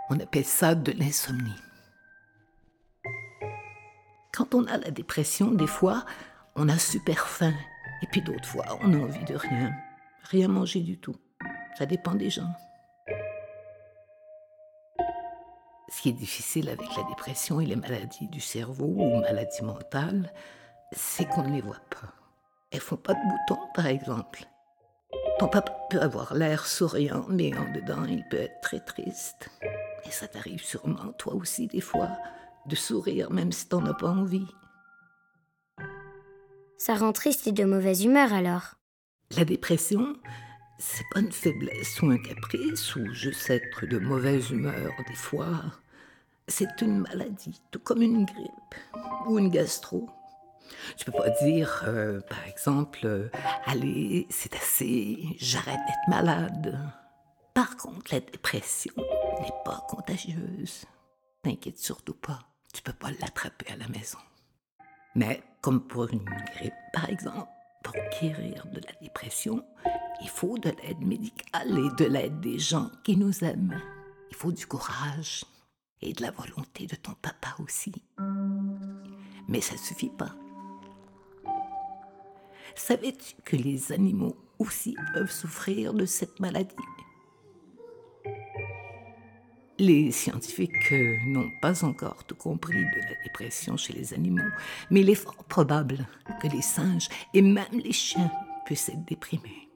On 0.08 0.18
appelle 0.18 0.44
ça 0.44 0.74
de 0.74 0.92
l'insomnie. 0.92 1.56
Quand 4.32 4.54
on 4.54 4.66
a 4.66 4.78
la 4.78 4.90
dépression, 4.90 5.50
des 5.50 5.66
fois, 5.66 6.04
on 6.56 6.68
a 6.68 6.78
super 6.78 7.26
faim. 7.26 7.54
Et 8.02 8.06
puis 8.06 8.22
d'autres 8.22 8.48
fois, 8.48 8.64
on 8.82 8.94
a 8.94 8.98
envie 8.98 9.24
de 9.24 9.34
rien. 9.34 9.72
Rien 10.24 10.48
manger 10.48 10.80
du 10.80 10.98
tout. 10.98 11.16
Ça 11.76 11.86
dépend 11.86 12.14
des 12.14 12.30
gens. 12.30 12.52
Ce 15.88 16.02
qui 16.02 16.10
est 16.10 16.12
difficile 16.12 16.68
avec 16.68 16.96
la 16.96 17.02
dépression 17.04 17.60
et 17.60 17.66
les 17.66 17.76
maladies 17.76 18.28
du 18.28 18.40
cerveau 18.40 18.86
ou 18.86 19.20
maladies 19.20 19.62
mentales, 19.62 20.32
c'est 20.92 21.28
qu'on 21.28 21.42
ne 21.42 21.54
les 21.54 21.60
voit 21.60 21.80
pas. 21.90 22.14
Elles 22.70 22.80
font 22.80 22.96
pas 22.96 23.14
de 23.14 23.18
boutons, 23.18 23.66
par 23.74 23.86
exemple. 23.86 24.44
Ton 25.38 25.48
papa 25.48 25.72
peut 25.90 26.00
avoir 26.00 26.34
l'air 26.34 26.66
souriant, 26.66 27.24
mais 27.28 27.56
en 27.56 27.72
dedans, 27.72 28.04
il 28.04 28.24
peut 28.28 28.36
être 28.36 28.60
très 28.60 28.80
triste. 28.80 29.50
Et 30.06 30.10
ça 30.10 30.28
t'arrive 30.28 30.62
sûrement, 30.62 31.12
toi 31.18 31.34
aussi, 31.34 31.66
des 31.66 31.80
fois, 31.80 32.10
de 32.66 32.76
sourire 32.76 33.30
même 33.30 33.52
si 33.52 33.68
t'en 33.68 33.84
as 33.86 33.94
pas 33.94 34.10
envie. 34.10 34.46
Ça 36.76 36.94
rend 36.94 37.12
triste 37.12 37.46
et 37.46 37.52
de 37.52 37.64
mauvaise 37.64 38.04
humeur 38.04 38.32
alors. 38.32 38.74
La 39.36 39.44
dépression, 39.44 40.16
c'est 40.78 41.04
pas 41.12 41.20
une 41.20 41.32
faiblesse 41.32 42.00
ou 42.02 42.06
un 42.06 42.18
caprice 42.18 42.96
ou 42.96 43.12
juste 43.12 43.50
être 43.50 43.86
de 43.86 43.98
mauvaise 43.98 44.50
humeur 44.50 44.90
des 45.06 45.14
fois. 45.14 45.62
C'est 46.48 46.80
une 46.82 47.00
maladie, 47.00 47.60
tout 47.70 47.78
comme 47.78 48.02
une 48.02 48.24
grippe 48.24 48.74
ou 49.26 49.38
une 49.38 49.50
gastro. 49.50 50.08
Tu 50.96 51.04
peux 51.04 51.12
pas 51.12 51.30
dire, 51.30 51.84
euh, 51.86 52.20
par 52.20 52.46
exemple, 52.46 53.00
euh, 53.04 53.30
allez, 53.66 54.26
c'est 54.30 54.54
assez, 54.54 55.18
j'arrête 55.38 55.80
d'être 55.86 56.08
malade. 56.08 56.78
Par 57.54 57.76
contre, 57.76 58.12
la 58.12 58.20
dépression 58.20 58.92
n'est 58.96 59.64
pas 59.64 59.84
contagieuse. 59.88 60.84
T'inquiète 61.42 61.78
surtout 61.78 62.14
pas, 62.14 62.40
tu 62.72 62.82
peux 62.82 62.92
pas 62.92 63.10
l'attraper 63.20 63.72
à 63.72 63.76
la 63.76 63.88
maison. 63.88 64.18
Mais 65.14 65.42
comme 65.60 65.86
pour 65.86 66.08
une 66.08 66.24
grippe, 66.24 66.72
par 66.92 67.08
exemple, 67.08 67.48
pour 67.82 67.94
guérir 68.20 68.66
de 68.72 68.80
la 68.80 68.92
dépression, 69.00 69.64
il 70.20 70.28
faut 70.28 70.58
de 70.58 70.70
l'aide 70.70 71.00
médicale 71.00 71.78
et 71.78 72.02
de 72.02 72.04
l'aide 72.08 72.40
des 72.40 72.58
gens 72.58 72.90
qui 73.02 73.16
nous 73.16 73.44
aiment. 73.44 73.80
Il 74.30 74.36
faut 74.36 74.52
du 74.52 74.66
courage 74.66 75.44
et 76.02 76.12
de 76.12 76.22
la 76.22 76.30
volonté 76.30 76.86
de 76.86 76.96
ton 76.96 77.12
papa 77.14 77.56
aussi. 77.58 77.92
Mais 79.48 79.60
ça 79.60 79.76
suffit 79.76 80.10
pas. 80.10 80.34
Savais-tu 82.80 83.34
que 83.44 83.56
les 83.56 83.92
animaux 83.92 84.34
aussi 84.58 84.96
peuvent 85.12 85.30
souffrir 85.30 85.92
de 85.92 86.06
cette 86.06 86.40
maladie? 86.40 86.74
Les 89.78 90.10
scientifiques 90.10 90.90
euh, 90.90 91.16
n'ont 91.26 91.50
pas 91.60 91.84
encore 91.84 92.24
tout 92.24 92.34
compris 92.34 92.80
de 92.80 93.00
la 93.00 93.22
dépression 93.22 93.76
chez 93.76 93.92
les 93.92 94.14
animaux, 94.14 94.50
mais 94.90 95.02
il 95.02 95.10
est 95.10 95.14
fort 95.14 95.44
probable 95.44 96.06
que 96.40 96.48
les 96.48 96.62
singes 96.62 97.08
et 97.34 97.42
même 97.42 97.66
les 97.72 97.92
chiens 97.92 98.32
puissent 98.64 98.88
être 98.88 99.04
déprimés. 99.04 99.68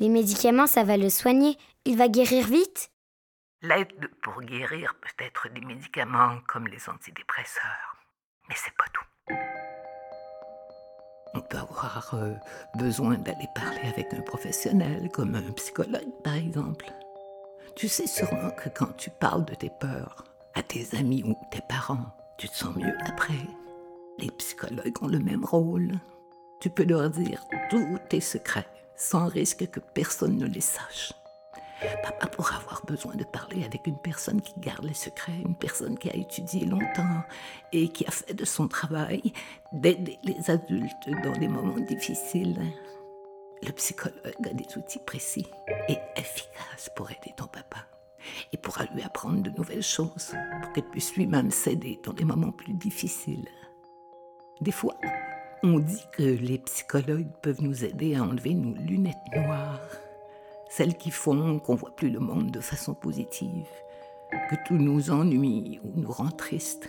Les 0.00 0.08
médicaments, 0.08 0.66
ça 0.66 0.84
va 0.84 0.96
le 0.96 1.10
soigner. 1.10 1.58
Il 1.84 1.98
va 1.98 2.08
guérir 2.08 2.46
vite 2.46 2.90
L'aide 3.60 4.10
pour 4.22 4.40
guérir 4.40 4.94
peut 5.00 5.24
être 5.24 5.48
des 5.52 5.60
médicaments 5.60 6.40
comme 6.48 6.66
les 6.66 6.88
antidépresseurs, 6.88 8.01
mais 8.52 8.58
c'est 8.62 8.76
pas 8.76 8.84
tout. 8.92 9.34
On 11.34 11.40
peut 11.40 11.56
avoir 11.56 12.14
euh, 12.14 12.34
besoin 12.76 13.16
d'aller 13.16 13.48
parler 13.54 13.80
avec 13.88 14.12
un 14.12 14.20
professionnel, 14.20 15.08
comme 15.10 15.34
un 15.34 15.52
psychologue 15.52 16.12
par 16.22 16.34
exemple. 16.34 16.92
Tu 17.74 17.88
sais 17.88 18.06
sûrement 18.06 18.50
que 18.50 18.68
quand 18.68 18.94
tu 18.98 19.08
parles 19.08 19.46
de 19.46 19.54
tes 19.54 19.70
peurs 19.80 20.24
à 20.54 20.62
tes 20.62 20.86
amis 20.98 21.22
ou 21.24 21.34
tes 21.50 21.62
parents, 21.66 22.14
tu 22.36 22.48
te 22.48 22.54
sens 22.54 22.76
mieux 22.76 22.94
après. 23.06 23.48
Les 24.18 24.30
psychologues 24.32 25.02
ont 25.02 25.08
le 25.08 25.20
même 25.20 25.44
rôle. 25.44 25.98
Tu 26.60 26.68
peux 26.68 26.84
leur 26.84 27.08
dire 27.08 27.42
tous 27.70 27.98
tes 28.10 28.20
secrets 28.20 28.68
sans 28.96 29.28
risque 29.28 29.66
que 29.70 29.80
personne 29.80 30.36
ne 30.36 30.46
les 30.46 30.60
sache. 30.60 31.14
Papa 32.02 32.26
pourra 32.26 32.56
avoir 32.56 32.84
besoin 32.86 33.14
de 33.14 33.24
parler 33.24 33.64
avec 33.64 33.86
une 33.86 33.98
personne 33.98 34.40
qui 34.40 34.54
garde 34.58 34.84
les 34.84 34.94
secrets, 34.94 35.40
une 35.44 35.54
personne 35.54 35.98
qui 35.98 36.10
a 36.10 36.16
étudié 36.16 36.64
longtemps 36.64 37.22
et 37.72 37.88
qui 37.88 38.06
a 38.06 38.10
fait 38.10 38.34
de 38.34 38.44
son 38.44 38.68
travail 38.68 39.32
d'aider 39.72 40.18
les 40.22 40.50
adultes 40.50 41.10
dans 41.24 41.32
des 41.32 41.48
moments 41.48 41.78
difficiles. 41.78 42.60
Le 43.62 43.72
psychologue 43.72 44.48
a 44.48 44.54
des 44.54 44.76
outils 44.76 44.98
précis 44.98 45.46
et 45.88 45.98
efficaces 46.16 46.90
pour 46.96 47.10
aider 47.10 47.32
ton 47.36 47.46
papa 47.46 47.86
et 48.52 48.56
pourra 48.56 48.84
lui 48.86 49.02
apprendre 49.02 49.42
de 49.42 49.50
nouvelles 49.50 49.82
choses 49.82 50.34
pour 50.62 50.72
qu'il 50.72 50.84
puisse 50.84 51.16
lui-même 51.16 51.50
s'aider 51.50 52.00
dans 52.04 52.12
des 52.12 52.24
moments 52.24 52.52
plus 52.52 52.72
difficiles. 52.74 53.48
Des 54.60 54.72
fois, 54.72 54.96
on 55.62 55.78
dit 55.78 56.04
que 56.12 56.22
les 56.22 56.58
psychologues 56.58 57.30
peuvent 57.40 57.62
nous 57.62 57.84
aider 57.84 58.16
à 58.16 58.22
enlever 58.22 58.54
nos 58.54 58.74
lunettes 58.74 59.16
noires 59.34 59.80
celles 60.74 60.96
qui 60.96 61.10
font 61.10 61.58
qu'on 61.58 61.74
voit 61.74 61.94
plus 61.94 62.08
le 62.08 62.18
monde 62.18 62.50
de 62.50 62.60
façon 62.60 62.94
positive, 62.94 63.68
que 64.48 64.56
tout 64.66 64.78
nous 64.78 65.10
ennuie 65.10 65.78
ou 65.84 66.00
nous 66.00 66.10
rend 66.10 66.30
triste. 66.30 66.88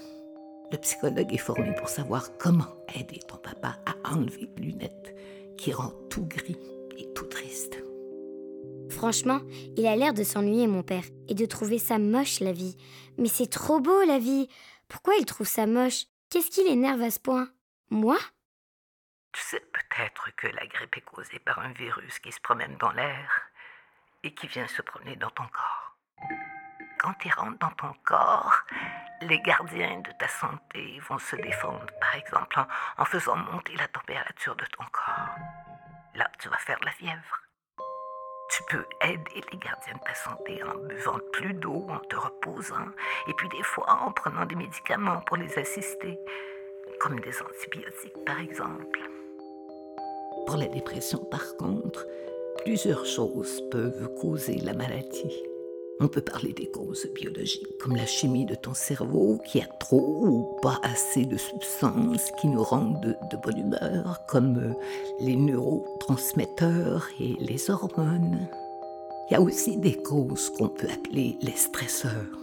Le 0.71 0.77
psychologue 0.77 1.33
est 1.33 1.37
formé 1.37 1.75
pour 1.75 1.89
savoir 1.89 2.37
comment 2.37 2.77
aider 2.95 3.19
ton 3.27 3.35
papa 3.35 3.77
à 3.85 4.09
enlever 4.09 4.49
les 4.55 4.63
lunettes 4.63 5.13
qui 5.57 5.73
rend 5.73 5.91
tout 6.09 6.25
gris 6.25 6.57
et 6.97 7.13
tout 7.13 7.25
triste. 7.25 7.83
Franchement, 8.89 9.41
il 9.75 9.85
a 9.85 9.97
l'air 9.97 10.13
de 10.13 10.23
s'ennuyer, 10.23 10.67
mon 10.67 10.83
père, 10.83 11.03
et 11.27 11.35
de 11.35 11.45
trouver 11.45 11.77
ça 11.77 11.99
moche, 11.99 12.39
la 12.39 12.53
vie. 12.53 12.77
Mais 13.17 13.27
c'est 13.27 13.51
trop 13.51 13.81
beau, 13.81 14.05
la 14.05 14.17
vie. 14.17 14.47
Pourquoi 14.87 15.15
il 15.19 15.25
trouve 15.25 15.47
ça 15.47 15.65
moche? 15.65 16.05
Qu'est-ce 16.29 16.49
qui 16.49 16.63
l'énerve 16.63 17.01
à 17.01 17.11
ce 17.11 17.19
point? 17.19 17.49
Moi? 17.89 18.17
Tu 19.33 19.41
sais 19.41 19.59
peut-être 19.59 20.33
que 20.37 20.47
la 20.47 20.65
grippe 20.67 20.95
est 20.95 21.01
causée 21.01 21.39
par 21.39 21.59
un 21.59 21.73
virus 21.73 22.19
qui 22.19 22.31
se 22.31 22.39
promène 22.39 22.77
dans 22.79 22.91
l'air 22.91 23.52
et 24.23 24.33
qui 24.33 24.47
vient 24.47 24.67
se 24.67 24.81
promener 24.81 25.15
dans 25.17 25.29
ton 25.31 25.43
corps. 25.43 25.97
Quand 26.99 27.13
il 27.25 27.33
rentre 27.33 27.59
dans 27.59 27.71
ton 27.71 27.93
corps, 28.05 28.63
les 29.21 29.39
gardiens 29.41 29.99
de 29.99 30.11
ta 30.17 30.27
santé 30.27 30.99
vont 31.09 31.19
se 31.19 31.35
défendre, 31.35 31.87
par 31.99 32.15
exemple 32.15 32.57
en, 32.97 33.05
faisant 33.05 33.35
monter 33.35 33.75
la 33.75 33.87
température 33.87 34.55
de 34.55 34.65
ton 34.65 34.83
corps. 34.91 35.35
Là, 36.15 36.29
tu 36.39 36.49
vas 36.49 36.57
faire 36.57 36.79
de 36.79 36.85
la 36.85 36.91
fièvre. 36.91 37.41
Tu 38.49 38.63
peux 38.69 38.85
aider 39.01 39.43
les 39.51 39.57
gardiens 39.57 39.95
de 39.95 40.03
ta 40.03 40.13
santé 40.13 40.63
en 40.63 40.75
buvant 40.87 41.19
plus 41.31 41.53
d'eau, 41.53 41.87
en 41.89 41.99
te 41.99 42.15
reposant, 42.15 42.87
et 43.27 43.33
puis 43.33 43.49
des 43.49 43.63
fois 43.63 43.91
en 43.91 44.11
prenant 44.11 44.45
des 44.45 44.55
médicaments 44.55 45.21
pour 45.21 45.37
les 45.37 45.57
assister, 45.57 46.19
comme 47.01 47.19
des 47.19 47.41
antibiotiques 47.41 48.25
par 48.25 48.39
exemple. 48.39 48.99
Pour 50.45 50.57
la 50.57 50.67
dépression, 50.67 51.19
par 51.25 51.55
contre, 51.57 52.05
plusieurs 52.63 53.05
choses 53.05 53.61
peuvent 53.71 54.09
causer 54.21 54.55
la 54.59 54.73
maladie. 54.73 55.43
On 55.99 56.07
peut 56.07 56.21
parler 56.21 56.53
des 56.53 56.71
causes 56.71 57.07
biologiques, 57.13 57.77
comme 57.79 57.95
la 57.95 58.05
chimie 58.05 58.45
de 58.45 58.55
ton 58.55 58.73
cerveau 58.73 59.37
qui 59.45 59.61
a 59.61 59.65
trop 59.65 60.25
ou 60.25 60.59
pas 60.61 60.79
assez 60.81 61.25
de 61.25 61.37
substances 61.37 62.31
qui 62.39 62.47
nous 62.47 62.63
rendent 62.63 63.17
de, 63.29 63.37
bonne 63.37 63.59
humeur, 63.59 64.25
comme 64.27 64.57
euh, 64.57 64.73
les 65.19 65.35
neurotransmetteurs 65.35 67.07
et 67.19 67.35
les 67.39 67.69
hormones. 67.69 68.47
Il 69.29 69.33
y 69.33 69.35
a 69.35 69.41
aussi 69.41 69.77
des 69.77 70.01
causes 70.01 70.49
qu'on 70.57 70.69
peut 70.69 70.89
appeler 70.89 71.37
les 71.41 71.55
stresseurs. 71.55 72.39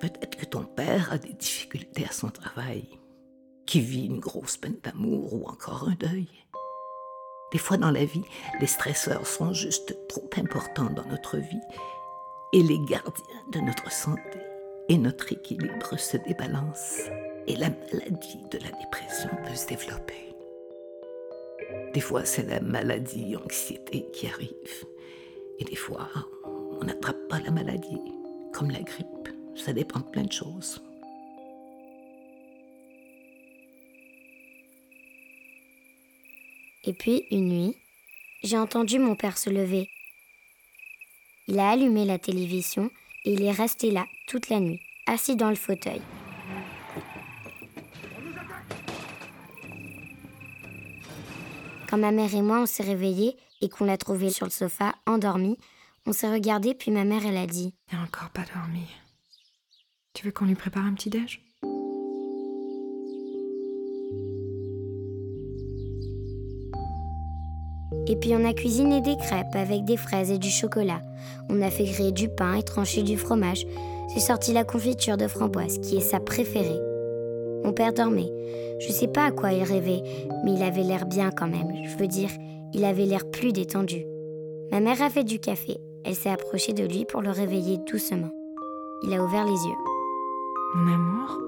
Peut-être 0.00 0.36
que 0.36 0.46
ton 0.46 0.64
père 0.64 1.12
a 1.12 1.18
des 1.18 1.32
difficultés 1.32 2.04
à 2.08 2.12
son 2.12 2.28
travail, 2.28 2.84
qui 3.66 3.80
vit 3.80 4.06
une 4.06 4.20
grosse 4.20 4.56
peine 4.56 4.78
d'amour 4.82 5.34
ou 5.34 5.46
encore 5.48 5.88
un 5.88 5.94
deuil. 5.94 6.43
Des 7.54 7.60
fois 7.60 7.76
dans 7.76 7.92
la 7.92 8.04
vie, 8.04 8.24
les 8.60 8.66
stresseurs 8.66 9.28
sont 9.28 9.52
juste 9.52 9.96
trop 10.08 10.28
importants 10.36 10.90
dans 10.90 11.04
notre 11.04 11.36
vie 11.36 11.62
et 12.52 12.60
les 12.64 12.80
gardiens 12.80 13.44
de 13.52 13.60
notre 13.60 13.92
santé 13.92 14.40
et 14.88 14.98
notre 14.98 15.32
équilibre 15.32 15.96
se 15.96 16.16
débalancent 16.16 17.02
et 17.46 17.54
la 17.54 17.70
maladie 17.70 18.40
de 18.50 18.58
la 18.58 18.76
dépression 18.80 19.30
peut 19.46 19.54
se 19.54 19.68
développer. 19.68 20.34
Des 21.92 22.00
fois, 22.00 22.24
c'est 22.24 22.42
la 22.42 22.60
maladie 22.60 23.36
anxiété 23.36 24.10
qui 24.12 24.26
arrive 24.26 24.84
et 25.60 25.64
des 25.64 25.76
fois, 25.76 26.08
on 26.80 26.84
n'attrape 26.84 27.28
pas 27.28 27.38
la 27.38 27.52
maladie, 27.52 28.02
comme 28.52 28.72
la 28.72 28.82
grippe. 28.82 29.28
Ça 29.54 29.72
dépend 29.72 30.00
de 30.00 30.10
plein 30.10 30.24
de 30.24 30.32
choses. 30.32 30.82
Et 36.86 36.92
puis, 36.92 37.24
une 37.30 37.48
nuit, 37.48 37.76
j'ai 38.42 38.58
entendu 38.58 38.98
mon 38.98 39.16
père 39.16 39.38
se 39.38 39.48
lever. 39.48 39.88
Il 41.48 41.58
a 41.58 41.70
allumé 41.70 42.04
la 42.04 42.18
télévision 42.18 42.90
et 43.24 43.32
il 43.32 43.42
est 43.42 43.52
resté 43.52 43.90
là 43.90 44.04
toute 44.28 44.48
la 44.50 44.60
nuit, 44.60 44.80
assis 45.06 45.36
dans 45.36 45.48
le 45.48 45.56
fauteuil. 45.56 46.02
Quand 51.88 51.98
ma 51.98 52.12
mère 52.12 52.34
et 52.34 52.42
moi 52.42 52.60
on 52.60 52.66
s'est 52.66 52.82
réveillés 52.82 53.36
et 53.60 53.68
qu'on 53.68 53.84
l'a 53.84 53.96
trouvé 53.96 54.30
sur 54.30 54.46
le 54.46 54.50
sofa, 54.50 54.94
endormi, 55.06 55.56
on 56.06 56.12
s'est 56.12 56.30
regardé 56.30 56.74
puis 56.74 56.90
ma 56.90 57.04
mère 57.04 57.24
elle 57.24 57.36
a 57.36 57.46
dit 57.46 57.74
Il 57.90 57.96
n'a 57.96 58.04
encore 58.04 58.30
pas 58.30 58.44
dormi. 58.54 58.86
Tu 60.12 60.24
veux 60.24 60.32
qu'on 60.32 60.46
lui 60.46 60.54
prépare 60.54 60.84
un 60.84 60.94
petit 60.94 61.10
déj? 61.10 61.40
Et 68.06 68.16
puis 68.16 68.34
on 68.34 68.44
a 68.44 68.52
cuisiné 68.52 69.00
des 69.00 69.16
crêpes 69.16 69.54
avec 69.54 69.84
des 69.84 69.96
fraises 69.96 70.30
et 70.30 70.38
du 70.38 70.50
chocolat. 70.50 71.00
On 71.48 71.62
a 71.62 71.70
fait 71.70 71.84
griller 71.84 72.12
du 72.12 72.28
pain 72.28 72.54
et 72.54 72.62
trancher 72.62 73.02
du 73.02 73.16
fromage. 73.16 73.66
C'est 74.12 74.20
sorti 74.20 74.52
la 74.52 74.64
confiture 74.64 75.16
de 75.16 75.26
framboise, 75.26 75.78
qui 75.78 75.96
est 75.96 76.00
sa 76.00 76.20
préférée. 76.20 76.80
Mon 77.64 77.72
père 77.72 77.94
dormait. 77.94 78.30
Je 78.80 78.92
sais 78.92 79.08
pas 79.08 79.24
à 79.24 79.30
quoi 79.30 79.52
il 79.52 79.62
rêvait, 79.62 80.02
mais 80.44 80.52
il 80.52 80.62
avait 80.62 80.82
l'air 80.82 81.06
bien 81.06 81.30
quand 81.30 81.48
même. 81.48 81.72
Je 81.84 81.96
veux 81.96 82.06
dire, 82.06 82.30
il 82.74 82.84
avait 82.84 83.06
l'air 83.06 83.30
plus 83.30 83.52
détendu. 83.52 84.04
Ma 84.70 84.80
mère 84.80 85.00
a 85.00 85.08
fait 85.08 85.24
du 85.24 85.38
café. 85.38 85.78
Elle 86.04 86.14
s'est 86.14 86.30
approchée 86.30 86.74
de 86.74 86.84
lui 86.84 87.06
pour 87.06 87.22
le 87.22 87.30
réveiller 87.30 87.78
doucement. 87.90 88.30
Il 89.02 89.14
a 89.14 89.24
ouvert 89.24 89.44
les 89.44 89.52
yeux. 89.52 89.78
Mon 90.74 90.92
amour, 90.92 91.38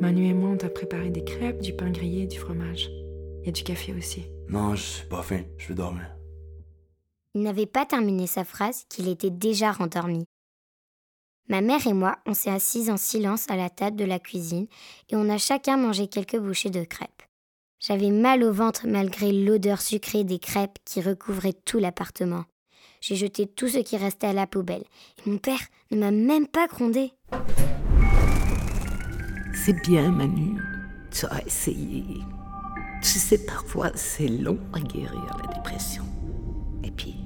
Manu 0.00 0.28
et 0.28 0.34
moi, 0.34 0.50
on 0.50 0.56
t'a 0.56 0.68
préparé 0.68 1.10
des 1.10 1.24
crêpes, 1.24 1.60
du 1.60 1.72
pain 1.72 1.90
grillé, 1.90 2.26
du 2.26 2.38
fromage. 2.38 2.90
Il 3.40 3.46
y 3.46 3.48
a 3.48 3.52
du 3.52 3.62
café 3.62 3.94
aussi. 3.96 4.24
Non, 4.52 4.74
je 4.74 4.82
suis 4.82 5.08
pas 5.08 5.22
faim, 5.22 5.44
je 5.56 5.68
veux 5.68 5.74
dormir. 5.74 6.14
Il 7.34 7.40
n'avait 7.40 7.64
pas 7.64 7.86
terminé 7.86 8.26
sa 8.26 8.44
phrase 8.44 8.84
qu'il 8.90 9.08
était 9.08 9.30
déjà 9.30 9.72
rendormi. 9.72 10.26
Ma 11.48 11.62
mère 11.62 11.86
et 11.86 11.94
moi, 11.94 12.18
on 12.26 12.34
s'est 12.34 12.50
assises 12.50 12.90
en 12.90 12.98
silence 12.98 13.50
à 13.50 13.56
la 13.56 13.70
table 13.70 13.96
de 13.96 14.04
la 14.04 14.18
cuisine 14.18 14.66
et 15.08 15.16
on 15.16 15.30
a 15.30 15.38
chacun 15.38 15.78
mangé 15.78 16.06
quelques 16.06 16.36
bouchées 16.36 16.68
de 16.68 16.84
crêpes. 16.84 17.22
J'avais 17.80 18.10
mal 18.10 18.44
au 18.44 18.52
ventre 18.52 18.86
malgré 18.86 19.32
l'odeur 19.32 19.80
sucrée 19.80 20.22
des 20.22 20.38
crêpes 20.38 20.78
qui 20.84 21.00
recouvrait 21.00 21.54
tout 21.54 21.78
l'appartement. 21.78 22.44
J'ai 23.00 23.16
jeté 23.16 23.46
tout 23.46 23.68
ce 23.68 23.78
qui 23.78 23.96
restait 23.96 24.26
à 24.26 24.32
la 24.34 24.46
poubelle 24.46 24.84
et 25.24 25.30
mon 25.30 25.38
père 25.38 25.62
ne 25.90 25.96
m'a 25.96 26.10
même 26.10 26.46
pas 26.46 26.66
grondé. 26.66 27.14
C'est 29.54 29.80
bien, 29.82 30.10
Manu. 30.10 30.60
Tu 31.10 31.24
as 31.24 31.42
essayé. 31.46 32.20
Tu 33.02 33.18
sais, 33.18 33.38
parfois, 33.38 33.90
c'est 33.96 34.28
long 34.28 34.58
à 34.72 34.78
guérir 34.78 35.36
la 35.42 35.52
dépression. 35.52 36.04
Et 36.84 36.90
puis, 36.92 37.16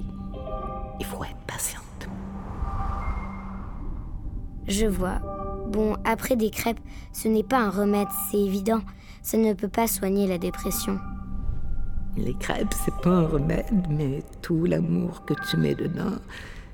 il 0.99 1.05
faut 1.05 1.23
être 1.23 1.37
patiente. 1.47 2.09
Je 4.67 4.87
vois. 4.87 5.19
Bon, 5.69 5.97
après 6.05 6.35
des 6.35 6.49
crêpes, 6.49 6.81
ce 7.13 7.29
n'est 7.29 7.43
pas 7.43 7.59
un 7.59 7.69
remède, 7.69 8.09
c'est 8.31 8.39
évident. 8.39 8.81
Ça 9.21 9.37
ne 9.37 9.53
peut 9.53 9.69
pas 9.69 9.87
soigner 9.87 10.27
la 10.27 10.39
dépression. 10.39 10.99
Les 12.17 12.35
crêpes, 12.35 12.75
c'est 12.85 12.97
pas 13.03 13.11
un 13.11 13.27
remède, 13.27 13.87
mais 13.91 14.23
tout 14.41 14.65
l'amour 14.65 15.27
que 15.27 15.35
tu 15.51 15.59
mets 15.59 15.75
dedans, 15.75 16.17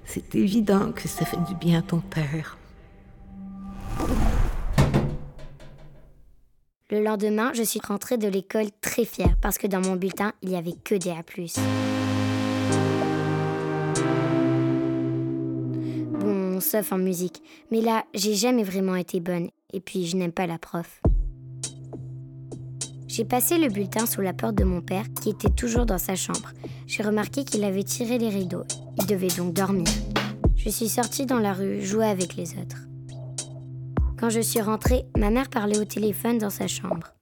c'est 0.04 0.34
évident 0.36 0.92
que 0.92 1.08
ça 1.08 1.24
fait 1.24 1.42
du 1.48 1.56
bien 1.56 1.80
à 1.80 1.82
ton 1.82 1.98
père. 1.98 2.56
Le 6.92 7.02
lendemain, 7.02 7.52
je 7.54 7.62
suis 7.62 7.80
rentrée 7.82 8.18
de 8.18 8.28
l'école 8.28 8.66
très 8.82 9.06
fière 9.06 9.34
parce 9.40 9.56
que 9.56 9.66
dans 9.66 9.80
mon 9.80 9.96
bulletin, 9.96 10.34
il 10.42 10.50
n'y 10.50 10.56
avait 10.56 10.74
que 10.84 10.94
des 10.94 11.08
A. 11.08 11.22
Bon, 16.20 16.60
sauf 16.60 16.92
en 16.92 16.98
musique. 16.98 17.42
Mais 17.70 17.80
là, 17.80 18.04
j'ai 18.12 18.34
jamais 18.34 18.62
vraiment 18.62 18.94
été 18.94 19.20
bonne. 19.20 19.48
Et 19.72 19.80
puis, 19.80 20.04
je 20.04 20.18
n'aime 20.18 20.32
pas 20.32 20.46
la 20.46 20.58
prof. 20.58 21.00
J'ai 23.08 23.24
passé 23.24 23.56
le 23.56 23.70
bulletin 23.70 24.04
sous 24.04 24.20
la 24.20 24.34
porte 24.34 24.56
de 24.56 24.64
mon 24.64 24.82
père, 24.82 25.06
qui 25.22 25.30
était 25.30 25.48
toujours 25.48 25.86
dans 25.86 25.96
sa 25.96 26.14
chambre. 26.14 26.52
J'ai 26.86 27.02
remarqué 27.02 27.46
qu'il 27.46 27.64
avait 27.64 27.84
tiré 27.84 28.18
les 28.18 28.28
rideaux. 28.28 28.64
Il 28.98 29.06
devait 29.06 29.34
donc 29.34 29.54
dormir. 29.54 29.88
Je 30.56 30.68
suis 30.68 30.90
sortie 30.90 31.24
dans 31.24 31.38
la 31.38 31.54
rue, 31.54 31.80
jouer 31.80 32.04
avec 32.08 32.36
les 32.36 32.50
autres. 32.58 32.91
Quand 34.22 34.30
je 34.30 34.38
suis 34.38 34.60
rentrée, 34.60 35.04
ma 35.18 35.30
mère 35.30 35.50
parlait 35.50 35.80
au 35.80 35.84
téléphone 35.84 36.38
dans 36.38 36.48
sa 36.48 36.68
chambre. 36.68 37.12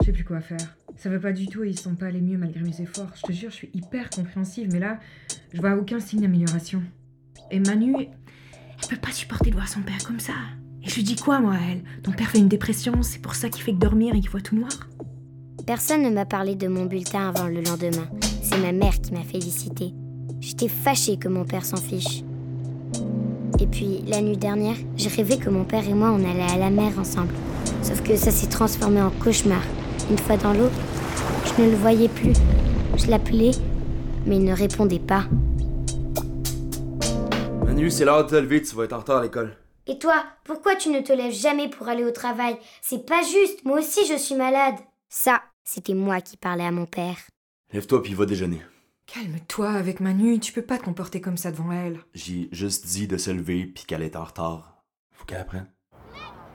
Je 0.00 0.06
sais 0.06 0.12
plus 0.12 0.24
quoi 0.24 0.40
faire. 0.40 0.78
Ça 0.96 1.10
va 1.10 1.18
pas 1.18 1.32
du 1.32 1.46
tout 1.46 1.62
et 1.62 1.68
ils 1.68 1.78
sont 1.78 1.94
pas 1.94 2.06
allés 2.06 2.22
mieux 2.22 2.38
malgré 2.38 2.62
mes 2.62 2.80
efforts. 2.80 3.10
Je 3.16 3.20
te 3.20 3.32
jure, 3.32 3.50
je 3.50 3.56
suis 3.56 3.70
hyper 3.74 4.08
compréhensive, 4.08 4.70
mais 4.72 4.78
là, 4.78 4.98
je 5.52 5.60
vois 5.60 5.74
aucun 5.74 6.00
signe 6.00 6.22
d'amélioration. 6.22 6.82
Et 7.50 7.60
Manu, 7.60 7.94
elle 7.98 8.88
peut 8.88 8.96
pas 8.96 9.12
supporter 9.12 9.50
de 9.50 9.56
voir 9.56 9.68
son 9.68 9.82
père 9.82 10.02
comme 10.06 10.20
ça. 10.20 10.32
Et 10.82 10.88
je 10.88 10.94
lui 10.94 11.02
dis 11.02 11.16
quoi, 11.16 11.40
moi, 11.40 11.52
à 11.52 11.70
elle? 11.70 11.84
Ton 12.02 12.12
père 12.12 12.30
fait 12.30 12.38
une 12.38 12.48
dépression, 12.48 13.02
c'est 13.02 13.20
pour 13.20 13.34
ça 13.34 13.50
qu'il 13.50 13.62
fait 13.62 13.72
que 13.72 13.78
dormir 13.78 14.14
et 14.14 14.20
qu'il 14.20 14.30
voit 14.30 14.40
tout 14.40 14.56
noir? 14.56 14.88
Personne 15.66 16.02
ne 16.02 16.08
m'a 16.08 16.24
parlé 16.24 16.54
de 16.54 16.66
mon 16.66 16.86
bulletin 16.86 17.28
avant 17.28 17.48
le 17.48 17.60
lendemain. 17.60 18.08
C'est 18.42 18.56
ma 18.56 18.72
mère 18.72 19.02
qui 19.02 19.12
m'a 19.12 19.22
félicité. 19.22 19.92
J'étais 20.40 20.68
fâchée 20.68 21.18
que 21.18 21.28
mon 21.28 21.44
père 21.44 21.66
s'en 21.66 21.76
fiche. 21.76 22.24
Et 23.60 23.66
puis, 23.66 24.02
la 24.08 24.20
nuit 24.20 24.36
dernière, 24.36 24.76
j'ai 24.96 25.08
rêvé 25.08 25.38
que 25.38 25.48
mon 25.48 25.64
père 25.64 25.88
et 25.88 25.94
moi, 25.94 26.10
on 26.10 26.28
allait 26.28 26.52
à 26.52 26.58
la 26.58 26.70
mer 26.70 26.98
ensemble. 26.98 27.32
Sauf 27.82 28.02
que 28.02 28.16
ça 28.16 28.30
s'est 28.30 28.48
transformé 28.48 29.00
en 29.00 29.10
cauchemar. 29.10 29.62
Une 30.10 30.18
fois 30.18 30.36
dans 30.36 30.52
l'eau, 30.52 30.70
je 31.44 31.62
ne 31.62 31.70
le 31.70 31.76
voyais 31.76 32.08
plus. 32.08 32.34
Je 32.96 33.08
l'appelais, 33.08 33.52
mais 34.26 34.36
il 34.36 34.44
ne 34.44 34.52
répondait 34.52 34.98
pas. 34.98 35.24
Manu, 37.64 37.90
c'est 37.90 38.04
l'heure 38.04 38.24
de 38.24 38.30
te 38.30 38.34
lever, 38.34 38.62
tu 38.62 38.74
vas 38.74 38.84
être 38.84 38.92
en 38.92 38.98
retard 38.98 39.18
à 39.18 39.22
l'école. 39.22 39.56
Et 39.86 39.98
toi, 39.98 40.24
pourquoi 40.44 40.76
tu 40.76 40.88
ne 40.88 41.00
te 41.00 41.12
lèves 41.12 41.34
jamais 41.34 41.68
pour 41.68 41.88
aller 41.88 42.04
au 42.04 42.10
travail? 42.10 42.56
C'est 42.80 43.06
pas 43.06 43.22
juste, 43.22 43.64
moi 43.64 43.78
aussi 43.78 44.06
je 44.06 44.16
suis 44.16 44.34
malade. 44.34 44.76
Ça, 45.08 45.42
c'était 45.62 45.94
moi 45.94 46.20
qui 46.20 46.36
parlais 46.36 46.64
à 46.64 46.72
mon 46.72 46.86
père. 46.86 47.16
Lève-toi 47.72 48.02
puis 48.02 48.14
va 48.14 48.24
déjeuner. 48.24 48.62
Calme-toi 49.06 49.70
avec 49.70 50.00
Manu, 50.00 50.40
tu 50.40 50.52
peux 50.52 50.62
pas 50.62 50.78
te 50.78 50.84
comporter 50.84 51.20
comme 51.20 51.36
ça 51.36 51.50
devant 51.50 51.70
elle. 51.72 52.00
J'ai 52.14 52.48
juste 52.52 52.86
dit 52.86 53.06
de 53.06 53.16
se 53.16 53.30
lever 53.30 53.66
puis 53.66 53.84
qu'elle 53.84 54.02
est 54.02 54.16
en 54.16 54.24
retard. 54.24 54.82
Faut 55.12 55.24
qu'elle 55.24 55.40
apprenne. 55.40 55.68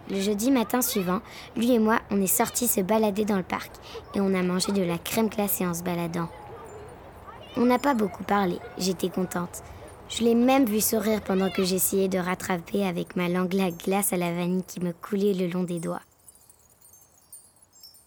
Le 0.09 0.19
jeudi 0.19 0.49
matin 0.49 0.81
suivant, 0.81 1.21
lui 1.55 1.71
et 1.71 1.79
moi, 1.79 1.99
on 2.09 2.19
est 2.19 2.27
sortis 2.27 2.67
se 2.67 2.81
balader 2.81 3.25
dans 3.25 3.37
le 3.37 3.43
parc 3.43 3.71
et 4.15 4.21
on 4.21 4.33
a 4.33 4.41
mangé 4.41 4.71
de 4.71 4.81
la 4.81 4.97
crème 4.97 5.29
glacée 5.29 5.67
en 5.67 5.75
se 5.75 5.83
baladant. 5.83 6.29
On 7.55 7.65
n'a 7.65 7.77
pas 7.77 7.93
beaucoup 7.93 8.23
parlé, 8.23 8.57
j'étais 8.79 9.09
contente. 9.09 9.61
Je 10.09 10.23
l'ai 10.23 10.33
même 10.33 10.65
vu 10.65 10.81
sourire 10.81 11.21
pendant 11.21 11.51
que 11.51 11.63
j'essayais 11.63 12.07
de 12.07 12.17
rattraper 12.17 12.83
avec 12.87 13.15
ma 13.15 13.29
langue 13.29 13.53
la 13.53 13.69
glace 13.69 14.11
à 14.11 14.17
la 14.17 14.33
vanille 14.33 14.63
qui 14.63 14.79
me 14.79 14.91
coulait 14.91 15.35
le 15.35 15.47
long 15.47 15.63
des 15.63 15.79
doigts. 15.79 16.01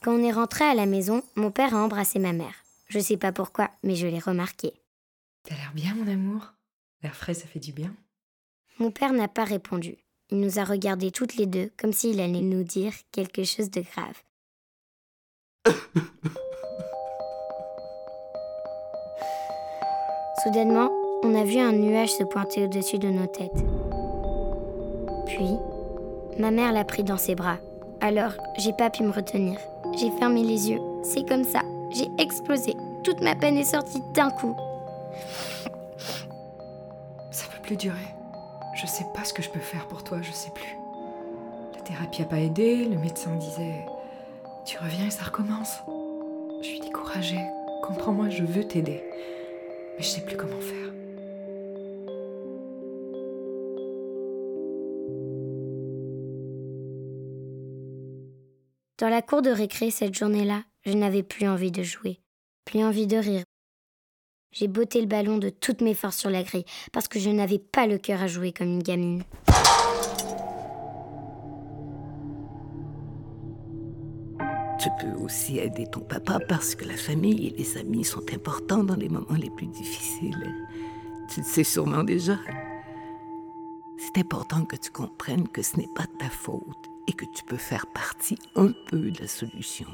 Quand 0.02 0.12
on 0.12 0.24
est 0.24 0.32
rentré 0.32 0.64
à 0.64 0.74
la 0.74 0.86
maison, 0.86 1.22
mon 1.36 1.52
père 1.52 1.76
a 1.76 1.84
embrassé 1.84 2.18
ma 2.18 2.32
mère. 2.32 2.61
Je 2.92 2.98
sais 2.98 3.16
pas 3.16 3.32
pourquoi, 3.32 3.70
mais 3.82 3.94
je 3.94 4.06
l'ai 4.06 4.18
remarqué. 4.18 4.74
T'as 5.44 5.54
l'air 5.54 5.72
bien, 5.74 5.94
mon 5.94 6.06
amour. 6.06 6.52
L'air 7.02 7.16
frais, 7.16 7.32
ça 7.32 7.46
fait 7.46 7.58
du 7.58 7.72
bien. 7.72 7.96
Mon 8.78 8.90
père 8.90 9.14
n'a 9.14 9.28
pas 9.28 9.44
répondu. 9.44 9.96
Il 10.28 10.40
nous 10.40 10.58
a 10.58 10.64
regardés 10.64 11.10
toutes 11.10 11.36
les 11.36 11.46
deux 11.46 11.70
comme 11.78 11.94
s'il 11.94 12.20
allait 12.20 12.42
nous 12.42 12.64
dire 12.64 12.92
quelque 13.10 13.44
chose 13.44 13.70
de 13.70 13.80
grave. 13.80 14.22
Soudainement, 20.44 20.90
on 21.22 21.34
a 21.34 21.44
vu 21.44 21.60
un 21.60 21.72
nuage 21.72 22.12
se 22.12 22.24
pointer 22.24 22.64
au-dessus 22.64 22.98
de 22.98 23.08
nos 23.08 23.26
têtes. 23.26 23.64
Puis, 25.28 25.56
ma 26.38 26.50
mère 26.50 26.74
l'a 26.74 26.84
pris 26.84 27.04
dans 27.04 27.16
ses 27.16 27.36
bras. 27.36 27.56
Alors, 28.02 28.34
j'ai 28.58 28.74
pas 28.74 28.90
pu 28.90 29.02
me 29.02 29.12
retenir. 29.12 29.58
J'ai 29.98 30.10
fermé 30.18 30.42
les 30.42 30.68
yeux. 30.68 30.80
C'est 31.02 31.26
comme 31.26 31.44
ça. 31.44 31.62
J'ai 31.94 32.10
explosé. 32.18 32.74
Toute 33.04 33.20
ma 33.20 33.34
peine 33.34 33.56
est 33.56 33.64
sortie 33.64 34.00
d'un 34.14 34.30
coup. 34.30 34.56
Ça 37.30 37.46
peut 37.50 37.62
plus 37.62 37.76
durer. 37.76 37.96
Je 38.74 38.86
sais 38.86 39.04
pas 39.14 39.24
ce 39.24 39.32
que 39.32 39.42
je 39.42 39.50
peux 39.50 39.60
faire 39.60 39.86
pour 39.88 40.02
toi, 40.02 40.18
je 40.22 40.32
sais 40.32 40.50
plus. 40.50 40.76
La 41.74 41.80
thérapie 41.82 42.22
a 42.22 42.24
pas 42.24 42.38
aidé, 42.38 42.84
le 42.86 42.96
médecin 42.96 43.34
disait 43.36 43.84
Tu 44.64 44.78
reviens 44.78 45.06
et 45.06 45.10
ça 45.10 45.24
recommence. 45.24 45.78
Je 46.62 46.66
suis 46.66 46.80
découragée. 46.80 47.44
Comprends-moi, 47.82 48.28
je 48.30 48.44
veux 48.44 48.64
t'aider. 48.64 49.02
Mais 49.96 50.02
je 50.02 50.08
sais 50.08 50.24
plus 50.24 50.36
comment 50.36 50.60
faire. 50.60 50.92
Dans 58.98 59.08
la 59.08 59.20
cour 59.20 59.42
de 59.42 59.50
récré 59.50 59.90
cette 59.90 60.14
journée-là, 60.14 60.62
je 60.84 60.92
n'avais 60.92 61.22
plus 61.22 61.46
envie 61.46 61.70
de 61.70 61.82
jouer, 61.82 62.20
plus 62.64 62.82
envie 62.84 63.06
de 63.06 63.16
rire. 63.16 63.44
J'ai 64.52 64.68
botté 64.68 65.00
le 65.00 65.06
ballon 65.06 65.38
de 65.38 65.48
toutes 65.48 65.80
mes 65.80 65.94
forces 65.94 66.18
sur 66.18 66.30
la 66.30 66.42
grille 66.42 66.64
parce 66.92 67.08
que 67.08 67.18
je 67.18 67.30
n'avais 67.30 67.58
pas 67.58 67.86
le 67.86 67.98
cœur 67.98 68.22
à 68.22 68.26
jouer 68.26 68.52
comme 68.52 68.68
une 68.68 68.82
gamine. 68.82 69.22
Tu 74.78 74.88
peux 75.00 75.14
aussi 75.22 75.58
aider 75.58 75.86
ton 75.86 76.00
papa 76.00 76.40
parce 76.48 76.74
que 76.74 76.84
la 76.84 76.96
famille 76.96 77.46
et 77.46 77.50
les 77.56 77.78
amis 77.78 78.04
sont 78.04 78.24
importants 78.34 78.82
dans 78.82 78.96
les 78.96 79.08
moments 79.08 79.38
les 79.38 79.50
plus 79.50 79.68
difficiles. 79.68 80.52
Tu 81.32 81.40
le 81.40 81.46
sais 81.46 81.64
sûrement 81.64 82.02
déjà. 82.02 82.36
C'est 83.96 84.20
important 84.20 84.64
que 84.64 84.76
tu 84.76 84.90
comprennes 84.90 85.48
que 85.48 85.62
ce 85.62 85.76
n'est 85.76 85.88
pas 85.94 86.06
ta 86.18 86.28
faute 86.28 86.90
et 87.06 87.12
que 87.12 87.24
tu 87.32 87.44
peux 87.44 87.56
faire 87.56 87.86
partie 87.86 88.36
un 88.56 88.72
peu 88.90 89.12
de 89.12 89.20
la 89.20 89.28
solution. 89.28 89.86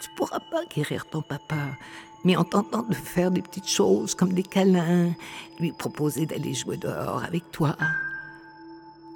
Tu 0.00 0.10
pourras 0.16 0.40
pas 0.40 0.64
guérir 0.66 1.06
ton 1.06 1.22
papa, 1.22 1.76
mais 2.24 2.36
en 2.36 2.44
tentant 2.44 2.82
de 2.82 2.94
faire 2.94 3.30
des 3.30 3.42
petites 3.42 3.68
choses 3.68 4.14
comme 4.14 4.32
des 4.32 4.42
câlins, 4.42 5.12
lui 5.60 5.72
proposer 5.72 6.26
d'aller 6.26 6.54
jouer 6.54 6.76
dehors 6.76 7.22
avec 7.22 7.50
toi. 7.50 7.76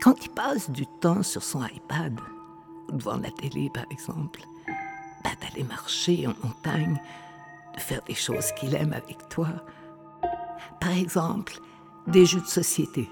Quand 0.03 0.25
il 0.25 0.31
passe 0.31 0.71
du 0.71 0.87
temps 1.01 1.23
sur 1.23 1.43
son 1.43 1.65
iPad, 1.67 2.19
ou 2.89 2.97
devant 2.97 3.17
la 3.17 3.31
télé 3.31 3.71
par 3.73 3.85
exemple, 3.91 4.41
bah, 5.25 5.31
d'aller 5.41 5.65
marcher 5.65 6.27
en 6.27 6.35
montagne, 6.47 7.01
de 7.75 7.81
faire 7.81 8.03
des 8.03 8.15
choses 8.15 8.53
qu'il 8.53 8.75
aime 8.75 8.93
avec 8.93 9.29
toi. 9.29 9.49
Par 10.81 10.93
exemple, 10.93 11.61
des 12.07 12.25
jeux 12.25 12.41
de 12.41 12.47
société. 12.47 13.09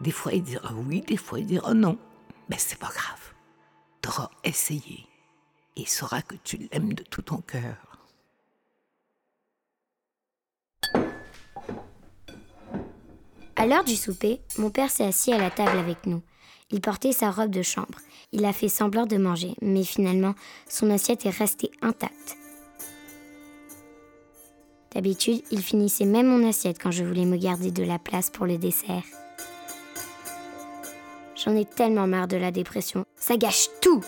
Des 0.00 0.10
fois, 0.10 0.32
il 0.32 0.42
dira 0.42 0.72
oui, 0.86 1.00
des 1.00 1.16
fois, 1.16 1.38
il 1.38 1.46
dira 1.46 1.74
non. 1.74 1.98
Mais 2.48 2.56
c'est 2.58 2.78
pas 2.78 2.88
grave. 2.88 3.34
Tu 4.02 4.08
auras 4.08 4.30
essayé. 4.44 5.06
Et 5.76 5.86
saura 5.86 6.22
que 6.22 6.36
tu 6.44 6.68
l'aimes 6.70 6.92
de 6.92 7.02
tout 7.02 7.22
ton 7.22 7.38
cœur. 7.38 7.92
À 13.56 13.66
l'heure 13.66 13.84
du 13.84 13.96
souper, 13.96 14.40
mon 14.58 14.70
père 14.70 14.90
s'est 14.90 15.04
assis 15.04 15.32
à 15.32 15.38
la 15.38 15.50
table 15.50 15.78
avec 15.78 16.06
nous. 16.06 16.22
Il 16.70 16.80
portait 16.80 17.12
sa 17.12 17.30
robe 17.30 17.50
de 17.50 17.62
chambre. 17.62 17.98
Il 18.32 18.44
a 18.44 18.52
fait 18.52 18.68
semblant 18.68 19.06
de 19.06 19.16
manger, 19.18 19.54
mais 19.60 19.84
finalement, 19.84 20.34
son 20.68 20.90
assiette 20.90 21.26
est 21.26 21.30
restée 21.30 21.70
intacte. 21.82 22.36
D'habitude, 24.94 25.42
il 25.50 25.62
finissait 25.62 26.06
même 26.06 26.26
mon 26.26 26.46
assiette 26.48 26.78
quand 26.82 26.90
je 26.90 27.04
voulais 27.04 27.24
me 27.24 27.36
garder 27.36 27.70
de 27.70 27.84
la 27.84 27.98
place 27.98 28.30
pour 28.30 28.46
le 28.46 28.58
dessert. 28.58 29.04
J'en 31.36 31.56
ai 31.56 31.64
tellement 31.64 32.06
marre 32.06 32.28
de 32.28 32.36
la 32.36 32.50
dépression. 32.50 33.04
Ça 33.16 33.36
gâche 33.36 33.68
tout. 33.80 34.02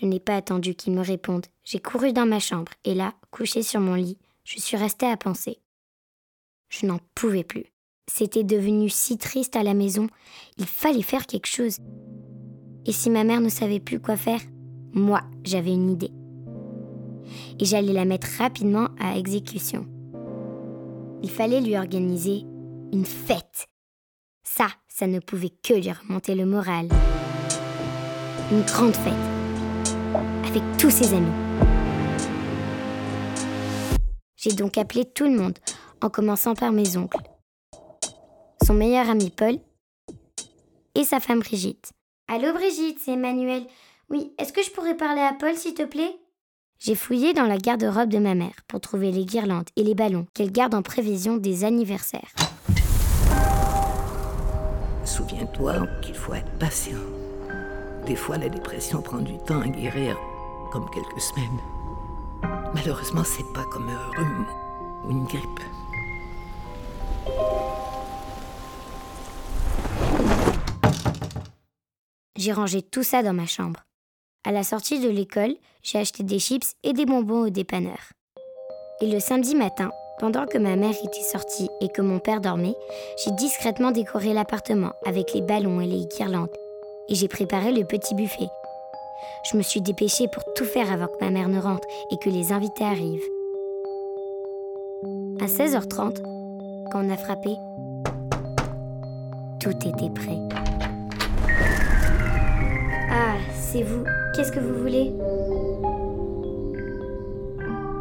Je 0.00 0.06
n'ai 0.06 0.20
pas 0.20 0.36
attendu 0.36 0.74
qu'il 0.74 0.94
me 0.94 1.02
réponde. 1.02 1.46
J'ai 1.62 1.78
couru 1.78 2.12
dans 2.12 2.24
ma 2.24 2.38
chambre 2.38 2.72
et 2.84 2.94
là, 2.94 3.12
couché 3.30 3.62
sur 3.62 3.80
mon 3.80 3.94
lit, 3.94 4.16
je 4.44 4.58
suis 4.58 4.76
restée 4.76 5.06
à 5.06 5.16
penser. 5.16 5.58
Je 6.70 6.86
n'en 6.86 6.98
pouvais 7.14 7.44
plus. 7.44 7.66
C'était 8.10 8.44
devenu 8.44 8.88
si 8.88 9.18
triste 9.18 9.56
à 9.56 9.62
la 9.62 9.74
maison. 9.74 10.06
Il 10.56 10.66
fallait 10.66 11.02
faire 11.02 11.26
quelque 11.26 11.46
chose. 11.46 11.76
Et 12.86 12.92
si 12.92 13.10
ma 13.10 13.24
mère 13.24 13.40
ne 13.40 13.50
savait 13.50 13.80
plus 13.80 14.00
quoi 14.00 14.16
faire, 14.16 14.40
moi, 14.92 15.20
j'avais 15.44 15.72
une 15.72 15.90
idée. 15.90 16.12
Et 17.58 17.64
j'allais 17.66 17.92
la 17.92 18.06
mettre 18.06 18.28
rapidement 18.38 18.88
à 18.98 19.18
exécution. 19.18 19.86
Il 21.22 21.30
fallait 21.30 21.60
lui 21.60 21.76
organiser 21.76 22.46
une 22.92 23.04
fête. 23.04 23.68
Ça, 24.44 24.68
ça 24.88 25.06
ne 25.06 25.18
pouvait 25.20 25.52
que 25.62 25.74
lui 25.74 25.92
remonter 25.92 26.34
le 26.34 26.46
moral. 26.46 26.88
Une 28.50 28.62
grande 28.62 28.96
fête. 28.96 29.39
Avec 30.50 30.64
tous 30.78 30.90
ses 30.90 31.14
amis. 31.14 31.30
J'ai 34.36 34.50
donc 34.50 34.78
appelé 34.78 35.04
tout 35.04 35.24
le 35.24 35.36
monde, 35.36 35.56
en 36.02 36.10
commençant 36.10 36.54
par 36.54 36.72
mes 36.72 36.96
oncles. 36.96 37.20
Son 38.66 38.74
meilleur 38.74 39.08
ami 39.08 39.30
Paul 39.30 39.58
et 40.96 41.04
sa 41.04 41.20
femme 41.20 41.38
Brigitte. 41.38 41.92
Allô 42.26 42.52
Brigitte, 42.52 42.98
c'est 43.00 43.12
Emmanuel. 43.12 43.62
Oui, 44.08 44.32
est-ce 44.38 44.52
que 44.52 44.64
je 44.64 44.72
pourrais 44.72 44.96
parler 44.96 45.20
à 45.20 45.34
Paul, 45.38 45.54
s'il 45.54 45.74
te 45.74 45.84
plaît? 45.84 46.16
J'ai 46.80 46.96
fouillé 46.96 47.32
dans 47.32 47.46
la 47.46 47.58
garde-robe 47.58 48.08
de 48.08 48.18
ma 48.18 48.34
mère 48.34 48.56
pour 48.66 48.80
trouver 48.80 49.12
les 49.12 49.24
guirlandes 49.24 49.68
et 49.76 49.84
les 49.84 49.94
ballons 49.94 50.26
qu'elle 50.34 50.50
garde 50.50 50.74
en 50.74 50.82
prévision 50.82 51.36
des 51.36 51.62
anniversaires. 51.62 52.34
Souviens-toi 55.04 55.86
qu'il 56.02 56.16
faut 56.16 56.34
être 56.34 56.50
patient. 56.58 56.98
Des 58.06 58.16
fois, 58.16 58.36
la 58.38 58.48
dépression 58.48 59.00
prend 59.00 59.18
du 59.18 59.36
temps 59.46 59.60
à 59.60 59.68
guérir, 59.68 60.16
comme 60.70 60.88
quelques 60.90 61.20
semaines. 61.20 61.60
Malheureusement, 62.74 63.24
c'est 63.24 63.52
pas 63.52 63.64
comme 63.64 63.88
un 63.88 64.10
rhume 64.16 64.46
ou 65.04 65.10
une 65.10 65.24
grippe. 65.24 65.60
J'ai 72.36 72.52
rangé 72.52 72.80
tout 72.80 73.02
ça 73.02 73.22
dans 73.22 73.34
ma 73.34 73.46
chambre. 73.46 73.80
À 74.44 74.52
la 74.52 74.62
sortie 74.62 75.00
de 75.00 75.10
l'école, 75.10 75.54
j'ai 75.82 75.98
acheté 75.98 76.22
des 76.22 76.38
chips 76.38 76.74
et 76.82 76.94
des 76.94 77.04
bonbons 77.04 77.46
au 77.46 77.50
dépanneur. 77.50 77.98
Et 79.02 79.10
le 79.10 79.20
samedi 79.20 79.54
matin, 79.54 79.90
pendant 80.18 80.46
que 80.46 80.58
ma 80.58 80.76
mère 80.76 80.94
était 81.04 81.22
sortie 81.22 81.68
et 81.80 81.88
que 81.88 82.02
mon 82.02 82.18
père 82.18 82.40
dormait, 82.40 82.76
j'ai 83.22 83.30
discrètement 83.32 83.90
décoré 83.90 84.32
l'appartement 84.32 84.92
avec 85.04 85.34
les 85.34 85.42
ballons 85.42 85.80
et 85.80 85.86
les 85.86 86.06
guirlandes. 86.06 86.56
Et 87.08 87.14
j'ai 87.14 87.28
préparé 87.28 87.72
le 87.72 87.84
petit 87.84 88.14
buffet. 88.14 88.48
Je 89.50 89.56
me 89.56 89.62
suis 89.62 89.80
dépêchée 89.80 90.28
pour 90.28 90.42
tout 90.54 90.64
faire 90.64 90.92
avant 90.92 91.06
que 91.06 91.24
ma 91.24 91.30
mère 91.30 91.48
ne 91.48 91.58
rentre 91.58 91.86
et 92.10 92.18
que 92.18 92.30
les 92.30 92.52
invités 92.52 92.84
arrivent. 92.84 93.28
À 95.40 95.46
16h30, 95.46 96.22
quand 96.92 97.04
on 97.04 97.10
a 97.10 97.16
frappé, 97.16 97.56
tout 99.60 99.70
était 99.70 100.10
prêt. 100.10 100.38
Ah, 103.10 103.36
c'est 103.54 103.82
vous. 103.82 104.04
Qu'est-ce 104.34 104.52
que 104.52 104.60
vous 104.60 104.80
voulez? 104.80 105.12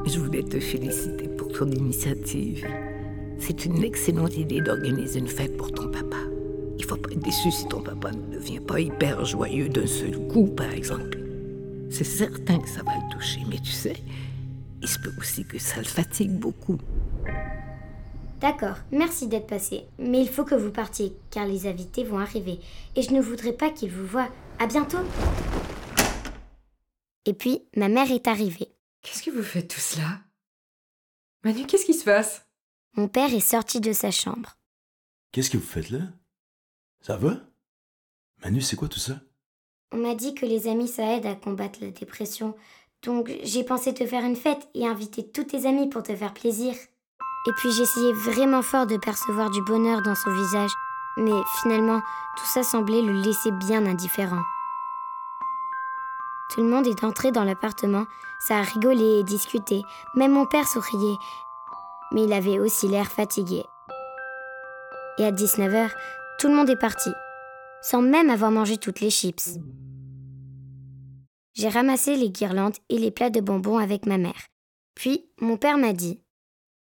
Je 0.05 0.19
voulais 0.19 0.43
te 0.43 0.59
féliciter 0.59 1.27
pour 1.27 1.49
ton 1.49 1.69
initiative. 1.71 2.65
C'est 3.39 3.65
une 3.65 3.83
excellente 3.83 4.35
idée 4.37 4.61
d'organiser 4.61 5.19
une 5.19 5.27
fête 5.27 5.55
pour 5.55 5.71
ton 5.71 5.89
papa. 5.89 6.17
Faut 6.89 6.97
pas 6.97 7.11
être 7.11 7.19
déçu 7.19 7.51
si 7.51 7.67
ton 7.67 7.83
papa 7.83 8.11
ne 8.11 8.33
devient 8.33 8.61
pas 8.61 8.79
hyper 8.79 9.23
joyeux 9.23 9.69
d'un 9.69 9.85
seul 9.85 10.17
coup, 10.27 10.47
par 10.47 10.71
exemple. 10.71 11.19
C'est 11.91 12.03
certain 12.03 12.57
que 12.57 12.67
ça 12.67 12.81
va 12.81 12.95
le 12.95 13.13
toucher, 13.13 13.41
mais 13.47 13.59
tu 13.59 13.69
sais, 13.71 13.95
il 14.81 14.87
se 14.87 14.97
peut 14.97 15.13
aussi 15.19 15.45
que 15.45 15.59
ça 15.59 15.77
le 15.77 15.83
fatigue 15.83 16.31
beaucoup. 16.31 16.79
D'accord, 18.39 18.77
merci 18.91 19.27
d'être 19.27 19.45
passé. 19.45 19.83
Mais 19.99 20.19
il 20.19 20.29
faut 20.29 20.45
que 20.45 20.55
vous 20.55 20.71
partiez, 20.71 21.15
car 21.29 21.45
les 21.45 21.67
invités 21.67 22.03
vont 22.03 22.17
arriver. 22.17 22.59
Et 22.95 23.03
je 23.03 23.11
ne 23.11 23.21
voudrais 23.21 23.53
pas 23.53 23.69
qu'ils 23.69 23.91
vous 23.91 24.07
voient. 24.07 24.31
À 24.57 24.65
bientôt 24.65 24.97
Et 27.25 27.35
puis, 27.35 27.67
ma 27.75 27.87
mère 27.89 28.11
est 28.11 28.27
arrivée. 28.27 28.73
Qu'est-ce 29.03 29.21
que 29.21 29.29
vous 29.29 29.43
faites 29.43 29.67
tout 29.67 29.79
cela 29.79 30.21
Manu, 31.43 31.67
qu'est-ce 31.67 31.85
qui 31.85 31.93
se 31.93 32.05
passe? 32.05 32.47
Mon 32.95 33.07
père 33.07 33.31
est 33.31 33.39
sorti 33.41 33.79
de 33.79 33.93
sa 33.93 34.09
chambre. 34.09 34.57
Qu'est-ce 35.31 35.51
que 35.51 35.57
vous 35.57 35.63
faites 35.63 35.91
là? 35.91 35.99
Ça 37.01 37.17
va? 37.17 37.31
Manu, 38.43 38.61
c'est 38.61 38.76
quoi 38.76 38.88
tout 38.88 38.99
ça? 38.99 39.13
On 39.91 39.97
m'a 39.97 40.15
dit 40.15 40.35
que 40.35 40.45
les 40.45 40.67
amis, 40.67 40.88
ça 40.88 41.15
aide 41.15 41.26
à 41.26 41.35
combattre 41.35 41.80
la 41.81 41.91
dépression. 41.91 42.55
Donc 43.03 43.31
j'ai 43.43 43.63
pensé 43.63 43.93
te 43.93 44.05
faire 44.05 44.23
une 44.23 44.35
fête 44.35 44.67
et 44.73 44.85
inviter 44.85 45.27
tous 45.27 45.45
tes 45.45 45.65
amis 45.65 45.89
pour 45.89 46.03
te 46.03 46.15
faire 46.15 46.34
plaisir. 46.34 46.73
Et 47.47 47.51
puis 47.57 47.71
j'essayais 47.71 48.13
vraiment 48.13 48.61
fort 48.61 48.85
de 48.85 48.97
percevoir 48.97 49.49
du 49.49 49.61
bonheur 49.63 50.01
dans 50.01 50.15
son 50.15 50.31
visage. 50.31 50.71
Mais 51.17 51.41
finalement, 51.61 52.01
tout 52.38 52.45
ça 52.45 52.63
semblait 52.63 53.01
le 53.01 53.13
laisser 53.21 53.51
bien 53.51 53.85
indifférent. 53.85 54.41
Tout 56.53 56.61
le 56.61 56.69
monde 56.69 56.88
est 56.88 57.03
entré 57.03 57.31
dans 57.31 57.43
l'appartement, 57.43 58.05
ça 58.39 58.57
a 58.57 58.61
rigolé 58.61 59.19
et 59.19 59.23
discuté, 59.23 59.84
même 60.15 60.31
mon 60.31 60.45
père 60.47 60.67
souriait, 60.67 61.17
mais 62.11 62.23
il 62.23 62.34
avait 62.34 62.57
aussi 62.57 62.88
l'air 62.88 63.05
fatigué. 63.05 63.63
Et 65.19 65.26
à 65.26 65.31
19h, 65.31 65.91
tout 66.39 66.47
le 66.47 66.55
monde 66.55 66.69
est 66.69 66.79
parti, 66.79 67.11
sans 67.81 68.01
même 68.01 68.29
avoir 68.29 68.49
mangé 68.49 68.77
toutes 68.77 69.01
les 69.01 69.09
chips. 69.09 69.59
J'ai 71.53 71.67
ramassé 71.67 72.15
les 72.15 72.29
guirlandes 72.29 72.77
et 72.87 72.97
les 72.97 73.11
plats 73.11 73.29
de 73.29 73.41
bonbons 73.41 73.77
avec 73.77 74.05
ma 74.05 74.17
mère. 74.17 74.47
Puis, 74.95 75.29
mon 75.41 75.57
père 75.57 75.77
m'a 75.77 75.91
dit 75.91 76.21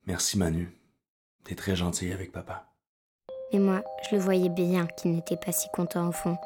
Merci 0.07 0.39
Manu, 0.39 0.71
t'es 1.43 1.57
très 1.57 1.75
gentil 1.75 2.13
avec 2.13 2.31
papa. 2.31 2.67
Et 3.51 3.59
moi, 3.59 3.83
je 4.09 4.15
le 4.15 4.23
voyais 4.23 4.49
bien 4.49 4.87
qu'il 4.87 5.11
n'était 5.11 5.37
pas 5.37 5.51
si 5.51 5.69
content 5.71 6.09
au 6.09 6.13
fond. 6.13 6.37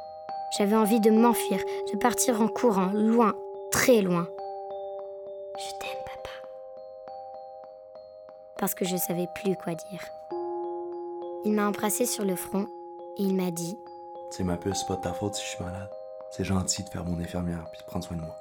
J'avais 0.56 0.76
envie 0.76 1.00
de 1.00 1.10
m'enfuir, 1.10 1.58
de 1.92 1.98
partir 1.98 2.40
en 2.40 2.48
courant, 2.48 2.92
loin, 2.92 3.34
très 3.70 4.00
loin. 4.00 4.26
Je 5.58 5.70
t'aime, 5.80 6.02
papa. 6.06 6.30
Parce 8.56 8.74
que 8.74 8.86
je 8.86 8.96
savais 8.96 9.26
plus 9.34 9.54
quoi 9.56 9.74
dire. 9.74 10.04
Il 11.44 11.52
m'a 11.52 11.68
embrassé 11.68 12.06
sur 12.06 12.24
le 12.24 12.36
front 12.36 12.68
il 13.16 13.34
m'a 13.34 13.50
dit 13.50 13.78
C'est 14.30 14.44
ma 14.44 14.56
puce, 14.56 14.80
c'est 14.80 14.86
pas 14.86 14.96
de 14.96 15.02
ta 15.02 15.12
faute 15.12 15.34
si 15.34 15.44
je 15.44 15.48
suis 15.50 15.64
malade. 15.64 15.90
C'est 16.30 16.44
gentil 16.44 16.82
de 16.82 16.88
faire 16.88 17.04
mon 17.04 17.18
infirmière 17.20 17.66
puis 17.70 17.80
de 17.80 17.86
prendre 17.86 18.04
soin 18.04 18.16
de 18.16 18.22
moi. 18.22 18.36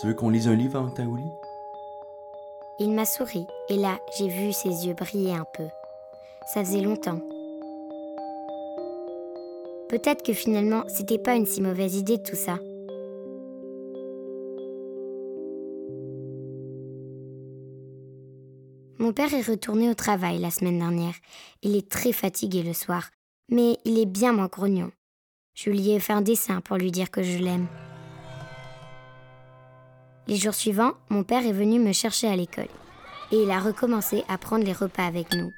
Tu 0.00 0.06
veux 0.06 0.14
qu'on 0.14 0.30
lise 0.30 0.48
un 0.48 0.54
livre 0.54 0.78
avant 0.78 0.90
que 0.90 1.02
au 1.02 1.16
lit? 1.16 1.32
Il 2.78 2.92
m'a 2.92 3.06
souri 3.06 3.46
et 3.68 3.76
là, 3.76 3.98
j'ai 4.18 4.28
vu 4.28 4.52
ses 4.52 4.86
yeux 4.86 4.94
briller 4.94 5.32
un 5.32 5.46
peu. 5.54 5.66
Ça 6.52 6.64
faisait 6.64 6.82
longtemps. 6.82 7.20
Peut-être 9.88 10.24
que 10.24 10.32
finalement, 10.32 10.82
c'était 10.88 11.18
pas 11.18 11.36
une 11.36 11.46
si 11.46 11.60
mauvaise 11.62 11.96
idée 11.96 12.18
de 12.18 12.22
tout 12.22 12.36
ça. 12.36 12.58
Mon 18.98 19.12
père 19.12 19.32
est 19.32 19.48
retourné 19.48 19.88
au 19.88 19.94
travail 19.94 20.38
la 20.38 20.50
semaine 20.50 20.78
dernière. 20.78 21.14
Il 21.62 21.76
est 21.76 21.88
très 21.88 22.12
fatigué 22.12 22.62
le 22.62 22.72
soir, 22.72 23.10
mais 23.48 23.78
il 23.84 23.98
est 23.98 24.06
bien 24.06 24.32
moins 24.32 24.48
grognon. 24.48 24.90
Je 25.54 25.70
lui 25.70 25.90
ai 25.90 26.00
fait 26.00 26.12
un 26.12 26.22
dessin 26.22 26.60
pour 26.60 26.76
lui 26.76 26.90
dire 26.90 27.10
que 27.10 27.22
je 27.22 27.38
l'aime. 27.38 27.66
Les 30.26 30.36
jours 30.36 30.54
suivants, 30.54 30.94
mon 31.08 31.22
père 31.22 31.46
est 31.46 31.52
venu 31.52 31.78
me 31.78 31.92
chercher 31.92 32.28
à 32.28 32.36
l'école 32.36 32.68
et 33.32 33.42
il 33.42 33.50
a 33.50 33.60
recommencé 33.60 34.24
à 34.28 34.38
prendre 34.38 34.64
les 34.64 34.72
repas 34.72 35.06
avec 35.06 35.32
nous. 35.34 35.50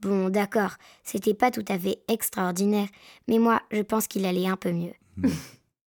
Bon, 0.00 0.28
d'accord, 0.28 0.76
c'était 1.02 1.34
pas 1.34 1.50
tout 1.50 1.64
à 1.68 1.78
fait 1.78 1.98
extraordinaire, 2.08 2.88
mais 3.28 3.38
moi, 3.38 3.62
je 3.70 3.80
pense 3.80 4.06
qu'il 4.06 4.26
allait 4.26 4.46
un 4.46 4.56
peu 4.56 4.72
mieux. 4.72 4.92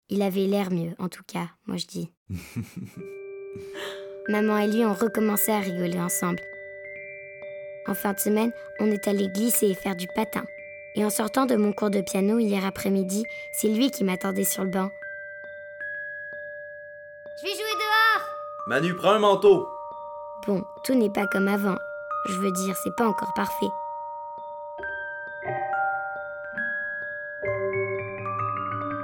Il 0.10 0.22
avait 0.24 0.46
l'air 0.46 0.72
mieux, 0.72 0.94
en 1.00 1.08
tout 1.08 1.24
cas, 1.26 1.48
moi 1.68 1.78
je 1.78 1.86
dis. 1.86 2.12
Maman 4.28 4.58
et 4.58 4.68
lui 4.68 4.84
ont 4.84 4.94
recommencé 4.94 5.54
à 5.54 5.60
rigoler 5.60 6.02
ensemble. 6.02 6.42
En 7.88 7.94
fin 7.94 8.12
de 8.12 8.20
semaine, 8.20 8.52
on 8.82 8.92
est 8.92 9.08
allé 9.08 9.30
glisser 9.30 9.68
et 9.68 9.74
faire 9.74 9.96
du 9.96 10.08
patin. 10.14 10.44
Et 10.96 11.06
en 11.06 11.10
sortant 11.10 11.46
de 11.46 11.56
mon 11.56 11.72
cours 11.72 11.90
de 11.90 12.02
piano 12.02 12.38
hier 12.40 12.66
après-midi, 12.66 13.26
c'est 13.54 13.70
lui 13.70 13.92
qui 13.92 14.04
m'attendait 14.04 14.44
sur 14.44 14.64
le 14.64 14.70
banc. 14.70 14.90
Je 17.38 17.48
vais 17.48 17.54
jouer 17.54 17.74
dehors 17.74 18.28
Manu, 18.68 18.96
prends 18.96 19.12
un 19.12 19.20
manteau 19.20 19.68
Bon, 20.46 20.64
tout 20.84 20.96
n'est 20.96 21.10
pas 21.10 21.28
comme 21.28 21.48
avant. 21.48 21.78
Je 22.28 22.34
veux 22.34 22.52
dire, 22.52 22.76
c'est 22.84 22.96
pas 22.96 23.08
encore 23.08 23.34
parfait. 23.34 23.70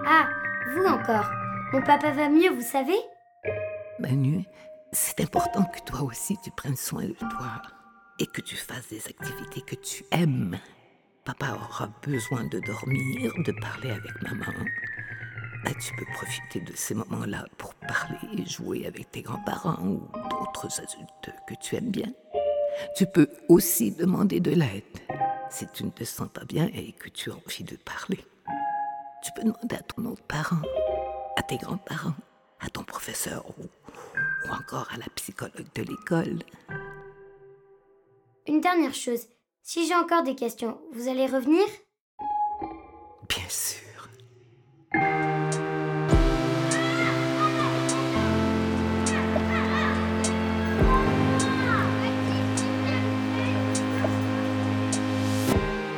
Ah, 0.06 0.28
vous 0.74 0.86
encore. 0.86 1.30
Mon 1.74 1.82
papa 1.82 2.12
va 2.12 2.30
mieux, 2.30 2.50
vous 2.50 2.62
savez? 2.62 2.98
Manu, 4.00 4.46
c'est 4.92 5.22
important 5.22 5.64
que 5.66 5.80
toi 5.86 6.02
aussi 6.04 6.38
tu 6.44 6.52
prennes 6.52 6.76
soin 6.76 7.04
de 7.04 7.14
toi 7.14 7.62
et 8.20 8.26
que 8.26 8.42
tu 8.42 8.56
fasses 8.56 8.90
des 8.90 9.06
activités 9.08 9.62
que 9.62 9.76
tu 9.76 10.06
aimes. 10.12 10.58
Papa 11.28 11.56
aura 11.56 11.88
besoin 12.04 12.46
de 12.46 12.58
dormir, 12.62 13.34
de 13.40 13.52
parler 13.52 13.90
avec 13.90 14.22
maman. 14.22 14.46
Bah, 15.66 15.72
tu 15.78 15.94
peux 15.98 16.06
profiter 16.14 16.62
de 16.62 16.72
ces 16.74 16.94
moments-là 16.96 17.46
pour 17.58 17.74
parler 17.74 18.18
et 18.38 18.46
jouer 18.46 18.88
avec 18.88 19.12
tes 19.12 19.24
grands-parents 19.24 19.78
ou 19.84 20.08
d'autres 20.30 20.80
adultes 20.80 21.36
que 21.46 21.54
tu 21.60 21.76
aimes 21.76 21.92
bien. 21.92 22.14
Tu 22.96 23.06
peux 23.06 23.28
aussi 23.50 23.92
demander 23.92 24.40
de 24.40 24.52
l'aide 24.52 24.84
si 25.50 25.68
tu 25.74 25.84
ne 25.84 25.90
te 25.90 26.06
sens 26.06 26.30
pas 26.30 26.46
bien 26.46 26.70
et 26.74 26.94
que 26.94 27.10
tu 27.10 27.30
as 27.30 27.36
envie 27.36 27.66
de 27.66 27.76
parler. 27.76 28.24
Tu 29.22 29.34
peux 29.36 29.44
demander 29.44 29.76
à 29.76 29.84
ton 29.84 30.06
autre 30.06 30.24
parent, 30.24 30.62
à 31.36 31.44
tes 31.44 31.58
grands-parents, 31.58 32.16
à 32.62 32.70
ton 32.70 32.84
professeur 32.84 33.44
ou, 33.60 33.64
ou 33.64 34.54
encore 34.54 34.88
à 34.94 34.98
la 34.98 35.08
psychologue 35.16 35.68
de 35.76 35.84
l'école. 35.84 36.40
Une 38.48 38.62
dernière 38.62 38.94
chose, 38.94 39.28
si 39.68 39.86
j'ai 39.86 39.96
encore 39.96 40.24
des 40.24 40.34
questions, 40.34 40.78
vous 40.94 41.10
allez 41.10 41.26
revenir? 41.26 41.62
Bien 43.28 43.50
sûr. 43.50 44.08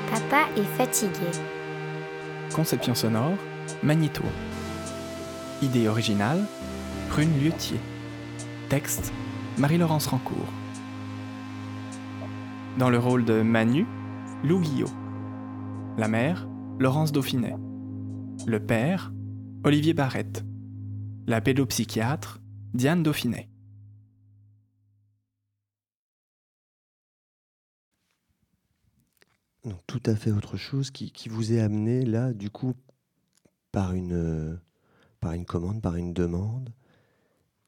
Papa 0.09 0.47
est 0.57 0.63
fatigué. 0.75 1.11
Conception 2.55 2.95
sonore, 2.95 3.37
Magnéto. 3.83 4.23
Idée 5.61 5.87
originale, 5.87 6.43
Prune 7.09 7.39
Liutier. 7.39 7.79
Texte, 8.67 9.13
Marie-Laurence 9.59 10.07
Rancourt. 10.07 10.51
Dans 12.79 12.89
le 12.89 12.97
rôle 12.97 13.25
de 13.25 13.41
Manu, 13.41 13.85
Lou 14.41 14.61
Guillot. 14.61 14.87
La 15.97 16.07
mère, 16.07 16.47
Laurence 16.79 17.11
Dauphinet. 17.11 17.57
Le 18.47 18.65
père, 18.65 19.11
Olivier 19.65 19.93
Barrette. 19.93 20.45
La 21.27 21.41
pédopsychiatre, 21.41 22.39
Diane 22.73 23.03
Dauphinet. 23.03 23.49
Donc, 29.65 29.81
tout 29.85 30.01
à 30.05 30.15
fait 30.15 30.31
autre 30.31 30.55
chose 30.55 30.89
qui, 30.89 31.11
qui, 31.11 31.27
vous 31.27 31.51
est 31.51 31.59
amené 31.59 32.05
là, 32.05 32.31
du 32.31 32.49
coup, 32.49 32.75
par 33.73 33.91
une, 33.91 34.57
par 35.19 35.33
une 35.33 35.43
commande, 35.43 35.81
par 35.81 35.97
une 35.97 36.13
demande, 36.13 36.73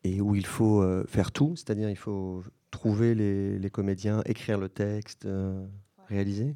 et 0.05 0.21
où 0.21 0.35
il 0.35 0.45
faut 0.45 0.81
euh, 0.81 1.03
faire 1.05 1.33
tout, 1.33 1.57
c'est-à-dire 1.57 1.89
il 1.89 1.97
faut 1.97 2.45
trouver 2.71 3.13
les, 3.15 3.59
les, 3.59 3.69
comédiens, 3.69 4.21
écrire 4.25 4.57
le 4.57 4.69
texte, 4.69 5.25
euh, 5.25 5.65
réaliser? 6.07 6.55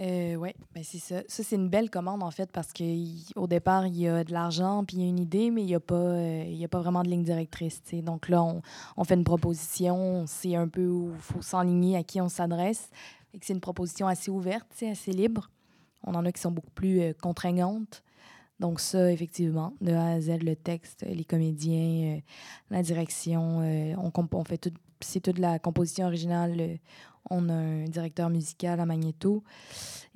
Euh, 0.00 0.36
oui, 0.36 0.50
ben 0.72 0.84
c'est 0.84 0.98
ça. 0.98 1.22
Ça, 1.26 1.42
c'est 1.42 1.56
une 1.56 1.68
belle 1.68 1.90
commande, 1.90 2.22
en 2.22 2.30
fait, 2.30 2.52
parce 2.52 2.72
qu'au 2.72 3.46
départ, 3.48 3.86
il 3.86 3.98
y 3.98 4.06
a 4.06 4.22
de 4.22 4.32
l'argent, 4.32 4.84
puis 4.84 4.98
il 4.98 5.02
y 5.02 5.06
a 5.06 5.08
une 5.08 5.18
idée, 5.18 5.50
mais 5.50 5.62
il 5.62 5.66
n'y 5.66 5.74
a, 5.74 5.80
pas, 5.80 6.20
il 6.20 6.64
a 6.64 6.68
pas 6.68 6.80
vraiment 6.80 7.02
de 7.02 7.08
ligne 7.08 7.24
directrice. 7.24 7.82
T'sais. 7.82 8.00
Donc 8.00 8.28
là, 8.28 8.44
on, 8.44 8.62
on, 8.96 9.02
fait 9.02 9.14
une 9.14 9.24
proposition, 9.24 9.96
on 9.96 10.26
sait 10.26 10.54
un 10.54 10.68
peu 10.68 10.86
où 10.86 11.10
il 11.14 11.20
faut 11.20 11.42
s'enligner, 11.42 11.96
à 11.96 12.04
qui 12.04 12.20
on 12.20 12.28
s'adresse. 12.28 12.90
C'est 13.40 13.52
une 13.52 13.60
proposition 13.60 14.06
assez 14.06 14.30
ouverte, 14.30 14.68
assez 14.82 15.12
libre. 15.12 15.50
On 16.04 16.14
en 16.14 16.24
a 16.24 16.32
qui 16.32 16.40
sont 16.40 16.50
beaucoup 16.50 16.70
plus 16.70 17.00
euh, 17.00 17.12
contraignantes. 17.20 18.02
Donc 18.60 18.80
ça, 18.80 19.12
effectivement, 19.12 19.74
de 19.80 19.92
A 19.92 20.12
à 20.12 20.20
Z, 20.20 20.42
le 20.42 20.56
texte, 20.56 21.04
les 21.08 21.24
comédiens, 21.24 22.16
euh, 22.16 22.20
la 22.70 22.82
direction, 22.82 23.60
euh, 23.62 23.94
on, 23.96 24.12
on, 24.32 24.44
fait 24.44 24.58
tout, 24.58 24.72
c'est 25.00 25.20
toute 25.20 25.38
la 25.38 25.58
composition 25.58 26.06
originale. 26.06 26.56
Euh, 26.58 26.76
on 27.30 27.48
a 27.50 27.52
un 27.52 27.84
directeur 27.84 28.30
musical 28.30 28.80
à 28.80 28.86
Magneto 28.86 29.44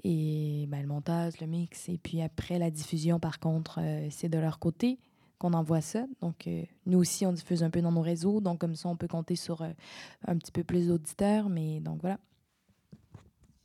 et 0.02 0.66
ben, 0.69 0.81
le 0.81 0.89
montage, 0.89 1.40
le 1.40 1.47
mix. 1.47 1.89
Et 1.89 1.98
puis 1.98 2.20
après, 2.20 2.59
la 2.59 2.70
diffusion, 2.70 3.20
par 3.20 3.39
contre, 3.39 3.78
euh, 3.81 4.09
c'est 4.10 4.28
de 4.28 4.39
leur 4.39 4.59
côté 4.59 4.98
qu'on 5.39 5.52
envoie 5.52 5.81
ça. 5.81 6.06
Donc 6.20 6.48
nous 6.86 6.98
aussi, 6.98 7.27
on 7.27 7.32
diffuse 7.32 7.62
un 7.62 7.70
peu 7.70 7.82
dans 7.82 7.93
nos 7.93 8.01
réseaux. 8.01 8.40
Donc 8.40 8.60
comme 8.60 8.77
ça, 8.77 8.89
on 8.89 8.97
peut 8.97 9.09
compter 9.09 9.36
sur 9.36 9.62
un 9.62 10.36
petit 10.36 10.52
peu 10.52 10.62
plus 10.62 10.86
d'auditeurs. 10.86 11.48
Mais 11.48 11.81
donc 11.81 12.01
voilà. 12.01 12.19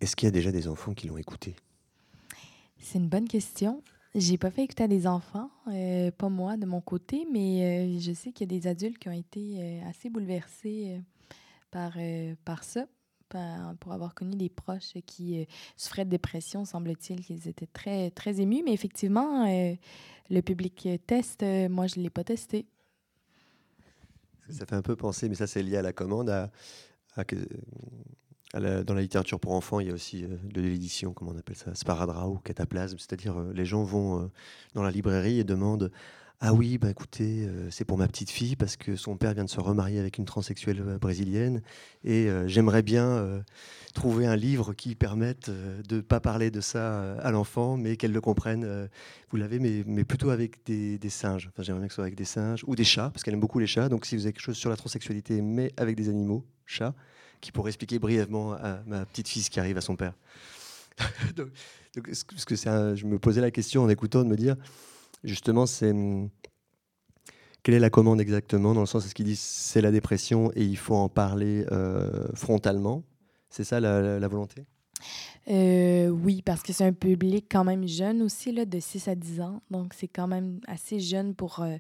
Est-ce 0.01 0.15
qu'il 0.15 0.25
y 0.25 0.29
a 0.29 0.31
déjà 0.31 0.51
des 0.51 0.67
enfants 0.67 0.95
qui 0.95 1.07
l'ont 1.07 1.17
écouté? 1.17 1.55
C'est 2.79 2.97
une 2.97 3.09
bonne 3.09 3.27
question. 3.27 3.83
J'ai 4.15 4.37
pas 4.37 4.49
fait 4.49 4.63
écouter 4.63 4.83
à 4.83 4.87
des 4.87 5.05
enfants, 5.05 5.49
euh, 5.67 6.11
pas 6.11 6.29
moi 6.29 6.57
de 6.57 6.65
mon 6.65 6.81
côté, 6.81 7.27
mais 7.31 7.87
euh, 7.95 7.99
je 7.99 8.13
sais 8.13 8.31
qu'il 8.31 8.51
y 8.51 8.55
a 8.55 8.59
des 8.59 8.67
adultes 8.67 8.97
qui 8.97 9.09
ont 9.09 9.13
été 9.13 9.57
euh, 9.59 9.89
assez 9.89 10.09
bouleversés 10.09 11.01
par, 11.69 11.97
par 12.45 12.63
ça, 12.63 12.85
pour 13.79 13.91
avoir 13.91 14.15
connu 14.15 14.35
des 14.35 14.49
proches 14.49 14.93
qui 15.05 15.45
souffraient 15.75 16.05
de 16.05 16.09
dépression, 16.09 16.63
semble-t-il 16.65 17.25
qu'ils 17.25 17.47
étaient 17.47 17.67
très, 17.67 18.09
très 18.11 18.39
émus. 18.39 18.63
Mais 18.63 18.73
effectivement, 18.73 19.45
le 20.29 20.41
public 20.41 20.87
teste. 21.05 21.43
moi, 21.69 21.87
je 21.87 21.99
ne 21.99 22.03
l'ai 22.03 22.09
pas 22.09 22.23
testé. 22.23 22.65
Ça 24.49 24.65
fait 24.65 24.75
un 24.75 24.81
peu 24.81 24.95
penser, 24.95 25.27
mais 25.27 25.35
ça, 25.35 25.45
c'est 25.45 25.61
lié 25.61 25.75
à 25.75 25.81
la 25.81 25.91
commande, 25.91 26.29
à, 26.29 26.49
dans 28.53 28.93
la 28.93 29.01
littérature 29.01 29.39
pour 29.39 29.53
enfants, 29.53 29.79
il 29.79 29.87
y 29.87 29.91
a 29.91 29.93
aussi 29.93 30.23
de 30.23 30.61
l'édition, 30.61 31.13
comment 31.13 31.31
on 31.35 31.37
appelle 31.37 31.57
ça, 31.57 31.75
sparadrap 31.75 32.29
ou 32.29 32.37
cataplasme, 32.37 32.97
c'est-à-dire 32.97 33.39
les 33.53 33.65
gens 33.65 33.83
vont 33.83 34.31
dans 34.73 34.83
la 34.83 34.91
librairie 34.91 35.39
et 35.39 35.43
demandent 35.43 35.91
ah 36.39 36.53
oui, 36.53 36.77
bah 36.77 36.91
écoutez, 36.91 37.47
euh, 37.47 37.71
c'est 37.71 37.83
pour 37.83 37.97
ma 37.97 38.07
petite 38.07 38.29
fille 38.29 38.55
parce 38.55 38.77
que 38.77 38.95
son 38.95 39.17
père 39.17 39.33
vient 39.33 39.43
de 39.43 39.49
se 39.49 39.59
remarier 39.59 39.99
avec 39.99 40.19
une 40.19 40.25
transsexuelle 40.25 40.83
euh, 40.85 40.99
brésilienne 40.99 41.63
et 42.03 42.29
euh, 42.29 42.47
j'aimerais 42.47 42.83
bien 42.83 43.43
trouver 43.95 44.27
un 44.27 44.35
livre 44.35 44.73
qui 44.73 44.93
permette 44.93 45.49
de 45.49 45.95
ne 45.95 46.01
pas 46.01 46.19
parler 46.19 46.51
de 46.51 46.61
ça 46.61 47.15
à 47.15 47.31
l'enfant, 47.31 47.75
mais 47.75 47.97
qu'elle 47.97 48.11
le 48.11 48.21
comprenne. 48.21 48.87
vous 49.31 49.37
l'avez, 49.37 49.57
mais, 49.57 49.83
mais, 49.87 50.03
plutôt 50.03 50.29
avec 50.29 50.63
des, 50.65 50.99
singes. 51.09 51.49
Enfin, 51.51 51.63
j'aimerais 51.63 51.81
bien 51.81 51.87
que 51.87 51.93
ce 51.93 51.95
soit 51.95 52.03
avec 52.03 52.15
des 52.15 52.25
singes 52.25 52.63
ou 52.67 52.75
des 52.75 52.83
chats 52.83 53.09
parce 53.09 53.23
qu'elle 53.23 53.33
aime 53.33 53.39
beaucoup 53.39 53.57
les 53.57 53.65
chats. 53.65 53.89
Donc, 53.89 54.05
si 54.05 54.15
vous 54.15 54.25
avez 54.25 54.33
quelque 54.33 54.43
chose 54.43 54.57
sur 54.57 54.69
la 54.69 54.75
transsexualité, 54.75 55.41
mais 55.41 55.73
avec 55.77 55.95
des 55.95 56.07
animaux, 56.09 56.45
chats, 56.67 56.93
qui 57.41 57.51
pourrait 57.51 57.69
expliquer 57.69 57.99
brièvement 57.99 58.53
à 58.53 58.81
ma 58.85 59.05
petite 59.05 59.27
fille 59.27 59.43
qui 59.43 59.59
arrive 59.59 59.77
à 59.77 59.81
son 59.81 59.95
père. 59.95 60.13
donc, 61.35 61.49
ce 62.11 62.45
que 62.45 62.55
je 62.55 63.05
me 63.05 63.19
posais 63.19 63.41
la 63.41 63.51
question 63.51 63.83
en 63.83 63.89
écoutant 63.89 64.23
de 64.23 64.29
me 64.29 64.35
dire 64.35 64.55
justement, 65.23 65.65
c'est 65.65 65.91
hum, 65.91 66.29
quelle 67.63 67.75
est 67.75 67.79
la 67.79 67.89
commande 67.89 68.21
exactement 68.21 68.73
Dans 68.73 68.79
le 68.81 68.85
sens, 68.87 69.05
est-ce 69.05 69.13
qu'ils 69.13 69.25
disent 69.25 69.41
c'est 69.41 69.81
la 69.81 69.91
dépression 69.91 70.51
et 70.55 70.63
il 70.63 70.77
faut 70.77 70.95
en 70.95 71.09
parler 71.09 71.65
euh, 71.71 72.27
frontalement? 72.33 73.03
C'est 73.49 73.63
ça 73.63 73.79
la, 73.79 74.27
volonté? 74.27 74.65
Euh, 75.49 76.09
oui, 76.09 76.41
parce 76.41 76.61
que 76.61 76.73
c'est 76.73 76.85
un 76.85 76.93
public 76.93 77.45
quand 77.49 77.63
même 77.63 77.87
jeune 77.87 78.21
aussi, 78.21 78.51
là, 78.51 78.65
de 78.65 78.79
6 78.79 79.07
à 79.07 79.15
10 79.15 79.41
ans. 79.41 79.61
Donc, 79.71 79.93
c'est 79.93 80.07
quand 80.07 80.27
même 80.27 80.59
assez 80.67 80.99
jeune 80.99 81.35
pour. 81.35 81.59
Euh, 81.59 81.77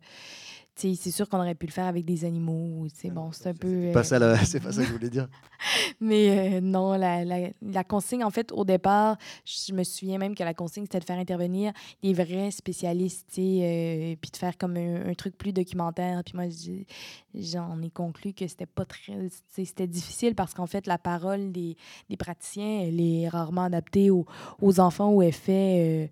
c'est 0.77 1.11
sûr 1.11 1.27
qu'on 1.27 1.39
aurait 1.39 1.55
pu 1.55 1.65
le 1.65 1.71
faire 1.71 1.85
avec 1.85 2.05
des 2.05 2.23
animaux. 2.23 2.85
C'est 2.93 3.09
bon, 3.09 3.31
c'est 3.31 3.49
un 3.49 3.53
peu. 3.53 3.91
Pas 3.93 4.03
ça, 4.03 4.37
c'est 4.45 4.59
pas 4.59 4.71
ça 4.71 4.81
que 4.81 4.87
je 4.87 4.93
voulais 4.93 5.09
dire. 5.09 5.27
Mais 5.99 6.61
non, 6.61 6.93
la, 6.93 7.25
la, 7.25 7.49
la, 7.61 7.83
consigne, 7.83 8.23
en 8.23 8.29
fait, 8.29 8.51
au 8.51 8.63
départ, 8.63 9.17
je 9.43 9.73
me 9.73 9.83
souviens 9.83 10.19
même 10.19 10.35
que 10.35 10.43
la 10.43 10.53
consigne, 10.53 10.83
c'était 10.83 10.99
de 10.99 11.05
faire 11.05 11.17
intervenir 11.17 11.73
des 12.03 12.13
vrais 12.13 12.51
spécialistes, 12.51 13.27
puis 13.33 13.59
de 13.61 14.37
faire 14.37 14.57
comme 14.57 14.77
un, 14.77 15.13
truc 15.15 15.35
plus 15.35 15.51
documentaire. 15.51 16.21
Puis 16.23 16.35
moi, 16.35 16.45
j'en 17.33 17.81
ai 17.81 17.89
conclu 17.89 18.33
que 18.33 18.47
c'était 18.47 18.67
pas 18.67 18.85
très. 18.85 19.29
C'était 19.49 19.87
difficile 19.87 20.35
parce 20.35 20.53
qu'en 20.53 20.67
fait, 20.67 20.85
la 20.85 20.99
parole 20.99 21.51
des, 21.51 21.75
des, 22.09 22.17
praticiens, 22.17 22.81
elle 22.81 23.01
est 23.01 23.27
rarement 23.27 23.63
adaptée 23.63 24.11
aux, 24.11 24.25
aux 24.61 24.79
enfants 24.79 25.11
où 25.11 25.23
elle 25.23 25.33
fait 25.33 26.11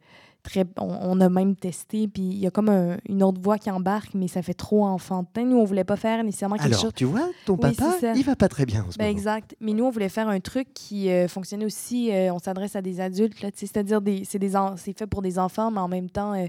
on, 0.77 1.19
a 1.22 1.30
même 1.30 1.55
testé, 1.55 2.07
puis 2.07 2.23
il 2.23 2.38
y 2.38 2.47
a 2.47 2.51
comme 2.51 2.69
une 3.07 3.23
autre 3.23 3.41
voix 3.41 3.57
qui 3.57 3.69
embarque, 3.72 4.13
mais 4.13 4.27
ça 4.27 4.41
fait 4.41 4.53
trop 4.53 4.85
enfantin. 4.85 5.43
Nous, 5.43 5.57
on 5.57 5.63
voulait 5.63 5.84
pas 5.84 5.95
faire 5.95 6.23
nécessairement 6.23 6.57
quelque 6.57 6.77
Alors, 6.77 6.93
tu 6.93 7.05
vois, 7.05 7.30
ton 7.45 7.57
papa, 7.57 7.95
il 8.15 8.23
va 8.23 8.35
pas 8.35 8.47
très 8.47 8.65
bien 8.65 8.85
en 8.88 8.91
ce 8.91 8.97
ben, 8.97 9.07
Exact. 9.07 9.55
Mais 9.59 9.73
nous, 9.73 9.85
on 9.85 9.89
voulait 9.89 10.09
faire 10.09 10.30
un 10.30 10.39
truc 10.39 10.67
qui 10.73 11.09
euh, 11.09 11.27
fonctionnait 11.27 11.65
aussi. 11.65 12.11
Euh, 12.11 12.34
on 12.34 12.39
s'adresse 12.39 12.76
à 12.76 12.81
des 12.81 12.99
adultes, 12.99 13.35
c'est-à-dire 13.53 14.01
c'est 14.23 14.39
des 14.39 14.53
c'est 14.77 14.97
fait 14.97 15.07
pour 15.07 15.22
des 15.22 15.39
enfants, 15.39 15.72
mais 15.72 15.80
en 15.80 15.88
même 15.88 16.09
temps, 16.09 16.34
euh, 16.34 16.47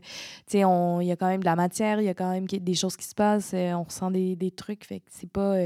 il 0.52 1.06
y 1.06 1.12
a 1.12 1.16
quand 1.16 1.28
même 1.28 1.40
de 1.40 1.46
la 1.46 1.56
matière, 1.56 2.00
il 2.00 2.04
y 2.04 2.08
a 2.08 2.14
quand 2.14 2.30
même 2.30 2.46
des 2.46 2.74
choses 2.74 2.96
qui 2.96 3.06
se 3.06 3.14
passent, 3.14 3.54
on 3.54 3.82
ressent 3.82 4.10
des, 4.10 4.36
des 4.36 4.50
trucs. 4.50 4.84
Fait 4.84 5.00
que 5.00 5.06
c'est 5.10 5.30
pas 5.30 5.56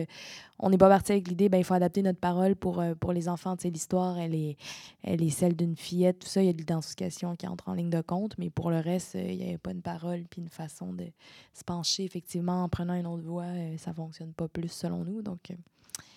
on 0.62 0.70
n'est 0.70 0.78
pas 0.78 0.88
parti 0.88 1.12
avec 1.12 1.28
l'idée, 1.28 1.48
ben, 1.48 1.58
il 1.58 1.64
faut 1.64 1.74
adapter 1.74 2.02
notre 2.02 2.18
parole 2.18 2.54
pour, 2.54 2.80
euh, 2.80 2.94
pour 2.94 3.12
les 3.12 3.28
enfants. 3.28 3.56
L'histoire, 3.64 4.18
elle 4.18 4.34
est, 4.34 4.56
elle 5.02 5.22
est 5.22 5.30
celle 5.30 5.56
d'une 5.56 5.76
fillette, 5.76 6.18
tout 6.20 6.28
ça. 6.28 6.42
Il 6.42 6.46
y 6.46 6.48
a 6.50 6.52
de 6.52 6.58
l'identification 6.58 7.34
qui 7.34 7.46
entre 7.46 7.68
en 7.68 7.74
ligne 7.74 7.90
de 7.90 8.02
compte, 8.02 8.36
mais 8.38 8.50
pour 8.50 8.70
le 8.70 8.78
reste, 8.78 9.16
euh, 9.16 9.22
il 9.22 9.38
n'y 9.38 9.44
avait 9.44 9.58
pas 9.58 9.72
une 9.72 9.82
parole 9.82 10.24
puis 10.30 10.42
une 10.42 10.48
façon 10.48 10.92
de 10.92 11.06
se 11.54 11.64
pencher. 11.64 12.04
Effectivement, 12.04 12.62
en 12.62 12.68
prenant 12.68 12.94
une 12.94 13.06
autre 13.06 13.24
voix, 13.24 13.44
euh, 13.44 13.76
ça 13.78 13.90
ne 13.90 13.96
fonctionne 13.96 14.32
pas 14.32 14.48
plus 14.48 14.68
selon 14.68 15.04
nous. 15.04 15.22
Donc, 15.22 15.52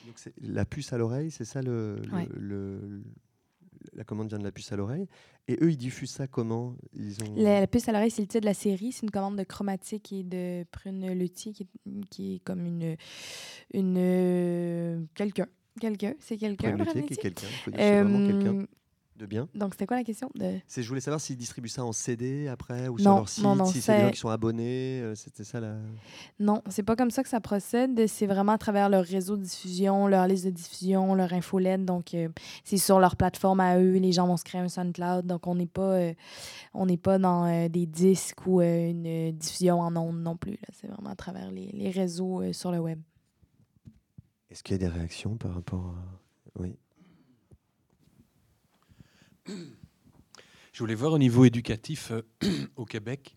donc 0.06 0.16
la 0.42 0.66
puce 0.66 0.92
à 0.92 0.98
l'oreille, 0.98 1.32
c'est 1.32 1.46
ça 1.46 1.62
le, 1.62 2.02
le, 2.36 3.02
la 3.94 4.04
commande 4.04 4.30
vient 4.30 4.40
de 4.40 4.44
la 4.44 4.52
puce 4.52 4.72
à 4.72 4.76
l'oreille. 4.76 5.08
Et 5.48 5.58
eux, 5.62 5.72
ils 5.72 5.78
diffusent 5.78 6.12
ça 6.12 6.28
comment? 6.28 6.76
Ils 6.94 7.22
ont... 7.24 7.36
la, 7.36 7.68
puce 7.68 7.88
à 7.90 7.92
l'oreille, 7.92 8.12
c'est 8.12 8.22
le 8.22 8.28
titre 8.28 8.42
de 8.42 8.46
la 8.46 8.54
série. 8.54 8.92
C'est 8.92 9.04
une 9.04 9.12
commande 9.12 9.38
de 9.38 9.44
chromatique 9.44 10.12
et 10.14 10.24
de 10.24 10.64
Prune 10.72 11.14
Luthier, 11.14 11.54
qui, 11.54 11.68
qui, 12.10 12.36
est 12.36 12.40
comme 12.40 12.66
une. 12.66 12.96
une 13.74 15.08
quelqu'un. 15.16 15.48
Quelqu'un, 15.80 16.14
c'est 16.20 16.38
quelqu'un. 16.38 16.72
Prune 16.78 16.86
Luthier, 16.86 17.04
qui 17.04 17.14
est 17.14 17.18
quelqu'un. 17.18 17.48
vraiment 18.04 18.28
quelqu'un 18.28 18.66
de 19.16 19.26
bien. 19.26 19.48
Donc, 19.54 19.74
c'était 19.74 19.86
quoi 19.86 19.98
la 19.98 20.04
question 20.04 20.30
de... 20.36 20.60
Je 20.76 20.88
voulais 20.88 21.02
savoir 21.02 21.22
s'ils 21.22 21.38
distribuent 21.38 21.70
ça 21.70 21.86
en 21.86 21.92
CD 21.92 22.48
après 22.48 22.88
ou 22.88 22.98
sur 22.98 23.16
leur 23.16 23.30
site, 23.30 23.44
non, 23.44 23.66
si 23.66 23.82
c'est 23.82 23.96
des 23.96 24.04
gens 24.06 24.12
qui 24.12 24.20
sont 24.20 24.30
abonnés. 24.30 25.02
Euh, 25.02 25.16
c'était 25.16 25.44
ça 25.44 25.60
la... 25.60 25.76
Non, 26.40 26.62
c'est 26.70 26.84
pas 26.84 26.96
comme 26.96 27.12
ça 27.12 27.24
que 27.24 27.30
ça 27.30 27.40
procède. 27.40 28.08
C'est 28.08 28.26
vraiment 28.26 28.54
à 28.54 28.58
travers 28.58 28.90
leur 28.90 29.06
réseau 29.06 29.38
de 29.38 29.44
diffusion, 29.44 30.08
leur 30.08 30.28
liste 30.28 30.46
de 30.46 30.50
diffusion, 30.50 31.14
leur 31.14 31.32
infolette. 31.34 31.86
Donc, 31.86 32.14
euh, 32.14 32.30
c'est 32.64 32.78
sur 32.78 33.00
leur 33.00 33.16
plateforme 33.16 33.60
à 33.60 33.78
eux. 33.80 33.98
Les 33.98 34.12
gens 34.12 34.28
vont 34.28 34.38
se 34.38 34.44
créer 34.44 34.62
un 34.62 34.70
SoundCloud. 34.70 35.28
Donc, 35.28 35.46
on 35.48 35.56
n'est 35.56 35.68
pas, 35.68 35.94
euh, 35.94 36.14
on 36.74 36.86
n'est 36.86 36.98
pas 36.98 37.20
dans 37.20 37.70
des 37.70 37.86
disques 37.86 38.46
ou 38.48 38.62
une 38.62 39.32
diffusion 39.32 39.80
en 39.80 39.96
ondes 39.96 40.22
non 40.22 40.38
plus. 40.38 40.58
C'est 40.72 40.88
vraiment 40.88 41.10
à 41.10 41.16
travers 41.16 41.52
les, 41.52 41.68
les 41.72 41.92
réseaux 41.92 42.52
sur 42.52 42.72
le 42.72 42.80
web. 42.80 43.00
Est-ce 44.50 44.64
qu'il 44.64 44.74
y 44.74 44.76
a 44.76 44.88
des 44.88 44.88
réactions 44.88 45.36
par 45.36 45.54
rapport 45.54 45.86
à... 45.86 46.60
Oui. 46.60 46.78
Je 49.46 50.80
voulais 50.80 50.96
voir 50.96 51.14
au 51.14 51.18
niveau 51.18 51.46
éducatif 51.46 52.12
euh, 52.12 52.22
au 52.76 52.86
Québec. 52.86 53.36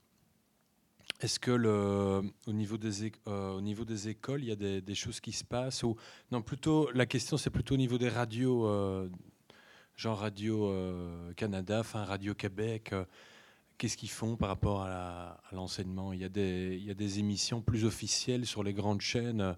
Est-ce 1.21 1.39
que 1.39 1.51
le, 1.51 2.23
au, 2.47 2.53
niveau 2.53 2.77
des, 2.77 3.13
euh, 3.27 3.53
au 3.53 3.61
niveau 3.61 3.85
des 3.85 4.09
écoles, 4.09 4.43
il 4.43 4.49
y 4.49 4.53
a 4.53 4.81
des, 4.81 4.95
choses 4.95 5.21
qui 5.21 5.33
se 5.33 5.45
passent 5.45 5.83
ou, 5.83 5.97
Non, 6.31 6.43
plutôt, 6.43 6.91
la 6.93 7.07
question, 7.07 7.37
c'est 7.37 7.51
plutôt 7.51 7.75
au 7.75 7.79
niveau 7.79 7.97
des 7.97 8.11
radios, 8.11 8.67
euh, 8.67 9.09
genre 9.97 10.19
Radio 10.19 10.75
Canada, 11.37 11.81
enfin 11.81 12.05
Radio 12.05 12.35
Québec. 12.35 12.95
Qu'est-ce 13.79 13.97
qu'ils 13.97 14.11
font 14.11 14.37
par 14.37 14.51
rapport 14.51 14.83
à 14.83 15.41
l'enseignement? 15.53 16.13
Il, 16.13 16.21
y 16.21 16.25
a 16.25 16.29
des, 16.29 16.77
il 16.79 16.85
y 16.85 16.91
a 16.91 16.95
des 16.95 17.19
émissions 17.19 17.63
plus 17.63 17.87
officielles 17.87 18.45
sur 18.45 18.63
les 18.63 18.75
grandes 18.75 19.01
chaînes 19.01 19.57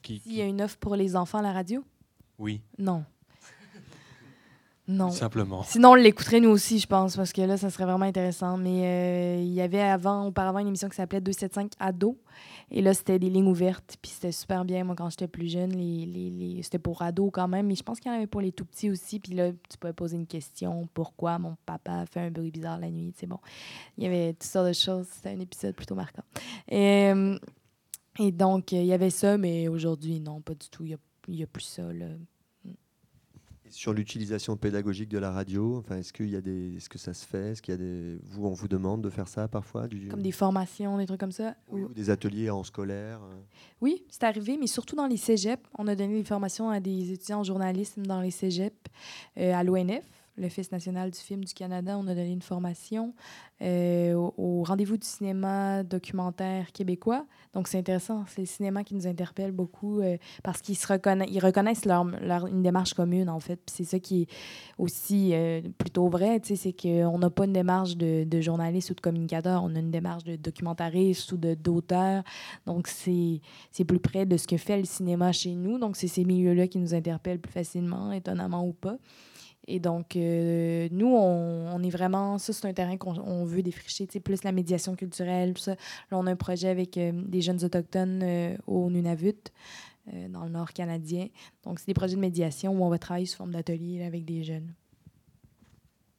qui, 0.00 0.22
Il 0.24 0.32
y 0.32 0.40
a 0.40 0.46
une 0.46 0.62
offre 0.62 0.78
pour 0.78 0.96
les 0.96 1.14
enfants 1.14 1.38
à 1.38 1.42
la 1.42 1.52
radio? 1.52 1.84
Oui. 2.38 2.62
Non. 2.78 3.04
Non. 4.88 5.10
Simplement. 5.10 5.62
Sinon, 5.62 5.90
on 5.90 5.94
l'écouterait 5.94 6.40
nous 6.40 6.50
aussi, 6.50 6.80
je 6.80 6.88
pense, 6.88 7.16
parce 7.16 7.32
que 7.32 7.40
là, 7.42 7.56
ça 7.56 7.70
serait 7.70 7.84
vraiment 7.84 8.04
intéressant. 8.04 8.56
Mais 8.56 8.82
euh, 8.84 9.40
il 9.40 9.52
y 9.52 9.60
avait 9.60 9.80
avant, 9.80 10.26
auparavant, 10.26 10.58
une 10.58 10.66
émission 10.66 10.88
qui 10.88 10.96
s'appelait 10.96 11.20
275 11.20 11.70
Ado. 11.78 12.18
Et 12.68 12.82
là, 12.82 12.92
c'était 12.92 13.20
des 13.20 13.30
lignes 13.30 13.46
ouvertes. 13.46 13.96
Puis 14.02 14.10
c'était 14.10 14.32
super 14.32 14.64
bien. 14.64 14.82
Moi, 14.82 14.96
quand 14.96 15.08
j'étais 15.08 15.28
plus 15.28 15.48
jeune, 15.48 15.70
les, 15.70 16.04
les, 16.06 16.62
c'était 16.64 16.80
pour 16.80 17.00
ados 17.02 17.30
quand 17.32 17.46
même. 17.46 17.68
Mais 17.68 17.76
je 17.76 17.84
pense 17.84 18.00
qu'il 18.00 18.10
y 18.10 18.14
en 18.14 18.16
avait 18.16 18.26
pour 18.26 18.40
les 18.40 18.50
tout 18.50 18.64
petits 18.64 18.90
aussi. 18.90 19.20
Puis 19.20 19.34
là, 19.34 19.52
tu 19.52 19.78
pouvais 19.78 19.92
poser 19.92 20.16
une 20.16 20.26
question. 20.26 20.88
Pourquoi 20.92 21.38
mon 21.38 21.56
papa 21.64 22.04
fait 22.06 22.20
un 22.20 22.30
bruit 22.32 22.50
bizarre 22.50 22.80
la 22.80 22.90
nuit? 22.90 23.14
C'est 23.16 23.28
bon. 23.28 23.38
Il 23.98 24.04
y 24.04 24.06
avait 24.08 24.32
toutes 24.32 24.42
sortes 24.42 24.68
de 24.68 24.72
choses. 24.72 25.06
C'était 25.12 25.30
un 25.30 25.40
épisode 25.40 25.76
plutôt 25.76 25.94
marquant. 25.94 26.24
Et, 26.68 27.12
euh, 27.14 27.38
et 28.18 28.32
donc, 28.32 28.72
il 28.72 28.84
y 28.84 28.92
avait 28.92 29.10
ça, 29.10 29.38
mais 29.38 29.68
aujourd'hui, 29.68 30.18
non, 30.18 30.40
pas 30.40 30.54
du 30.54 30.68
tout. 30.68 30.84
Il 30.84 30.98
n'y 31.28 31.42
a, 31.42 31.44
a, 31.44 31.46
plus 31.46 31.62
ça. 31.62 31.84
Là 31.92 32.06
sur 33.72 33.92
l'utilisation 33.92 34.56
pédagogique 34.56 35.08
de 35.08 35.18
la 35.18 35.30
radio 35.30 35.78
enfin, 35.78 35.96
Est-ce 35.96 36.12
qu'il 36.12 36.28
y 36.28 36.36
a 36.36 36.40
des, 36.40 36.76
est-ce 36.76 36.88
que 36.88 36.98
ça 36.98 37.14
se 37.14 37.26
fait? 37.26 37.52
Est-ce 37.52 37.62
qu'il 37.62 37.72
y 37.72 37.74
a 37.74 37.78
des, 37.78 38.18
vous, 38.24 38.46
on 38.46 38.52
vous 38.52 38.68
demande 38.68 39.02
de 39.02 39.10
faire 39.10 39.28
ça 39.28 39.48
parfois 39.48 39.88
du... 39.88 40.08
Comme 40.08 40.22
des 40.22 40.32
formations, 40.32 40.98
des 40.98 41.06
trucs 41.06 41.20
comme 41.20 41.32
ça 41.32 41.54
ou... 41.68 41.88
des 41.88 42.10
ateliers 42.10 42.50
en 42.50 42.64
scolaire 42.64 43.20
euh? 43.22 43.40
Oui, 43.80 44.04
c'est 44.08 44.24
arrivé, 44.24 44.56
mais 44.58 44.66
surtout 44.66 44.96
dans 44.96 45.06
les 45.06 45.16
cégeps. 45.16 45.62
On 45.78 45.88
a 45.88 45.94
donné 45.94 46.18
des 46.18 46.24
formations 46.24 46.70
à 46.70 46.80
des 46.80 47.12
étudiants 47.12 47.40
en 47.40 47.44
journalisme 47.44 48.04
dans 48.04 48.20
les 48.20 48.30
cégeps, 48.30 48.76
euh, 49.38 49.54
à 49.54 49.64
l'ONF 49.64 50.04
l'Office 50.36 50.72
national 50.72 51.10
du 51.10 51.18
film 51.18 51.44
du 51.44 51.52
Canada, 51.52 51.98
on 51.98 52.06
a 52.06 52.14
donné 52.14 52.32
une 52.32 52.42
formation 52.42 53.14
euh, 53.60 54.14
au, 54.14 54.64
rendez-vous 54.64 54.96
du 54.96 55.06
cinéma 55.06 55.82
documentaire 55.82 56.72
québécois. 56.72 57.26
Donc, 57.52 57.68
c'est 57.68 57.78
intéressant. 57.78 58.24
C'est 58.28 58.40
le 58.40 58.46
cinéma 58.46 58.82
qui 58.82 58.94
nous 58.94 59.06
interpelle 59.06 59.52
beaucoup 59.52 60.00
euh, 60.00 60.16
parce 60.42 60.62
qu'ils 60.62 60.76
se 60.76 60.86
reconnaissent, 60.86 61.86
une 61.86 62.62
démarche 62.62 62.94
commune, 62.94 63.28
en 63.28 63.40
fait. 63.40 63.60
c'est 63.66 63.84
ça 63.84 63.98
qui 63.98 64.22
est 64.22 64.26
aussi 64.78 65.30
euh, 65.34 65.60
plutôt 65.78 66.08
vrai, 66.08 66.40
c'est 66.42 66.72
qu'on 66.72 67.18
n'a 67.18 67.30
pas 67.30 67.44
une 67.44 67.52
démarche 67.52 67.96
de, 67.96 68.24
de, 68.24 68.40
journaliste 68.40 68.90
ou 68.90 68.94
de 68.94 69.00
communicateur, 69.00 69.62
on 69.62 69.74
a 69.76 69.78
une 69.78 69.90
démarche 69.90 70.24
de 70.24 70.36
documentariste 70.36 71.30
ou 71.32 71.36
d'auteur. 71.36 72.24
Donc, 72.66 72.88
c'est 72.88 73.40
plus 73.84 74.00
près 74.00 74.24
de 74.24 74.36
ce 74.36 74.46
que 74.46 74.56
fait 74.56 74.78
le 74.78 74.84
cinéma 74.84 75.32
chez 75.32 75.54
nous. 75.54 75.78
Donc, 75.78 75.96
c'est 75.96 76.08
ces 76.08 76.24
milieux-là 76.24 76.68
qui 76.68 76.78
nous 76.78 76.94
interpellent 76.94 77.40
plus 77.40 77.52
facilement, 77.52 78.12
étonnamment 78.12 78.66
ou 78.66 78.72
pas. 78.72 78.96
Et 79.68 79.78
donc, 79.78 80.16
euh, 80.16 80.88
nous, 80.90 81.06
on, 81.06 81.82
est 81.82 81.90
vraiment, 81.90 82.38
ça, 82.38 82.52
c'est 82.52 82.66
un 82.66 82.72
terrain 82.72 82.96
qu'on 82.96 83.44
veut 83.44 83.62
défricher, 83.62 84.06
plus 84.06 84.42
la 84.42 84.52
médiation 84.52 84.96
culturelle, 84.96 85.54
tout 85.54 85.62
ça. 85.62 85.72
Là, 86.10 86.18
on 86.18 86.26
a 86.26 86.32
un 86.32 86.36
projet 86.36 86.68
avec 86.68 86.96
euh, 86.96 87.12
des 87.12 87.40
jeunes 87.40 87.62
autochtones 87.64 88.22
euh, 88.22 88.56
au 88.66 88.90
Nunavut. 88.90 89.52
dans 90.28 90.44
le 90.44 90.50
nord 90.50 90.72
canadien. 90.72 91.28
Donc, 91.62 91.78
c'est 91.78 91.86
des 91.86 91.94
projets 91.94 92.16
de 92.16 92.20
médiation 92.20 92.72
où 92.72 92.84
on 92.84 92.88
va 92.88 92.98
travailler 92.98 93.26
sous 93.26 93.36
forme 93.36 93.52
d'atelier 93.52 94.02
avec 94.02 94.24
des 94.24 94.42
jeunes. 94.42 94.74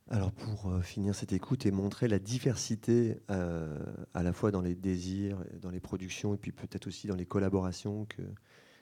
Alors 0.10 0.32
pour 0.32 0.84
finir 0.84 1.16
cette 1.16 1.34
écoute 1.34 1.66
et 1.66 1.72
montrer 1.72 2.08
la 2.08 2.20
diversité 2.20 3.18
à 3.30 4.22
la 4.22 4.34
fois 4.34 4.52
dans 4.52 4.62
les 4.62 4.76
désirs, 4.76 5.44
dans 5.62 5.72
les 5.72 5.80
productions 5.80 6.36
et 6.36 6.38
puis 6.38 6.52
peut-être 6.52 6.88
aussi 6.88 7.08
dans 7.08 7.16
les 7.16 7.26
collaborations 7.26 8.06
que, 8.06 8.22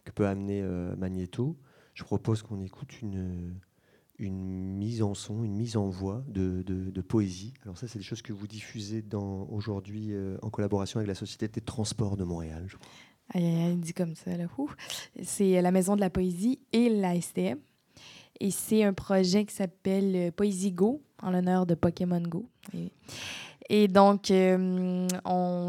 que 0.04 0.12
peut 0.12 0.28
amener 0.28 0.62
Magneto, 0.98 1.58
je 1.94 2.04
propose 2.04 2.42
qu'on 2.42 2.60
écoute 2.60 3.02
une, 3.02 3.56
une 4.22 4.78
mise 4.78 5.02
en 5.02 5.14
son, 5.14 5.44
une 5.44 5.56
mise 5.56 5.76
en 5.76 5.90
voix 5.90 6.24
de, 6.28 6.62
de, 6.62 7.02
poésie. 7.02 7.54
Alors 7.64 7.78
ça, 7.78 7.88
c'est 7.88 8.00
des 8.00 8.06
choses 8.06 8.22
que 8.22 8.32
vous 8.32 8.48
diffusez 8.48 9.04
aujourd'hui 9.50 10.14
euh, 10.14 10.38
en 10.44 10.50
collaboration 10.50 11.00
avec 11.00 11.08
la 11.08 11.16
Société 11.16 11.48
des 11.48 11.62
Transports 11.62 12.16
de 12.16 12.24
Montréal. 12.24 12.68
Je 13.34 13.76
dit 13.76 13.94
comme 13.94 14.14
ça, 14.16 14.38
là. 14.38 14.46
C'est 15.24 15.62
la 15.62 15.72
Maison 15.72 15.96
de 15.96 16.02
la 16.02 16.10
Poésie 16.10 16.60
et 16.72 16.90
la 16.90 17.20
STM. 17.20 17.58
Et 18.40 18.52
c'est 18.52 18.84
un 18.84 18.94
projet 18.94 19.46
qui 19.46 19.54
s'appelle 19.54 20.16
euh, 20.16 20.32
Poésie 20.32 20.72
Go, 20.72 21.02
en 21.22 21.32
l'honneur 21.32 21.66
de 21.66 21.76
Pokémon 21.76 22.22
Go. 22.22 22.48
Et 23.70 23.88
donc, 23.88 24.32
euh, 24.32 25.08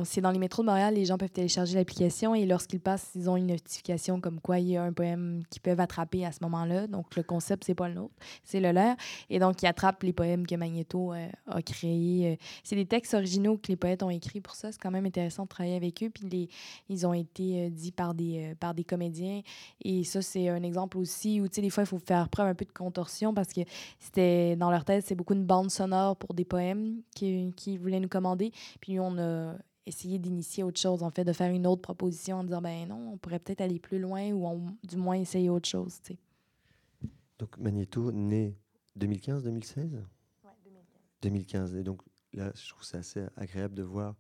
c'est 0.05 0.21
dans 0.21 0.31
les 0.31 0.39
métros 0.39 0.63
de 0.63 0.67
Montréal, 0.67 0.95
les 0.95 1.05
gens 1.05 1.19
peuvent 1.19 1.31
télécharger 1.31 1.75
l'application 1.75 2.35
et 2.35 2.47
lorsqu'ils 2.47 2.81
passent, 2.81 3.11
ils 3.15 3.29
ont 3.29 3.37
une 3.37 3.49
notification 3.49 4.21
comme 4.21 4.41
quoi 4.41 4.59
il 4.59 4.69
y 4.69 4.77
a 4.77 4.83
un 4.83 4.93
poème 4.93 5.43
qu'ils 5.51 5.63
peuvent 5.63 5.81
attraper 5.81 6.25
à 6.25 6.33
ce 6.33 6.39
moment-là. 6.43 6.87
Donc, 6.87 7.15
le 7.17 7.23
concept, 7.23 7.65
c'est 7.65 7.75
pas 7.75 7.89
le 7.89 7.95
nôtre, 7.95 8.15
c'est 8.45 8.61
le 8.61 8.73
leur. 8.73 8.97
Et 9.31 9.39
donc, 9.39 9.63
ils 9.63 9.67
attrapent 9.67 10.03
les 10.03 10.13
poèmes 10.13 10.47
que 10.47 10.55
Magneto 10.55 11.13
euh, 11.13 11.29
a 11.47 11.63
créés. 11.63 12.39
C'est 12.65 12.77
des 12.77 12.87
textes 12.87 13.15
originaux 13.15 13.57
que 13.57 13.69
les 13.69 13.77
poètes 13.77 14.03
ont 14.03 14.11
écrits 14.11 14.41
pour 14.41 14.55
ça. 14.55 14.73
C'est 14.73 14.81
quand 14.81 14.91
même 14.91 15.07
intéressant 15.07 15.45
de 15.45 15.49
travailler 15.49 15.77
avec 15.77 16.03
eux. 16.03 16.11
Puis, 16.11 16.29
les, 16.29 16.49
ils 16.89 17.07
ont 17.07 17.15
été 17.15 17.67
euh, 17.67 17.71
dits 17.71 17.93
par 17.93 18.15
des, 18.15 18.55
par 18.59 18.75
des 18.75 18.85
comédiens. 18.85 19.43
Et 19.85 20.05
ça, 20.05 20.23
c'est 20.23 20.49
un 20.49 20.63
exemple 20.63 20.99
aussi 20.99 21.41
où, 21.41 21.49
tu 21.49 21.57
sais, 21.57 21.61
des 21.61 21.71
fois, 21.71 21.83
il 21.83 21.87
faut 21.87 21.99
faire 21.99 22.29
preuve 22.29 22.47
un 22.47 22.55
peu 22.55 22.65
de 22.65 22.73
contorsion 22.73 23.35
parce 23.35 23.53
que 23.53 23.61
c'était 23.99 24.57
dans 24.57 24.71
leur 24.71 24.85
tête, 24.85 25.05
c'est 25.07 25.15
beaucoup 25.15 25.35
une 25.35 25.45
bande 25.45 25.71
sonore 25.71 26.17
pour 26.17 26.35
des 26.35 26.45
poèmes 26.45 27.03
qui, 27.15 27.53
qui 27.57 27.79
voulaient 27.83 28.01
nous 28.01 28.09
commander. 28.09 28.53
Puis 28.81 28.99
on 28.99 29.19
a 29.19 29.57
essayé 29.87 30.19
d'initier 30.19 30.63
autre 30.63 30.81
chose, 30.81 31.03
en 31.03 31.11
fait, 31.11 31.25
de 31.25 31.33
faire 31.33 31.53
une 31.53 31.67
autre 31.67 31.83
proposition 31.83 32.39
en 32.39 32.45
disant, 32.45 32.63
ben 32.63 32.89
non, 32.89 33.13
on 33.13 33.19
pourrait 33.19 33.39
peut-être 33.39 33.61
aller 33.61 33.79
plus 33.79 33.99
loin 33.99 34.31
ou 34.31 34.71
du 34.85 34.97
moins 34.97 35.17
essayer 35.17 35.51
autre 35.51 35.69
chose, 35.69 36.01
tu 36.03 36.15
sais. 36.15 36.19
Donc 37.39 37.59
Magneto, 37.59 38.13
né 38.13 38.57
2015-2016 38.99 40.05
Oui, 40.45 40.51
2015. 40.65 40.85
2015. 41.23 41.77
Et 41.77 41.83
donc 41.83 42.01
là, 42.33 42.53
je 42.55 42.69
trouve 42.69 42.85
c'est 42.85 42.99
assez 42.99 43.27
agréable 43.37 43.75
de 43.75 43.83
voir 43.83 44.15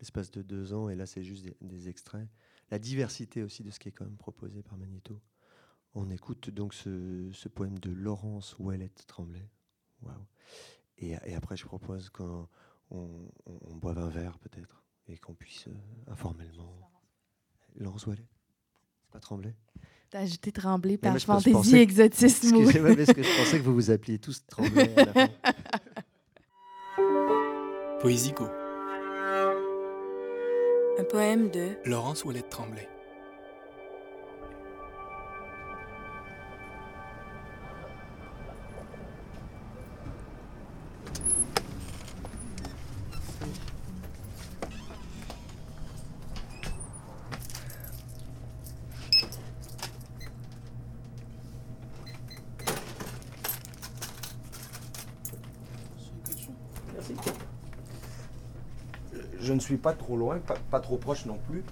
l'espace 0.00 0.30
de 0.30 0.42
deux 0.42 0.72
ans, 0.72 0.88
et 0.88 0.96
là, 0.96 1.06
c'est 1.06 1.22
juste 1.22 1.46
des, 1.60 1.88
extraits. 1.88 2.26
La 2.70 2.78
diversité 2.78 3.42
aussi 3.42 3.62
de 3.62 3.70
ce 3.70 3.78
qui 3.78 3.88
est 3.88 3.92
quand 3.92 4.04
même 4.04 4.16
proposé 4.16 4.62
par 4.62 4.76
Magneto. 4.76 5.20
On 5.94 6.10
écoute 6.10 6.50
donc 6.50 6.74
ce, 6.74 7.30
ce 7.32 7.48
poème 7.48 7.78
de 7.78 7.90
Laurence 7.90 8.56
Ouellette 8.58 9.06
Tremblay. 9.06 9.48
Waouh. 10.02 10.26
Et, 10.98 11.10
et, 11.24 11.34
après, 11.34 11.56
je 11.56 11.64
propose 11.64 12.10
qu'on 12.10 12.48
on, 12.94 13.08
on, 13.46 13.74
boive 13.76 13.98
un 13.98 14.08
verre 14.08 14.38
peut-être 14.38 14.82
et 15.08 15.18
qu'on 15.18 15.34
puisse 15.34 15.66
euh, 15.68 16.10
informellement. 16.10 16.90
Laurence 17.76 18.06
Wallet 18.06 18.24
C'est 19.02 19.10
pas 19.10 19.20
Tremblay 19.20 19.54
T'as 20.10 20.20
ajouté 20.20 20.52
Tremblay 20.52 20.96
par 20.96 21.18
fantaisie, 21.18 21.76
exotisme. 21.78 22.54
Excusez-moi, 22.54 22.94
parce 22.94 23.12
que 23.12 23.22
je 23.22 23.36
pensais 23.36 23.58
que 23.58 23.64
vous 23.64 23.74
vous 23.74 23.90
appeliez 23.90 24.18
tous 24.18 24.46
Tremblay. 24.46 24.94
Poésico. 28.00 28.44
Un 30.96 31.04
poème 31.04 31.50
de 31.50 31.76
Laurence 31.84 32.24
Ouellette 32.24 32.48
Tremblay. 32.48 32.88
Suis 59.64 59.76
pas 59.76 59.92
trop 59.94 60.16
loin, 60.16 60.38
pas, 60.70 60.80
trop 60.80 60.96
proche 60.96 61.24
non 61.24 61.38
plus. 61.48 61.62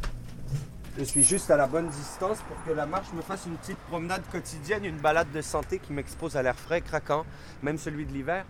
Je 0.98 1.04
suis 1.04 1.22
juste 1.22 1.50
à 1.50 1.56
la 1.56 1.66
bonne 1.66 1.88
distance 1.88 2.38
pour 2.48 2.62
que 2.64 2.70
la 2.70 2.86
marche 2.86 3.12
me 3.14 3.22
fasse 3.22 3.46
une 3.46 3.56
petite 3.56 3.78
promenade 3.78 4.22
quotidienne, 4.30 4.84
une 4.84 4.98
balade 4.98 5.30
de 5.32 5.40
santé 5.40 5.78
qui 5.78 5.92
m'expose 5.92 6.36
à 6.36 6.42
l'air 6.42 6.56
frais, 6.56 6.80
craquant, 6.80 7.24
même 7.62 7.78
celui 7.78 8.04
de 8.04 8.12
l'hiver. 8.12 8.44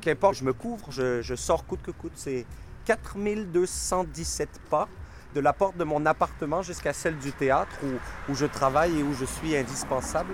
Qu'importe, 0.00 0.36
je 0.36 0.44
me 0.44 0.52
couvre, 0.52 0.90
je, 0.90 1.34
sors 1.34 1.66
coûte 1.66 1.82
que 1.82 1.90
coûte. 1.90 2.12
C'est 2.14 2.46
4217 2.86 4.48
pas 4.70 4.88
de 5.34 5.40
la 5.40 5.52
porte 5.52 5.76
de 5.76 5.84
mon 5.84 6.04
appartement 6.06 6.62
jusqu'à 6.62 6.92
celle 6.92 7.18
du 7.18 7.32
théâtre 7.32 7.76
où 8.28 8.34
je 8.34 8.46
travaille 8.46 8.98
et 8.98 9.02
où 9.02 9.12
je 9.14 9.26
suis 9.26 9.56
indispensable 9.56 10.32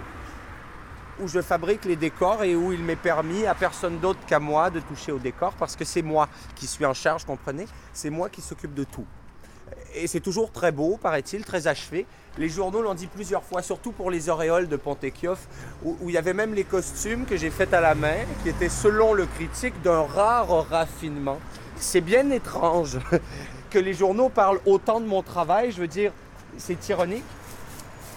où 1.21 1.29
je 1.29 1.41
fabrique 1.41 1.85
les 1.85 1.97
décors 1.97 2.43
et 2.43 2.55
où 2.57 2.73
il 2.73 2.83
m'est 2.83 2.97
permis 2.97 3.47
à 3.47 3.55
personne 3.55 3.99
d'autre 3.99 4.21
qu'à 4.27 4.41
moi 4.41 4.71
de 4.71 4.81
toucher 4.81 5.13
au 5.13 5.19
décor 5.19 5.53
parce 5.55 5.77
que 5.77 5.85
c'est 5.85 6.03
moi 6.03 6.29
qui 6.55 6.67
suis 6.67 6.85
en 6.85 6.95
charge, 6.95 7.25
comprenez? 7.25 7.67
C'est 7.93 8.11
moi 8.11 8.29
qui 8.29 8.41
s'occupe 8.41 8.75
de 8.75 8.85
tout. 8.85 9.07
Et 9.95 10.07
c'est 10.07 10.21
toujours 10.21 10.51
très 10.51 10.73
beau, 10.73 10.99
paraît-il, 11.01 11.45
très 11.45 11.69
achevé. 11.69 12.07
Les 12.37 12.49
journaux 12.49 12.83
l'ont 12.83 12.95
dit 12.95 13.07
plusieurs 13.07 13.45
fois, 13.45 13.63
surtout 13.63 13.93
pour 13.93 14.11
les 14.11 14.29
auréoles 14.29 14.69
de 14.69 14.77
Pontekioff, 14.77 15.47
où, 15.85 15.97
il 16.03 16.11
y 16.11 16.19
avait 16.19 16.35
même 16.35 16.53
les 16.53 16.65
costumes 16.65 17.27
que 17.27 17.37
j'ai 17.37 17.51
faits 17.51 17.73
à 17.73 17.81
la 17.81 17.95
main, 17.95 18.17
qui 18.43 18.49
étaient, 18.49 18.69
selon 18.69 19.15
le 19.15 19.27
critique, 19.27 19.81
d'un 19.83 20.03
rare 20.03 20.69
raffinement. 20.69 21.39
C'est 21.77 22.01
bien 22.01 22.31
étrange 22.31 22.99
que 23.71 23.79
les 23.79 23.95
journaux 23.95 24.31
parlent 24.31 24.61
autant 24.67 25.01
de 25.01 25.07
mon 25.07 25.23
travail. 25.23 25.71
Je 25.71 25.81
veux 25.81 25.89
dire, 25.89 26.13
c'est 26.59 26.89
ironique. 26.89 27.25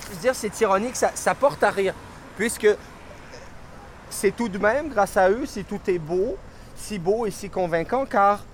Je 0.10 0.16
veux 0.16 0.22
dire, 0.22 0.36
c'est 0.36 0.60
ironique, 0.62 0.96
ça 0.96 1.36
porte 1.36 1.62
à 1.64 1.70
rire 1.70 1.94
puisque 2.38 2.68
c'est 4.10 4.36
tout 4.36 4.48
de 4.48 4.58
même, 4.58 4.90
grâce 4.90 5.18
à 5.18 5.30
eux, 5.30 5.46
si 5.46 5.66
tout 5.66 5.82
est 5.88 6.00
beau, 6.00 6.38
si 6.78 7.00
beau 7.00 7.26
et 7.26 7.32
si 7.32 7.50
convaincant, 7.50 8.06
car 8.06 8.46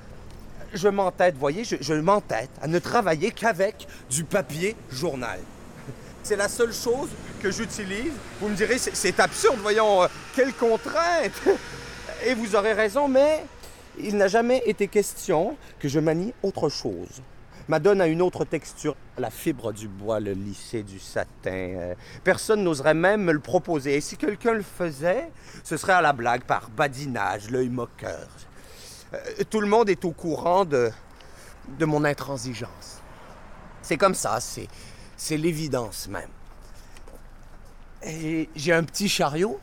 je 0.73 0.87
m'entête, 0.87 1.35
voyez, 1.37 1.63
je, 1.63 1.93
m'entête 1.93 2.49
à 2.61 2.67
ne 2.67 2.79
travailler 2.79 3.29
qu'avec 3.31 3.87
du 4.09 4.23
papier 4.23 4.75
journal. 4.91 5.39
C'est 6.23 6.37
la 6.37 6.47
seule 6.47 6.73
chose 6.73 7.09
que 7.41 7.51
j'utilise. 7.51 8.13
Vous 8.39 8.47
me 8.47 8.55
direz, 8.55 8.77
c'est 8.77 9.19
absurde, 9.19 9.59
voyons, 9.61 10.03
euh, 10.03 10.07
quelle 10.35 10.53
contrainte 10.53 11.33
Et 12.25 12.33
vous 12.33 12.55
aurez 12.55 12.73
raison, 12.73 13.07
mais 13.07 13.43
il 13.99 14.17
n'a 14.17 14.29
jamais 14.29 14.63
été 14.65 14.87
question 14.87 15.55
que 15.79 15.87
je 15.87 15.99
manie 15.99 16.33
autre 16.41 16.69
chose 16.69 17.21
m'adonne 17.67 18.01
à 18.01 18.07
une 18.07 18.21
autre 18.21 18.45
texture. 18.45 18.95
La 19.17 19.29
fibre 19.29 19.71
du 19.71 19.87
bois, 19.87 20.19
le 20.19 20.33
lissé 20.33 20.83
du 20.83 20.99
satin. 20.99 21.51
Euh, 21.51 21.95
personne 22.23 22.63
n'oserait 22.63 22.93
même 22.93 23.23
me 23.23 23.31
le 23.31 23.39
proposer. 23.39 23.95
Et 23.95 24.01
si 24.01 24.17
quelqu'un 24.17 24.53
le 24.53 24.63
faisait, 24.63 25.31
ce 25.63 25.77
serait 25.77 25.93
à 25.93 26.01
la 26.01 26.13
blague, 26.13 26.43
par 26.43 26.69
badinage, 26.69 27.49
l'œil 27.49 27.69
moqueur. 27.69 28.27
Euh, 29.13 29.17
tout 29.49 29.61
le 29.61 29.67
monde 29.67 29.89
est 29.89 30.03
au 30.05 30.11
courant 30.11 30.65
de, 30.65 30.89
de 31.79 31.85
mon 31.85 32.03
intransigeance. 32.03 33.01
C'est 33.81 33.97
comme 33.97 34.15
ça, 34.15 34.39
c'est, 34.39 34.67
c'est 35.17 35.37
l'évidence 35.37 36.07
même. 36.07 36.29
Et 38.05 38.49
j'ai 38.55 38.73
un 38.73 38.83
petit 38.83 39.07
chariot 39.07 39.59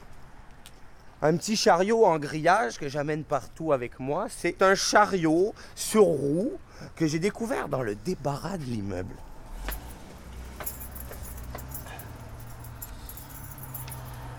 un 1.22 1.36
petit 1.36 1.56
chariot 1.56 2.06
en 2.06 2.18
grillage 2.18 2.78
que 2.78 2.88
j'amène 2.88 3.24
partout 3.24 3.72
avec 3.72 4.00
moi. 4.00 4.26
C'est 4.30 4.62
un 4.62 4.74
chariot 4.74 5.54
sur 5.74 6.04
roue 6.04 6.52
que 6.96 7.06
j'ai 7.06 7.18
découvert 7.18 7.68
dans 7.68 7.82
le 7.82 7.94
débarras 7.94 8.58
de 8.58 8.64
l'immeuble. 8.64 9.14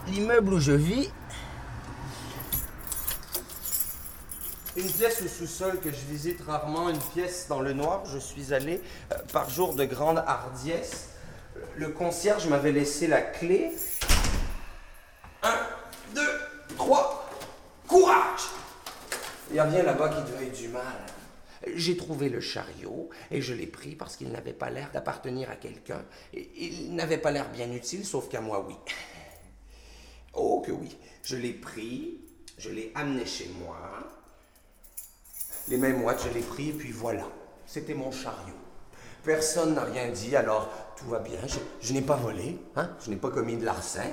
L'immeuble 0.07 0.53
où 0.53 0.59
je 0.59 0.73
vis, 0.73 1.09
une 4.77 4.89
pièce 4.89 5.21
au 5.21 5.27
sous-sol 5.27 5.79
que 5.79 5.89
je 5.91 6.05
visite 6.09 6.41
rarement, 6.41 6.89
une 6.89 6.99
pièce 6.99 7.47
dans 7.49 7.59
le 7.59 7.73
noir. 7.73 8.03
Je 8.05 8.17
suis 8.17 8.53
allé 8.53 8.81
euh, 9.11 9.15
par 9.33 9.49
jour 9.49 9.75
de 9.75 9.83
grande 9.85 10.23
hardiesse. 10.25 11.09
Le 11.75 11.89
concierge 11.89 12.47
m'avait 12.47 12.71
laissé 12.71 13.07
la 13.07 13.21
clé. 13.21 13.71
Un, 15.43 15.55
deux, 16.15 16.39
trois, 16.77 17.29
courage 17.87 18.49
Il 19.49 19.57
y 19.57 19.59
a 19.59 19.65
rien 19.65 19.83
là-bas 19.83 20.09
qui 20.09 20.31
te 20.31 20.61
du 20.61 20.69
mal. 20.69 20.81
J'ai 21.75 21.95
trouvé 21.95 22.29
le 22.29 22.39
chariot 22.39 23.09
et 23.29 23.41
je 23.41 23.53
l'ai 23.53 23.67
pris 23.67 23.95
parce 23.95 24.15
qu'il 24.15 24.31
n'avait 24.31 24.53
pas 24.53 24.69
l'air 24.69 24.91
d'appartenir 24.91 25.49
à 25.49 25.55
quelqu'un. 25.55 26.03
Il 26.33 26.95
n'avait 26.95 27.17
pas 27.19 27.31
l'air 27.31 27.49
bien 27.51 27.71
utile, 27.71 28.05
sauf 28.05 28.29
qu'à 28.29 28.41
moi, 28.41 28.65
oui. 28.67 28.75
Oh 30.33 30.63
que 30.65 30.71
oui. 30.71 30.97
Je 31.23 31.35
l'ai 31.35 31.51
pris, 31.51 32.21
je 32.57 32.69
l'ai 32.69 32.91
amené 32.95 33.25
chez 33.25 33.49
moi. 33.59 33.77
Les 35.67 35.77
mêmes 35.77 35.99
mois, 35.99 36.15
je 36.15 36.29
l'ai 36.29 36.41
pris 36.41 36.69
et 36.69 36.73
puis 36.73 36.91
voilà. 36.91 37.27
C'était 37.65 37.93
mon 37.93 38.11
chariot. 38.11 38.55
Personne 39.23 39.75
n'a 39.75 39.83
rien 39.83 40.09
dit, 40.09 40.35
alors 40.35 40.69
tout 40.97 41.05
va 41.05 41.19
bien. 41.19 41.39
Je, 41.81 41.93
n'ai 41.93 42.01
pas 42.01 42.15
volé, 42.15 42.57
hein? 42.75 42.89
je 43.03 43.09
n'ai 43.09 43.17
pas 43.17 43.29
commis 43.29 43.57
de 43.57 43.65
larcin. 43.65 44.09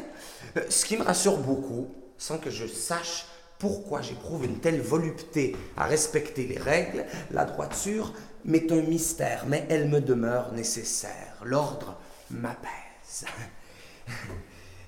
Euh, 0.57 0.65
ce 0.69 0.85
qui 0.85 0.97
me 0.97 1.03
rassure 1.03 1.39
beaucoup, 1.39 1.95
sans 2.19 2.39
que 2.39 2.51
je 2.51 2.67
sache 2.67 3.27
pourquoi 3.59 4.03
j'éprouve 4.03 4.45
une 4.45 4.59
telle 4.59 4.81
volupté 4.81 5.57
à 5.77 5.85
respecter 5.85 6.47
les 6.47 6.59
règles, 6.59 7.05
la 7.31 7.45
droiture 7.45 8.13
m'est 8.45 8.71
un 8.71 8.83
mystère, 8.83 9.45
mais 9.47 9.67
elle 9.69 9.89
me 9.89 10.01
demeure 10.01 10.53
nécessaire. 10.53 11.35
L'ordre 11.45 11.99
m'apaise. 12.31 13.25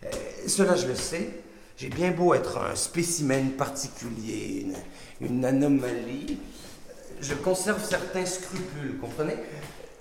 Euh, 0.02 0.08
cela, 0.46 0.76
je 0.76 0.86
le 0.86 0.94
sais. 0.94 1.28
J'ai 1.76 1.88
bien 1.88 2.10
beau 2.10 2.32
être 2.32 2.58
un 2.58 2.74
spécimen 2.74 3.50
particulier, 3.52 4.66
une, 5.20 5.26
une 5.26 5.44
anomalie, 5.44 6.38
je 7.20 7.34
conserve 7.34 7.84
certains 7.84 8.24
scrupules, 8.24 8.98
comprenez? 8.98 9.36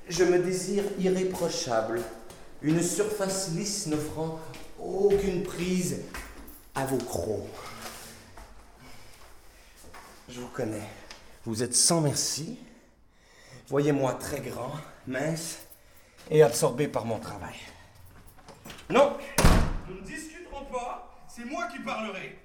Je 0.08 0.24
me 0.24 0.40
désire 0.40 0.84
irréprochable, 1.00 2.02
une 2.62 2.82
surface 2.82 3.52
lisse 3.56 3.88
n'offrant 3.88 4.40
aucune 4.80 5.44
prise 5.44 5.98
à 6.76 6.86
vos 6.86 6.98
crocs. 6.98 7.46
Je 10.30 10.42
vous 10.42 10.48
connais. 10.50 10.88
Vous 11.44 11.64
êtes 11.64 11.74
sans 11.74 12.02
merci. 12.02 12.60
Voyez-moi 13.68 14.14
très 14.14 14.42
grand, 14.42 14.74
mince 15.08 15.66
et 16.30 16.44
absorbé 16.44 16.88
par 16.88 17.06
mon 17.06 17.18
travail. 17.18 17.56
Non, 18.92 19.18
nous 19.88 19.96
ne 19.96 20.06
discuterons 20.06 20.66
pas, 20.66 21.26
c'est 21.28 21.46
moi 21.46 21.68
qui 21.68 21.80
parlerai. 21.80 22.38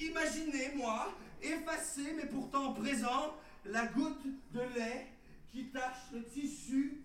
Imaginez, 0.00 0.72
moi, 0.74 1.12
effacé 1.40 2.12
mais 2.16 2.26
pourtant 2.26 2.72
présent, 2.72 3.34
la 3.64 3.86
goutte 3.86 4.26
de 4.52 4.60
lait 4.76 5.06
qui 5.52 5.66
tache 5.66 6.10
le 6.12 6.24
tissu, 6.24 7.04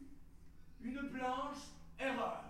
une 0.84 1.10
blanche 1.10 1.62
erreur. 2.00 2.44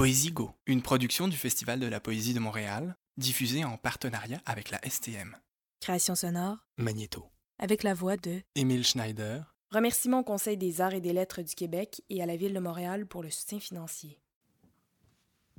Poésie 0.00 0.32
Go, 0.32 0.52
une 0.64 0.80
production 0.80 1.28
du 1.28 1.36
Festival 1.36 1.78
de 1.78 1.86
la 1.86 2.00
Poésie 2.00 2.32
de 2.32 2.40
Montréal, 2.40 2.96
diffusée 3.18 3.66
en 3.66 3.76
partenariat 3.76 4.40
avec 4.46 4.70
la 4.70 4.80
STM. 4.88 5.36
Création 5.78 6.14
sonore 6.14 6.56
Magnéto. 6.78 7.26
Avec 7.58 7.82
la 7.82 7.92
voix 7.92 8.16
de 8.16 8.40
Émile 8.54 8.82
Schneider. 8.82 9.54
Remerciements 9.70 10.20
au 10.20 10.24
Conseil 10.24 10.56
des 10.56 10.80
arts 10.80 10.94
et 10.94 11.02
des 11.02 11.12
lettres 11.12 11.42
du 11.42 11.54
Québec 11.54 12.00
et 12.08 12.22
à 12.22 12.24
la 12.24 12.36
Ville 12.36 12.54
de 12.54 12.60
Montréal 12.60 13.04
pour 13.04 13.22
le 13.22 13.28
soutien 13.28 13.60
financier 13.60 14.18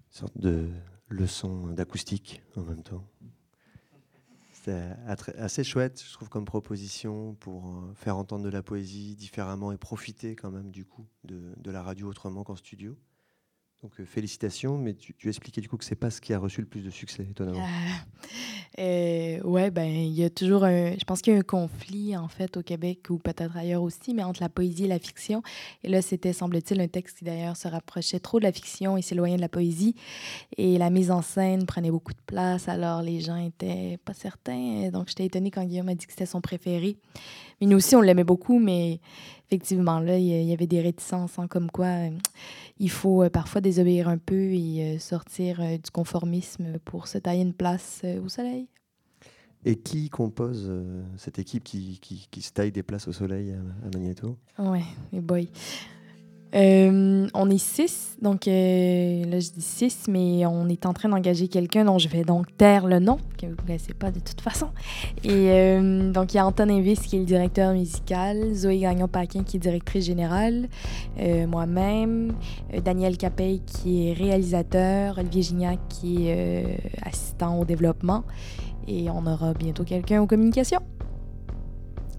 sorte 0.09 0.35
de 0.39 0.72
leçon 1.07 1.68
d'acoustique 1.68 2.41
en 2.55 2.63
même 2.63 2.81
temps. 2.81 3.07
C'était 4.53 4.95
assez 5.38 5.63
chouette, 5.63 6.03
je 6.03 6.13
trouve, 6.13 6.30
comme 6.30 6.45
proposition 6.45 7.35
pour 7.35 7.68
euh, 7.68 7.93
faire 7.93 8.18
entendre 8.18 8.43
de 8.43 8.49
la 8.49 8.63
poésie 8.63 9.15
différemment 9.15 9.72
et 9.72 9.77
profiter 9.77 10.35
quand 10.35 10.49
même 10.49 10.72
du 10.72 10.84
coup 10.84 11.05
de, 11.26 11.53
de 11.57 11.69
la 11.69 11.84
radio 11.84 12.09
autrement 12.09 12.43
qu'en 12.43 12.55
studio. 12.55 12.97
Donc 13.83 13.93
euh, 13.99 14.05
félicitations, 14.05 14.77
mais 14.77 14.93
tu, 14.93 15.15
tu, 15.15 15.27
expliquais 15.27 15.59
du 15.59 15.67
coup 15.67 15.75
que 15.75 15.85
c'est 15.85 15.95
pas 15.95 16.11
ce 16.11 16.21
qui 16.21 16.35
a 16.35 16.37
reçu 16.37 16.61
le 16.61 16.67
plus 16.67 16.81
de 16.81 16.91
succès, 16.91 17.23
étonnamment. 17.23 17.65
Euh, 18.77 18.79
euh, 18.79 19.41
ouais, 19.41 19.71
ben 19.71 19.89
il 19.89 20.13
y 20.13 20.23
a 20.23 20.29
toujours 20.29 20.65
un, 20.65 20.91
je 20.91 21.03
pense 21.03 21.21
qu'il 21.21 21.33
y 21.33 21.35
a 21.35 21.39
un 21.39 21.43
conflit 21.43 22.15
en 22.15 22.27
fait 22.27 22.57
au 22.57 22.61
Québec 22.61 23.09
ou 23.09 23.17
peut-être 23.17 23.57
ailleurs 23.57 23.81
aussi, 23.81 24.13
mais 24.13 24.23
entre 24.23 24.39
la 24.43 24.49
poésie 24.49 24.85
et 24.85 24.87
la 24.87 24.99
fiction. 24.99 25.41
Et 25.83 25.89
là, 25.89 26.03
c'était 26.03 26.31
semble-t-il 26.31 26.79
un 26.79 26.87
texte 26.87 27.17
qui 27.17 27.25
d'ailleurs 27.25 27.57
se 27.57 27.67
rapprochait 27.67 28.19
trop 28.19 28.37
de 28.37 28.43
la 28.43 28.51
fiction 28.51 28.97
et 28.97 29.01
s'éloignait 29.01 29.37
de 29.37 29.41
la 29.41 29.49
poésie. 29.49 29.95
Et 30.57 30.77
la 30.77 30.91
mise 30.91 31.09
en 31.09 31.23
scène 31.23 31.65
prenait 31.65 31.91
beaucoup 31.91 32.13
de 32.13 32.21
place, 32.27 32.69
alors 32.69 33.01
les 33.01 33.19
gens 33.19 33.37
étaient 33.37 33.97
pas 34.05 34.13
certains. 34.13 34.89
Donc 34.91 35.07
j'étais 35.07 35.25
étonnée 35.25 35.49
quand 35.49 35.65
Guillaume 35.65 35.87
m'a 35.87 35.95
dit 35.95 36.05
que 36.05 36.11
c'était 36.11 36.27
son 36.27 36.39
préféré. 36.39 36.97
Mais 37.61 37.67
nous 37.67 37.77
aussi, 37.77 37.95
on 37.95 38.01
l'aimait 38.01 38.23
beaucoup, 38.23 38.59
mais 38.59 38.99
effectivement, 39.47 39.99
là, 39.99 40.17
il 40.17 40.25
y 40.25 40.53
avait 40.53 40.67
des 40.67 40.81
réticences, 40.81 41.38
hein, 41.38 41.47
comme 41.47 41.69
quoi 41.69 41.85
euh, 41.85 42.09
il 42.79 42.89
faut 42.89 43.23
euh, 43.23 43.29
parfois 43.29 43.61
désobéir 43.61 44.09
un 44.09 44.17
peu 44.17 44.51
et 44.51 44.95
euh, 44.95 44.99
sortir 44.99 45.59
du 45.59 45.91
conformisme 45.91 46.79
pour 46.85 47.07
se 47.07 47.19
tailler 47.19 47.43
une 47.43 47.53
place 47.53 48.03
au 48.23 48.29
soleil. 48.29 48.67
Et 49.63 49.75
qui 49.75 50.09
compose 50.09 50.71
cette 51.17 51.38
équipe 51.38 51.63
qui, 51.63 51.99
qui, 52.01 52.27
qui, 52.31 52.41
se 52.41 52.51
taille 52.51 52.71
des 52.71 52.81
places 52.81 53.07
au 53.07 53.11
soleil 53.11 53.51
à, 53.51 53.57
à 53.85 53.89
Magneto? 53.93 54.35
Ouais, 54.57 54.81
et 55.13 55.19
boy. 55.19 55.49
Euh, 56.53 57.27
on 57.33 57.49
est 57.49 57.57
six, 57.57 58.17
donc 58.21 58.45
euh, 58.45 59.23
là 59.25 59.39
je 59.39 59.51
dis 59.51 59.61
six, 59.61 60.05
mais 60.09 60.45
on 60.45 60.67
est 60.67 60.85
en 60.85 60.91
train 60.91 61.07
d'engager 61.07 61.47
quelqu'un 61.47 61.85
dont 61.85 61.97
je 61.97 62.09
vais 62.09 62.23
donc 62.23 62.47
taire 62.57 62.87
le 62.87 62.99
nom, 62.99 63.19
que 63.37 63.45
vous 63.45 63.53
ne 63.53 63.55
connaissez 63.55 63.93
pas 63.93 64.11
de 64.11 64.19
toute 64.19 64.41
façon. 64.41 64.67
Et 65.23 65.49
euh, 65.49 66.11
donc 66.11 66.33
il 66.33 66.37
y 66.37 66.39
a 66.41 66.45
Anton 66.45 66.69
Invis 66.69 66.97
qui 66.97 67.15
est 67.15 67.19
le 67.19 67.25
directeur 67.25 67.73
musical, 67.73 68.53
Zoé 68.53 68.79
Gagnon-Paquin 68.79 69.43
qui 69.43 69.57
est 69.57 69.59
directrice 69.61 70.05
générale, 70.05 70.67
moi-même, 71.47 72.33
Daniel 72.83 73.17
Capey 73.17 73.61
qui 73.65 74.09
est 74.09 74.13
réalisateur, 74.13 75.19
Olivier 75.19 75.43
Gignac 75.43 75.79
qui 75.87 76.27
est 76.27 76.79
assistant 77.01 77.59
au 77.59 77.65
développement, 77.65 78.25
et 78.89 79.09
on 79.09 79.25
aura 79.25 79.53
bientôt 79.53 79.85
quelqu'un 79.85 80.21
aux 80.21 80.27
communications. 80.27 80.81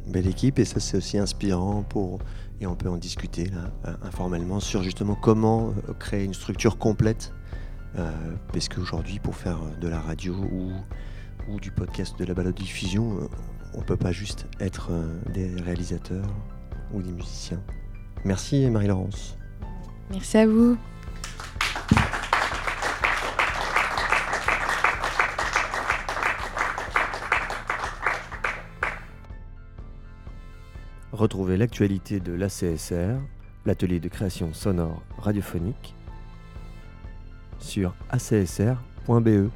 Belle 0.07 0.27
équipe, 0.27 0.59
et 0.59 0.65
ça 0.65 0.81
c'est 0.81 0.97
aussi 0.97 1.19
inspirant 1.19 1.85
pour 1.89 2.19
et 2.63 2.67
on 2.67 2.77
peut 2.77 2.89
en 2.89 2.97
discuter 2.97 3.51
euh, 3.87 3.93
informellement 4.03 4.61
sur 4.61 4.83
justement 4.83 5.17
comment 5.17 5.75
euh, 5.89 5.93
créer 5.95 6.25
une 6.25 6.35
structure 6.35 6.79
complète. 6.79 7.33
Euh, 7.99 8.11
parce 8.53 8.69
qu'aujourd'hui, 8.69 9.19
pour 9.19 9.37
faire 9.37 9.59
de 9.81 9.89
la 9.89 10.01
radio 10.01 10.35
ou, 10.35 10.73
ou 11.49 11.61
du 11.61 11.71
podcast 11.71 12.19
de 12.19 12.25
la 12.25 12.35
balade 12.35 12.55
diffusion, 12.55 13.29
on 13.75 13.81
ne 13.81 13.85
peut 13.85 13.97
pas 13.97 14.13
juste 14.13 14.47
être 14.61 14.91
des 15.35 15.55
réalisateurs 15.61 16.29
ou 16.95 17.03
des 17.03 17.13
musiciens. 17.13 17.61
Merci 18.25 18.71
Marie-Laurence. 18.71 19.37
Merci 20.11 20.39
à 20.39 20.47
vous. 20.47 20.79
Retrouvez 31.13 31.59
l'actualité 31.59 32.21
de 32.21 32.33
l'ACSR, 32.33 33.21
l'atelier 33.67 34.01
de 34.01 34.09
création 34.09 34.55
sonore 34.55 35.03
radiophonique, 35.19 35.95
sur 37.59 37.95
acsr.be. 38.09 39.51